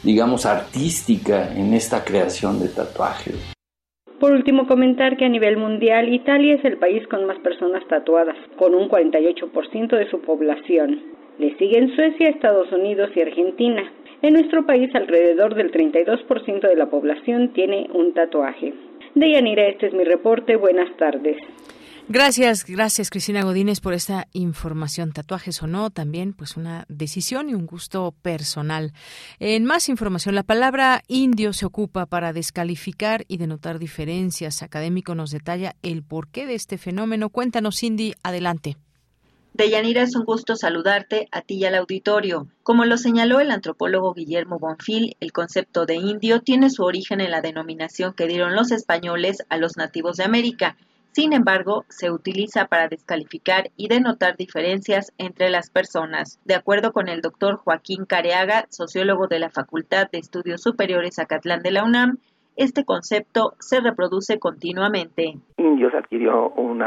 digamos, 0.02 0.44
artística 0.44 1.54
en 1.54 1.72
esta 1.74 2.04
creación 2.04 2.60
de 2.60 2.68
tatuajes. 2.68 3.57
Por 4.20 4.32
último, 4.32 4.66
comentar 4.66 5.16
que 5.16 5.24
a 5.24 5.28
nivel 5.28 5.56
mundial 5.56 6.12
Italia 6.12 6.54
es 6.54 6.64
el 6.64 6.76
país 6.76 7.06
con 7.06 7.24
más 7.24 7.38
personas 7.38 7.86
tatuadas, 7.86 8.36
con 8.56 8.74
un 8.74 8.88
48% 8.88 9.96
de 9.96 10.10
su 10.10 10.20
población. 10.22 11.00
Le 11.38 11.56
siguen 11.56 11.94
Suecia, 11.94 12.28
Estados 12.28 12.72
Unidos 12.72 13.10
y 13.14 13.20
Argentina. 13.20 13.92
En 14.22 14.34
nuestro 14.34 14.66
país 14.66 14.92
alrededor 14.94 15.54
del 15.54 15.70
32% 15.70 16.68
de 16.68 16.74
la 16.74 16.90
población 16.90 17.52
tiene 17.52 17.88
un 17.94 18.12
tatuaje. 18.12 18.74
Deyanira, 19.14 19.68
este 19.68 19.86
es 19.86 19.94
mi 19.94 20.02
reporte. 20.02 20.56
Buenas 20.56 20.96
tardes. 20.96 21.36
Gracias, 22.10 22.64
gracias 22.64 23.10
Cristina 23.10 23.42
Godínez 23.42 23.80
por 23.80 23.92
esta 23.92 24.28
información. 24.32 25.12
Tatuajes 25.12 25.62
o 25.62 25.66
no, 25.66 25.90
también 25.90 26.32
pues 26.32 26.56
una 26.56 26.86
decisión 26.88 27.50
y 27.50 27.54
un 27.54 27.66
gusto 27.66 28.14
personal. 28.22 28.94
En 29.40 29.66
más 29.66 29.90
información, 29.90 30.34
la 30.34 30.42
palabra 30.42 31.02
indio 31.06 31.52
se 31.52 31.66
ocupa 31.66 32.06
para 32.06 32.32
descalificar 32.32 33.26
y 33.28 33.36
denotar 33.36 33.78
diferencias. 33.78 34.62
Académico 34.62 35.14
nos 35.14 35.30
detalla 35.32 35.76
el 35.82 36.02
porqué 36.02 36.46
de 36.46 36.54
este 36.54 36.78
fenómeno. 36.78 37.28
Cuéntanos, 37.28 37.78
Cindy, 37.78 38.14
adelante. 38.22 38.78
Deyanira, 39.52 40.02
es 40.02 40.16
un 40.16 40.24
gusto 40.24 40.56
saludarte 40.56 41.28
a 41.30 41.42
ti 41.42 41.56
y 41.56 41.64
al 41.66 41.74
auditorio. 41.74 42.48
Como 42.62 42.86
lo 42.86 42.96
señaló 42.96 43.40
el 43.40 43.50
antropólogo 43.50 44.14
Guillermo 44.14 44.58
Bonfil, 44.58 45.16
el 45.20 45.32
concepto 45.32 45.84
de 45.84 45.96
indio 45.96 46.40
tiene 46.40 46.70
su 46.70 46.84
origen 46.84 47.20
en 47.20 47.32
la 47.32 47.42
denominación 47.42 48.14
que 48.14 48.26
dieron 48.26 48.54
los 48.54 48.70
españoles 48.70 49.44
a 49.50 49.58
los 49.58 49.76
nativos 49.76 50.16
de 50.16 50.24
América, 50.24 50.76
sin 51.18 51.32
embargo, 51.32 51.84
se 51.88 52.12
utiliza 52.12 52.66
para 52.66 52.86
descalificar 52.86 53.70
y 53.76 53.88
denotar 53.88 54.36
diferencias 54.36 55.12
entre 55.18 55.50
las 55.50 55.68
personas. 55.68 56.40
De 56.44 56.54
acuerdo 56.54 56.92
con 56.92 57.08
el 57.08 57.22
doctor 57.22 57.56
Joaquín 57.56 58.04
Careaga, 58.04 58.66
sociólogo 58.68 59.26
de 59.26 59.40
la 59.40 59.50
Facultad 59.50 60.08
de 60.12 60.18
Estudios 60.18 60.62
Superiores 60.62 61.18
Acatlán 61.18 61.64
de 61.64 61.72
la 61.72 61.82
UNAM, 61.82 62.18
este 62.54 62.84
concepto 62.84 63.54
se 63.58 63.80
reproduce 63.80 64.38
continuamente. 64.38 65.34
Indios 65.56 65.92
adquirió 65.92 66.50
un 66.50 66.78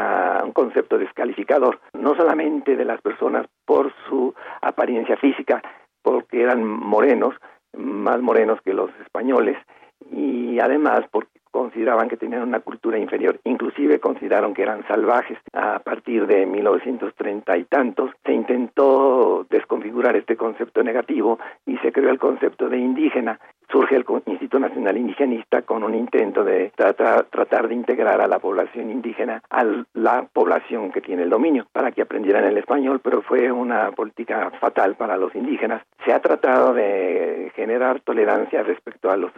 concepto 0.53 0.97
descalificador, 0.97 1.81
no 1.91 2.15
solamente 2.15 2.77
de 2.77 2.85
las 2.85 3.01
personas 3.01 3.47
por 3.65 3.93
su 4.07 4.33
apariencia 4.61 5.17
física, 5.17 5.61
porque 6.01 6.41
eran 6.41 6.63
morenos, 6.65 7.35
más 7.77 8.21
morenos 8.21 8.61
que 8.63 8.73
los 8.73 8.91
españoles, 9.01 9.57
y 10.09 10.57
además 10.61 11.01
porque 11.11 11.40
consideraban 11.51 12.09
que 12.09 12.17
tenían 12.17 12.43
una 12.43 12.61
cultura 12.61 12.97
inferior, 12.97 13.39
inclusive 13.43 13.99
consideraron 13.99 14.53
que 14.53 14.63
eran 14.63 14.87
salvajes. 14.87 15.37
A 15.53 15.79
partir 15.79 16.25
de 16.25 16.45
1930 16.45 17.57
y 17.57 17.63
tantos 17.65 18.11
se 18.25 18.33
intentó 18.33 19.45
desconfigurar 19.49 20.15
este 20.15 20.35
concepto 20.35 20.83
negativo 20.83 21.39
y 21.65 21.77
se 21.77 21.91
creó 21.91 22.09
el 22.09 22.19
concepto 22.19 22.69
de 22.69 22.77
indígena. 22.77 23.39
Surge 23.69 23.95
el 23.95 24.05
Instituto 24.25 24.59
Nacional 24.59 24.97
Indigenista 24.97 25.61
con 25.61 25.83
un 25.83 25.95
intento 25.95 26.43
de 26.43 26.73
tratar, 26.75 27.67
de 27.69 27.73
integrar 27.73 28.19
a 28.19 28.27
la 28.27 28.39
población 28.39 28.91
indígena 28.91 29.41
a 29.49 29.65
la 29.93 30.27
población 30.33 30.91
que 30.91 30.99
tiene 30.99 31.23
el 31.23 31.29
dominio 31.29 31.67
para 31.71 31.91
que 31.91 32.01
aprendieran 32.01 32.43
el 32.43 32.57
español, 32.57 32.99
pero 33.01 33.21
fue 33.21 33.49
una 33.49 33.91
política 33.91 34.51
fatal 34.59 34.95
para 34.95 35.15
los 35.15 35.33
indígenas. 35.35 35.83
Se 36.05 36.11
ha 36.11 36.19
tratado 36.19 36.73
de 36.73 37.51
generar 37.55 38.01
tolerancia 38.01 38.63
respecto 38.63 39.09
a 39.09 39.15
los 39.15 39.31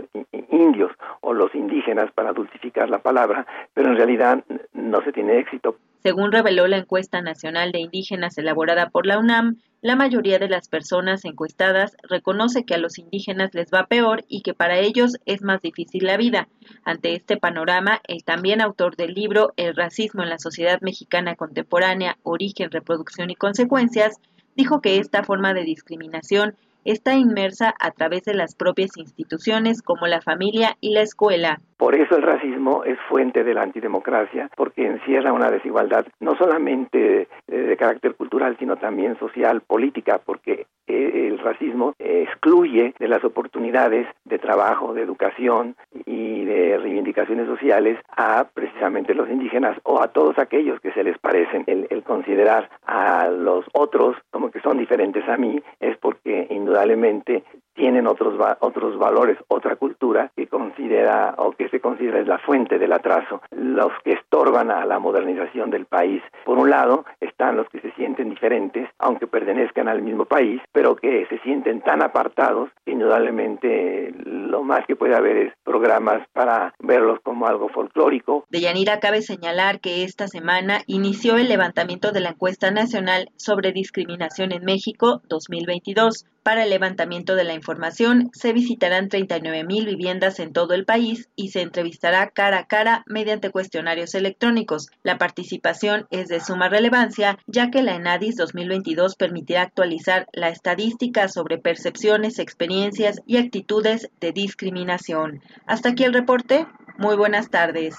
indios 0.50 0.92
o 1.22 1.34
los 1.34 1.54
indígenas 1.54 2.03
para 2.12 2.34
dulcificar 2.34 2.90
la 2.90 3.00
palabra, 3.00 3.46
pero 3.74 3.90
en 3.90 3.98
realidad 3.98 4.44
no 4.74 5.04
se 5.04 5.12
tiene 5.12 5.40
éxito. 5.40 5.78
Según 6.04 6.34
reveló 6.34 6.68
la 6.68 6.78
encuesta 6.78 7.22
nacional 7.22 7.72
de 7.72 7.80
indígenas 7.80 8.38
elaborada 8.38 8.90
por 8.90 9.06
la 9.06 9.20
UNAM, 9.20 9.56
la 9.82 9.96
mayoría 9.96 10.38
de 10.38 10.50
las 10.50 10.68
personas 10.68 11.24
encuestadas 11.24 11.96
reconoce 12.10 12.66
que 12.66 12.74
a 12.74 12.78
los 12.78 13.00
indígenas 13.00 13.54
les 13.54 13.70
va 13.70 13.86
peor 13.86 14.26
y 14.28 14.42
que 14.42 14.54
para 14.54 14.80
ellos 14.80 15.18
es 15.26 15.42
más 15.42 15.62
difícil 15.62 16.06
la 16.06 16.18
vida. 16.18 16.50
Ante 16.84 17.14
este 17.14 17.38
panorama, 17.38 18.02
el 18.08 18.24
también 18.26 18.62
autor 18.62 18.98
del 18.98 19.14
libro 19.14 19.54
El 19.56 19.76
racismo 19.76 20.24
en 20.24 20.30
la 20.30 20.40
sociedad 20.40 20.82
mexicana 20.82 21.36
contemporánea, 21.36 22.18
origen, 22.24 22.72
reproducción 22.72 23.30
y 23.30 23.36
consecuencias, 23.36 24.20
dijo 24.56 24.82
que 24.82 25.00
esta 25.00 25.24
forma 25.24 25.54
de 25.54 25.64
discriminación 25.64 26.56
está 26.86 27.16
inmersa 27.16 27.74
a 27.80 27.92
través 27.92 28.24
de 28.24 28.34
las 28.34 28.56
propias 28.56 28.98
instituciones 28.98 29.82
como 29.82 30.08
la 30.08 30.22
familia 30.22 30.76
y 30.82 30.94
la 30.94 31.02
escuela. 31.02 31.60
Por 31.78 31.96
eso 31.96 32.16
el 32.16 32.24
racismo 32.24 32.84
es 32.86 32.98
fuente 33.10 33.44
de 33.44 33.54
la 33.54 33.64
antidemocracia, 33.64 34.50
porque 34.56 34.86
encierra 34.86 35.34
una 35.34 35.52
desigualdad 35.52 36.06
no 36.20 36.36
solamente 36.38 37.28
eh, 37.48 37.56
de 37.56 37.78
carácter 37.78 38.16
cultural, 38.16 38.56
sino 38.58 38.78
también 38.78 39.20
social, 39.20 39.62
política, 39.62 40.22
porque 40.24 40.66
eh, 40.88 41.28
el 41.28 41.40
racismo 41.40 41.94
excluye 42.00 42.94
de 43.00 43.08
las 43.08 43.24
oportunidades 43.24 44.08
de 44.26 44.40
trabajo, 44.40 44.94
de 44.94 45.02
educación 45.02 45.76
y 46.06 46.46
de 46.46 46.78
reivindicaciones 46.78 47.48
sociales 47.48 48.00
a 48.16 48.48
precisamente 48.54 49.14
los 49.14 49.30
indígenas 49.30 49.78
o 49.84 50.02
a 50.02 50.10
todos 50.10 50.38
aquellos 50.40 50.80
que 50.80 50.92
se 50.94 51.04
les 51.04 51.18
parecen. 51.18 51.64
El, 51.68 52.04
considerar 52.04 52.70
a 52.86 53.30
los 53.30 53.66
otros 53.74 54.16
como 54.30 54.52
que 54.52 54.60
son 54.60 54.78
diferentes 54.78 55.28
a 55.30 55.38
mí 55.38 55.62
es 55.80 55.98
porque 55.98 56.48
indudablemente 56.50 56.73
indudablemente 56.74 57.44
tienen 57.74 58.08
otros 58.08 58.40
otros 58.60 58.98
valores, 58.98 59.38
otra 59.48 59.76
cultura 59.76 60.32
que 60.36 60.48
considera 60.48 61.36
o 61.38 61.52
que 61.52 61.70
se 61.70 61.80
considera 61.80 62.20
es 62.20 62.28
la 62.28 62.40
fuente 62.40 62.78
del 62.78 62.94
atraso, 62.94 63.42
los 63.52 63.92
que 64.04 64.14
estorban 64.14 64.72
a 64.72 64.86
la 64.86 65.00
modernización 65.00 65.70
del 65.70 65.86
país. 65.86 66.22
Por 66.46 66.58
un 66.58 66.70
lado 66.70 67.06
están 67.20 67.58
los 67.58 67.68
que 67.70 67.80
se 67.82 67.92
sienten 67.94 68.30
diferentes, 68.30 68.90
aunque 69.00 69.28
pertenezcan 69.28 69.88
al 69.88 70.02
mismo 70.02 70.26
país, 70.26 70.62
pero 70.72 70.96
que 70.96 71.26
se 71.28 71.40
sienten 71.40 71.82
tan 71.82 72.02
apartados 72.02 72.70
que 72.86 72.92
indudablemente 72.92 74.14
lo 74.26 74.64
más 74.64 74.86
que 74.86 74.96
puede 74.96 75.16
haber 75.16 75.38
es 75.38 75.54
programas 75.64 76.28
para 76.34 76.74
verlos 76.80 77.20
como 77.24 77.48
algo 77.48 77.70
folclórico. 77.70 78.46
De 78.50 78.62
Yanira 78.62 79.00
cabe 79.00 79.22
señalar 79.22 79.80
que 79.80 80.04
esta 80.04 80.28
semana 80.28 80.82
inició 80.88 81.38
el 81.38 81.50
levantamiento 81.50 82.12
de 82.12 82.20
la 82.20 82.30
encuesta 82.30 82.72
nacional 82.72 83.30
sobre 83.38 83.72
discriminación 83.72 84.52
en 84.52 84.64
México 84.64 85.22
2022. 85.30 86.26
Para 86.44 86.64
el 86.64 86.70
levantamiento 86.70 87.36
de 87.36 87.46
la 87.46 87.54
información 87.64 88.30
se 88.34 88.52
visitarán 88.52 89.08
39 89.08 89.64
mil 89.64 89.86
viviendas 89.86 90.42
en 90.42 90.52
todo 90.52 90.74
el 90.74 90.84
país 90.84 91.30
y 91.38 91.52
se 91.52 91.62
entrevistará 91.62 92.30
cara 92.30 92.60
a 92.60 92.68
cara 92.68 93.06
mediante 93.08 93.52
cuestionarios 93.52 94.16
electrónicos. 94.16 94.90
La 95.02 95.18
participación 95.18 96.06
es 96.12 96.28
de 96.28 96.42
suma 96.42 96.68
relevancia 96.68 97.40
ya 97.48 97.72
que 97.72 97.82
la 97.82 97.96
ENADIS 97.96 98.36
2022 98.36 99.16
permitirá 99.16 99.62
actualizar 99.62 100.28
la 100.34 100.50
estadística 100.50 101.30
sobre 101.30 101.58
percepciones, 101.58 102.38
experiencias 102.38 103.22
y 103.26 103.38
actitudes 103.38 104.10
de 104.20 104.34
discriminación. 104.34 105.42
Hasta 105.66 105.90
aquí 105.90 106.04
el 106.04 106.14
reporte. 106.14 106.68
Muy 106.98 107.16
buenas 107.16 107.50
tardes. 107.50 107.96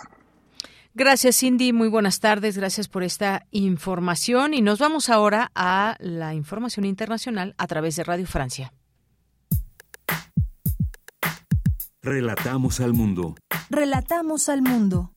Gracias, 0.92 1.38
Cindy. 1.38 1.72
Muy 1.72 1.88
buenas 1.88 2.20
tardes. 2.20 2.58
Gracias 2.58 2.86
por 2.86 3.02
esta 3.02 3.46
información. 3.50 4.52
Y 4.52 4.60
nos 4.60 4.78
vamos 4.78 5.08
ahora 5.08 5.50
a 5.54 5.96
la 5.98 6.34
información 6.34 6.84
internacional 6.84 7.54
a 7.56 7.66
través 7.66 7.96
de 7.96 8.04
Radio 8.04 8.26
Francia. 8.26 8.72
Relatamos 12.04 12.80
al 12.80 12.92
mundo. 12.92 13.34
Relatamos 13.70 14.50
al 14.50 14.60
mundo. 14.60 15.14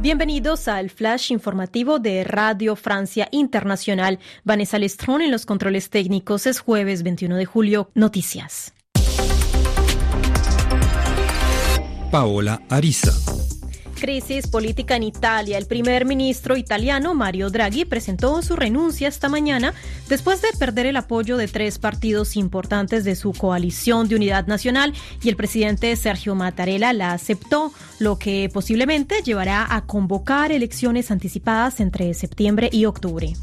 Bienvenidos 0.00 0.68
al 0.68 0.88
flash 0.88 1.30
informativo 1.32 1.98
de 1.98 2.24
Radio 2.24 2.74
Francia 2.74 3.28
Internacional. 3.30 4.20
Vanessa 4.44 4.78
Lestrón 4.78 5.20
en 5.20 5.30
los 5.30 5.44
controles 5.44 5.90
técnicos. 5.90 6.46
Es 6.46 6.60
jueves 6.60 7.02
21 7.02 7.36
de 7.36 7.44
julio. 7.44 7.90
Noticias. 7.94 8.72
Paola 12.10 12.62
Ariza 12.70 13.12
crisis 14.02 14.48
política 14.48 14.96
en 14.96 15.04
Italia, 15.04 15.56
el 15.56 15.66
primer 15.66 16.04
ministro 16.04 16.56
italiano 16.56 17.14
Mario 17.14 17.50
Draghi 17.50 17.84
presentó 17.84 18.42
su 18.42 18.56
renuncia 18.56 19.06
esta 19.06 19.28
mañana 19.28 19.74
después 20.08 20.42
de 20.42 20.48
perder 20.58 20.86
el 20.86 20.96
apoyo 20.96 21.36
de 21.36 21.46
tres 21.46 21.78
partidos 21.78 22.36
importantes 22.36 23.04
de 23.04 23.14
su 23.14 23.32
coalición 23.32 24.08
de 24.08 24.16
unidad 24.16 24.48
nacional 24.48 24.92
y 25.22 25.28
el 25.28 25.36
presidente 25.36 25.94
Sergio 25.94 26.34
Mattarella 26.34 26.92
la 26.92 27.12
aceptó, 27.12 27.72
lo 28.00 28.18
que 28.18 28.50
posiblemente 28.52 29.22
llevará 29.22 29.72
a 29.72 29.86
convocar 29.86 30.50
elecciones 30.50 31.12
anticipadas 31.12 31.78
entre 31.78 32.12
septiembre 32.14 32.70
y 32.72 32.86
octubre. 32.86 33.34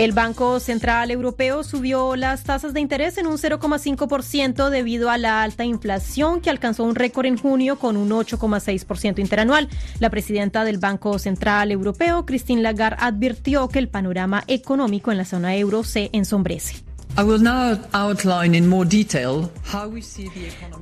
El 0.00 0.12
Banco 0.12 0.60
Central 0.60 1.10
Europeo 1.10 1.62
subió 1.62 2.16
las 2.16 2.42
tasas 2.42 2.72
de 2.72 2.80
interés 2.80 3.18
en 3.18 3.26
un 3.26 3.36
0,5% 3.36 4.70
debido 4.70 5.10
a 5.10 5.18
la 5.18 5.42
alta 5.42 5.66
inflación 5.66 6.40
que 6.40 6.48
alcanzó 6.48 6.84
un 6.84 6.94
récord 6.94 7.26
en 7.26 7.36
junio 7.36 7.78
con 7.78 7.98
un 7.98 8.08
8,6% 8.08 9.18
interanual. 9.18 9.68
La 9.98 10.08
presidenta 10.08 10.64
del 10.64 10.78
Banco 10.78 11.18
Central 11.18 11.70
Europeo, 11.70 12.24
Christine 12.24 12.62
Lagarde, 12.62 12.96
advirtió 12.98 13.68
que 13.68 13.78
el 13.78 13.90
panorama 13.90 14.42
económico 14.46 15.12
en 15.12 15.18
la 15.18 15.26
zona 15.26 15.54
euro 15.54 15.84
se 15.84 16.08
ensombrece. 16.14 16.89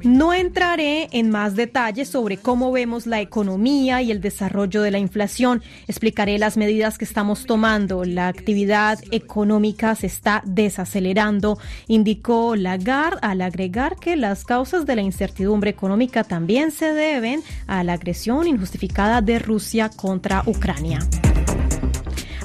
No 0.04 0.32
entraré 0.32 1.08
en 1.12 1.30
más 1.30 1.56
detalles 1.56 2.08
sobre 2.08 2.36
cómo 2.36 2.70
vemos 2.70 3.06
la 3.06 3.20
economía 3.20 4.02
y 4.02 4.10
el 4.10 4.20
desarrollo 4.20 4.82
de 4.82 4.90
la 4.90 4.98
inflación. 4.98 5.62
Explicaré 5.88 6.38
las 6.38 6.56
medidas 6.56 6.98
que 6.98 7.04
estamos 7.04 7.46
tomando. 7.46 8.04
La 8.04 8.28
actividad 8.28 8.98
económica 9.10 9.94
se 9.94 10.06
está 10.06 10.42
desacelerando, 10.44 11.58
indicó 11.86 12.56
Lagarde 12.56 13.18
al 13.22 13.40
agregar 13.40 13.96
que 13.96 14.16
las 14.16 14.44
causas 14.44 14.86
de 14.86 14.96
la 14.96 15.02
incertidumbre 15.02 15.70
económica 15.70 16.24
también 16.24 16.70
se 16.70 16.92
deben 16.92 17.42
a 17.66 17.82
la 17.84 17.94
agresión 17.94 18.46
injustificada 18.46 19.22
de 19.22 19.38
Rusia 19.38 19.88
contra 19.88 20.42
Ucrania. 20.46 21.00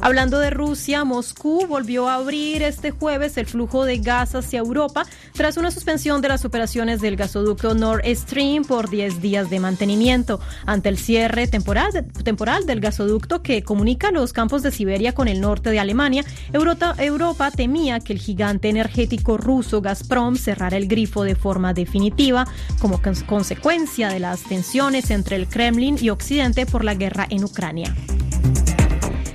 Hablando 0.03 0.39
de 0.39 0.49
Rusia, 0.49 1.05
Moscú 1.05 1.65
volvió 1.65 2.09
a 2.09 2.15
abrir 2.15 2.61
este 2.61 2.91
jueves 2.91 3.37
el 3.37 3.45
flujo 3.45 3.85
de 3.85 3.99
gas 3.99 4.35
hacia 4.35 4.59
Europa 4.59 5.05
tras 5.31 5.55
una 5.55 5.71
suspensión 5.71 6.19
de 6.19 6.27
las 6.27 6.43
operaciones 6.43 6.99
del 6.99 7.15
gasoducto 7.15 7.73
Nord 7.73 8.03
Stream 8.13 8.65
por 8.65 8.89
10 8.89 9.21
días 9.21 9.49
de 9.49 9.61
mantenimiento. 9.61 10.41
Ante 10.65 10.89
el 10.89 10.97
cierre 10.97 11.47
temporal, 11.47 12.05
temporal 12.21 12.65
del 12.65 12.81
gasoducto 12.81 13.41
que 13.41 13.63
comunica 13.63 14.11
los 14.11 14.33
campos 14.33 14.61
de 14.61 14.71
Siberia 14.71 15.13
con 15.13 15.29
el 15.29 15.39
norte 15.39 15.69
de 15.69 15.79
Alemania, 15.79 16.25
Europa, 16.51 16.95
Europa 16.97 17.49
temía 17.51 18.01
que 18.01 18.11
el 18.11 18.19
gigante 18.19 18.67
energético 18.67 19.37
ruso 19.37 19.81
Gazprom 19.81 20.35
cerrara 20.35 20.75
el 20.75 20.89
grifo 20.89 21.23
de 21.23 21.35
forma 21.35 21.73
definitiva 21.73 22.45
como 22.79 22.99
consecuencia 23.25 24.09
de 24.09 24.19
las 24.19 24.43
tensiones 24.43 25.11
entre 25.11 25.37
el 25.37 25.47
Kremlin 25.47 25.97
y 25.97 26.09
Occidente 26.09 26.65
por 26.65 26.83
la 26.83 26.93
guerra 26.93 27.25
en 27.29 27.45
Ucrania. 27.45 27.95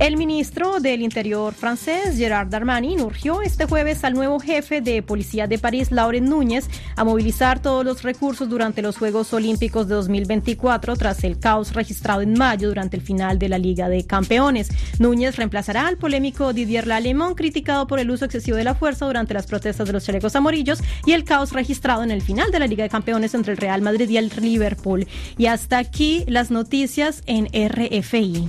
El 0.00 0.16
ministro 0.16 0.80
del 0.80 1.02
Interior 1.02 1.54
francés, 1.54 2.16
Gerard 2.16 2.48
Darmanin, 2.48 3.00
urgió 3.00 3.42
este 3.42 3.66
jueves 3.66 4.02
al 4.02 4.14
nuevo 4.14 4.40
jefe 4.40 4.80
de 4.80 5.02
policía 5.02 5.46
de 5.46 5.58
París, 5.58 5.92
Laurent 5.92 6.26
Núñez, 6.26 6.68
a 6.96 7.04
movilizar 7.04 7.62
todos 7.62 7.84
los 7.84 8.02
recursos 8.02 8.48
durante 8.48 8.82
los 8.82 8.98
Juegos 8.98 9.32
Olímpicos 9.32 9.86
de 9.86 9.94
2024 9.94 10.96
tras 10.96 11.22
el 11.22 11.38
caos 11.38 11.74
registrado 11.74 12.22
en 12.22 12.34
mayo 12.34 12.68
durante 12.68 12.96
el 12.96 13.02
final 13.02 13.38
de 13.38 13.48
la 13.48 13.58
Liga 13.58 13.88
de 13.88 14.04
Campeones. 14.04 14.68
Núñez 14.98 15.36
reemplazará 15.36 15.86
al 15.86 15.96
polémico 15.96 16.52
Didier 16.52 16.86
Lalemón, 16.86 17.34
criticado 17.34 17.86
por 17.86 18.00
el 18.00 18.10
uso 18.10 18.24
excesivo 18.24 18.56
de 18.56 18.64
la 18.64 18.74
fuerza 18.74 19.06
durante 19.06 19.32
las 19.32 19.46
protestas 19.46 19.86
de 19.86 19.92
los 19.92 20.04
chalecos 20.04 20.34
amarillos 20.34 20.80
y 21.06 21.12
el 21.12 21.24
caos 21.24 21.52
registrado 21.52 22.02
en 22.02 22.10
el 22.10 22.20
final 22.20 22.50
de 22.50 22.58
la 22.58 22.66
Liga 22.66 22.82
de 22.82 22.90
Campeones 22.90 23.34
entre 23.34 23.52
el 23.52 23.58
Real 23.58 23.80
Madrid 23.80 24.08
y 24.08 24.16
el 24.16 24.32
Liverpool. 24.40 25.06
Y 25.38 25.46
hasta 25.46 25.78
aquí 25.78 26.24
las 26.26 26.50
noticias 26.50 27.22
en 27.26 27.46
RFI. 27.46 28.48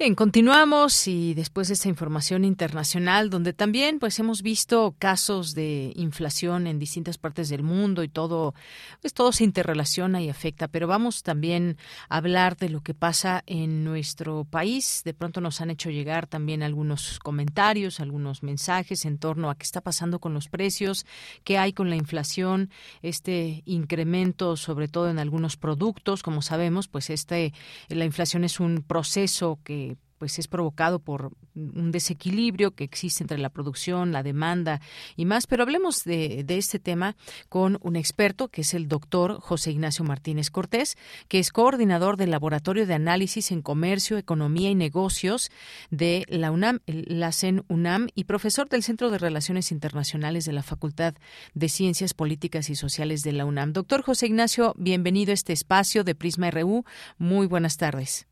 Bien, 0.00 0.14
continuamos 0.14 1.06
y 1.08 1.34
después 1.34 1.68
de 1.68 1.74
esta 1.74 1.90
información 1.90 2.46
internacional, 2.46 3.28
donde 3.28 3.52
también 3.52 3.98
pues 3.98 4.18
hemos 4.18 4.40
visto 4.40 4.94
casos 4.98 5.54
de 5.54 5.92
inflación 5.94 6.66
en 6.66 6.78
distintas 6.78 7.18
partes 7.18 7.50
del 7.50 7.62
mundo 7.62 8.02
y 8.02 8.08
todo, 8.08 8.54
pues 9.02 9.12
todo 9.12 9.30
se 9.30 9.44
interrelaciona 9.44 10.22
y 10.22 10.30
afecta, 10.30 10.68
pero 10.68 10.86
vamos 10.86 11.22
también 11.22 11.76
a 12.08 12.16
hablar 12.16 12.56
de 12.56 12.70
lo 12.70 12.80
que 12.80 12.94
pasa 12.94 13.42
en 13.44 13.84
nuestro 13.84 14.46
país. 14.46 15.02
De 15.04 15.12
pronto 15.12 15.42
nos 15.42 15.60
han 15.60 15.68
hecho 15.68 15.90
llegar 15.90 16.26
también 16.26 16.62
algunos 16.62 17.18
comentarios, 17.18 18.00
algunos 18.00 18.42
mensajes 18.42 19.04
en 19.04 19.18
torno 19.18 19.50
a 19.50 19.54
qué 19.54 19.64
está 19.64 19.82
pasando 19.82 20.18
con 20.18 20.32
los 20.32 20.48
precios, 20.48 21.04
qué 21.44 21.58
hay 21.58 21.74
con 21.74 21.90
la 21.90 21.96
inflación, 21.96 22.70
este 23.02 23.62
incremento 23.66 24.56
sobre 24.56 24.88
todo 24.88 25.10
en 25.10 25.18
algunos 25.18 25.58
productos, 25.58 26.22
como 26.22 26.40
sabemos, 26.40 26.88
pues 26.88 27.10
este 27.10 27.52
la 27.90 28.06
inflación 28.06 28.44
es 28.44 28.60
un 28.60 28.82
proceso 28.82 29.58
que 29.62 29.89
pues 30.20 30.38
es 30.38 30.48
provocado 30.48 30.98
por 30.98 31.32
un 31.54 31.92
desequilibrio 31.92 32.72
que 32.72 32.84
existe 32.84 33.24
entre 33.24 33.38
la 33.38 33.48
producción, 33.48 34.12
la 34.12 34.22
demanda 34.22 34.82
y 35.16 35.24
más. 35.24 35.46
Pero 35.46 35.62
hablemos 35.62 36.04
de, 36.04 36.44
este 36.46 36.78
tema 36.78 37.16
con 37.48 37.78
un 37.80 37.96
experto 37.96 38.48
que 38.48 38.60
es 38.60 38.74
el 38.74 38.86
doctor 38.86 39.40
José 39.40 39.70
Ignacio 39.70 40.04
Martínez 40.04 40.50
Cortés, 40.50 40.98
que 41.28 41.38
es 41.38 41.50
coordinador 41.50 42.18
del 42.18 42.32
Laboratorio 42.32 42.86
de 42.86 42.92
Análisis 42.92 43.50
en 43.50 43.62
Comercio, 43.62 44.18
Economía 44.18 44.68
y 44.68 44.74
Negocios 44.74 45.50
de 45.90 46.26
la 46.28 46.50
UNAM, 46.50 46.80
la 46.86 47.32
CEN 47.32 47.64
UNAM, 47.68 48.08
y 48.14 48.24
profesor 48.24 48.68
del 48.68 48.82
Centro 48.82 49.08
de 49.08 49.16
Relaciones 49.16 49.72
Internacionales 49.72 50.44
de 50.44 50.52
la 50.52 50.62
Facultad 50.62 51.14
de 51.54 51.68
Ciencias 51.70 52.12
Políticas 52.12 52.68
y 52.68 52.74
Sociales 52.74 53.22
de 53.22 53.32
la 53.32 53.46
UNAM. 53.46 53.72
Doctor 53.72 54.02
José 54.02 54.26
Ignacio, 54.26 54.74
bienvenido 54.76 55.30
a 55.30 55.34
este 55.34 55.54
espacio 55.54 56.04
de 56.04 56.14
Prisma 56.14 56.50
RU. 56.50 56.84
Muy 57.16 57.46
buenas 57.46 57.78
tardes. 57.78 58.29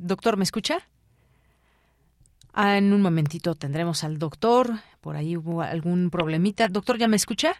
Doctor, 0.00 0.36
¿me 0.36 0.44
escucha? 0.44 0.78
Ah, 2.52 2.78
en 2.78 2.92
un 2.92 3.02
momentito 3.02 3.56
tendremos 3.56 4.04
al 4.04 4.18
doctor. 4.18 4.78
Por 5.00 5.16
ahí 5.16 5.36
hubo 5.36 5.62
algún 5.62 6.10
problemita. 6.10 6.68
Doctor, 6.68 6.98
¿ya 6.98 7.08
me 7.08 7.16
escucha? 7.16 7.56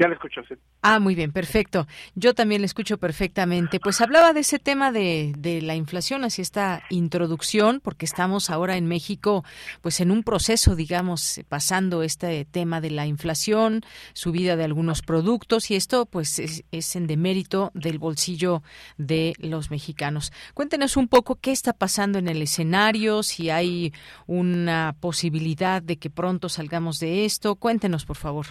Ya 0.00 0.08
le 0.08 0.14
escucho, 0.14 0.40
sí. 0.48 0.54
Ah, 0.80 0.98
muy 0.98 1.14
bien, 1.14 1.30
perfecto. 1.30 1.86
Yo 2.14 2.32
también 2.34 2.62
le 2.62 2.64
escucho 2.64 2.96
perfectamente. 2.96 3.78
Pues 3.80 4.00
hablaba 4.00 4.32
de 4.32 4.40
ese 4.40 4.58
tema 4.58 4.92
de, 4.92 5.34
de 5.36 5.60
la 5.60 5.76
inflación, 5.76 6.24
así 6.24 6.40
esta 6.40 6.82
introducción, 6.88 7.80
porque 7.84 8.06
estamos 8.06 8.48
ahora 8.48 8.78
en 8.78 8.86
México, 8.86 9.44
pues 9.82 10.00
en 10.00 10.10
un 10.10 10.22
proceso, 10.22 10.74
digamos, 10.74 11.42
pasando 11.50 12.02
este 12.02 12.46
tema 12.46 12.80
de 12.80 12.90
la 12.90 13.06
inflación, 13.06 13.82
subida 14.14 14.56
de 14.56 14.64
algunos 14.64 15.02
productos, 15.02 15.70
y 15.70 15.76
esto, 15.76 16.06
pues, 16.06 16.38
es, 16.38 16.64
es 16.72 16.96
en 16.96 17.06
demérito 17.06 17.70
del 17.74 17.98
bolsillo 17.98 18.62
de 18.96 19.34
los 19.38 19.70
mexicanos. 19.70 20.32
Cuéntenos 20.54 20.96
un 20.96 21.08
poco 21.08 21.36
qué 21.36 21.52
está 21.52 21.74
pasando 21.74 22.18
en 22.18 22.28
el 22.28 22.40
escenario, 22.40 23.22
si 23.22 23.50
hay 23.50 23.92
una 24.26 24.96
posibilidad 24.98 25.82
de 25.82 25.98
que 25.98 26.08
pronto 26.08 26.48
salgamos 26.48 27.00
de 27.00 27.26
esto. 27.26 27.56
Cuéntenos, 27.56 28.06
por 28.06 28.16
favor. 28.16 28.46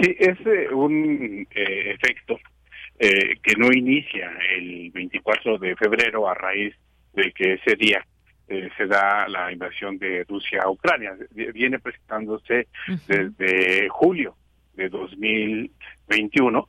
Sí, 0.00 0.16
es 0.18 0.38
eh, 0.46 0.72
un 0.84 1.46
eh, 1.50 1.90
efecto 1.94 2.38
eh, 2.98 3.36
que 3.42 3.54
no 3.56 3.72
inicia 3.72 4.30
el 4.56 4.90
24 4.90 5.58
de 5.58 5.76
febrero 5.76 6.28
a 6.28 6.34
raíz 6.34 6.74
de 7.12 7.32
que 7.32 7.54
ese 7.54 7.76
día 7.76 8.04
se 8.76 8.86
da 8.86 9.26
la 9.28 9.50
invasión 9.50 9.96
de 9.96 10.24
Rusia 10.28 10.60
a 10.62 10.68
Ucrania. 10.68 11.16
Viene 11.30 11.78
presentándose 11.78 12.66
desde 13.06 13.88
julio 13.88 14.36
de 14.74 14.90
2021 14.90 16.68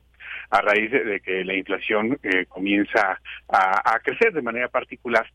a 0.50 0.60
raíz 0.62 0.90
de, 0.90 1.20
que 1.20 1.44
la 1.44 1.54
inflación 1.54 2.18
comienza 2.48 3.20
a, 3.48 3.94
a, 3.94 3.98
crecer 3.98 4.32
de 4.32 4.40
manera 4.40 4.68
particular 4.68 5.26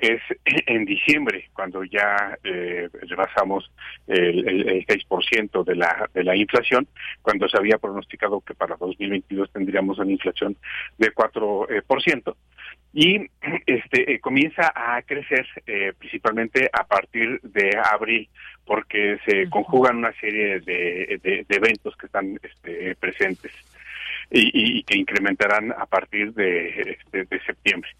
es 0.00 0.20
en 0.66 0.84
diciembre, 0.84 1.48
cuando 1.52 1.84
ya 1.84 2.38
eh, 2.44 2.88
rebasamos 2.92 3.70
el, 4.06 4.48
el, 4.48 4.86
6% 4.86 5.64
de 5.64 5.76
la, 5.76 6.08
de 6.12 6.24
la 6.24 6.36
inflación, 6.36 6.86
cuando 7.20 7.48
se 7.48 7.58
había 7.58 7.78
pronosticado 7.78 8.40
que 8.40 8.54
para 8.54 8.76
2022 8.76 9.52
tendríamos 9.52 9.98
una 9.98 10.10
inflación 10.10 10.56
de 10.98 11.12
4%. 11.12 11.68
Eh, 11.68 12.32
y 12.94 13.16
este 13.66 14.14
eh, 14.14 14.20
comienza 14.20 14.72
a 14.74 15.02
crecer 15.02 15.46
eh, 15.66 15.92
principalmente 15.98 16.68
a 16.72 16.84
partir 16.84 17.40
de 17.42 17.70
abril, 17.90 18.28
porque 18.64 19.18
se 19.26 19.48
conjugan 19.50 19.96
una 19.96 20.12
serie 20.14 20.60
de, 20.60 21.20
de, 21.22 21.46
eventos 21.48 21.96
que 21.96 22.06
están 22.06 22.38
este, 22.42 22.94
presentes 22.96 23.52
y, 24.30 24.78
y, 24.78 24.82
que 24.84 24.98
incrementarán 24.98 25.72
a 25.72 25.86
partir 25.86 26.32
de, 26.32 26.96
este, 26.98 27.24
de 27.24 27.40
septiembre. 27.44 27.90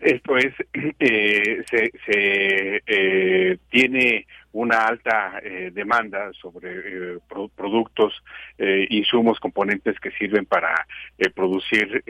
Esto 0.00 0.36
es, 0.36 0.54
eh, 0.98 1.62
se, 1.70 1.92
se 2.04 2.82
eh, 2.86 3.58
tiene 3.70 4.26
una 4.52 4.86
alta 4.86 5.40
eh, 5.42 5.70
demanda 5.72 6.32
sobre 6.32 7.18
productos, 7.56 8.22
insumos, 8.56 9.40
componentes 9.40 9.98
que 9.98 10.12
sirven 10.12 10.46
para 10.46 10.86
producir 11.34 12.04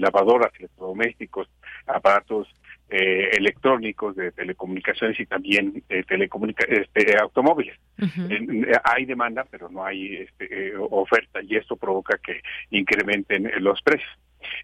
lavadoras, 0.00 0.50
electrodomésticos, 0.58 1.48
aparatos 1.86 2.48
electrónicos 2.88 4.16
de 4.16 4.32
telecomunicaciones 4.32 5.18
y 5.20 5.26
también 5.26 5.84
telecomunica 6.08 6.64
este, 6.64 7.16
automóviles. 7.16 7.78
hay 8.82 9.04
demanda, 9.04 9.46
pero 9.48 9.68
no 9.68 9.84
hay 9.84 10.16
este, 10.16 10.74
oferta 10.76 11.40
y 11.42 11.54
esto 11.56 11.76
provoca 11.76 12.18
que 12.18 12.40
incrementen 12.70 13.52
los 13.60 13.80
precios. 13.82 14.10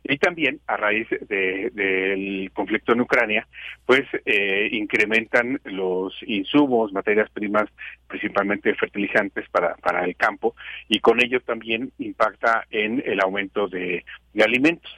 Y 0.05 0.19
también 0.19 0.61
a 0.67 0.77
raíz 0.77 1.09
del 1.29 2.51
conflicto 2.53 2.93
en 2.93 3.03
Ucrania, 3.03 3.47
pues 3.87 4.03
eh, 4.25 4.69
incrementan 4.73 5.61
los 5.65 6.15
insumos, 6.27 6.93
materias 6.93 7.31
primas, 7.31 7.69
principalmente 8.07 8.75
fertilizantes 8.75 9.49
para, 9.51 9.75
para 9.77 10.05
el 10.05 10.17
campo, 10.17 10.55
y 10.89 11.01
con 11.01 11.23
ello 11.23 11.41
también 11.41 11.93
impacta 11.99 12.67
en 12.71 13.03
el 13.05 13.21
aumento 13.21 13.69
de, 13.69 14.05
alimentos 14.43 14.91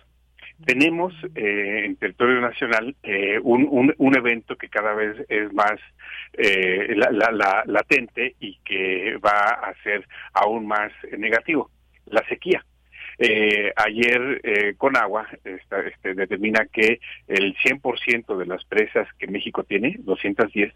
tenemos 0.64 1.12
eh, 1.34 1.82
en 1.84 1.96
territorio 1.96 2.40
nacional 2.40 2.94
eh, 3.02 3.38
un, 3.42 3.92
un, 3.96 4.16
evento 4.16 4.54
que 4.56 4.68
cada 4.68 4.94
vez 4.94 5.16
es 5.28 5.52
más 5.52 5.72
eh, 6.34 6.94
la, 6.94 7.64
latente 7.66 8.36
y 8.38 8.58
que 8.64 9.16
va 9.16 9.30
a 9.30 9.74
ser 9.82 10.06
aún 10.32 10.66
más 10.66 10.92
negativo, 11.18 11.70
la 12.06 12.24
sequía. 12.28 12.64
Eh, 13.18 13.72
ayer 13.76 14.40
eh, 14.42 14.74
Conagua 14.76 15.28
este, 15.44 16.14
determina 16.14 16.66
que 16.66 17.00
el 17.28 17.54
100% 17.56 18.36
de 18.36 18.46
las 18.46 18.64
presas 18.64 19.08
que 19.18 19.26
México 19.26 19.64
tiene, 19.64 19.96
210, 19.98 20.72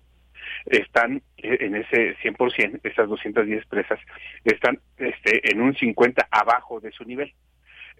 están 0.66 1.22
eh, 1.38 1.58
en 1.60 1.76
ese 1.76 2.16
100%, 2.18 2.80
esas 2.82 3.08
210 3.08 3.66
presas, 3.66 3.98
están 4.44 4.78
este, 4.98 5.52
en 5.52 5.60
un 5.60 5.74
50 5.74 6.28
abajo 6.30 6.80
de 6.80 6.92
su 6.92 7.04
nivel. 7.04 7.32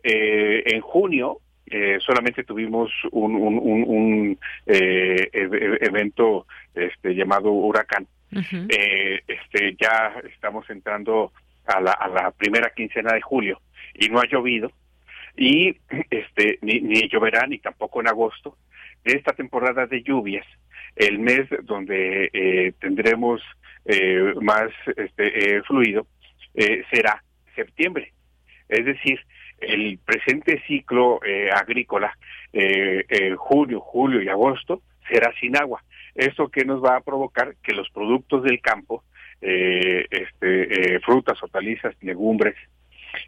Eh, 0.02 0.62
en 0.66 0.80
junio 0.80 1.40
eh, 1.68 1.98
solamente 2.00 2.44
tuvimos 2.44 2.90
un, 3.10 3.34
un, 3.34 3.58
un, 3.58 3.84
un 3.86 4.38
eh, 4.66 5.28
evento 5.32 6.46
este, 6.74 7.14
llamado 7.14 7.50
huracán. 7.50 8.06
eh, 8.68 9.20
este, 9.26 9.76
ya 9.80 10.14
estamos 10.32 10.68
entrando 10.68 11.32
a 11.64 11.80
la, 11.80 11.92
a 11.92 12.08
la 12.08 12.30
primera 12.32 12.70
quincena 12.70 13.12
de 13.14 13.20
julio 13.20 13.60
y 13.98 14.08
no 14.08 14.20
ha 14.20 14.26
llovido 14.26 14.70
y 15.36 15.76
este 16.10 16.58
ni, 16.62 17.08
lloverá 17.08 17.46
ni 17.46 17.58
tampoco 17.58 18.00
en 18.00 18.08
agosto. 18.08 18.56
De 19.04 19.12
esta 19.12 19.32
temporada 19.32 19.86
de 19.86 20.02
lluvias 20.02 20.46
el 20.96 21.18
mes 21.18 21.46
donde 21.62 22.30
eh, 22.32 22.72
tendremos 22.80 23.42
eh, 23.84 24.32
más 24.40 24.70
este, 24.96 25.56
eh, 25.56 25.62
fluido 25.62 26.06
eh, 26.54 26.82
será 26.90 27.22
septiembre. 27.54 28.12
Es 28.68 28.84
decir 28.84 29.20
el 29.58 29.98
presente 29.98 30.62
ciclo 30.66 31.20
eh, 31.24 31.50
agrícola 31.50 32.16
eh, 32.52 33.34
junio 33.36 33.80
julio 33.80 34.22
y 34.22 34.28
agosto 34.28 34.82
será 35.08 35.32
sin 35.38 35.56
agua. 35.56 35.82
Esto 36.14 36.48
que 36.48 36.64
nos 36.64 36.82
va 36.82 36.96
a 36.96 37.00
provocar 37.02 37.54
que 37.62 37.74
los 37.74 37.88
productos 37.90 38.42
del 38.42 38.60
campo 38.60 39.04
este, 39.38 40.98
frutas 41.00 41.40
hortalizas 41.42 41.94
legumbres 42.00 42.56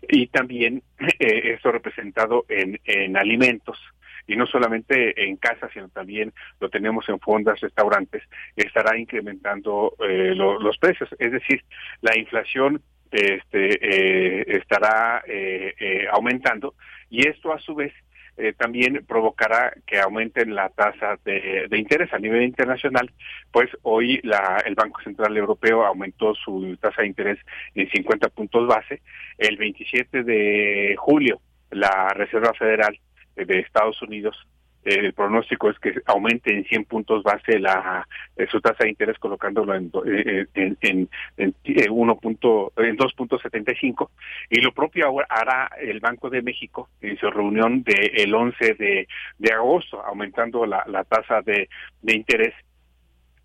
y 0.09 0.27
también 0.29 0.83
eh, 1.19 1.55
esto 1.55 1.73
representado 1.73 2.45
en, 2.49 2.81
en 2.85 3.17
alimentos 3.17 3.79
y 4.27 4.37
no 4.37 4.47
solamente 4.47 5.27
en 5.27 5.37
casa, 5.37 5.69
sino 5.73 5.89
también 5.89 6.33
lo 6.61 6.69
tenemos 6.69 7.09
en 7.09 7.19
fondas, 7.19 7.61
restaurantes, 7.61 8.23
estará 8.55 8.99
incrementando 8.99 9.95
eh, 10.07 10.35
los 10.35 10.77
precios. 10.79 11.09
Es 11.19 11.33
decir, 11.33 11.65
la 12.03 12.17
inflación 12.17 12.83
este, 13.11 13.79
eh, 13.81 14.45
estará 14.59 15.23
eh, 15.27 15.75
eh, 15.81 16.07
aumentando 16.13 16.75
y 17.09 17.27
esto 17.27 17.55
a 17.55 17.59
su 17.59 17.75
vez 17.75 17.93
eh, 18.39 18.53
también 18.57 19.05
provocará 19.07 19.75
que 19.87 19.99
aumenten 19.99 20.55
la 20.55 20.69
tasa 20.69 21.19
de, 21.25 21.69
interés 21.73 22.13
a 22.13 22.19
nivel 22.19 22.43
internacional, 22.43 23.11
pues 23.51 23.69
hoy 23.83 24.21
la, 24.23 24.63
el 24.65 24.75
Banco 24.75 25.01
Central 25.03 25.37
Europeo 25.37 25.85
aumentó 25.85 26.35
su 26.35 26.77
tasa 26.81 27.03
de 27.03 27.09
interés 27.09 27.39
en 27.75 27.91
50 27.91 28.29
puntos 28.29 28.67
base. 28.67 29.03
El 29.39 29.57
27 29.57 30.23
de 30.23 30.95
julio, 30.99 31.41
la 31.71 32.09
Reserva 32.15 32.55
Federal 32.55 32.99
de 33.35 33.59
Estados 33.59 34.01
Unidos 34.03 34.37
el 34.95 35.13
pronóstico 35.13 35.71
es 35.71 35.79
que 35.79 35.95
aumente 36.07 36.55
en 36.55 36.65
100 36.65 36.85
puntos 36.85 37.23
base 37.23 37.59
la 37.59 38.07
su 38.51 38.61
tasa 38.61 38.85
de 38.85 38.91
interés 38.91 39.19
colocándolo 39.19 39.75
en 39.75 39.91
en, 40.55 40.77
en, 40.81 41.09
en, 41.37 41.55
1. 41.91 42.19
en 42.23 42.97
2.75 42.97 44.09
y 44.51 44.61
lo 44.61 44.73
propio 44.73 45.07
ahora 45.07 45.27
hará 45.29 45.71
el 45.81 46.01
Banco 46.01 46.31
de 46.31 46.43
México 46.43 46.89
en 47.01 47.17
su 47.19 47.31
reunión 47.31 47.83
del 47.83 48.35
11 48.35 48.75
de, 48.75 49.09
de 49.39 49.53
agosto 49.53 50.03
aumentando 50.05 50.67
la, 50.67 50.85
la 50.87 51.05
tasa 51.05 51.43
de, 51.43 51.69
de 52.03 52.15
interés 52.15 52.55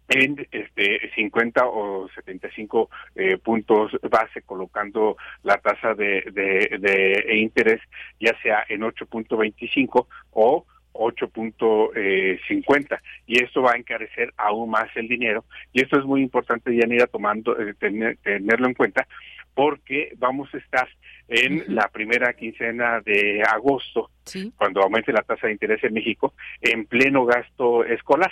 en 0.10 0.48
este 0.52 1.11
50 1.15 1.65
o 1.65 2.10
75 2.14 2.90
eh, 3.15 3.38
puntos 3.38 3.91
base 4.10 4.41
colocando 4.41 5.18
la 5.44 5.57
tasa 5.57 5.94
de, 5.94 6.24
de, 6.32 6.78
de 6.80 7.38
interés 7.38 7.82
ya 8.20 8.38
sea 8.41 8.65
en 8.68 8.82
8.25 8.82 10.07
o 10.32 10.65
8.50 10.94 12.99
y 13.28 13.44
esto 13.44 13.61
va 13.61 13.74
a 13.74 13.78
encarecer 13.78 14.34
aún 14.38 14.70
más 14.70 14.88
el 14.95 15.07
dinero 15.07 15.45
y 15.72 15.82
esto 15.82 15.99
es 15.99 16.06
muy 16.06 16.22
importante 16.22 16.76
ya 16.76 16.88
ir 16.88 17.07
tomando 17.07 17.57
eh, 17.60 17.76
tenerlo 18.22 18.68
en 18.68 18.74
cuenta 18.74 19.07
porque 19.53 20.14
vamos 20.18 20.49
a 20.53 20.57
estar 20.57 20.88
en 21.28 21.76
la 21.76 21.88
primera 21.90 22.34
quincena 22.34 23.02
de 23.02 23.44
agosto 23.44 24.10
cuando 24.57 24.82
aumente 24.82 25.14
la 25.14 25.22
tasa 25.22 25.48
de 25.48 25.53
interés 25.53 25.84
en 25.84 25.94
México 25.94 26.34
en 26.61 26.86
pleno 26.86 27.26
gasto 27.26 27.86
escolar 27.86 28.32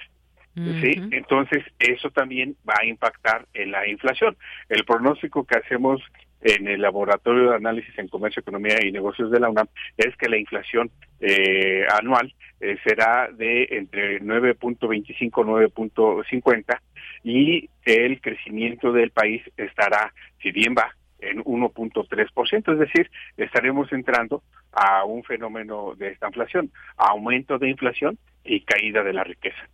¿sí? 0.55 1.01
Entonces, 1.11 1.63
eso 1.79 2.09
también 2.09 2.55
va 2.67 2.75
a 2.81 2.85
impactar 2.85 3.47
en 3.53 3.71
la 3.71 3.87
inflación. 3.87 4.35
El 4.69 4.83
pronóstico 4.83 5.45
que 5.45 5.57
hacemos 5.57 6.01
en 6.41 6.67
el 6.67 6.81
Laboratorio 6.81 7.49
de 7.49 7.55
Análisis 7.55 7.97
en 7.97 8.07
Comercio, 8.07 8.41
Economía 8.41 8.77
y 8.83 8.91
Negocios 8.91 9.31
de 9.31 9.39
la 9.39 9.49
UNAM 9.49 9.67
es 9.97 10.15
que 10.17 10.29
la 10.29 10.37
inflación 10.37 10.89
eh, 11.19 11.85
anual 11.99 12.33
eh, 12.59 12.77
será 12.83 13.29
de 13.31 13.67
entre 13.71 14.21
9.25 14.21 15.71
9.50 15.73 16.79
y 17.23 17.69
el 17.85 18.21
crecimiento 18.21 18.91
del 18.91 19.11
país 19.11 19.43
estará, 19.57 20.13
si 20.41 20.51
bien 20.51 20.75
va, 20.75 20.95
en 21.19 21.43
1.3%, 21.43 22.73
es 22.73 22.79
decir, 22.79 23.11
estaremos 23.37 23.91
entrando 23.93 24.41
a 24.71 25.05
un 25.05 25.23
fenómeno 25.23 25.93
de 25.95 26.09
esta 26.09 26.27
inflación, 26.27 26.71
aumento 26.97 27.59
de 27.59 27.69
inflación 27.69 28.17
y 28.43 28.61
caída 28.61 29.03
de 29.03 29.13
la 29.13 29.23
riqueza. 29.23 29.69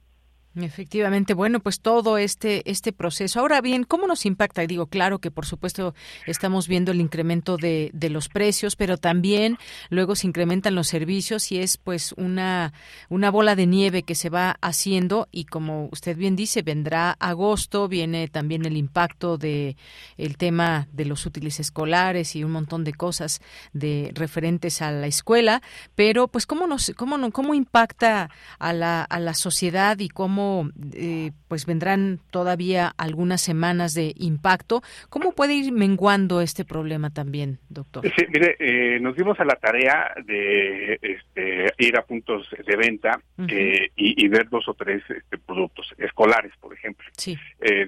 Efectivamente, 0.60 1.36
bueno, 1.36 1.60
pues 1.60 1.82
todo 1.82 2.18
este 2.18 2.70
este 2.70 2.92
proceso. 2.92 3.40
Ahora 3.40 3.62
bien, 3.62 3.84
¿cómo 3.84 4.08
nos 4.08 4.26
impacta? 4.26 4.64
Y 4.64 4.68
digo, 4.68 4.88
claro 4.88 5.20
que 5.20 5.30
por 5.30 5.46
supuesto 5.46 5.94
estamos 6.26 6.68
viendo 6.68 6.92
el 6.92 7.00
incremento 7.00 7.58
de, 7.58 7.92
de 7.94 8.10
los 8.10 8.28
precios, 8.28 8.76
pero 8.76 8.98
también 8.98 9.58
luego 9.90 10.16
se 10.16 10.26
incrementan 10.26 10.74
los 10.74 10.88
servicios 10.88 11.52
y 11.52 11.60
es 11.60 11.78
pues 11.78 12.14
una 12.14 12.74
una 13.10 13.30
bola 13.30 13.56
de 13.56 13.68
nieve 13.68 14.02
que 14.02 14.16
se 14.16 14.30
va 14.30 14.58
haciendo 14.62 15.28
y 15.32 15.46
como 15.46 15.90
usted 15.92 16.18
bien 16.18 16.36
dice, 16.36 16.64
vendrá 16.64 17.12
agosto, 17.20 17.88
viene 17.88 18.28
también 18.28 18.66
el 18.66 18.78
impacto 18.78 19.38
de 19.38 19.76
el 20.18 20.38
tema 20.38 20.88
de 20.92 21.06
los 21.06 21.26
útiles 21.28 21.60
escolares 21.60 22.36
y 22.36 22.44
un 22.44 22.52
montón 22.52 22.84
de 22.84 22.94
cosas 22.94 23.42
de 23.74 24.12
referentes 24.16 24.82
a 24.82 24.92
la 24.92 25.06
escuela, 25.06 25.62
pero 25.94 26.30
pues 26.30 26.48
cómo 26.48 26.66
nos 26.66 26.92
cómo 26.98 27.30
cómo 27.32 27.54
impacta 27.54 28.32
a 28.58 28.74
la 28.74 29.04
a 29.04 29.20
la 29.20 29.36
sociedad 29.36 30.00
y 30.00 30.10
cómo 30.10 30.47
eh, 30.94 31.32
pues 31.48 31.66
vendrán 31.66 32.20
todavía 32.32 32.94
algunas 32.98 33.42
semanas 33.42 33.94
de 33.94 34.14
impacto. 34.18 34.82
¿Cómo 35.10 35.32
puede 35.34 35.54
ir 35.54 35.72
menguando 35.72 36.42
este 36.42 36.66
problema 36.66 37.10
también, 37.10 37.60
doctor? 37.70 38.04
Sí, 38.16 38.26
mire, 38.30 38.56
eh, 38.60 39.00
nos 39.00 39.16
dimos 39.16 39.40
a 39.40 39.46
la 39.46 39.56
tarea 39.56 40.14
de 40.26 41.00
este, 41.02 41.74
ir 41.78 41.98
a 41.98 42.04
puntos 42.04 42.48
de 42.66 42.76
venta 42.76 43.20
eh, 43.48 43.90
y, 43.96 44.28
ver 44.28 44.50
dos 44.50 44.68
o 44.68 44.74
tres 44.74 45.04
este, 45.10 45.38
productos 45.38 45.94
escolares, 45.98 46.52
por 46.60 46.74
ejemplo. 46.74 47.08
Sí. 47.18 47.38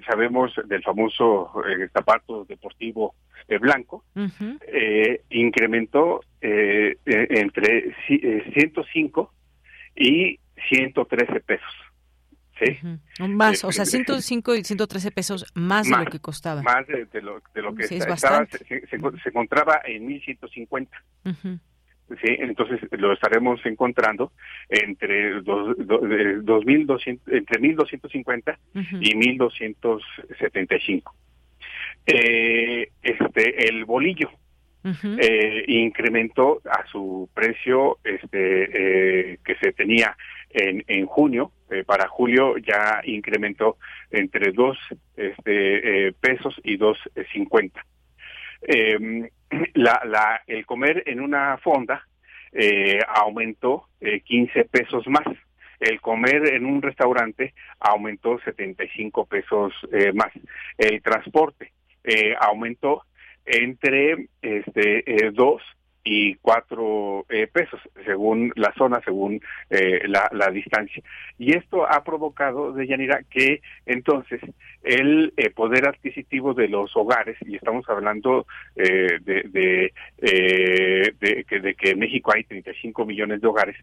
sabemos 0.08 0.54
del 0.66 0.84
famoso 0.84 1.52
zapato 1.94 2.46
deportivo 2.46 3.16
blanco, 3.60 4.04
incrementó 5.30 6.22
entre 6.42 7.96
105 8.54 9.34
y 9.96 10.40
113 10.70 11.40
pesos. 11.42 11.74
¿Sí? 12.60 12.78
Más, 13.28 13.64
o 13.64 13.72
sea, 13.72 13.86
105 13.86 14.56
y 14.56 14.64
113 14.64 15.12
pesos 15.12 15.46
más, 15.56 15.90
de 15.90 15.98
lo 15.98 16.06
que 16.06 16.20
costaba. 16.20 16.62
Más 16.62 16.86
de, 16.88 17.08
lo, 17.22 17.42
que 17.76 17.96
estaba, 17.96 18.46
se, 18.48 18.84
encontraba 19.26 19.82
en 19.86 20.06
1150. 20.06 21.04
Sí, 22.22 22.36
entonces 22.40 22.80
lo 22.92 23.14
estaremos 23.14 23.64
encontrando 23.66 24.32
entre 24.68 25.42
dos, 25.42 25.76
entre 27.28 27.60
1250 27.60 28.60
y 29.00 29.16
1275. 29.16 31.16
Eh, 32.08 32.90
este 33.04 33.70
el 33.70 33.86
bolillo 33.86 34.32
eh, 34.84 35.66
incrementó 35.68 36.62
a 36.66 36.84
su 36.88 37.30
precio 37.34 38.00
este 38.04 39.34
eh, 39.34 39.40
que 39.44 39.56
se 39.56 39.74
tenía 39.74 40.16
en, 40.50 40.84
en 40.88 41.06
junio 41.06 41.52
eh, 41.70 41.84
para 41.84 42.08
julio 42.08 42.58
ya 42.58 43.02
incrementó 43.04 43.78
entre 44.12 44.52
dos 44.52 44.78
este, 45.16 46.08
eh, 46.08 46.14
pesos 46.14 46.56
y 46.64 46.78
dos 46.78 46.98
eh, 47.16 47.26
cincuenta. 47.32 47.86
Em, 48.62 49.30
la, 49.76 50.42
el 50.48 50.66
comer 50.66 51.04
en 51.06 51.22
una 51.22 51.58
fonda 51.58 52.06
aumentó 53.08 53.90
15 54.00 54.66
pesos 54.66 55.06
más. 55.08 55.28
El 55.80 56.02
comer 56.02 56.52
en 56.52 56.66
un 56.66 56.82
restaurante 56.82 57.54
aumentó 57.80 58.40
75 58.40 59.28
pesos 59.28 59.72
más. 60.16 60.32
El 60.76 61.00
transporte 61.04 61.72
aumentó 62.40 63.04
entre 63.46 64.30
este, 64.42 65.04
dos 65.34 65.62
y 66.12 66.34
cuatro 66.42 67.24
eh, 67.30 67.46
pesos 67.46 67.80
según 68.04 68.52
la 68.56 68.74
zona, 68.74 69.00
según 69.06 69.40
eh, 69.70 70.02
la, 70.08 70.28
la, 70.32 70.50
distancia. 70.50 71.04
Y 71.38 71.56
esto 71.56 71.86
ha 71.88 72.04
provocado, 72.04 72.74
de 72.74 72.88
Yanira, 72.88 73.22
que 73.30 73.62
entonces 73.86 74.42
el 74.82 75.32
eh, 75.38 75.52
poder 75.52 75.88
adquisitivo 75.88 76.56
de 76.56 76.68
los 76.68 76.98
hogares, 76.98 77.38
y 77.46 77.58
estamos 77.58 77.88
hablando 77.88 78.48
de, 78.76 79.20
de, 79.24 79.94
de, 80.18 81.46
que, 81.48 81.60
de 81.60 81.76
que 81.76 81.92
en 81.92 82.00
México 82.00 82.32
hay 82.34 82.44
35 82.44 83.06
millones 83.06 83.42
de 83.42 83.48
hogares, 83.48 83.76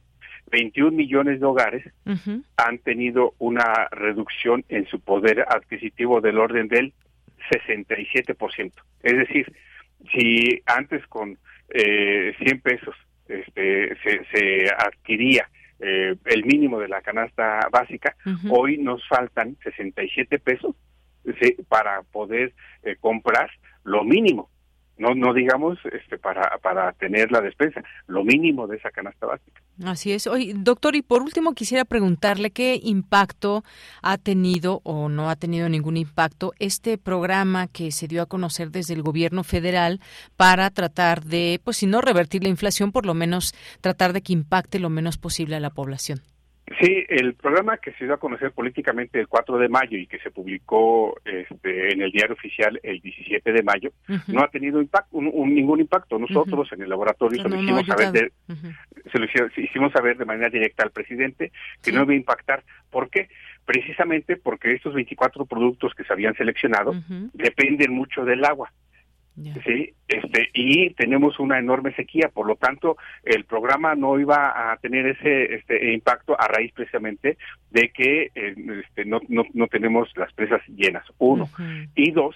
21 0.51 0.91
millones 0.97 1.39
de 1.39 1.47
hogares 1.47 1.85
han 2.57 2.79
tenido 2.79 3.35
una 3.39 3.87
reducción 3.93 4.65
en 4.69 4.87
su 4.87 4.99
poder 4.99 5.45
adquisitivo 5.49 6.21
del 6.21 6.39
orden 6.39 6.67
del 6.67 6.93
67%. 7.53 8.73
Es 9.03 9.17
decir, 9.17 9.53
si 10.13 10.63
antes 10.67 11.07
con 11.07 11.39
eh, 11.71 12.35
100 12.39 12.61
pesos 12.61 12.95
este, 13.29 13.97
se, 14.03 14.25
se 14.33 14.71
adquiría 14.71 15.49
eh, 15.81 16.15
el 16.25 16.45
mínimo 16.45 16.79
de 16.79 16.89
la 16.89 17.03
canasta 17.03 17.69
básica, 17.71 18.17
hoy 18.51 18.79
nos 18.79 19.07
faltan 19.09 19.57
67 19.63 20.39
pesos 20.39 20.75
para 21.69 22.03
poder 22.03 22.55
eh, 22.83 22.97
comprar 23.01 23.51
lo 23.85 24.05
mínimo 24.05 24.49
no 24.99 25.15
no 25.15 25.35
digamos 25.35 25.79
este 25.93 26.19
para 26.19 26.59
para 26.59 26.93
tener 26.93 27.31
la 27.31 27.41
despensa 27.41 27.83
lo 28.07 28.25
mínimo 28.25 28.67
de 28.67 28.77
esa 28.77 28.91
canasta 28.91 29.27
básica. 29.27 29.61
Así 29.85 30.13
es. 30.13 30.27
Oye, 30.27 30.53
doctor 30.57 30.97
y 30.97 31.03
por 31.03 31.23
último 31.23 31.55
quisiera 31.55 31.85
preguntarle 31.85 32.51
qué 32.51 32.81
impacto 32.83 33.63
ha 34.03 34.17
tenido 34.17 34.81
o 34.85 35.09
no 35.09 35.29
ha 35.29 35.37
tenido 35.37 35.69
ningún 35.69 35.97
impacto 35.97 36.53
este 36.59 36.97
programa 36.99 37.67
que 37.69 37.91
se 37.93 38.09
dio 38.09 38.23
a 38.23 38.27
conocer 38.27 38.71
desde 38.71 38.95
el 38.95 39.03
gobierno 39.03 39.45
federal 39.45 40.01
para 40.37 40.71
tratar 40.71 41.25
de 41.25 41.61
pues 41.63 41.79
si 41.79 41.87
no 41.87 42.01
revertir 42.01 42.43
la 42.43 42.49
inflación 42.49 42.93
por 42.93 43.05
lo 43.05 43.15
menos 43.15 43.55
tratar 43.81 44.13
de 44.13 44.23
que 44.23 44.33
impacte 44.33 44.79
lo 44.79 44.89
menos 44.89 45.19
posible 45.19 45.57
a 45.57 45.61
la 45.61 45.71
población 45.71 46.23
Sí, 46.81 47.05
el 47.09 47.35
programa 47.35 47.77
que 47.77 47.93
se 47.93 48.07
dio 48.07 48.15
a 48.15 48.19
conocer 48.19 48.51
políticamente 48.51 49.21
el 49.21 49.29
4 49.29 49.57
de 49.57 49.69
mayo 49.69 49.97
y 49.97 50.09
que 50.09 50.19
se 50.19 50.33
publicó 50.33 51.17
este, 51.25 51.93
en 51.93 52.03
el 52.03 52.11
diario 52.11 52.35
oficial 52.35 52.81
el 52.83 53.01
17 53.01 53.53
de 53.53 53.63
mayo 53.63 53.93
no 54.27 54.43
ha 54.43 54.49
tenido 54.49 54.81
impacto, 54.81 55.21
ningún 55.21 55.81
impacto. 55.81 56.19
Nosotros 56.19 56.69
en 56.73 56.83
el 56.83 56.89
laboratorio 56.91 57.41
se 57.41 57.49
lo 57.49 57.63
hicimos 57.63 57.87
saber 57.87 58.11
de, 58.11 58.33
se 59.13 59.19
lo 59.19 59.27
hicimos 59.57 59.93
saber 59.93 60.19
de 60.19 60.25
manera 60.25 60.51
directa 60.51 60.83
al 60.83 60.91
presidente 60.91 61.53
que 61.81 61.93
no 61.93 62.03
iba 62.03 62.13
a 62.13 62.17
impactar. 62.17 62.65
¿Por 62.91 63.11
qué? 63.11 63.29
Precisamente 63.65 64.37
porque 64.37 64.75
estos 64.75 64.93
24 64.93 65.47
productos 65.47 65.95
que 65.95 66.03
se 66.03 66.13
habían 66.13 66.35
seleccionado 66.35 66.95
dependen 67.33 67.93
mucho 67.93 68.25
del 68.25 68.45
agua. 68.45 68.73
Sí, 69.65 69.93
este, 70.09 70.49
y 70.55 70.91
tenemos 70.95 71.39
una 71.39 71.59
enorme 71.59 71.93
sequía, 71.95 72.31
por 72.33 72.47
lo 72.47 72.57
tanto, 72.57 72.97
el 73.23 73.45
programa 73.45 73.95
no 73.95 74.19
iba 74.19 74.73
a 74.73 74.77
tener 74.79 75.07
ese 75.07 75.57
este, 75.57 75.93
impacto 75.93 76.41
a 76.41 76.49
raíz 76.49 76.73
precisamente 76.73 77.37
de 77.71 77.91
que 77.91 78.31
eh, 78.35 78.55
este, 78.83 79.05
no, 79.05 79.21
no, 79.29 79.45
no, 79.53 79.67
tenemos 79.67 80.09
las 80.17 80.33
presas 80.33 80.63
llenas, 80.69 81.05
uno. 81.19 81.51
Y 81.95 82.13
dos, 82.13 82.35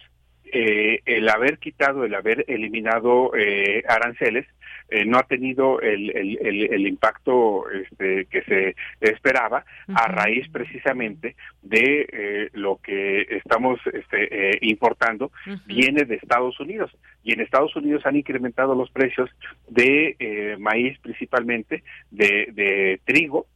eh, 0.52 1.01
el 1.05 1.28
haber 1.28 1.59
quitado, 1.59 2.05
el 2.05 2.14
haber 2.14 2.44
eliminado 2.48 3.32
eh, 3.36 3.82
aranceles, 3.89 4.47
eh, 4.90 5.05
no 5.05 5.18
ha 5.18 5.22
tenido 5.22 5.81
el, 5.81 6.10
el, 6.10 6.68
el, 6.72 6.86
impacto 6.89 7.70
este, 7.70 8.27
que 8.27 8.43
se 8.43 8.74
esperaba 9.01 9.64
a 9.94 10.09
raíz 10.09 10.48
precisamente 10.48 11.36
de 11.62 12.09
eh, 12.12 12.51
lo 12.55 12.81
que 12.82 13.22
estamos 13.31 13.78
este, 13.93 14.51
eh, 14.51 14.59
importando 14.62 15.31
viene 15.64 16.05
de 16.06 16.16
Estados 16.16 16.59
Unidos. 16.59 16.90
Y 17.22 17.32
en 17.32 17.40
Estados 17.40 17.77
Unidos 17.77 18.05
han 18.05 18.16
incrementado 18.16 18.74
los 18.74 18.90
precios 18.90 19.31
de 19.68 20.56
maíz 20.59 20.98
principalmente 20.98 21.85
de, 22.10 22.48
de 22.52 23.01
trigo 23.05 23.47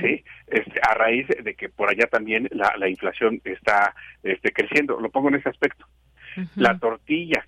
sí 0.00 0.24
este, 0.48 0.80
a 0.82 0.94
raíz 0.94 1.28
de 1.28 1.54
que 1.54 1.68
por 1.68 1.88
allá 1.88 2.06
también 2.06 2.48
la, 2.50 2.74
la 2.76 2.88
inflación 2.88 3.40
está 3.44 3.94
este, 4.24 4.50
creciendo. 4.50 4.98
Lo 4.98 5.10
pongo 5.10 5.28
en 5.28 5.36
ese 5.36 5.50
aspecto 5.50 5.86
la 6.56 6.78
tortilla 6.78 7.44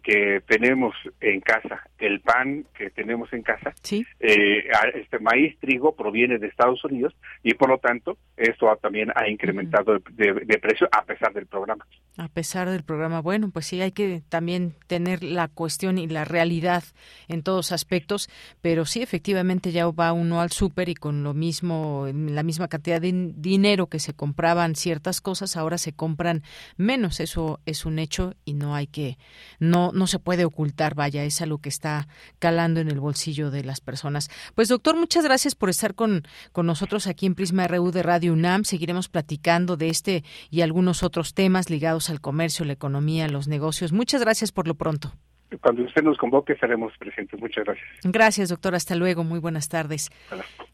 que 0.00 0.42
tenemos 0.46 0.94
en 1.20 1.40
casa, 1.40 1.82
el 1.98 2.20
pan 2.20 2.64
que 2.76 2.90
tenemos 2.90 3.32
en 3.32 3.42
casa, 3.42 3.74
eh, 3.90 4.64
este 4.94 5.18
maíz, 5.18 5.58
trigo 5.60 5.94
proviene 5.94 6.38
de 6.38 6.46
Estados 6.46 6.84
Unidos 6.84 7.14
y 7.42 7.54
por 7.54 7.68
lo 7.68 7.78
tanto 7.78 8.18
esto 8.36 8.66
también 8.80 9.10
ha 9.14 9.28
incrementado 9.28 9.98
de, 10.10 10.58
precio 10.58 10.88
a 10.92 11.04
pesar 11.04 11.32
del 11.32 11.46
programa. 11.46 11.86
A 12.18 12.28
pesar 12.28 12.68
del 12.68 12.84
programa, 12.84 13.20
bueno, 13.20 13.50
pues 13.50 13.66
sí 13.66 13.80
hay 13.80 13.92
que 13.92 14.22
también 14.28 14.74
tener 14.86 15.22
la 15.22 15.48
cuestión 15.48 15.98
y 15.98 16.06
la 16.06 16.24
realidad 16.24 16.84
en 17.28 17.42
todos 17.42 17.72
aspectos, 17.72 18.28
pero 18.60 18.84
sí 18.84 19.02
efectivamente 19.02 19.72
ya 19.72 19.88
va 19.90 20.12
uno 20.12 20.40
al 20.40 20.50
súper 20.50 20.88
y 20.88 20.94
con 20.94 21.22
lo 21.22 21.34
mismo, 21.34 22.06
la 22.12 22.42
misma 22.42 22.68
cantidad 22.68 23.00
de 23.00 23.32
dinero 23.34 23.88
que 23.88 23.98
se 23.98 24.14
compraban 24.14 24.76
ciertas 24.76 25.20
cosas, 25.20 25.56
ahora 25.56 25.78
se 25.78 25.92
compran 25.92 26.42
menos, 26.76 27.20
eso 27.20 27.60
es 27.66 27.86
un 27.86 27.98
hecho 27.98 28.34
y 28.44 28.54
no 28.54 28.74
hay 28.74 28.86
que 28.86 29.16
no 29.58 29.81
no, 29.92 30.06
se 30.06 30.18
puede 30.18 30.44
ocultar, 30.44 30.94
vaya, 30.94 31.24
es 31.24 31.40
algo 31.40 31.58
que 31.58 31.68
está 31.68 32.06
calando 32.38 32.80
en 32.80 32.88
el 32.88 33.00
bolsillo 33.00 33.50
de 33.50 33.64
las 33.64 33.80
personas. 33.80 34.30
Pues 34.54 34.68
doctor, 34.68 34.96
muchas 34.96 35.24
gracias 35.24 35.54
por 35.54 35.70
estar 35.70 35.94
con, 35.94 36.22
con 36.52 36.66
nosotros 36.66 37.06
aquí 37.06 37.26
en 37.26 37.34
Prisma 37.34 37.66
RU 37.66 37.90
de 37.90 38.02
Radio 38.02 38.32
UNAM. 38.32 38.64
Seguiremos 38.64 39.08
platicando 39.08 39.76
de 39.76 39.88
este 39.88 40.24
y 40.50 40.60
algunos 40.60 41.02
otros 41.02 41.34
temas 41.34 41.70
ligados 41.70 42.10
al 42.10 42.20
comercio, 42.20 42.64
la 42.64 42.74
economía, 42.74 43.28
los 43.28 43.48
negocios. 43.48 43.92
Muchas 43.92 44.20
gracias 44.20 44.52
por 44.52 44.68
lo 44.68 44.74
pronto 44.74 45.12
cuando 45.60 45.82
usted 45.84 46.02
nos 46.02 46.18
convoque 46.18 46.52
estaremos 46.54 46.92
presentes. 46.98 47.40
Muchas 47.40 47.64
gracias. 47.64 47.86
Gracias, 48.04 48.48
doctor. 48.48 48.74
Hasta 48.74 48.94
luego. 48.94 49.24
Muy 49.24 49.38
buenas 49.38 49.68
tardes. 49.68 50.10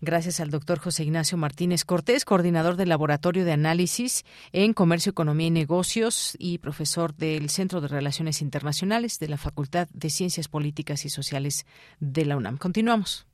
Gracias 0.01 0.41
al 0.41 0.51
doctor 0.51 0.79
José 0.79 1.05
Ignacio 1.05 1.39
Martínez 1.39 1.85
Cortés, 1.85 2.25
coordinador 2.25 2.77
del 2.77 2.89
Laboratorio 2.89 3.45
de 3.45 3.53
Análisis 3.53 4.25
en 4.53 4.73
Comercio, 4.73 5.11
Economía 5.11 5.49
y 5.49 5.51
Negocios 5.51 6.37
y 6.39 6.59
profesor 6.59 7.15
del 7.15 7.51
Centro 7.51 7.81
de 7.81 7.89
Relaciones 7.89 8.43
Internacionales 8.43 9.19
de 9.19 9.29
la 9.29 9.37
Facultad 9.37 9.89
de 9.93 10.11
Ciencias 10.11 10.49
Políticas 10.49 11.05
y 11.05 11.09
Sociales 11.09 11.67
de 12.01 12.25
la 12.25 12.37
UNAM. 12.37 12.59
Continuamos. 12.59 13.27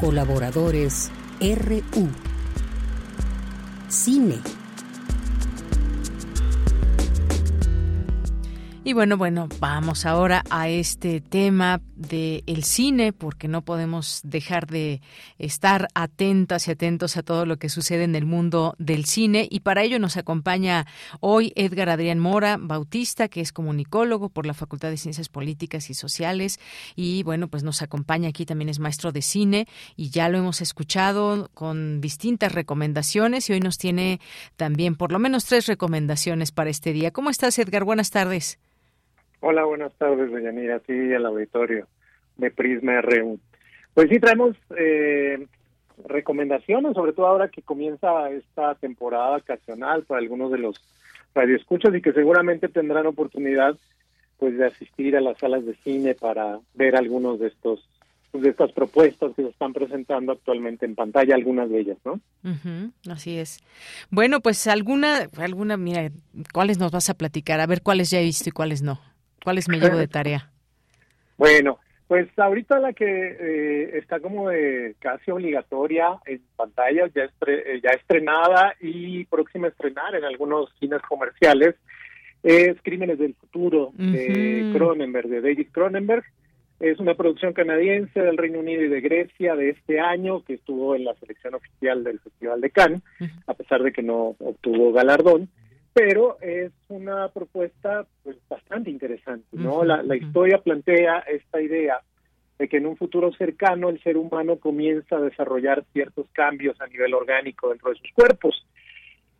Colaboradores 0.00 1.10
RU. 1.40 2.10
Cine 3.88 4.65
Y 8.86 8.92
bueno, 8.92 9.16
bueno, 9.16 9.48
vamos 9.58 10.06
ahora 10.06 10.44
a 10.48 10.68
este 10.68 11.20
tema 11.20 11.80
del 11.96 12.44
el 12.46 12.62
cine, 12.62 13.12
porque 13.12 13.48
no 13.48 13.62
podemos 13.62 14.20
dejar 14.22 14.68
de 14.68 15.00
estar 15.40 15.88
atentas 15.96 16.68
y 16.68 16.70
atentos 16.70 17.16
a 17.16 17.24
todo 17.24 17.46
lo 17.46 17.56
que 17.56 17.68
sucede 17.68 18.04
en 18.04 18.14
el 18.14 18.26
mundo 18.26 18.76
del 18.78 19.04
cine. 19.04 19.48
Y 19.50 19.58
para 19.58 19.82
ello 19.82 19.98
nos 19.98 20.16
acompaña 20.16 20.86
hoy 21.18 21.52
Edgar 21.56 21.88
Adrián 21.88 22.20
Mora 22.20 22.58
Bautista, 22.60 23.26
que 23.26 23.40
es 23.40 23.50
comunicólogo 23.52 24.28
por 24.28 24.46
la 24.46 24.54
Facultad 24.54 24.90
de 24.90 24.98
Ciencias 24.98 25.28
Políticas 25.28 25.90
y 25.90 25.94
Sociales. 25.94 26.60
Y 26.94 27.24
bueno, 27.24 27.48
pues 27.48 27.64
nos 27.64 27.82
acompaña 27.82 28.28
aquí 28.28 28.46
también 28.46 28.68
es 28.68 28.78
maestro 28.78 29.10
de 29.10 29.22
cine 29.22 29.66
y 29.96 30.10
ya 30.10 30.28
lo 30.28 30.38
hemos 30.38 30.60
escuchado 30.60 31.50
con 31.54 32.00
distintas 32.00 32.52
recomendaciones 32.52 33.50
y 33.50 33.54
hoy 33.54 33.58
nos 33.58 33.78
tiene 33.78 34.20
también 34.54 34.94
por 34.94 35.10
lo 35.10 35.18
menos 35.18 35.44
tres 35.44 35.66
recomendaciones 35.66 36.52
para 36.52 36.70
este 36.70 36.92
día. 36.92 37.10
¿Cómo 37.10 37.30
estás, 37.30 37.58
Edgar? 37.58 37.82
Buenas 37.82 38.12
tardes. 38.12 38.60
Hola, 39.40 39.64
buenas 39.64 39.92
tardes, 39.94 40.30
doña 40.30 40.52
Nira, 40.52 40.80
sí, 40.86 41.12
al 41.14 41.26
auditorio 41.26 41.86
de 42.36 42.50
Prisma 42.50 43.00
RU. 43.00 43.38
Pues 43.94 44.08
sí, 44.08 44.18
traemos 44.18 44.56
eh, 44.76 45.46
recomendaciones, 46.06 46.94
sobre 46.94 47.12
todo 47.12 47.26
ahora 47.26 47.48
que 47.48 47.62
comienza 47.62 48.30
esta 48.30 48.74
temporada 48.74 49.30
vacacional 49.30 50.04
para 50.04 50.20
algunos 50.20 50.50
de 50.52 50.58
los 50.58 50.82
radioescuchas 51.34 51.94
y 51.94 52.02
que 52.02 52.12
seguramente 52.12 52.68
tendrán 52.68 53.06
oportunidad 53.06 53.76
pues 54.38 54.56
de 54.58 54.66
asistir 54.66 55.16
a 55.16 55.20
las 55.20 55.38
salas 55.38 55.64
de 55.64 55.74
cine 55.76 56.14
para 56.14 56.58
ver 56.74 56.96
algunos 56.96 57.38
de 57.38 57.48
estos 57.48 57.88
de 58.32 58.50
estas 58.50 58.70
propuestas 58.72 59.32
que 59.34 59.42
se 59.42 59.48
están 59.48 59.72
presentando 59.72 60.32
actualmente 60.32 60.84
en 60.84 60.94
pantalla, 60.94 61.34
algunas 61.34 61.70
de 61.70 61.80
ellas, 61.80 61.96
¿no? 62.04 62.20
así 63.10 63.38
es. 63.38 63.60
Bueno, 64.10 64.40
pues 64.40 64.66
alguna, 64.66 65.30
alguna, 65.38 65.78
mira, 65.78 66.10
¿cuáles 66.52 66.78
nos 66.78 66.92
vas 66.92 67.08
a 67.08 67.14
platicar? 67.14 67.60
A 67.60 67.66
ver 67.66 67.80
cuáles 67.82 68.10
ya 68.10 68.20
he 68.20 68.24
visto 68.24 68.50
y 68.50 68.52
cuáles 68.52 68.82
no. 68.82 69.00
¿Cuáles 69.46 69.68
me 69.68 69.78
llevo 69.78 69.96
de 69.96 70.08
tarea? 70.18 70.50
bueno, 71.38 71.78
pues 72.08 72.26
ahorita 72.36 72.80
la 72.80 72.92
que 72.92 73.06
eh, 73.06 73.96
está 73.96 74.18
como 74.18 74.48
de 74.48 74.96
casi 74.98 75.30
obligatoria 75.30 76.18
en 76.26 76.40
pantallas, 76.56 77.12
ya, 77.14 77.30
eh, 77.46 77.80
ya 77.80 77.90
estrenada 77.90 78.74
y 78.80 79.24
próxima 79.26 79.68
a 79.68 79.70
estrenar 79.70 80.16
en 80.16 80.24
algunos 80.24 80.68
cines 80.80 81.00
comerciales, 81.02 81.76
es 82.42 82.76
Crímenes 82.82 83.20
del 83.20 83.34
Futuro 83.34 83.92
de 83.96 84.72
Cronenberg, 84.74 85.28
de 85.28 85.40
David 85.40 85.68
Cronenberg. 85.70 86.24
Es 86.80 86.98
una 86.98 87.14
producción 87.14 87.52
canadiense 87.52 88.20
del 88.20 88.38
Reino 88.38 88.58
Unido 88.58 88.82
y 88.82 88.88
de 88.88 89.00
Grecia 89.00 89.54
de 89.54 89.70
este 89.70 90.00
año 90.00 90.42
que 90.42 90.54
estuvo 90.54 90.96
en 90.96 91.04
la 91.04 91.14
selección 91.14 91.54
oficial 91.54 92.02
del 92.02 92.18
Festival 92.18 92.60
de 92.60 92.70
Cannes, 92.70 93.02
a 93.46 93.54
pesar 93.54 93.84
de 93.84 93.92
que 93.92 94.02
no 94.02 94.34
obtuvo 94.40 94.92
galardón 94.92 95.48
pero 95.96 96.36
es 96.42 96.72
una 96.88 97.28
propuesta 97.30 98.06
pues 98.22 98.36
bastante 98.50 98.90
interesante, 98.90 99.46
¿no? 99.52 99.82
la, 99.82 100.02
la 100.02 100.14
historia 100.14 100.58
plantea 100.58 101.20
esta 101.20 101.58
idea 101.62 102.02
de 102.58 102.68
que 102.68 102.76
en 102.76 102.84
un 102.84 102.98
futuro 102.98 103.32
cercano 103.32 103.88
el 103.88 103.98
ser 104.02 104.18
humano 104.18 104.56
comienza 104.56 105.16
a 105.16 105.22
desarrollar 105.22 105.86
ciertos 105.94 106.26
cambios 106.32 106.78
a 106.82 106.86
nivel 106.86 107.14
orgánico 107.14 107.70
dentro 107.70 107.88
de 107.88 107.96
sus 107.96 108.12
cuerpos 108.12 108.66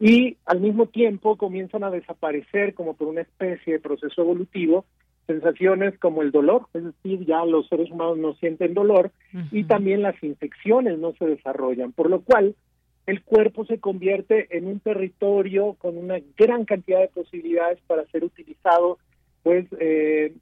y 0.00 0.38
al 0.46 0.60
mismo 0.60 0.86
tiempo 0.86 1.36
comienzan 1.36 1.84
a 1.84 1.90
desaparecer 1.90 2.72
como 2.72 2.94
por 2.94 3.08
una 3.08 3.20
especie 3.20 3.74
de 3.74 3.80
proceso 3.80 4.22
evolutivo 4.22 4.86
sensaciones 5.26 5.98
como 5.98 6.22
el 6.22 6.30
dolor, 6.30 6.68
es 6.72 6.84
decir, 6.84 7.26
ya 7.26 7.44
los 7.44 7.68
seres 7.68 7.90
humanos 7.90 8.16
no 8.16 8.32
sienten 8.36 8.72
dolor 8.72 9.10
y 9.50 9.64
también 9.64 10.00
las 10.00 10.22
infecciones 10.22 10.98
no 10.98 11.12
se 11.18 11.26
desarrollan, 11.26 11.92
por 11.92 12.08
lo 12.08 12.22
cual 12.22 12.54
el 13.06 13.22
cuerpo 13.22 13.64
se 13.64 13.78
convierte 13.78 14.48
en 14.56 14.66
un 14.66 14.80
territorio 14.80 15.74
con 15.78 15.96
una 15.96 16.18
gran 16.36 16.64
cantidad 16.64 17.00
de 17.00 17.08
posibilidades 17.08 17.78
para 17.86 18.04
ser 18.06 18.24
utilizado 18.24 18.98
pues 19.44 19.64
eh, 19.78 20.32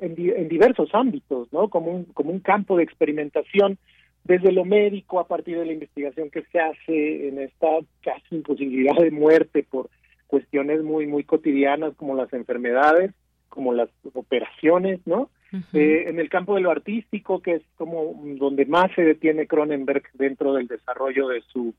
en, 0.00 0.48
diversos 0.48 0.88
ámbitos, 0.94 1.52
¿no? 1.52 1.68
Como 1.68 1.90
un, 1.90 2.04
como 2.06 2.30
un 2.30 2.40
campo 2.40 2.78
de 2.78 2.84
experimentación 2.84 3.76
desde 4.24 4.50
lo 4.50 4.64
médico 4.64 5.20
a 5.20 5.28
partir 5.28 5.58
de 5.58 5.66
la 5.66 5.74
investigación 5.74 6.30
que 6.30 6.42
se 6.50 6.58
hace 6.58 7.28
en 7.28 7.38
esta 7.38 7.68
casi 8.02 8.34
imposibilidad 8.34 8.96
de 8.96 9.10
muerte 9.10 9.62
por 9.62 9.90
cuestiones 10.26 10.82
muy 10.82 11.06
muy 11.06 11.22
cotidianas 11.22 11.94
como 11.96 12.14
las 12.14 12.32
enfermedades, 12.32 13.12
como 13.50 13.74
las 13.74 13.90
operaciones, 14.14 15.00
¿no? 15.04 15.28
Eh, 15.74 16.04
en 16.08 16.18
el 16.18 16.28
campo 16.28 16.54
de 16.54 16.62
lo 16.62 16.70
artístico, 16.70 17.40
que 17.40 17.56
es 17.56 17.62
como 17.76 18.20
donde 18.38 18.64
más 18.64 18.90
se 18.94 19.02
detiene 19.02 19.46
Cronenberg 19.46 20.02
dentro 20.14 20.54
del 20.54 20.66
desarrollo 20.66 21.28
de 21.28 21.42
su 21.52 21.74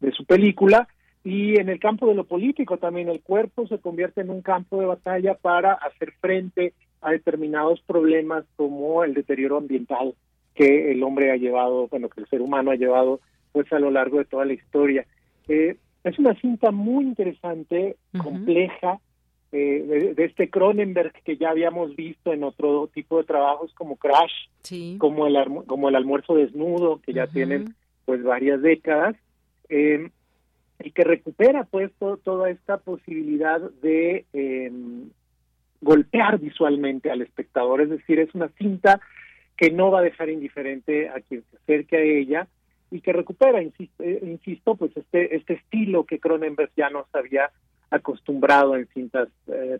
de 0.00 0.12
su 0.12 0.24
película. 0.24 0.88
Y 1.22 1.60
en 1.60 1.68
el 1.68 1.78
campo 1.78 2.06
de 2.06 2.14
lo 2.14 2.24
político 2.24 2.78
también 2.78 3.08
el 3.08 3.20
cuerpo 3.20 3.66
se 3.66 3.78
convierte 3.78 4.22
en 4.22 4.30
un 4.30 4.40
campo 4.40 4.80
de 4.80 4.86
batalla 4.86 5.34
para 5.34 5.74
hacer 5.74 6.12
frente 6.20 6.72
a 7.02 7.10
determinados 7.10 7.80
problemas 7.82 8.44
como 8.56 9.04
el 9.04 9.14
deterioro 9.14 9.58
ambiental 9.58 10.14
que 10.54 10.92
el 10.92 11.02
hombre 11.02 11.30
ha 11.30 11.36
llevado, 11.36 11.88
bueno, 11.88 12.08
que 12.08 12.20
el 12.20 12.28
ser 12.28 12.40
humano 12.40 12.70
ha 12.70 12.76
llevado 12.76 13.20
pues 13.52 13.72
a 13.72 13.78
lo 13.78 13.90
largo 13.90 14.18
de 14.18 14.24
toda 14.24 14.44
la 14.44 14.52
historia. 14.52 15.06
Eh, 15.48 15.76
es 16.04 16.18
una 16.18 16.34
cinta 16.40 16.70
muy 16.70 17.04
interesante, 17.04 17.96
compleja, 18.22 18.98
eh, 19.52 20.14
de, 20.16 20.24
este 20.24 20.48
Cronenberg 20.48 21.12
que 21.24 21.36
ya 21.36 21.50
habíamos 21.50 21.96
visto 21.96 22.32
en 22.32 22.44
otro 22.44 22.88
tipo 22.94 23.18
de 23.18 23.24
trabajos 23.24 23.72
como 23.74 23.96
Crash, 23.96 24.96
como 24.98 25.26
el 25.26 25.36
como 25.66 25.88
el 25.88 25.96
almuerzo 25.96 26.34
desnudo, 26.34 27.00
que 27.04 27.12
ya 27.12 27.26
tienen 27.26 27.74
pues 28.04 28.22
varias 28.22 28.62
décadas, 28.62 29.16
eh, 29.70 30.10
y 30.82 30.90
que 30.92 31.04
recupera 31.04 31.64
pues 31.64 31.90
toda 32.24 32.50
esta 32.50 32.78
posibilidad 32.78 33.60
de 33.82 34.24
em, 34.32 35.10
golpear 35.80 36.38
visualmente 36.38 37.10
al 37.10 37.22
espectador, 37.22 37.80
es 37.80 37.90
decir, 37.90 38.18
es 38.18 38.34
una 38.34 38.48
cinta 38.58 39.00
que 39.56 39.70
no 39.70 39.90
va 39.90 40.00
a 40.00 40.02
dejar 40.02 40.30
indiferente 40.30 41.08
a 41.08 41.20
quien 41.20 41.42
se 41.50 41.56
acerque 41.56 41.96
a 41.96 42.02
ella 42.02 42.48
y 42.90 43.00
que 43.00 43.12
recupera, 43.12 43.62
insisto, 43.62 44.02
eh, 44.02 44.20
insisto 44.22 44.74
pues 44.74 44.96
este 44.96 45.36
este 45.36 45.54
estilo 45.54 46.04
que 46.04 46.18
Cronenberg 46.18 46.70
ya 46.76 46.90
nos 46.90 47.06
había 47.14 47.50
acostumbrado 47.90 48.76
en 48.76 48.86
cintas 48.88 49.28
eh, 49.48 49.78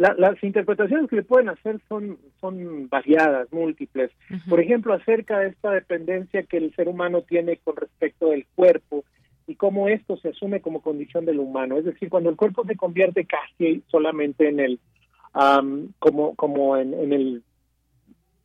previas. 0.00 0.18
las 0.18 0.44
interpretaciones 0.44 1.08
que 1.08 1.16
le 1.16 1.22
pueden 1.22 1.48
hacer 1.48 1.80
son, 1.88 2.18
son 2.40 2.88
variadas, 2.88 3.52
múltiples. 3.52 4.10
Por 4.48 4.60
ejemplo, 4.60 4.94
acerca 4.94 5.38
de 5.38 5.48
esta 5.48 5.70
dependencia 5.70 6.42
que 6.44 6.56
el 6.56 6.74
ser 6.74 6.88
humano 6.88 7.22
tiene 7.22 7.58
con 7.58 7.76
respecto 7.76 8.30
del 8.30 8.46
cuerpo 8.54 9.04
y 9.46 9.56
cómo 9.56 9.88
esto 9.88 10.16
se 10.16 10.28
asume 10.28 10.60
como 10.60 10.80
condición 10.80 11.24
del 11.24 11.40
humano. 11.40 11.76
Es 11.76 11.84
decir, 11.84 12.08
cuando 12.08 12.30
el 12.30 12.36
cuerpo 12.36 12.64
se 12.64 12.76
convierte 12.76 13.24
casi 13.24 13.82
solamente 13.88 14.48
en 14.48 14.60
el, 14.60 14.80
como, 15.98 16.34
como 16.36 16.76
en, 16.76 16.94
en 16.94 17.12
el 17.12 17.42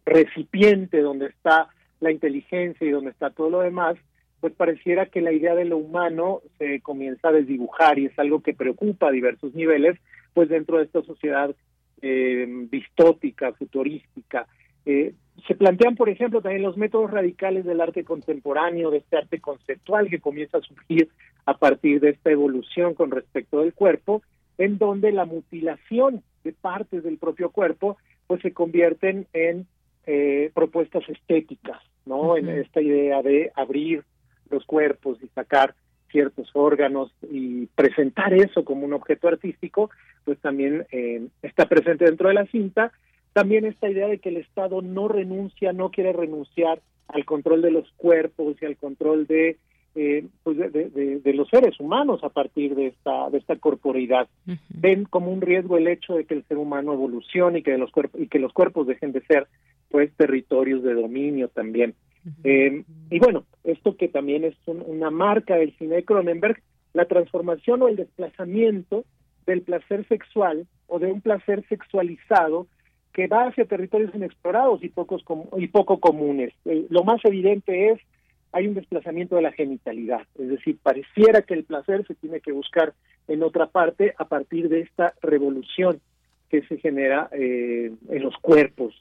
recipiente 0.05 1.01
donde 1.01 1.27
está 1.27 1.69
la 1.99 2.11
inteligencia 2.11 2.85
y 2.85 2.91
donde 2.91 3.11
está 3.11 3.29
todo 3.29 3.49
lo 3.49 3.61
demás, 3.61 3.97
pues 4.39 4.53
pareciera 4.53 5.07
que 5.07 5.21
la 5.21 5.31
idea 5.31 5.55
de 5.55 5.65
lo 5.65 5.77
humano 5.77 6.41
se 6.57 6.81
comienza 6.81 7.29
a 7.29 7.31
desdibujar 7.31 7.97
y 7.97 8.05
es 8.05 8.19
algo 8.19 8.41
que 8.41 8.53
preocupa 8.53 9.07
a 9.07 9.11
diversos 9.11 9.55
niveles, 9.55 9.97
pues 10.35 10.49
dentro 10.49 10.77
de 10.77 10.83
esta 10.83 11.01
sociedad 11.01 11.55
eh, 12.01 12.45
distópica, 12.69 13.53
futurística. 13.53 14.45
Eh, 14.85 15.15
se 15.47 15.55
plantean, 15.55 15.95
por 15.95 16.09
ejemplo, 16.09 16.41
también 16.41 16.61
los 16.61 16.77
métodos 16.77 17.09
radicales 17.09 17.65
del 17.65 17.81
arte 17.81 18.03
contemporáneo, 18.03 18.91
de 18.91 18.97
este 18.97 19.17
arte 19.17 19.39
conceptual 19.39 20.09
que 20.09 20.19
comienza 20.19 20.57
a 20.57 20.61
surgir 20.61 21.09
a 21.45 21.57
partir 21.57 22.01
de 22.01 22.09
esta 22.09 22.31
evolución 22.31 22.93
con 22.93 23.11
respecto 23.11 23.61
del 23.61 23.73
cuerpo, 23.73 24.21
en 24.57 24.77
donde 24.77 25.13
la 25.13 25.25
mutilación 25.25 26.21
de 26.43 26.51
partes 26.51 27.03
del 27.03 27.17
propio 27.17 27.49
cuerpo 27.49 27.97
pues 28.27 28.41
se 28.41 28.51
convierten 28.51 29.27
en 29.31 29.65
eh, 30.05 30.51
propuestas 30.53 31.07
estéticas, 31.07 31.81
¿no? 32.05 32.37
En 32.37 32.49
esta 32.49 32.81
idea 32.81 33.21
de 33.21 33.51
abrir 33.55 34.03
los 34.49 34.65
cuerpos 34.65 35.17
y 35.23 35.27
sacar 35.29 35.75
ciertos 36.15 36.49
órganos 36.53 37.11
y 37.29 37.65
presentar 37.75 38.33
eso 38.33 38.63
como 38.63 38.85
un 38.85 38.93
objeto 38.93 39.27
artístico, 39.27 39.89
pues 40.23 40.39
también 40.39 40.85
eh, 40.93 41.27
está 41.41 41.67
presente 41.67 42.05
dentro 42.05 42.29
de 42.29 42.35
la 42.35 42.45
cinta. 42.45 42.93
También 43.33 43.65
esta 43.65 43.89
idea 43.89 44.07
de 44.07 44.19
que 44.19 44.29
el 44.29 44.37
Estado 44.37 44.81
no 44.81 45.09
renuncia, 45.09 45.73
no 45.73 45.91
quiere 45.91 46.13
renunciar 46.13 46.79
al 47.09 47.25
control 47.25 47.61
de 47.61 47.71
los 47.71 47.91
cuerpos 47.97 48.55
y 48.61 48.65
al 48.65 48.77
control 48.77 49.27
de 49.27 49.57
eh, 49.95 50.25
pues 50.43 50.57
de, 50.57 51.33
los 51.33 51.49
seres 51.49 51.77
humanos 51.81 52.23
a 52.23 52.29
partir 52.29 52.75
de 52.75 52.87
esta 52.87 53.29
de 53.29 53.37
esta 53.37 53.55
corporeidad 53.55 54.27
ven 54.67 55.05
como 55.05 55.31
un 55.31 55.39
riesgo 55.39 55.77
el 55.77 55.87
hecho 55.87 56.15
de 56.15 56.25
que 56.25 56.33
el 56.33 56.43
ser 56.47 56.57
humano 56.57 56.91
evolucione 56.91 57.59
y 57.59 57.63
que 57.63 57.77
los 57.77 57.91
cuerpos 57.91 58.19
y 58.19 58.27
que 58.27 58.39
los 58.39 58.51
cuerpos 58.51 58.87
dejen 58.87 59.13
de 59.13 59.21
ser 59.21 59.47
pues 59.89 60.11
territorios 60.17 60.83
de 60.83 60.95
dominio 60.95 61.47
también 61.47 61.95
eh, 62.43 62.83
y 63.09 63.19
bueno 63.19 63.45
esto 63.63 63.95
que 63.97 64.07
también 64.07 64.43
es 64.43 64.55
una 64.65 65.11
marca 65.11 65.55
del 65.55 65.75
cine 65.77 65.95
de 65.95 66.05
Cronenberg 66.05 66.61
la 66.93 67.05
transformación 67.05 67.81
o 67.81 67.87
el 67.87 67.97
desplazamiento 67.97 69.05
del 69.45 69.61
placer 69.61 70.07
sexual 70.07 70.65
o 70.87 70.99
de 70.99 71.11
un 71.11 71.21
placer 71.21 71.63
sexualizado 71.67 72.67
que 73.13 73.27
va 73.27 73.47
hacia 73.47 73.65
territorios 73.65 74.13
inexplorados 74.13 74.83
y 74.83 74.89
pocos 74.89 75.23
y 75.57 75.67
poco 75.67 75.99
comunes. 75.99 76.53
Eh, 76.65 76.85
lo 76.89 77.03
más 77.03 77.23
evidente 77.23 77.91
es 77.91 77.99
hay 78.51 78.67
un 78.67 78.73
desplazamiento 78.73 79.35
de 79.35 79.41
la 79.41 79.51
genitalidad, 79.51 80.21
es 80.39 80.47
decir, 80.47 80.77
pareciera 80.81 81.41
que 81.41 81.53
el 81.53 81.65
placer 81.65 82.07
se 82.07 82.15
tiene 82.15 82.39
que 82.39 82.53
buscar 82.53 82.93
en 83.27 83.43
otra 83.43 83.67
parte 83.67 84.13
a 84.17 84.25
partir 84.25 84.69
de 84.69 84.81
esta 84.81 85.13
revolución 85.21 85.99
que 86.49 86.61
se 86.61 86.77
genera 86.77 87.29
eh, 87.33 87.91
en 88.09 88.23
los 88.23 88.37
cuerpos 88.37 88.95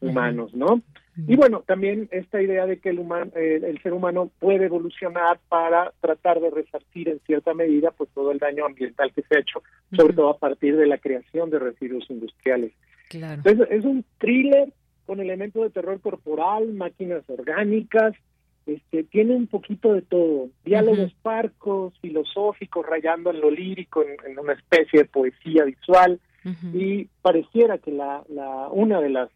humanos, 0.00 0.54
¿no? 0.54 0.82
Y 1.26 1.34
bueno, 1.34 1.64
también 1.66 2.08
esta 2.12 2.40
idea 2.40 2.64
de 2.64 2.78
que 2.78 2.90
el, 2.90 3.00
humano, 3.00 3.32
eh, 3.34 3.60
el 3.64 3.82
ser 3.82 3.92
humano 3.92 4.30
puede 4.38 4.66
evolucionar 4.66 5.40
para 5.48 5.92
tratar 6.00 6.38
de 6.40 6.50
resarcir 6.50 7.08
en 7.08 7.18
cierta 7.26 7.54
medida 7.54 7.90
pues 7.90 8.08
todo 8.14 8.30
el 8.30 8.38
daño 8.38 8.64
ambiental 8.64 9.12
que 9.12 9.22
se 9.22 9.36
ha 9.36 9.40
hecho, 9.40 9.62
sobre 9.96 10.14
todo 10.14 10.30
a 10.30 10.38
partir 10.38 10.76
de 10.76 10.86
la 10.86 10.98
creación 10.98 11.50
de 11.50 11.58
residuos 11.58 12.08
industriales. 12.08 12.72
Entonces, 13.10 13.66
es 13.70 13.84
un 13.84 14.04
thriller 14.18 14.72
con 15.06 15.18
elementos 15.18 15.62
de 15.62 15.70
terror 15.70 16.00
corporal, 16.00 16.72
máquinas 16.74 17.24
orgánicas, 17.28 18.14
este, 18.66 19.02
tiene 19.04 19.34
un 19.34 19.46
poquito 19.46 19.94
de 19.94 20.02
todo, 20.02 20.50
diálogos 20.64 21.14
parcos, 21.22 21.94
filosóficos, 22.00 22.84
rayando 22.84 23.30
en 23.30 23.40
lo 23.40 23.50
lírico, 23.50 24.04
en, 24.04 24.38
una 24.38 24.52
especie 24.52 25.00
de 25.00 25.04
poesía 25.06 25.64
visual, 25.64 26.20
y 26.72 27.06
pareciera 27.20 27.76
que 27.78 27.90
la, 27.90 28.22
la, 28.28 28.68
una 28.70 29.00
de 29.00 29.10
las 29.10 29.30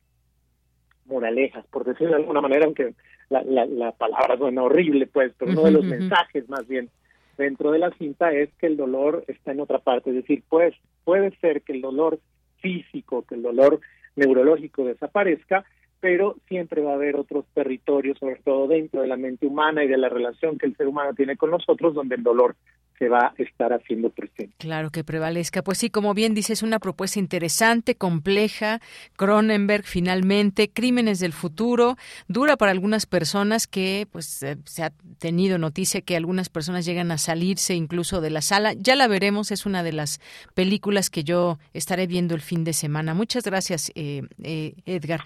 moralejas, 1.07 1.65
por 1.67 1.85
decirlo 1.85 2.15
de 2.15 2.23
alguna 2.23 2.41
manera, 2.41 2.65
aunque 2.65 2.95
la, 3.29 3.43
la, 3.43 3.93
palabra 3.93 4.37
suena 4.37 4.63
horrible, 4.63 5.07
pues, 5.07 5.33
pero 5.39 5.53
uno 5.53 5.65
de 5.65 5.71
los 5.71 5.85
mensajes 5.85 6.49
más 6.49 6.67
bien 6.69 6.91
dentro 7.39 7.73
de 7.73 7.79
la 7.79 7.91
cinta 7.93 8.33
es 8.33 8.51
que 8.59 8.67
el 8.67 8.77
dolor 8.77 9.25
está 9.27 9.53
en 9.53 9.61
otra 9.61 9.79
parte, 9.79 10.11
es 10.11 10.17
decir, 10.17 10.43
pues 10.49 10.75
puede 11.05 11.31
ser 11.39 11.63
que 11.63 11.73
el 11.73 11.81
dolor 11.81 12.21
físico, 12.59 13.23
que 13.23 13.35
el 13.35 13.43
dolor 13.43 13.81
neurológico 14.17 14.85
desaparezca, 14.85 15.65
pero 16.03 16.35
siempre 16.49 16.83
va 16.83 16.91
a 16.91 16.95
haber 16.97 17.15
otros 17.15 17.45
territorios, 17.55 18.19
sobre 18.19 18.35
todo 18.45 18.67
dentro 18.67 19.03
de 19.03 19.07
la 19.07 19.17
mente 19.17 19.47
humana 19.47 19.85
y 19.85 19.89
de 19.89 19.97
la 19.97 20.09
relación 20.09 20.59
que 20.59 20.67
el 20.67 20.77
ser 20.77 20.89
humano 20.89 21.15
tiene 21.15 21.37
con 21.37 21.53
nosotros, 21.53 21.95
donde 21.95 22.17
el 22.17 22.25
dolor 22.25 22.57
se 22.99 23.09
va 23.09 23.33
a 23.39 23.43
estar 23.43 23.73
haciendo 23.73 24.11
presente. 24.11 24.53
Claro 24.59 24.91
que 24.91 25.05
prevalezca. 25.05 25.63
Pues 25.63 25.79
sí, 25.79 25.91
como 25.91 26.13
bien 26.13 26.35
dices, 26.35 26.65
una 26.65 26.81
propuesta 26.81 27.21
interesante, 27.21 27.95
compleja. 27.95 28.81
Cronenberg, 29.17 29.85
finalmente, 29.85 30.71
Crímenes 30.71 31.21
del 31.21 31.33
Futuro, 31.33 31.97
dura 32.27 32.57
para 32.57 32.73
algunas 32.73 33.07
personas 33.07 33.69
que, 33.69 34.09
pues, 34.11 34.43
eh, 34.43 34.57
se 34.65 34.83
ha 34.83 34.93
tenido 35.21 35.57
noticia 35.57 36.01
que 36.01 36.17
algunas 36.17 36.49
personas 36.49 36.85
llegan 36.85 37.13
a 37.13 37.19
salirse 37.19 37.77
incluso 37.77 38.21
de 38.21 38.31
la 38.31 38.43
sala. 38.43 38.73
Ya 38.73 38.97
la 38.97 39.07
veremos, 39.07 39.53
es 39.53 39.67
una 39.67 39.85
de 39.85 39.93
las 39.93 40.21
películas 40.55 41.11
que 41.11 41.23
yo 41.23 41.59
estaré 41.75 42.09
viendo 42.09 42.35
el 42.35 42.41
fin 42.41 42.65
de 42.65 42.73
semana. 42.73 43.15
Muchas 43.15 43.45
gracias, 43.45 43.93
eh, 43.95 44.23
eh, 44.43 44.75
Edgar. 44.85 45.21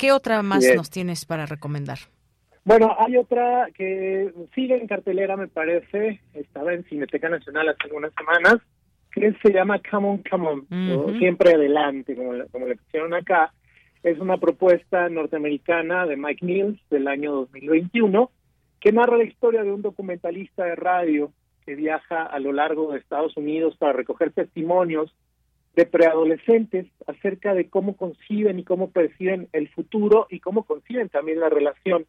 ¿Qué 0.00 0.12
otra 0.12 0.42
más 0.42 0.64
nos 0.74 0.88
tienes 0.88 1.26
para 1.26 1.44
recomendar? 1.44 1.98
Bueno, 2.64 2.96
hay 2.98 3.18
otra 3.18 3.68
que 3.74 4.32
sigue 4.54 4.76
en 4.76 4.86
cartelera, 4.86 5.36
me 5.36 5.46
parece, 5.46 6.20
estaba 6.32 6.72
en 6.72 6.84
Cineteca 6.84 7.28
Nacional 7.28 7.68
hace 7.68 7.84
algunas 7.84 8.10
semanas, 8.14 8.62
que 9.12 9.34
se 9.42 9.52
llama 9.52 9.78
Come 9.90 10.08
On, 10.08 10.22
Come 10.22 10.48
On, 10.48 11.18
siempre 11.18 11.52
adelante, 11.52 12.16
como, 12.16 12.32
como 12.50 12.66
le 12.66 12.76
pusieron 12.76 13.12
acá. 13.12 13.52
Es 14.02 14.18
una 14.18 14.38
propuesta 14.38 15.10
norteamericana 15.10 16.06
de 16.06 16.16
Mike 16.16 16.46
Mills 16.46 16.80
del 16.88 17.06
año 17.06 17.32
2021, 17.32 18.30
que 18.80 18.92
narra 18.92 19.18
la 19.18 19.24
historia 19.24 19.62
de 19.62 19.72
un 19.72 19.82
documentalista 19.82 20.64
de 20.64 20.76
radio 20.76 21.30
que 21.66 21.74
viaja 21.74 22.22
a 22.22 22.38
lo 22.38 22.52
largo 22.52 22.92
de 22.92 23.00
Estados 23.00 23.36
Unidos 23.36 23.76
para 23.76 23.92
recoger 23.92 24.32
testimonios 24.32 25.14
de 25.74 25.86
preadolescentes 25.86 26.86
acerca 27.06 27.54
de 27.54 27.68
cómo 27.68 27.96
conciben 27.96 28.58
y 28.58 28.64
cómo 28.64 28.90
perciben 28.90 29.48
el 29.52 29.68
futuro 29.68 30.26
y 30.30 30.40
cómo 30.40 30.64
conciben 30.64 31.08
también 31.08 31.40
la 31.40 31.48
relación 31.48 32.06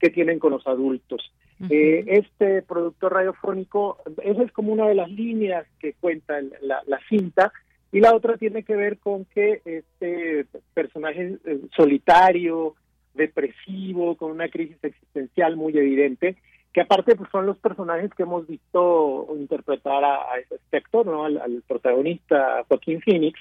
que 0.00 0.10
tienen 0.10 0.38
con 0.38 0.52
los 0.52 0.66
adultos. 0.66 1.32
eh, 1.70 2.04
este 2.08 2.62
productor 2.62 3.12
radiofónico, 3.12 3.98
esa 4.22 4.42
es 4.42 4.52
como 4.52 4.72
una 4.72 4.88
de 4.88 4.96
las 4.96 5.08
líneas 5.08 5.66
que 5.78 5.94
cuenta 5.94 6.40
la, 6.60 6.82
la, 6.86 6.98
cinta, 7.08 7.52
y 7.92 8.00
la 8.00 8.14
otra 8.14 8.36
tiene 8.36 8.64
que 8.64 8.74
ver 8.74 8.98
con 8.98 9.24
que 9.26 9.62
este 9.64 10.46
personaje 10.74 11.38
solitario, 11.76 12.74
depresivo, 13.14 14.16
con 14.16 14.32
una 14.32 14.48
crisis 14.48 14.76
existencial 14.82 15.56
muy 15.56 15.78
evidente, 15.78 16.36
que 16.74 16.80
aparte 16.80 17.14
pues, 17.14 17.30
son 17.30 17.46
los 17.46 17.56
personajes 17.58 18.10
que 18.14 18.24
hemos 18.24 18.46
visto 18.48 19.28
interpretar 19.38 20.04
a, 20.04 20.26
este 20.38 20.76
actor, 20.76 21.06
¿no? 21.06 21.24
Al, 21.24 21.62
protagonista 21.68 22.64
Joaquín 22.68 23.00
Phoenix, 23.00 23.38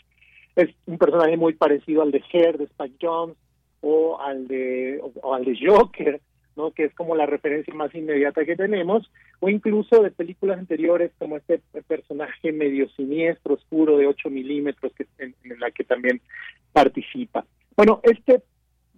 es 0.56 0.70
un 0.86 1.00
personaje 1.00 1.36
muy 1.36 1.54
parecido 1.54 2.04
al 2.04 2.12
de 2.12 2.24
Her 2.32 2.60
de 2.60 2.66
Spike 2.66 2.98
Jones 3.02 3.36
o 3.82 4.22
al 4.22 4.48
de 4.48 5.02
o, 5.02 5.34
al 5.34 5.46
de 5.46 5.58
Joker, 5.60 6.22
¿no? 6.56 6.72
Que 6.72 6.86
es 6.86 6.94
como 6.94 7.16
la 7.16 7.26
referencia 7.26 7.74
más 7.74 7.94
inmediata 7.96 8.46
que 8.46 8.56
tenemos, 8.56 9.12
o 9.40 9.50
incluso 9.50 10.04
de 10.04 10.12
películas 10.12 10.60
anteriores 10.60 11.12
como 11.18 11.38
este 11.38 11.60
personaje 11.88 12.52
medio 12.52 12.88
siniestro, 12.90 13.56
oscuro 13.56 13.98
de 13.98 14.06
8 14.06 14.30
milímetros 14.30 14.94
que 14.94 15.08
en, 15.18 15.34
en 15.44 15.60
la 15.60 15.72
que 15.72 15.84
también 15.84 16.22
participa. 16.72 17.44
Bueno, 17.76 18.00
este 18.04 18.44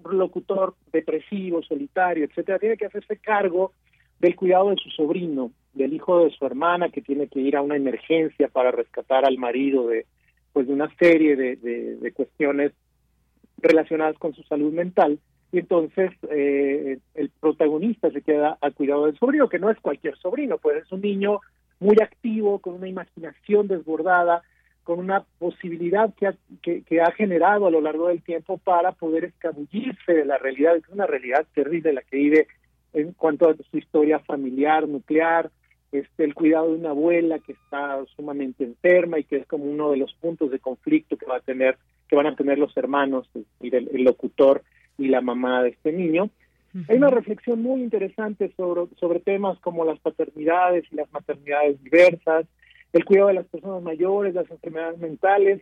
locutor 0.03 0.75
depresivo, 0.91 1.63
solitario, 1.63 2.25
etcétera, 2.25 2.59
tiene 2.59 2.75
que 2.75 2.87
hacerse 2.87 3.15
cargo 3.15 3.71
del 4.19 4.35
cuidado 4.35 4.69
de 4.69 4.77
su 4.77 4.89
sobrino, 4.89 5.51
del 5.73 5.93
hijo 5.93 6.23
de 6.23 6.31
su 6.31 6.45
hermana 6.45 6.89
que 6.89 7.01
tiene 7.01 7.27
que 7.27 7.39
ir 7.39 7.55
a 7.55 7.61
una 7.61 7.75
emergencia 7.75 8.47
para 8.47 8.71
rescatar 8.71 9.25
al 9.25 9.37
marido 9.37 9.87
de 9.87 10.05
pues 10.53 10.67
de 10.67 10.73
una 10.73 10.89
serie 10.95 11.35
de, 11.35 11.57
de, 11.57 12.11
cuestiones 12.13 12.71
relacionadas 13.57 14.17
con 14.17 14.33
su 14.33 14.41
salud 14.43 14.71
mental. 14.71 15.19
Y 15.51 15.59
entonces 15.59 16.11
eh, 16.29 16.99
el 17.13 17.29
protagonista 17.41 18.09
se 18.09 18.21
queda 18.21 18.57
al 18.61 18.73
cuidado 18.73 19.05
del 19.05 19.17
sobrino 19.17 19.49
que 19.49 19.59
no 19.59 19.69
es 19.69 19.77
cualquier 19.81 20.15
sobrino 20.17 20.57
pues 20.57 20.83
es 20.83 20.91
un 20.93 21.01
niño 21.01 21.41
muy 21.81 21.97
activo 22.01 22.59
con 22.59 22.75
una 22.75 22.87
imaginación 22.87 23.67
desbordada 23.67 24.43
con 24.85 24.99
una 24.99 25.25
posibilidad 25.39 26.13
que 26.13 26.27
ha, 26.27 26.35
que, 26.61 26.83
que 26.83 27.01
ha 27.01 27.11
generado 27.11 27.65
a 27.65 27.71
lo 27.71 27.81
largo 27.81 28.07
del 28.07 28.21
tiempo 28.21 28.59
para 28.59 28.91
poder 28.91 29.25
escabullirse 29.25 30.13
de 30.13 30.25
la 30.25 30.37
realidad, 30.37 30.77
es 30.77 30.87
una 30.89 31.07
realidad 31.07 31.45
terrible 31.55 31.91
la 31.91 32.03
que 32.03 32.17
vive 32.17 32.47
en 32.95 33.13
cuanto 33.13 33.49
a 33.49 33.55
su 33.55 33.77
historia 33.77 34.19
familiar, 34.19 34.87
nuclear, 34.87 35.51
este, 35.91 36.23
el 36.23 36.33
cuidado 36.33 36.71
de 36.71 36.79
una 36.79 36.89
abuela 36.89 37.39
que 37.39 37.51
está 37.53 38.03
sumamente 38.15 38.63
enferma 38.63 39.19
y 39.19 39.23
que 39.23 39.37
es 39.37 39.47
como 39.47 39.65
uno 39.65 39.91
de 39.91 39.97
los 39.97 40.13
puntos 40.15 40.49
de 40.51 40.59
conflicto 40.59 41.17
que 41.17 41.25
va 41.25 41.37
a 41.37 41.41
tener, 41.41 41.77
que 42.09 42.15
van 42.15 42.27
a 42.27 42.35
tener 42.35 42.57
los 42.57 42.75
hermanos, 42.75 43.29
el, 43.61 43.89
el 43.93 44.03
locutor 44.03 44.63
y 44.97 45.07
la 45.07 45.21
mamá 45.21 45.63
de 45.63 45.69
este 45.69 45.91
niño. 45.91 46.29
Hay 46.89 46.97
una 46.97 47.09
reflexión 47.09 47.61
muy 47.61 47.81
interesante 47.81 48.51
sobre, 48.57 48.93
sobre 48.97 49.21
temas 49.21 49.57
como 49.59 49.85
las 49.85 49.97
paternidades 49.99 50.83
y 50.91 50.95
las 50.95 51.09
maternidades 51.13 51.81
diversas, 51.81 52.45
el 52.91 53.05
cuidado 53.05 53.29
de 53.29 53.35
las 53.35 53.45
personas 53.47 53.81
mayores, 53.81 54.33
las 54.33 54.51
enfermedades 54.51 54.99
mentales, 54.99 55.61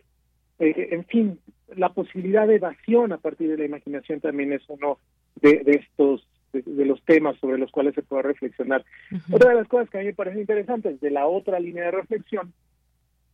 eh, 0.58 0.88
en 0.90 1.04
fin, 1.04 1.38
la 1.76 1.90
posibilidad 1.90 2.46
de 2.46 2.56
evasión 2.56 3.12
a 3.12 3.18
partir 3.18 3.48
de 3.48 3.58
la 3.58 3.64
imaginación 3.64 4.20
también 4.20 4.52
es 4.52 4.62
uno 4.68 4.98
de, 5.40 5.62
estos 5.66 6.26
de, 6.62 6.84
los 6.84 7.02
temas 7.02 7.36
sobre 7.38 7.58
los 7.58 7.70
cuales 7.70 7.94
se 7.94 8.02
puede 8.02 8.22
reflexionar. 8.22 8.84
Otra 9.30 9.50
de 9.50 9.56
las 9.56 9.68
cosas 9.68 9.90
que 9.90 9.98
a 9.98 10.00
mí 10.00 10.06
me 10.06 10.14
parece 10.14 10.40
interesantes 10.40 11.00
de 11.00 11.10
la 11.10 11.26
otra 11.26 11.58
línea 11.58 11.84
de 11.84 11.90
reflexión 11.90 12.52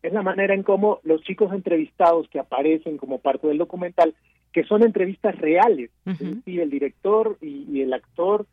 es 0.02 0.12
la 0.12 0.22
manera 0.22 0.54
en 0.54 0.62
cómo 0.62 1.00
los 1.04 1.22
chicos 1.22 1.52
entrevistados 1.52 2.28
que 2.28 2.38
aparecen 2.38 2.96
como 2.96 3.18
parte 3.18 3.46
del 3.46 3.58
documental, 3.58 4.14
que 4.52 4.64
son 4.64 4.82
entrevistas 4.82 5.36
reales, 5.38 5.90
el 6.46 6.70
director 6.70 7.36
y, 7.40 7.82
el 7.82 7.92
actor 7.92 8.46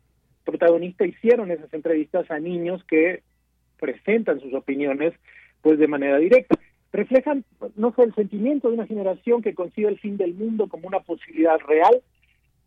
protagonista 0.44 1.06
hicieron 1.06 1.50
esas 1.50 1.72
entrevistas 1.74 2.30
a 2.30 2.38
niños 2.38 2.82
que 2.84 3.22
presentan 3.78 4.40
sus 4.40 4.54
opiniones 4.54 5.14
pues 5.62 5.78
de 5.78 5.88
manera 5.88 6.18
directa. 6.18 6.58
Reflejan 6.92 7.44
no 7.76 7.92
solo 7.92 8.08
el 8.08 8.14
sentimiento 8.14 8.68
de 8.68 8.74
una 8.74 8.86
generación 8.86 9.42
que 9.42 9.54
concibe 9.54 9.88
el 9.88 9.98
fin 9.98 10.16
del 10.16 10.34
mundo 10.34 10.68
como 10.68 10.88
una 10.88 11.00
posibilidad 11.00 11.58
real, 11.66 12.00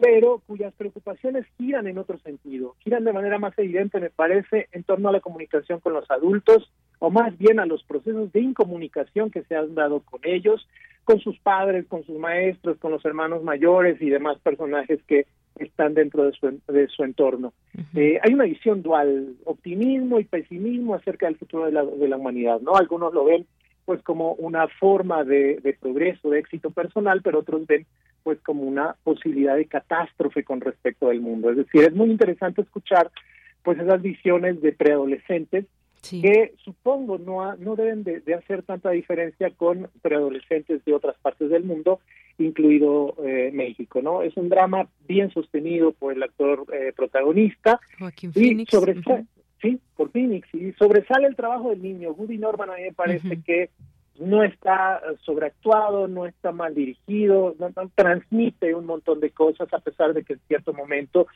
pero 0.01 0.41
cuyas 0.47 0.73
preocupaciones 0.73 1.45
giran 1.59 1.85
en 1.85 1.99
otro 1.99 2.17
sentido, 2.17 2.75
giran 2.79 3.03
de 3.03 3.13
manera 3.13 3.37
más 3.37 3.55
evidente, 3.59 3.99
me 3.99 4.09
parece, 4.09 4.67
en 4.71 4.83
torno 4.83 5.09
a 5.09 5.11
la 5.11 5.19
comunicación 5.19 5.79
con 5.79 5.93
los 5.93 6.09
adultos, 6.09 6.71
o 6.97 7.11
más 7.11 7.37
bien 7.37 7.59
a 7.59 7.67
los 7.67 7.83
procesos 7.83 8.31
de 8.31 8.41
incomunicación 8.41 9.29
que 9.29 9.43
se 9.43 9.55
han 9.55 9.75
dado 9.75 9.99
con 9.99 10.19
ellos, 10.23 10.67
con 11.03 11.19
sus 11.19 11.37
padres, 11.39 11.85
con 11.85 12.03
sus 12.03 12.17
maestros, 12.17 12.79
con 12.79 12.91
los 12.91 13.05
hermanos 13.05 13.43
mayores 13.43 14.01
y 14.01 14.09
demás 14.09 14.39
personajes 14.39 14.99
que 15.03 15.27
están 15.59 15.93
dentro 15.93 16.23
de 16.23 16.31
su, 16.31 16.59
de 16.67 16.87
su 16.87 17.03
entorno. 17.03 17.53
Eh, 17.93 18.19
hay 18.23 18.33
una 18.33 18.45
visión 18.45 18.81
dual, 18.81 19.35
optimismo 19.45 20.19
y 20.19 20.23
pesimismo 20.23 20.95
acerca 20.95 21.27
del 21.27 21.37
futuro 21.37 21.67
de 21.67 21.73
la, 21.73 21.85
de 21.85 22.07
la 22.07 22.17
humanidad, 22.17 22.59
¿no? 22.61 22.75
Algunos 22.75 23.13
lo 23.13 23.25
ven 23.25 23.45
pues 23.85 24.01
como 24.01 24.33
una 24.33 24.67
forma 24.67 25.23
de, 25.23 25.59
de 25.61 25.73
progreso, 25.73 26.29
de 26.29 26.39
éxito 26.39 26.71
personal, 26.71 27.21
pero 27.21 27.39
otros 27.39 27.67
ven 27.67 27.85
pues 28.23 28.39
como 28.41 28.63
una 28.63 28.95
posibilidad 29.03 29.55
de 29.55 29.65
catástrofe 29.65 30.43
con 30.43 30.61
respecto 30.61 31.09
al 31.09 31.21
mundo. 31.21 31.49
Es 31.49 31.57
decir, 31.57 31.83
es 31.83 31.93
muy 31.93 32.09
interesante 32.09 32.61
escuchar 32.61 33.11
pues 33.63 33.79
esas 33.79 34.01
visiones 34.01 34.61
de 34.61 34.71
preadolescentes 34.71 35.65
que 36.09 36.55
supongo 36.63 37.19
no, 37.19 37.55
no 37.57 37.75
deben 37.75 38.03
de, 38.03 38.21
hacer 38.33 38.63
tanta 38.63 38.89
diferencia 38.89 39.51
con 39.51 39.87
preadolescentes 40.01 40.83
de 40.83 40.93
otras 40.93 41.15
partes 41.21 41.49
del 41.49 41.63
mundo, 41.63 41.99
incluido 42.39 43.15
eh, 43.23 43.51
México, 43.53 44.01
¿no? 44.01 44.23
Es 44.23 44.35
un 44.35 44.49
drama 44.49 44.87
bien 45.07 45.31
sostenido 45.31 45.91
por 45.91 46.13
el 46.13 46.23
actor 46.23 46.65
eh, 46.73 46.91
protagonista 46.95 47.79
Joaquín 47.99 48.31
y 48.35 48.65
sobresale, 48.65 49.25
sí, 49.61 49.79
por 49.95 50.11
Phoenix 50.11 50.47
y 50.53 50.71
sobresale 50.73 51.27
el 51.27 51.35
trabajo 51.35 51.69
del 51.69 51.83
niño. 51.83 52.11
Woody 52.11 52.39
Norman 52.39 52.71
a 52.71 52.75
mí 52.77 52.83
me 52.83 52.93
parece 52.93 53.41
que 53.43 53.69
no 54.19 54.43
está 54.43 55.01
sobreactuado, 55.21 56.07
no 56.07 56.25
está 56.25 56.51
mal 56.51 56.75
dirigido, 56.75 57.55
no, 57.59 57.71
transmite 57.95 58.75
un 58.75 58.85
montón 58.85 59.19
de 59.19 59.31
cosas 59.31 59.73
a 59.73 59.79
pesar 59.79 60.13
de 60.13 60.23
que 60.23 60.33
en 60.33 60.39
cierto 60.47 60.73
momento 60.73 61.27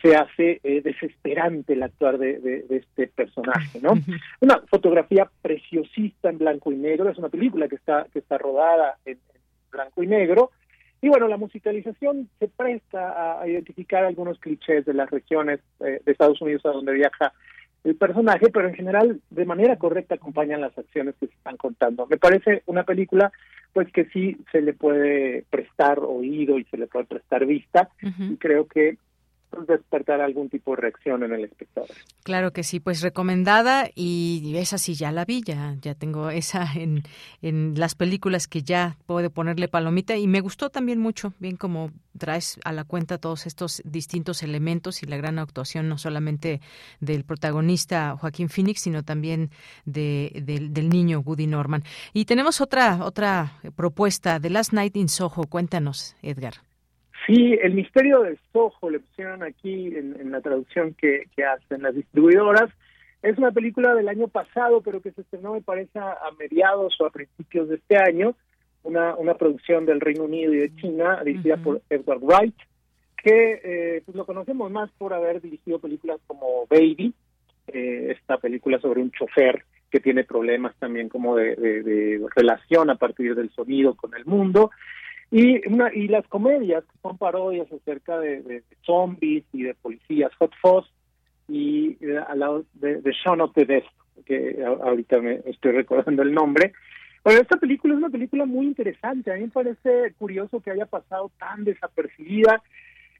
se 0.00 0.16
hace 0.16 0.60
eh, 0.62 0.80
desesperante 0.82 1.74
el 1.74 1.82
actuar 1.82 2.16
de, 2.16 2.64
este 2.70 3.08
personaje, 3.08 3.80
¿no? 3.82 3.92
Una 4.40 4.62
fotografía 4.70 5.30
preciosista 5.42 6.30
en 6.30 6.38
blanco 6.38 6.72
y 6.72 6.76
negro, 6.76 7.10
es 7.10 7.18
una 7.18 7.28
película 7.28 7.68
que 7.68 7.76
está 7.76 8.06
que 8.12 8.20
está 8.20 8.38
rodada 8.38 8.96
en, 9.04 9.18
blanco 9.70 10.02
y 10.02 10.06
negro 10.06 10.50
y 11.02 11.08
bueno, 11.08 11.28
la 11.28 11.36
musicalización 11.36 12.28
se 12.38 12.48
presta 12.48 13.40
a, 13.40 13.48
identificar 13.48 14.04
algunos 14.04 14.38
clichés 14.38 14.84
de 14.84 14.94
las 14.94 15.10
regiones 15.10 15.60
eh, 15.80 16.00
de 16.04 16.12
Estados 16.12 16.40
Unidos 16.42 16.64
a 16.66 16.70
donde 16.70 16.92
viaja 16.92 17.32
el 17.84 17.94
personaje, 17.96 18.50
pero 18.50 18.68
en 18.68 18.74
general 18.74 19.20
de 19.30 19.44
manera 19.44 19.76
correcta 19.76 20.16
acompañan 20.16 20.60
las 20.60 20.76
acciones 20.76 21.14
que 21.18 21.26
se 21.26 21.34
están 21.34 21.56
contando. 21.56 22.06
Me 22.06 22.18
parece 22.18 22.62
una 22.66 22.84
película 22.84 23.32
pues 23.72 23.90
que 23.92 24.06
sí 24.06 24.36
se 24.50 24.60
le 24.60 24.72
puede 24.72 25.44
prestar 25.48 26.00
oído 26.00 26.58
y 26.58 26.64
se 26.64 26.76
le 26.76 26.86
puede 26.86 27.06
prestar 27.06 27.46
vista 27.46 27.88
y 28.02 28.36
creo 28.36 28.66
que 28.66 28.96
despertar 29.66 30.20
algún 30.20 30.48
tipo 30.48 30.74
de 30.74 30.82
reacción 30.82 31.22
en 31.22 31.32
el 31.32 31.44
espectador. 31.44 31.90
Claro 32.22 32.52
que 32.52 32.62
sí, 32.62 32.80
pues 32.80 33.02
recomendada 33.02 33.88
y 33.94 34.54
esa 34.56 34.78
sí 34.78 34.94
ya 34.94 35.12
la 35.12 35.24
vi, 35.24 35.42
ya, 35.42 35.76
tengo 35.98 36.30
esa 36.30 36.66
en, 36.74 37.02
en 37.42 37.74
las 37.76 37.94
películas 37.94 38.46
que 38.46 38.62
ya 38.62 38.96
puedo 39.06 39.30
ponerle 39.30 39.68
palomita 39.68 40.16
y 40.16 40.26
me 40.26 40.40
gustó 40.40 40.70
también 40.70 40.98
mucho, 41.00 41.34
bien 41.38 41.56
como 41.56 41.90
traes 42.18 42.58
a 42.64 42.72
la 42.72 42.84
cuenta 42.84 43.18
todos 43.18 43.46
estos 43.46 43.82
distintos 43.84 44.42
elementos 44.42 45.02
y 45.02 45.06
la 45.06 45.16
gran 45.16 45.38
actuación 45.38 45.88
no 45.88 45.98
solamente 45.98 46.60
del 47.00 47.24
protagonista 47.24 48.16
Joaquín 48.16 48.48
Phoenix, 48.48 48.82
sino 48.82 49.02
también 49.02 49.50
de, 49.84 50.42
del 50.70 50.88
niño 50.88 51.20
Woody 51.20 51.46
Norman. 51.46 51.84
Y 52.12 52.24
tenemos 52.24 52.60
otra, 52.60 53.04
otra 53.04 53.58
propuesta 53.74 54.38
de 54.38 54.50
Last 54.50 54.72
Night 54.72 54.96
in 54.96 55.08
Soho, 55.08 55.46
cuéntanos, 55.46 56.16
Edgar. 56.22 56.69
Sí, 57.26 57.58
el 57.60 57.74
misterio 57.74 58.20
de 58.22 58.38
Soho, 58.52 58.90
le 58.90 59.00
pusieron 59.00 59.42
aquí 59.42 59.94
en, 59.94 60.30
la 60.30 60.40
traducción 60.40 60.94
que, 60.94 61.26
hacen 61.44 61.82
las 61.82 61.94
distribuidoras. 61.94 62.70
Es 63.22 63.36
una 63.36 63.50
película 63.50 63.94
del 63.94 64.08
año 64.08 64.28
pasado, 64.28 64.80
pero 64.80 65.02
que 65.02 65.12
se 65.12 65.20
estrenó, 65.20 65.52
me 65.52 65.60
parece, 65.60 65.98
a, 65.98 66.16
mediados 66.38 66.98
o 67.00 67.06
a 67.06 67.10
principios 67.10 67.68
de 67.68 67.76
este 67.76 67.96
año. 67.96 68.34
Una, 68.82 69.14
una 69.16 69.34
producción 69.34 69.84
del 69.84 70.00
Reino 70.00 70.24
Unido 70.24 70.54
y 70.54 70.58
de 70.58 70.74
China, 70.76 71.22
dirigida 71.22 71.58
por 71.58 71.82
Edward 71.90 72.22
Wright, 72.22 72.54
que 73.22 73.60
eh, 73.62 74.02
pues 74.06 74.16
lo 74.16 74.24
conocemos 74.24 74.70
más 74.70 74.90
por 74.92 75.12
haber 75.12 75.42
dirigido 75.42 75.78
películas 75.78 76.18
como 76.26 76.66
Baby, 76.70 77.12
eh, 77.66 78.16
esta 78.18 78.38
película 78.38 78.80
sobre 78.80 79.02
un 79.02 79.10
chofer 79.10 79.64
que 79.90 80.00
tiene 80.00 80.24
problemas 80.24 80.74
también 80.78 81.10
como 81.10 81.36
de 81.36 82.22
relación 82.34 82.88
a 82.88 82.94
partir 82.94 83.34
del 83.34 83.50
sonido 83.50 83.94
con 83.94 84.14
el 84.14 84.24
mundo 84.24 84.70
y, 85.30 85.66
una, 85.68 85.92
y 85.94 86.08
las 86.08 86.26
comedias 86.28 86.84
son 87.02 87.16
parodias 87.18 87.70
acerca 87.72 88.18
de, 88.18 88.62
zombies 88.82 89.44
y 89.52 89.62
de 89.62 89.74
policías, 89.74 90.34
Hot 90.36 90.52
Fuzz 90.60 90.86
y 91.48 91.96
eh, 92.00 92.18
al 92.28 92.38
lado 92.40 92.64
de, 92.74 93.00
de 93.00 93.12
Shaun 93.12 93.40
of 93.40 93.52
the 93.54 93.64
Dead, 93.64 93.84
que 94.24 94.62
ahorita 94.64 95.20
me 95.20 95.40
estoy 95.46 95.72
recordando 95.72 96.22
el 96.22 96.32
nombre. 96.32 96.72
Bueno, 97.22 97.40
esta 97.40 97.58
película 97.58 97.94
es 97.94 97.98
una 97.98 98.08
película 98.08 98.46
muy 98.46 98.66
interesante. 98.66 99.30
A 99.30 99.34
mí 99.34 99.42
me 99.42 99.48
parece 99.48 100.14
curioso 100.18 100.60
que 100.60 100.70
haya 100.70 100.86
pasado 100.86 101.30
tan 101.38 101.64
desapercibida. 101.64 102.62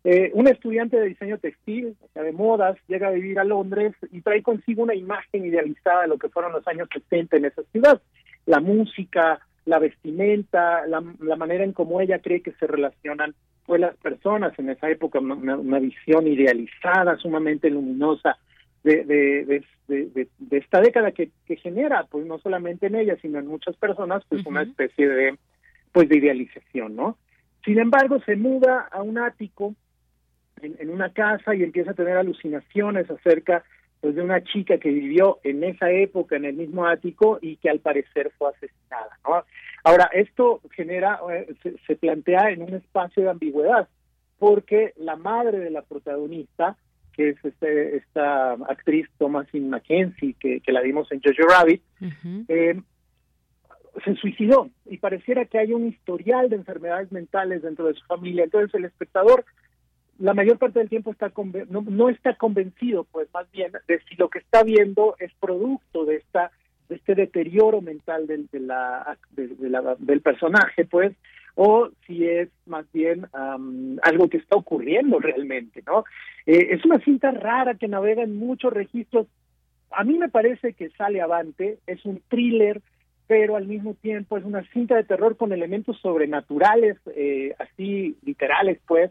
Eh, 0.03 0.31
un 0.33 0.49
estudiante 0.49 0.99
de 0.99 1.09
diseño 1.09 1.37
textil, 1.39 1.95
o 2.15 2.21
de 2.21 2.33
modas, 2.33 2.79
llega 2.89 3.09
a 3.09 3.13
vivir 3.13 3.39
a 3.39 3.45
Londres 3.45 3.93
y 4.11 4.23
trae 4.23 4.43
consigo 4.43 4.83
una 4.83 4.95
imagen 4.95 5.45
idealizada 5.45 6.03
de 6.03 6.09
lo 6.09 6.19
que 6.19 6.31
fueron 6.31 6.53
los 6.53 6.67
años 6.67 6.89
70 6.93 7.37
en 7.37 7.45
esa 7.45 7.63
ciudad. 7.65 8.01
La 8.47 8.61
música, 8.61 9.41
la 9.71 9.79
vestimenta, 9.79 10.85
la, 10.89 11.01
manera 11.37 11.63
en 11.63 11.73
cómo 11.73 12.01
ella 12.01 12.19
cree 12.19 12.43
que 12.43 12.51
se 12.53 12.67
relacionan 12.67 13.35
pues 13.65 13.81
las 13.81 13.97
personas 13.99 14.53
en 14.59 14.69
esa 14.69 14.91
época, 14.91 15.21
una, 15.21 15.79
visión 15.79 16.27
idealizada, 16.27 17.17
sumamente 17.19 17.71
luminosa 17.71 18.37
de, 18.83 19.05
de, 19.05 19.63
de, 19.87 20.29
de, 20.39 20.59
esta 20.59 20.81
década 20.81 21.13
que, 21.13 21.31
que, 21.47 21.55
genera, 21.55 22.05
pues 22.11 22.27
no 22.27 22.39
solamente 22.41 22.89
en 22.89 22.97
ella, 22.97 23.17
sino 23.23 23.39
en 23.39 23.47
muchas 23.47 23.77
personas, 23.77 24.25
pues 24.29 24.45
una 24.45 24.63
especie 24.63 25.09
de, 25.09 25.39
pues 25.93 26.09
de 26.09 26.19
idealización, 26.19 26.97
¿no? 26.97 27.17
Sin 27.65 27.79
embargo, 27.79 28.21
se 28.27 28.35
muda 28.35 28.89
a 28.91 29.03
un 29.03 29.19
ático 29.19 29.77
en, 30.63 30.75
en 30.81 30.91
una 30.91 31.13
casa 31.13 31.55
y 31.55 31.63
empieza 31.63 31.93
a 31.93 31.95
tener 31.95 32.17
alucinaciones 32.17 33.09
acerca 33.09 33.63
pues 34.01 34.15
de 34.15 34.23
una 34.23 34.43
chica 34.43 34.79
que 34.79 34.91
vivió 34.91 35.39
en 35.45 35.63
esa 35.63 35.91
época 35.91 36.37
en 36.37 36.47
el 36.47 36.55
mismo 36.55 36.87
ático 36.87 37.39
y 37.41 37.57
que 37.57 37.69
al 37.69 37.81
parecer 37.81 38.33
fue 38.39 38.51
asesinada. 38.51 39.19
¿no? 39.25 39.45
Ahora, 39.85 40.11
esto 40.13 40.61
genera, 40.75 41.21
eh, 41.33 41.55
se, 41.87 41.97
plantea 41.97 42.51
en 42.51 42.63
un 42.63 42.75
espacio 42.75 43.23
de 43.23 43.31
ambigüedad, 43.31 43.89
porque 44.39 44.95
la 44.97 45.17
madre 45.17 45.59
de 45.59 45.71
la 45.71 45.83
protagonista, 45.83 46.77
que 47.13 47.31
es 47.31 47.45
este, 47.45 47.97
esta 47.97 48.53
actriz 48.53 49.07
Thomasin 49.19 49.69
McKenzie, 49.69 50.35
que, 50.41 50.61
que 50.61 50.73
la 50.73 50.81
vimos 50.81 51.11
en 51.13 51.21
Jojo 51.21 51.49
Rabbit, 51.49 51.83
eh, 52.49 52.81
se 54.05 54.15
suicidó 54.15 54.71
y 54.87 54.99
pareciera 54.99 55.45
que 55.45 55.59
hay 55.59 55.73
un 55.73 55.89
historial 55.89 56.49
de 56.49 56.57
enfermedades 56.57 57.11
mentales 57.13 57.63
dentro 57.63 57.87
de 57.87 57.95
su 57.95 58.05
familia. 58.07 58.45
Entonces 58.45 58.75
el 58.75 58.85
espectador 58.85 59.45
la 60.21 60.35
mayor 60.35 60.59
parte 60.59 60.79
del 60.79 60.89
tiempo 60.89 61.11
está 61.11 61.33
no, 61.69 61.83
no, 61.83 62.09
está 62.09 62.35
convencido, 62.35 63.05
pues 63.05 63.29
más 63.35 63.51
bien, 63.51 63.73
de 63.89 64.01
si 64.09 64.15
lo 64.17 64.29
que 64.29 64.39
está 64.39 64.63
viendo 64.63 65.17
es 65.19 65.33
producto 65.41 66.05
de 66.05 66.17
esta 66.17 66.51
de 66.89 66.97
este 66.97 67.15
deterioro 67.15 67.81
mental 67.81 68.27
del, 68.27 68.49
de 68.51 68.61
la, 68.61 69.17
del 69.99 70.21
personaje, 70.23 70.85
pues, 70.85 71.13
o 71.55 71.89
si 72.05 72.27
es 72.27 72.49
más 72.67 72.85
bien 72.93 73.29
algo 74.03 74.29
que 74.29 74.39
está 74.39 74.57
ocurriendo 74.57 75.21
realmente, 75.21 75.85
¿no? 75.87 76.05
Eh, 76.47 76.69
es 76.71 76.85
una 76.85 76.99
cinta 76.99 77.31
rara 77.31 77.75
que 77.77 77.87
navega 77.87 78.25
en 78.25 78.37
muchos 78.37 78.73
registros 78.73 79.29
a 79.91 80.05
mí 80.05 80.19
me 80.19 80.29
parece 80.29 80.73
que 80.73 80.91
sale 80.91 81.21
avante, 81.21 81.79
es 81.87 82.05
un 82.05 82.23
thriller, 82.29 82.81
pero 83.27 83.57
al 83.57 83.67
mismo 83.67 83.95
tiempo 83.95 84.37
es 84.37 84.45
una 84.45 84.65
cinta 84.73 84.97
de 84.97 85.05
terror 85.05 85.37
con 85.37 85.53
elementos 85.53 85.99
sobrenaturales, 86.01 86.97
eh, 87.15 87.55
así 87.59 88.17
literales, 88.23 88.81
pues, 88.87 89.11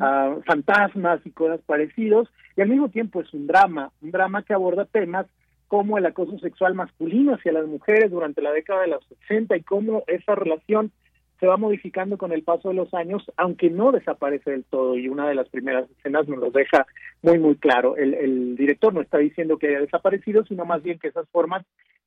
ah, 0.00 0.36
fantasmas 0.46 1.20
y 1.24 1.30
cosas 1.30 1.60
parecidos, 1.66 2.28
y 2.56 2.60
al 2.60 2.68
mismo 2.68 2.88
tiempo 2.88 3.20
es 3.20 3.32
un 3.34 3.46
drama, 3.46 3.90
un 4.00 4.10
drama 4.10 4.42
que 4.42 4.54
aborda 4.54 4.84
temas 4.84 5.26
como 5.68 5.98
el 5.98 6.06
acoso 6.06 6.38
sexual 6.38 6.74
masculino 6.74 7.34
hacia 7.34 7.52
las 7.52 7.66
mujeres 7.66 8.10
durante 8.10 8.42
la 8.42 8.52
década 8.52 8.82
de 8.82 8.88
los 8.88 9.04
60 9.28 9.56
y 9.56 9.62
cómo 9.62 10.04
esa 10.06 10.34
relación 10.34 10.92
se 11.40 11.46
va 11.46 11.56
modificando 11.56 12.16
con 12.16 12.32
el 12.32 12.42
paso 12.42 12.68
de 12.68 12.74
los 12.74 12.94
años, 12.94 13.22
aunque 13.36 13.70
no 13.70 13.92
desaparece 13.92 14.50
del 14.50 14.64
todo. 14.64 14.96
Y 14.96 15.08
una 15.08 15.28
de 15.28 15.34
las 15.34 15.48
primeras 15.48 15.90
escenas 15.90 16.28
nos 16.28 16.38
lo 16.38 16.50
deja 16.50 16.86
muy, 17.22 17.38
muy 17.38 17.56
claro. 17.56 17.96
El, 17.96 18.56
director 18.56 18.94
no 18.94 19.00
está 19.00 19.18
diciendo 19.18 19.58
que 19.58 19.68
haya 19.68 19.80
desaparecido, 19.80 20.44
sino 20.44 20.64
más 20.64 20.82
bien 20.82 20.98
que 20.98 21.08
esas 21.08 21.28
formas 21.30 21.64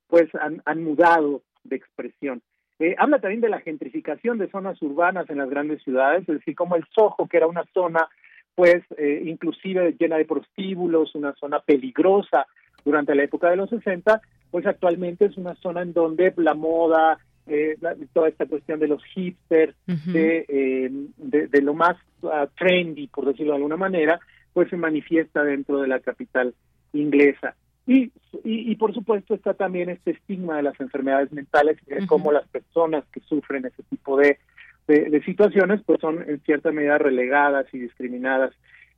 pues 0.08 0.34
han, 0.36 0.62
han 0.66 0.84
mudado 0.84 1.42
de 1.66 1.76
expresión. 1.76 2.42
Eh, 2.80 2.96
habla 2.98 3.20
también 3.20 3.42
de 3.42 3.50
la 3.50 3.60
gentrificación 3.60 4.38
de 4.38 4.50
zonas 4.50 4.82
urbanas 4.82 5.30
en 5.30 5.38
las 5.38 5.50
grandes 5.50 5.82
ciudades, 5.84 6.22
es 6.22 6.40
decir, 6.40 6.56
como 6.56 6.76
el 6.76 6.86
Soho, 6.94 7.28
que 7.28 7.38
era 7.38 7.48
una 7.48 7.64
zona 7.74 8.08
pues 8.58 8.84
eh, 8.98 9.22
inclusive 9.24 9.96
llena 10.00 10.18
de 10.18 10.26
prostíbulos, 10.26 11.14
una 11.14 11.32
zona 11.36 11.60
peligrosa 11.60 12.48
durante 12.84 13.14
la 13.14 13.22
época 13.22 13.52
de 13.52 13.56
los 13.56 13.70
60, 13.70 14.20
pues 14.50 14.66
actualmente 14.66 15.26
es 15.26 15.38
una 15.38 15.54
zona 15.58 15.84
en 15.84 15.94
donde 15.94 16.34
la 16.38 16.56
moda, 16.56 17.20
eh, 17.46 17.78
toda 18.14 18.30
esta 18.30 18.48
cuestión 18.48 18.80
de 18.80 18.88
los 18.88 19.04
hipsters, 19.14 19.76
eh, 19.88 20.90
de, 21.18 21.48
de, 21.48 21.62
lo 21.62 21.76
más 21.76 21.98
ah, 22.24 22.48
trendy, 22.58 23.06
por 23.06 23.26
decirlo 23.26 23.52
de 23.52 23.58
alguna 23.58 23.78
manera, 23.78 24.20
pues 24.54 24.72
se 24.72 24.76
manifiesta 24.76 25.44
dentro 25.44 25.80
de 25.80 25.90
la 25.90 26.00
capital 26.00 26.56
inglesa. 26.94 27.56
Y, 27.88 28.12
y, 28.44 28.76
por 28.76 28.94
supuesto 28.94 29.34
está 29.34 29.54
también 29.54 29.90
este 29.90 30.12
estigma 30.12 30.58
de 30.58 30.64
las 30.64 30.78
enfermedades 30.82 31.32
mentales 31.32 31.78
y 31.88 31.96
de 31.96 32.06
cómo 32.06 32.34
las 32.34 32.46
personas 32.50 33.06
que 33.14 33.22
sufren 33.22 33.66
ese 33.66 33.82
tipo 33.84 34.18
de, 34.18 34.38
de, 34.88 35.24
situaciones 35.24 35.82
pues 35.86 36.02
son 36.02 36.22
en 36.28 36.42
cierta 36.42 36.72
medida 36.74 36.98
relegadas 36.98 37.66
y 37.74 37.80
discriminadas. 37.80 38.52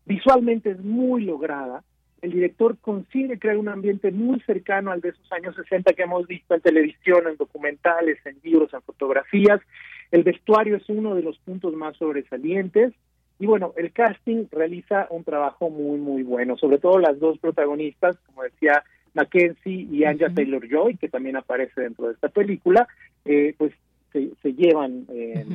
Visualmente 0.05 0.71
es 0.71 0.79
muy 0.79 1.23
lograda, 1.23 1.83
el 2.21 2.31
director 2.31 2.77
consigue 2.79 3.39
crear 3.39 3.57
un 3.57 3.69
ambiente 3.69 4.11
muy 4.11 4.39
cercano 4.41 4.91
al 4.91 5.01
de 5.01 5.09
esos 5.09 5.31
años 5.31 5.55
60 5.55 5.93
que 5.93 6.03
hemos 6.03 6.27
visto 6.27 6.53
en 6.53 6.61
televisión, 6.61 7.27
en 7.27 7.37
documentales, 7.37 8.17
en 8.25 8.37
libros, 8.43 8.73
en 8.73 8.81
fotografías. 8.81 9.61
El 10.11 10.23
vestuario 10.23 10.77
es 10.77 10.89
uno 10.89 11.15
de 11.15 11.21
los 11.21 11.37
puntos 11.39 11.73
más 11.75 11.95
sobresalientes. 11.97 12.93
Y 13.39 13.45
bueno, 13.45 13.73
el 13.77 13.91
casting 13.93 14.45
realiza 14.51 15.07
un 15.09 15.23
trabajo 15.23 15.69
muy, 15.69 15.97
muy 15.97 16.23
bueno, 16.23 16.57
sobre 16.57 16.77
todo 16.77 16.99
las 16.99 17.19
dos 17.19 17.39
protagonistas, 17.39 18.17
como 18.25 18.43
decía 18.43 18.83
Mackenzie 19.13 19.87
y 19.89 20.03
Anja 20.03 20.29
Taylor-Joy, 20.29 20.97
que 20.97 21.07
también 21.07 21.37
aparece 21.37 21.81
dentro 21.81 22.07
de 22.07 22.13
esta 22.13 22.27
película, 22.29 22.87
eh, 23.23 23.55
pues 23.57 23.73
se, 24.11 24.53
llevan 24.53 25.05
eh, 25.13 25.45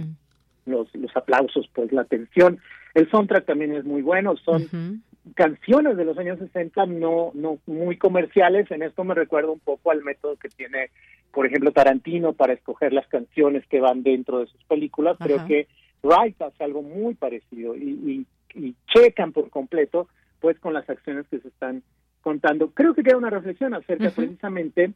los, 0.65 0.95
los 0.95 1.15
aplausos, 1.17 1.69
pues 1.75 1.93
la 1.93 2.03
atención. 2.03 2.59
El 2.95 3.11
soundtrack 3.11 3.45
también 3.45 3.75
es 3.75 3.85
muy 3.85 4.03
bueno, 4.03 4.37
son 4.37 5.03
canciones 5.35 5.97
de 5.97 6.05
los 6.05 6.19
años 6.19 6.39
60 6.39 6.87
no, 6.87 7.33
no 7.35 7.59
muy 7.67 7.97
comerciales. 7.97 8.71
En 8.71 8.83
esto 8.83 9.05
me 9.05 9.15
recuerda 9.15 9.51
un 9.51 9.61
poco 9.61 9.91
al 9.91 10.03
método 10.03 10.37
que 10.37 10.49
tiene, 10.49 10.91
por 11.33 11.47
ejemplo, 11.47 11.73
Tarantino 11.73 12.33
para 12.35 12.53
escoger 12.53 12.93
las 12.93 13.07
canciones 13.09 13.67
que 13.67 13.81
van 13.81 14.03
dentro 14.03 14.41
de 14.41 14.47
sus 14.47 14.63
películas. 14.65 15.17
Creo 15.19 15.45
que 15.47 15.67
Wright 16.05 16.41
hace 16.43 16.63
algo 16.63 16.83
muy 16.83 17.15
parecido 17.15 17.75
y, 17.75 18.27
y, 18.55 18.75
checan 18.95 19.33
por 19.33 19.51
completo 19.51 20.09
pues 20.41 20.59
con 20.61 20.75
las 20.75 20.89
acciones 20.89 21.27
que 21.29 21.41
se 21.41 21.49
están 21.49 21.83
contando. 22.21 22.71
Creo 22.71 22.95
que 22.95 23.03
queda 23.03 23.17
una 23.17 23.31
reflexión 23.31 23.75
acerca 23.75 24.11
precisamente 24.11 24.93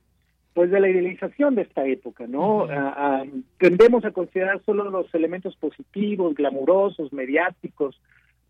pues 0.54 0.70
de 0.70 0.80
la 0.80 0.88
idealización 0.88 1.54
de 1.54 1.62
esta 1.62 1.86
época, 1.86 2.26
¿no? 2.26 2.66
tendemos 3.58 4.04
a 4.04 4.10
considerar 4.10 4.60
solo 4.64 4.90
los 4.90 5.12
elementos 5.14 5.56
positivos, 5.56 6.34
glamurosos, 6.34 7.12
mediáticos, 7.12 8.00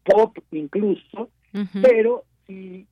pop 0.04 0.36
incluso, 0.50 1.28
pero 1.82 2.24
si 2.46 2.86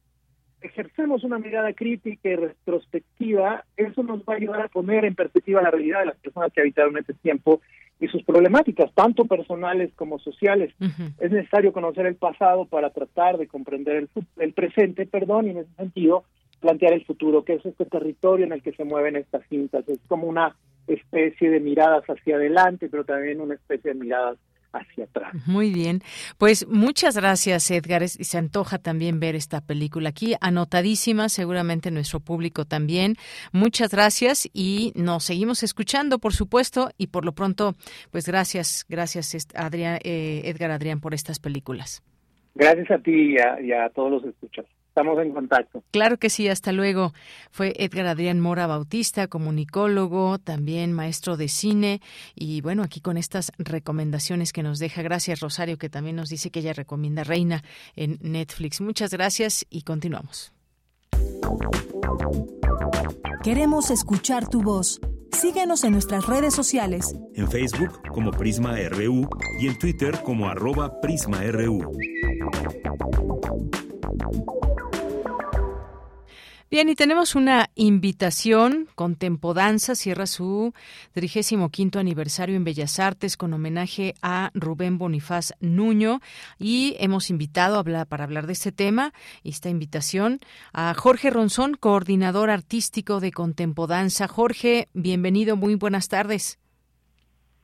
ejercemos 0.61 1.25
una 1.25 1.39
mirada 1.39 1.73
crítica 1.73 2.29
y 2.29 2.37
retrospectiva, 2.37 3.65
eso 3.77 4.03
nos 4.03 4.21
va 4.21 4.35
a 4.35 4.37
ayudar 4.37 4.63
a 4.63 4.69
poner 4.69 5.05
en 5.05 5.15
perspectiva 5.15 5.63
la 5.63 5.71
realidad 5.71 6.01
de 6.01 6.07
las 6.07 6.17
personas 6.17 6.53
que 6.53 6.61
habitaron 6.61 6.99
este 6.99 7.15
tiempo 7.15 7.61
y 7.99 8.09
sus 8.09 8.23
problemáticas, 8.25 8.93
tanto 8.95 9.25
personales 9.25 9.93
como 9.95 10.19
sociales. 10.19 10.75
Es 11.19 11.31
necesario 11.31 11.73
conocer 11.73 12.07
el 12.07 12.17
pasado 12.17 12.67
para 12.67 12.91
tratar 12.91 13.39
de 13.39 13.47
comprender 13.47 13.97
el, 13.97 14.09
el 14.39 14.53
presente, 14.53 15.07
perdón, 15.07 15.47
y 15.47 15.51
en 15.51 15.59
ese 15.59 15.75
sentido 15.77 16.25
plantear 16.61 16.93
el 16.93 17.05
futuro, 17.05 17.45
que 17.45 17.55
es 17.55 17.65
este 17.65 17.85
territorio 17.85 18.47
en 18.47 18.53
el 18.53 18.63
que 18.63 18.73
se 18.73 18.85
mueven 18.85 19.17
estas 19.17 19.47
cintas. 19.49 19.89
Es 19.89 20.01
como 20.09 20.27
una 20.27 20.57
especie 20.87 21.51
de 21.51 21.61
miradas 21.61 22.05
hacia 22.05 22.37
adelante, 22.37 22.89
pero 22.89 23.05
también 23.05 23.41
una 23.41 23.55
especie 23.55 23.93
de 23.93 23.99
miradas 23.99 24.39
hacia 24.79 25.05
atrás. 25.05 25.33
Muy 25.47 25.73
bien. 25.73 26.03
Pues 26.39 26.67
muchas 26.69 27.17
gracias, 27.17 27.71
Edgar. 27.71 28.03
Y 28.03 28.09
se 28.09 28.39
antoja 28.39 28.79
también 28.79 29.21
ver 29.21 29.35
esta 29.35 29.61
película 29.61 30.11
aquí, 30.11 30.35
anotadísima, 30.41 31.29
seguramente 31.29 31.91
nuestro 31.91 32.21
público 32.21 32.65
también. 32.65 33.17
Muchas 33.53 33.91
gracias 33.91 34.49
y 34.53 34.93
nos 34.95 35.25
seguimos 35.25 35.63
escuchando, 35.63 36.19
por 36.19 36.33
supuesto, 36.33 36.91
y 36.99 37.09
por 37.09 37.25
lo 37.25 37.33
pronto, 37.33 37.75
pues 38.11 38.27
gracias, 38.27 38.85
gracias, 38.89 39.49
Adrián, 39.55 39.99
eh, 40.05 40.43
Edgar 40.45 40.71
Adrián, 40.71 41.01
por 41.01 41.15
estas 41.15 41.39
películas. 41.39 42.03
Gracias 42.55 42.91
a 42.91 42.99
ti 42.99 43.37
y 43.63 43.73
a, 43.73 43.91
todos 43.91 44.11
los 44.11 44.25
escuchas 44.25 44.65
estamos 44.97 45.23
en 45.23 45.33
contacto. 45.33 45.83
Claro 45.91 46.17
que 46.17 46.31
sí, 46.31 46.49
hasta 46.49 46.73
luego. 46.73 47.13
Fue 47.51 47.75
Edgar 47.77 48.07
Adrián 48.07 48.41
Mora 48.41 48.67
Bautista, 48.67 49.27
comunicólogo, 49.27 50.39
también 50.39 50.95
maestro 50.95 51.37
de 51.37 51.49
cine 51.49 52.01
y 52.35 52.63
bueno, 52.63 52.83
aquí 52.83 53.03
con 53.03 53.19
estas 53.19 53.53
recomendaciones 53.59 54.55
que 54.55 54.63
nos 54.63 54.79
deja. 54.79 55.03
Gracias 55.03 55.41
Rosario, 55.41 55.77
que 55.77 55.91
también 55.91 56.17
nos 56.17 56.31
dice 56.31 56.51
que 56.51 56.61
ella 56.61 56.73
recomienda 56.73 57.25
Reina 57.25 57.63
en 57.95 58.19
Netflix. 58.23 58.81
Muchas 58.81 59.11
gracias 59.11 59.67
y 59.69 59.83
continuamos. 59.83 60.53
Queremos 63.43 63.91
escuchar 63.91 64.49
tu 64.49 64.63
voz. 64.63 64.99
Síguenos 65.33 65.85
en 65.85 65.93
nuestras 65.93 66.27
redes 66.27 66.55
sociales. 66.55 67.15
En 67.35 67.51
Facebook 67.51 68.01
como 68.11 68.31
Prisma 68.31 68.77
RU 68.89 69.29
y 69.61 69.69
en 69.69 69.79
Twitter 69.79 70.23
como 70.23 70.49
arroba 70.49 70.99
PrismaRU. 71.03 71.93
Bien, 76.69 76.89
y 76.89 76.97
tenemos 76.97 77.37
una 77.37 77.67
invitación 77.77 78.89
con 78.97 79.15
Tempodanza, 79.15 79.95
cierra 79.95 80.27
su 80.27 80.73
35 81.13 82.01
aniversario 82.01 82.57
en 82.57 82.65
Bellas 82.65 82.99
Artes 82.99 83.37
con 83.37 83.53
homenaje 83.53 84.15
a 84.21 84.51
Rubén 84.53 84.99
Bonifaz 84.99 85.53
Nuño 85.61 86.19
y 86.59 86.97
hemos 86.99 87.31
invitado 87.31 87.79
a 87.79 88.05
para 88.07 88.25
hablar 88.25 88.49
de 88.49 88.55
este 88.55 88.73
tema, 88.73 89.13
esta 89.45 89.69
invitación, 89.69 90.41
a 90.73 90.93
Jorge 90.95 91.31
Ronzón, 91.31 91.75
coordinador 91.75 92.51
artístico 92.51 93.21
de 93.21 93.31
Contempodanza. 93.31 94.27
Jorge, 94.27 94.89
bienvenido, 94.93 95.55
muy 95.55 95.77
buenas 95.77 96.09
tardes. 96.09 96.59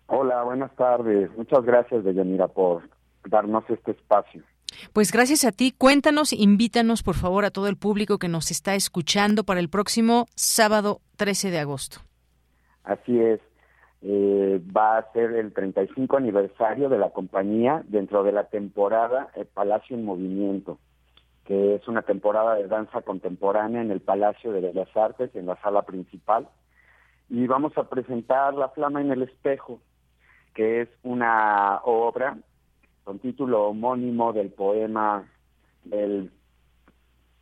Hola, 0.07 0.45
buenas 0.45 0.73
tardes. 0.77 1.29
Muchas 1.37 1.65
gracias, 1.65 2.05
Deyanira, 2.05 2.47
por 2.47 2.89
darnos 3.24 3.69
este 3.69 3.91
espacio. 3.91 4.45
Pues 4.93 5.12
gracias 5.12 5.44
a 5.44 5.53
ti. 5.53 5.73
Cuéntanos, 5.77 6.32
invítanos 6.32 7.03
por 7.03 7.15
favor 7.15 7.44
a 7.44 7.51
todo 7.51 7.69
el 7.69 7.77
público 7.77 8.19
que 8.19 8.28
nos 8.28 8.51
está 8.51 8.74
escuchando 8.74 9.44
para 9.44 9.61
el 9.61 9.69
próximo 9.69 10.27
sábado 10.35 11.01
13 11.16 11.51
de 11.51 11.59
agosto. 11.59 11.99
Así 12.85 13.19
es. 13.20 13.40
Eh, 14.05 14.61
va 14.77 14.99
a 14.99 15.12
ser 15.12 15.32
el 15.32 15.53
35 15.53 16.16
aniversario 16.16 16.89
de 16.89 16.99
la 16.99 17.11
compañía 17.11 17.85
dentro 17.86 18.24
de 18.24 18.32
la 18.32 18.44
temporada 18.44 19.28
El 19.36 19.47
Palacio 19.47 19.97
en 19.97 20.05
Movimiento, 20.05 20.78
que 21.44 21.77
es 21.77 21.86
una 21.86 22.03
temporada 22.03 22.57
de 22.57 22.66
danza 22.66 23.03
contemporánea 23.03 23.81
en 23.81 23.93
el 23.93 24.01
Palacio 24.01 24.51
de 24.51 24.61
Bellas 24.61 24.89
Artes, 24.97 25.31
en 25.36 25.47
la 25.47 25.57
sala 25.62 25.82
principal. 25.82 26.49
Y 27.28 27.47
vamos 27.47 27.78
a 27.78 27.89
presentar 27.89 28.55
La 28.55 28.70
Flama 28.70 29.01
en 29.01 29.12
el 29.12 29.23
Espejo, 29.23 29.81
que 30.53 30.82
es 30.82 30.89
una 31.05 31.81
obra 31.85 32.36
con 33.05 33.19
título 33.19 33.69
homónimo 33.69 34.33
del 34.33 34.51
poema 34.51 35.29
del 35.85 36.31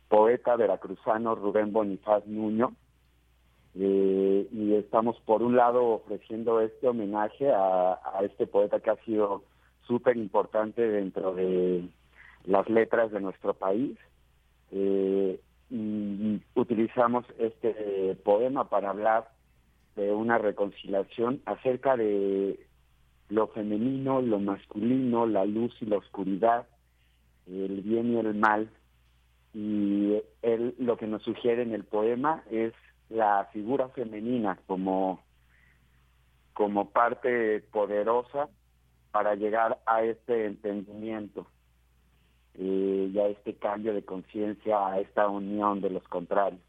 poeta 0.07 0.55
veracruzano 0.55 1.35
Rubén 1.35 1.71
Bonifaz 1.71 2.25
Nuño. 2.25 2.73
Eh, 3.75 4.47
y 4.51 4.73
estamos 4.73 5.17
por 5.21 5.41
un 5.41 5.55
lado 5.55 5.85
ofreciendo 5.85 6.59
este 6.59 6.87
homenaje 6.87 7.49
a, 7.49 7.97
este 8.21 8.45
poeta 8.45 8.81
que 8.81 8.89
ha 8.89 8.97
sido 9.05 9.43
súper 9.87 10.17
importante 10.17 10.81
dentro 10.85 11.33
de 11.33 11.87
las 12.45 12.69
letras 12.69 13.11
de 13.11 13.21
nuestro 13.21 13.53
país. 13.53 13.97
Eh, 14.71 15.39
y 15.69 16.41
utilizamos 16.55 17.25
este 17.37 18.15
poema 18.25 18.67
para 18.67 18.89
hablar 18.89 19.29
de 19.95 20.11
una 20.11 20.37
reconciliación 20.37 21.41
acerca 21.45 21.95
de 21.95 22.59
lo 23.31 23.47
femenino, 23.47 24.21
lo 24.21 24.39
masculino, 24.39 25.25
la 25.25 25.45
luz 25.45 25.73
y 25.81 25.85
la 25.85 25.97
oscuridad, 25.97 26.67
el 27.47 27.81
bien 27.81 28.13
y 28.13 28.17
el 28.17 28.35
mal, 28.35 28.69
y 29.53 30.21
él 30.41 30.75
lo 30.77 30.97
que 30.97 31.07
nos 31.07 31.23
sugiere 31.23 31.61
en 31.61 31.73
el 31.73 31.85
poema 31.85 32.43
es 32.51 32.73
la 33.09 33.49
figura 33.53 33.87
femenina 33.89 34.59
como, 34.67 35.21
como 36.53 36.89
parte 36.89 37.61
poderosa 37.71 38.49
para 39.11 39.35
llegar 39.35 39.79
a 39.85 40.03
este 40.03 40.45
entendimiento 40.45 41.47
eh, 42.55 43.11
y 43.13 43.17
a 43.17 43.27
este 43.27 43.55
cambio 43.55 43.93
de 43.93 44.03
conciencia, 44.03 44.87
a 44.87 44.99
esta 44.99 45.27
unión 45.29 45.79
de 45.79 45.89
los 45.89 46.03
contrarios. 46.03 46.61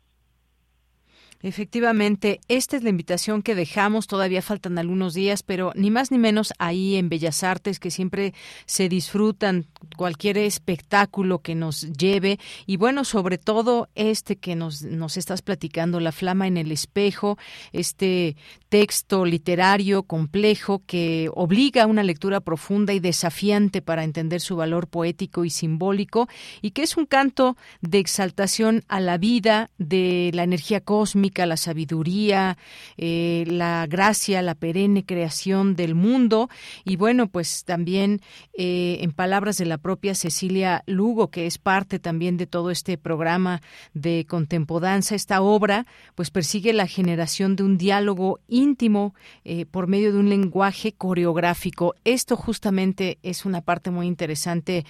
Efectivamente, 1.42 2.40
esta 2.46 2.76
es 2.76 2.84
la 2.84 2.90
invitación 2.90 3.42
que 3.42 3.56
dejamos. 3.56 4.06
Todavía 4.06 4.42
faltan 4.42 4.78
algunos 4.78 5.12
días, 5.12 5.42
pero 5.42 5.72
ni 5.74 5.90
más 5.90 6.12
ni 6.12 6.18
menos 6.18 6.52
ahí 6.60 6.94
en 6.94 7.08
Bellas 7.08 7.42
Artes, 7.42 7.80
que 7.80 7.90
siempre 7.90 8.32
se 8.64 8.88
disfrutan 8.88 9.66
cualquier 9.96 10.38
espectáculo 10.38 11.40
que 11.40 11.56
nos 11.56 11.92
lleve. 11.92 12.38
Y 12.64 12.76
bueno, 12.76 13.04
sobre 13.04 13.38
todo 13.38 13.88
este 13.96 14.36
que 14.36 14.54
nos, 14.54 14.82
nos 14.82 15.16
estás 15.16 15.42
platicando, 15.42 15.98
La 15.98 16.12
Flama 16.12 16.46
en 16.46 16.56
el 16.56 16.70
Espejo, 16.70 17.38
este 17.72 18.36
texto 18.68 19.24
literario 19.24 20.04
complejo 20.04 20.82
que 20.86 21.28
obliga 21.34 21.82
a 21.82 21.86
una 21.86 22.04
lectura 22.04 22.40
profunda 22.40 22.92
y 22.92 23.00
desafiante 23.00 23.82
para 23.82 24.04
entender 24.04 24.40
su 24.40 24.54
valor 24.54 24.86
poético 24.86 25.44
y 25.44 25.50
simbólico, 25.50 26.28
y 26.60 26.70
que 26.70 26.82
es 26.82 26.96
un 26.96 27.06
canto 27.06 27.56
de 27.80 27.98
exaltación 27.98 28.84
a 28.86 29.00
la 29.00 29.18
vida, 29.18 29.70
de 29.78 30.30
la 30.34 30.44
energía 30.44 30.80
cósmica 30.80 31.31
la 31.34 31.56
sabiduría, 31.56 32.58
eh, 32.96 33.44
la 33.46 33.86
gracia, 33.86 34.42
la 34.42 34.54
perenne 34.54 35.04
creación 35.04 35.74
del 35.76 35.94
mundo. 35.94 36.48
Y 36.84 36.96
bueno, 36.96 37.28
pues 37.28 37.64
también 37.64 38.20
eh, 38.56 38.98
en 39.00 39.12
palabras 39.12 39.56
de 39.56 39.66
la 39.66 39.78
propia 39.78 40.14
Cecilia 40.14 40.82
Lugo, 40.86 41.30
que 41.30 41.46
es 41.46 41.58
parte 41.58 41.98
también 41.98 42.36
de 42.36 42.46
todo 42.46 42.70
este 42.70 42.98
programa 42.98 43.62
de 43.94 44.26
contempodanza, 44.28 45.14
esta 45.14 45.40
obra 45.42 45.86
pues 46.14 46.30
persigue 46.30 46.72
la 46.72 46.86
generación 46.86 47.56
de 47.56 47.64
un 47.64 47.78
diálogo 47.78 48.40
íntimo 48.48 49.14
eh, 49.44 49.66
por 49.66 49.86
medio 49.86 50.12
de 50.12 50.18
un 50.18 50.28
lenguaje 50.28 50.92
coreográfico. 50.92 51.94
Esto 52.04 52.36
justamente 52.36 53.18
es 53.22 53.44
una 53.44 53.60
parte 53.60 53.90
muy 53.90 54.06
interesante, 54.06 54.84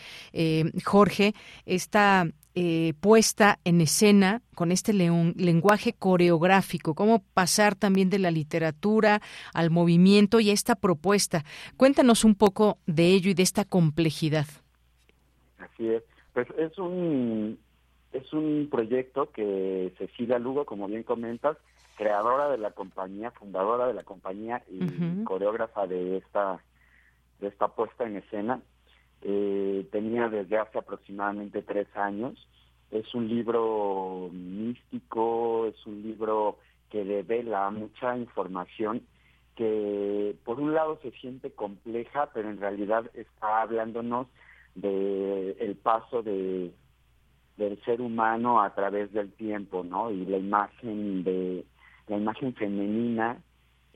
Jorge, 0.85 1.35
esta 1.67 2.27
eh, 2.55 2.93
puesta 3.01 3.59
en 3.65 3.81
escena 3.81 4.43
con 4.55 4.73
este 4.73 4.93
lenguaje 4.93 5.95
coreográfico, 5.95 6.95
cómo 6.95 7.23
pasar 7.35 7.75
también 7.75 8.11
de 8.11 8.19
la 8.19 8.31
literatura 8.31 9.21
al 9.55 9.71
movimiento 9.71 10.39
y 10.41 10.51
a 10.51 10.53
esta 10.53 10.75
propuesta. 10.75 11.45
Cuéntanos 11.77 12.25
un 12.25 12.35
poco 12.35 12.79
de 12.87 13.07
ello 13.07 13.31
y 13.31 13.35
de 13.35 13.43
esta 13.43 13.65
complejidad. 13.65 14.47
Así 15.59 15.89
es, 15.89 16.03
pues 16.35 16.47
es 16.59 16.79
un 16.79 17.59
es 18.13 18.31
un 18.33 18.69
proyecto 18.71 19.31
que 19.31 19.93
Cecilia 19.97 20.39
Lugo, 20.39 20.67
como 20.67 20.87
bien 20.87 21.03
comentas, 21.03 21.57
creadora 21.97 22.51
de 22.51 22.59
la 22.59 22.73
compañía, 22.73 23.31
fundadora 23.31 23.87
de 23.87 23.95
la 23.95 24.03
compañía 24.03 24.63
y 24.69 25.25
coreógrafa 25.25 25.87
de 25.87 26.19
esta 26.19 26.63
de 27.41 27.49
esta 27.49 27.69
puesta 27.69 28.05
en 28.05 28.17
escena, 28.17 28.61
eh, 29.23 29.87
tenía 29.91 30.29
desde 30.29 30.59
hace 30.59 30.79
aproximadamente 30.79 31.63
tres 31.63 31.87
años. 31.97 32.49
Es 32.91 33.15
un 33.15 33.29
libro 33.29 34.29
místico, 34.33 35.67
es 35.67 35.87
un 35.87 36.03
libro 36.03 36.59
que 36.91 37.05
devela 37.05 37.71
mucha 37.71 38.17
información 38.17 39.03
que 39.57 40.35
por 40.45 40.61
un 40.61 40.75
lado 40.75 40.99
se 41.03 41.11
siente 41.13 41.51
compleja, 41.51 42.31
pero 42.33 42.51
en 42.51 42.59
realidad 42.59 43.11
está 43.15 43.63
hablándonos 43.63 44.27
de 44.75 45.53
el 45.61 45.77
paso 45.77 46.23
de 46.23 46.73
del 47.57 47.83
ser 47.85 48.01
humano 48.01 48.63
a 48.63 48.75
través 48.75 49.13
del 49.13 49.31
tiempo, 49.33 49.85
¿no? 49.85 50.11
Y 50.11 50.25
la 50.25 50.39
imagen 50.39 51.23
de 51.23 51.65
la 52.09 52.17
imagen 52.17 52.55
femenina 52.55 53.43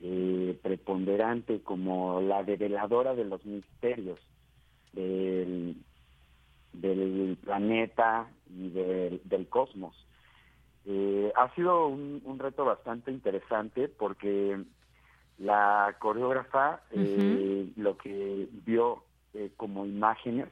eh, 0.03 0.59
preponderante 0.63 1.61
como 1.63 2.21
la 2.21 2.43
develadora 2.45 3.15
de 3.15 3.25
los 3.25 3.45
misterios 3.45 4.21
del, 4.97 5.77
del 6.73 7.39
planeta 7.43 8.29
y 8.51 8.71
del, 8.71 9.49
cosmos. 9.49 9.95
Eh, 10.87 11.33
ha 11.37 11.55
sido 11.55 11.87
un, 11.87 12.39
reto 12.39 12.65
bastante 12.65 13.11
interesante 13.11 13.89
porque 13.89 14.59
la 15.39 15.95
coreógrafa 15.99 16.81
eh, 16.93 17.71
lo 17.77 17.97
que 17.99 18.49
vio 18.65 19.03
eh, 19.35 19.51
como 19.57 19.85
imágenes 19.85 20.49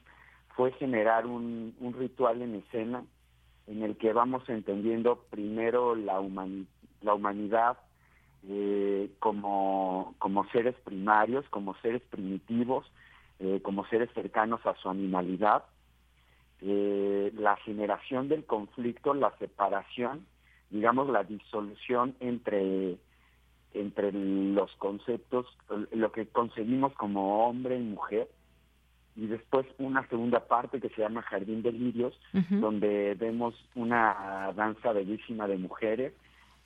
fue 0.57 0.73
generar 0.73 1.27
un, 1.27 1.75
ritual 1.99 2.43
en 2.43 2.57
escena 2.57 3.05
en 3.67 3.83
el 3.83 3.97
que 3.97 4.13
vamos 4.13 4.47
entendiendo 4.49 5.25
primero 5.31 5.95
la, 5.95 6.23
la 7.01 7.15
humanidad 7.15 7.79
como, 9.21 10.15
como 10.19 10.45
seres 10.51 10.75
primarios, 10.85 11.49
como 11.49 11.75
seres 11.77 12.03
primitivos, 12.11 12.85
eh, 13.41 13.61
como 13.63 13.87
seres 13.87 14.11
cercanos 14.15 14.65
a 14.67 14.75
su 14.77 14.89
animalidad, 14.89 15.65
eh, 16.61 17.33
la 17.37 17.57
generación 17.57 18.29
del 18.29 18.45
conflicto, 18.45 19.15
la 19.15 19.37
separación, 19.39 20.27
digamos 20.71 21.09
la 21.09 21.25
disolución 21.25 22.15
entre, 22.21 22.97
entre 23.73 24.13
los 24.13 24.75
conceptos, 24.77 25.47
lo 25.93 26.13
que 26.13 26.27
concebimos 26.27 26.93
como 26.95 27.47
hombre 27.49 27.77
y 27.79 27.83
mujer, 27.83 28.29
y 29.17 29.27
después 29.27 29.67
una 29.79 30.07
segunda 30.09 30.41
parte 30.47 30.81
que 30.81 30.89
se 30.89 31.03
llama 31.03 31.23
Jardín 31.23 31.63
de 31.63 31.73
Lirios, 31.73 32.19
donde 32.51 33.15
vemos 33.15 33.55
una 33.77 34.53
danza 34.57 34.93
bellísima 34.93 35.47
de 35.47 35.57
mujeres 35.57 36.13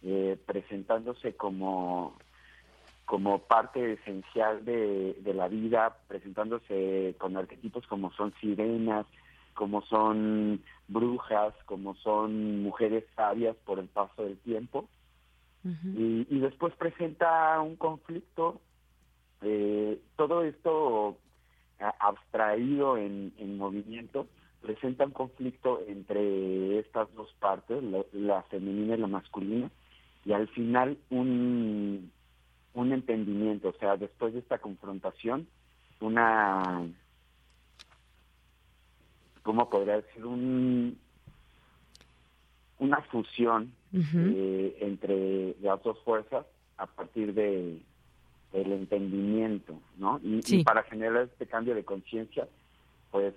eh, 0.02 0.38
presentándose 0.46 1.34
como 1.34 2.16
como 3.08 3.38
parte 3.38 3.94
esencial 3.94 4.66
de, 4.66 5.16
la 5.34 5.48
vida, 5.48 5.96
presentándose 6.08 7.14
con 7.16 7.38
arquetipos 7.38 7.86
como 7.86 8.12
son 8.12 8.34
sirenas, 8.38 9.06
como 9.54 9.80
son 9.86 10.62
brujas, 10.88 11.54
como 11.64 11.94
son 11.94 12.62
mujeres 12.62 13.04
sabias 13.16 13.56
por 13.64 13.78
el 13.78 13.88
paso 13.88 14.24
del 14.24 14.36
tiempo. 14.40 14.90
y, 15.64 16.38
después 16.38 16.74
presenta 16.74 17.58
un 17.62 17.76
conflicto, 17.76 18.60
eh, 19.40 19.98
todo 20.16 20.42
esto 20.42 21.16
abstraído 21.78 22.98
en, 22.98 23.56
movimiento, 23.56 24.26
presenta 24.60 25.06
un 25.06 25.12
conflicto 25.12 25.80
entre 25.88 26.78
estas 26.78 27.08
dos 27.14 27.32
partes, 27.40 27.82
la 28.12 28.42
femenina 28.50 28.96
y 28.96 29.00
la 29.00 29.06
masculina, 29.06 29.70
y 30.26 30.32
al 30.34 30.46
final 30.48 30.98
un, 31.08 32.12
un 32.80 32.92
entendimiento, 32.92 33.68
o 33.68 33.72
sea, 33.74 33.96
después 33.96 34.32
de 34.32 34.40
esta 34.40 34.58
confrontación, 34.58 35.46
una, 36.00 36.86
¿cómo 39.42 39.68
podría 39.68 39.96
decir? 39.96 40.24
Un, 40.24 40.98
una 42.78 43.00
fusión 43.02 43.72
eh, 43.92 44.78
entre 44.80 45.56
las 45.60 45.82
dos 45.82 45.98
fuerzas 46.04 46.46
a 46.76 46.86
partir 46.86 47.34
de 47.34 47.80
el 48.52 48.72
entendimiento, 48.72 49.78
¿no? 49.98 50.20
y 50.22 50.64
para 50.64 50.82
generar 50.84 51.24
este 51.24 51.46
cambio 51.46 51.74
de 51.74 51.84
conciencia, 51.84 52.48
pues 53.10 53.34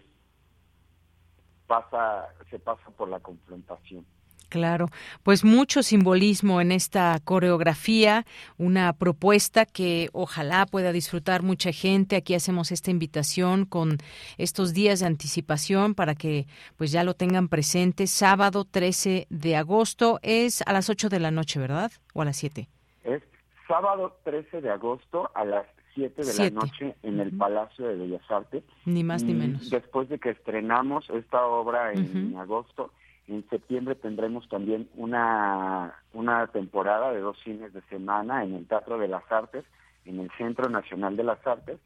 pasa, 1.68 2.30
se 2.50 2.60
pasa 2.60 2.90
por 2.92 3.10
la 3.10 3.20
confrontación. 3.20 4.06
Claro, 4.52 4.90
pues 5.24 5.46
mucho 5.46 5.82
simbolismo 5.82 6.60
en 6.60 6.74
esta 6.74 7.18
coreografía, 7.24 8.26
una 8.58 8.92
propuesta 8.92 9.66
que 9.66 10.10
ojalá 10.12 10.66
pueda 10.66 10.92
disfrutar 10.92 11.42
mucha 11.42 11.72
gente. 11.72 12.18
Aquí 12.18 12.34
hacemos 12.34 12.74
esta 12.74 12.92
invitación 12.92 13.64
con 13.64 14.00
estos 14.38 14.74
días 14.74 15.00
de 15.00 15.06
anticipación 15.06 15.96
para 15.96 16.16
que 16.16 16.48
pues 16.76 16.92
ya 16.92 17.06
lo 17.06 17.14
tengan 17.14 17.48
presente. 17.48 18.08
Sábado 18.08 18.66
13 18.66 19.28
de 19.30 19.56
agosto 19.56 20.20
es 20.22 20.62
a 20.64 20.74
las 20.74 20.90
8 20.90 21.08
de 21.08 21.22
la 21.22 21.32
noche, 21.32 21.58
¿verdad? 21.58 21.90
¿O 22.14 22.22
a 22.22 22.26
las 22.26 22.36
7? 22.36 22.68
Es 23.06 23.24
sábado 23.70 24.18
13 24.26 24.60
de 24.60 24.70
agosto 24.70 25.32
a 25.34 25.46
las 25.46 25.66
7 25.94 26.26
de 26.26 26.34
la 26.34 26.50
noche 26.50 26.96
en 27.04 27.22
el 27.22 27.32
Palacio 27.38 27.88
de 27.88 27.96
Bellas 27.96 28.30
Artes. 28.30 28.66
Ni 28.84 29.06
más 29.06 29.24
ni 29.24 29.34
menos. 29.34 29.70
Después 29.70 30.10
de 30.10 30.20
que 30.20 30.32
estrenamos 30.32 31.10
esta 31.10 31.46
obra 31.46 31.94
en 31.94 32.36
agosto, 32.36 32.92
en 33.32 33.48
septiembre 33.50 33.96
tendremos 33.96 34.48
también 34.50 34.90
una, 34.96 35.96
una 36.14 36.48
temporada 36.48 37.14
de 37.14 37.22
dos 37.22 37.42
fines 37.44 37.72
de 37.72 37.82
semana 37.84 38.44
en 38.44 38.56
el 38.56 38.68
Teatro 38.68 38.98
de 38.98 39.08
las 39.08 39.24
Artes, 39.32 39.64
en 40.06 40.20
el 40.20 40.30
Centro 40.38 40.70
Nacional 40.70 41.16
de 41.16 41.24
las 41.24 41.46
Artes, 41.48 41.80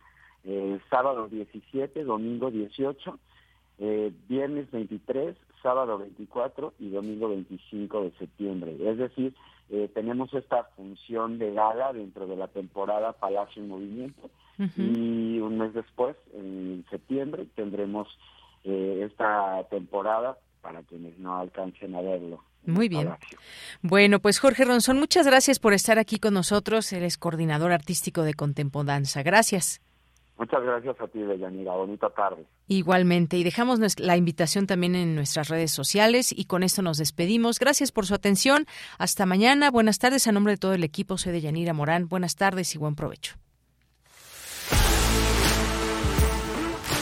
el 0.44 0.82
sábado 0.90 1.28
17, 1.28 2.04
domingo 2.04 2.50
18, 2.50 3.20
eh, 3.78 4.12
viernes 4.28 4.72
23, 4.72 5.36
sábado 5.62 6.00
24 6.00 6.74
y 6.80 6.90
domingo 6.90 7.30
25 7.30 8.02
de 8.02 8.12
septiembre. 8.18 8.76
Es 8.80 8.98
decir, 8.98 9.36
eh, 9.70 9.88
tenemos 9.94 10.34
esta 10.34 10.64
función 10.76 11.38
de 11.38 11.54
gala 11.54 11.94
dentro 11.94 12.26
de 12.26 12.38
la 12.38 12.48
temporada 12.48 13.14
Palacio 13.14 13.62
en 13.62 13.70
Movimiento 13.70 14.32
y 14.78 15.40
un 15.40 15.60
mes 15.60 15.74
después, 15.74 16.16
en 16.34 16.86
septiembre, 16.90 17.46
tendremos 17.56 18.08
eh, 18.64 19.06
esta 19.06 19.64
temporada 19.70 20.38
para 20.66 20.82
quienes 20.82 21.16
no 21.20 21.38
alcancen 21.38 21.94
a 21.94 22.02
verlo. 22.02 22.44
Muy 22.66 22.90
bien. 22.90 23.14
Bueno, 23.84 24.20
pues 24.20 24.40
Jorge 24.40 24.66
Ronzón, 24.66 24.98
muchas 24.98 25.28
gracias 25.28 25.60
por 25.60 25.74
estar 25.74 26.00
aquí 26.00 26.18
con 26.18 26.34
nosotros. 26.34 26.92
Eres 26.92 27.20
coordinador 27.20 27.72
artístico 27.72 28.24
de 28.24 28.34
Contempodanza. 28.34 29.22
Gracias. 29.22 29.80
Muchas 30.40 30.64
gracias 30.64 31.00
a 31.00 31.08
ti, 31.08 31.20
Deyanira. 31.20 31.74
Bonita 31.74 32.10
tarde. 32.10 32.48
Igualmente. 32.68 33.38
Y 33.38 33.44
dejamos 33.44 33.80
la 34.00 34.18
invitación 34.18 34.66
también 34.66 34.96
en 34.96 35.14
nuestras 35.14 35.50
redes 35.50 35.70
sociales 35.70 36.34
y 36.36 36.46
con 36.46 36.64
esto 36.64 36.82
nos 36.82 36.98
despedimos. 36.98 37.60
Gracias 37.60 37.92
por 37.92 38.08
su 38.08 38.16
atención. 38.16 38.66
Hasta 38.98 39.28
mañana. 39.28 39.70
Buenas 39.70 40.00
tardes. 40.00 40.28
A 40.28 40.32
nombre 40.32 40.54
de 40.54 40.58
todo 40.58 40.74
el 40.74 40.84
equipo, 40.84 41.20
soy 41.20 41.32
Deyanira 41.32 41.74
Morán. 41.74 42.10
Buenas 42.10 42.36
tardes 42.36 42.74
y 42.74 42.80
buen 42.80 42.96
provecho. 42.96 43.36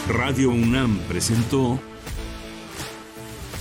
Radio 0.09 0.49
UNAM 0.49 0.99
presentó 1.07 1.79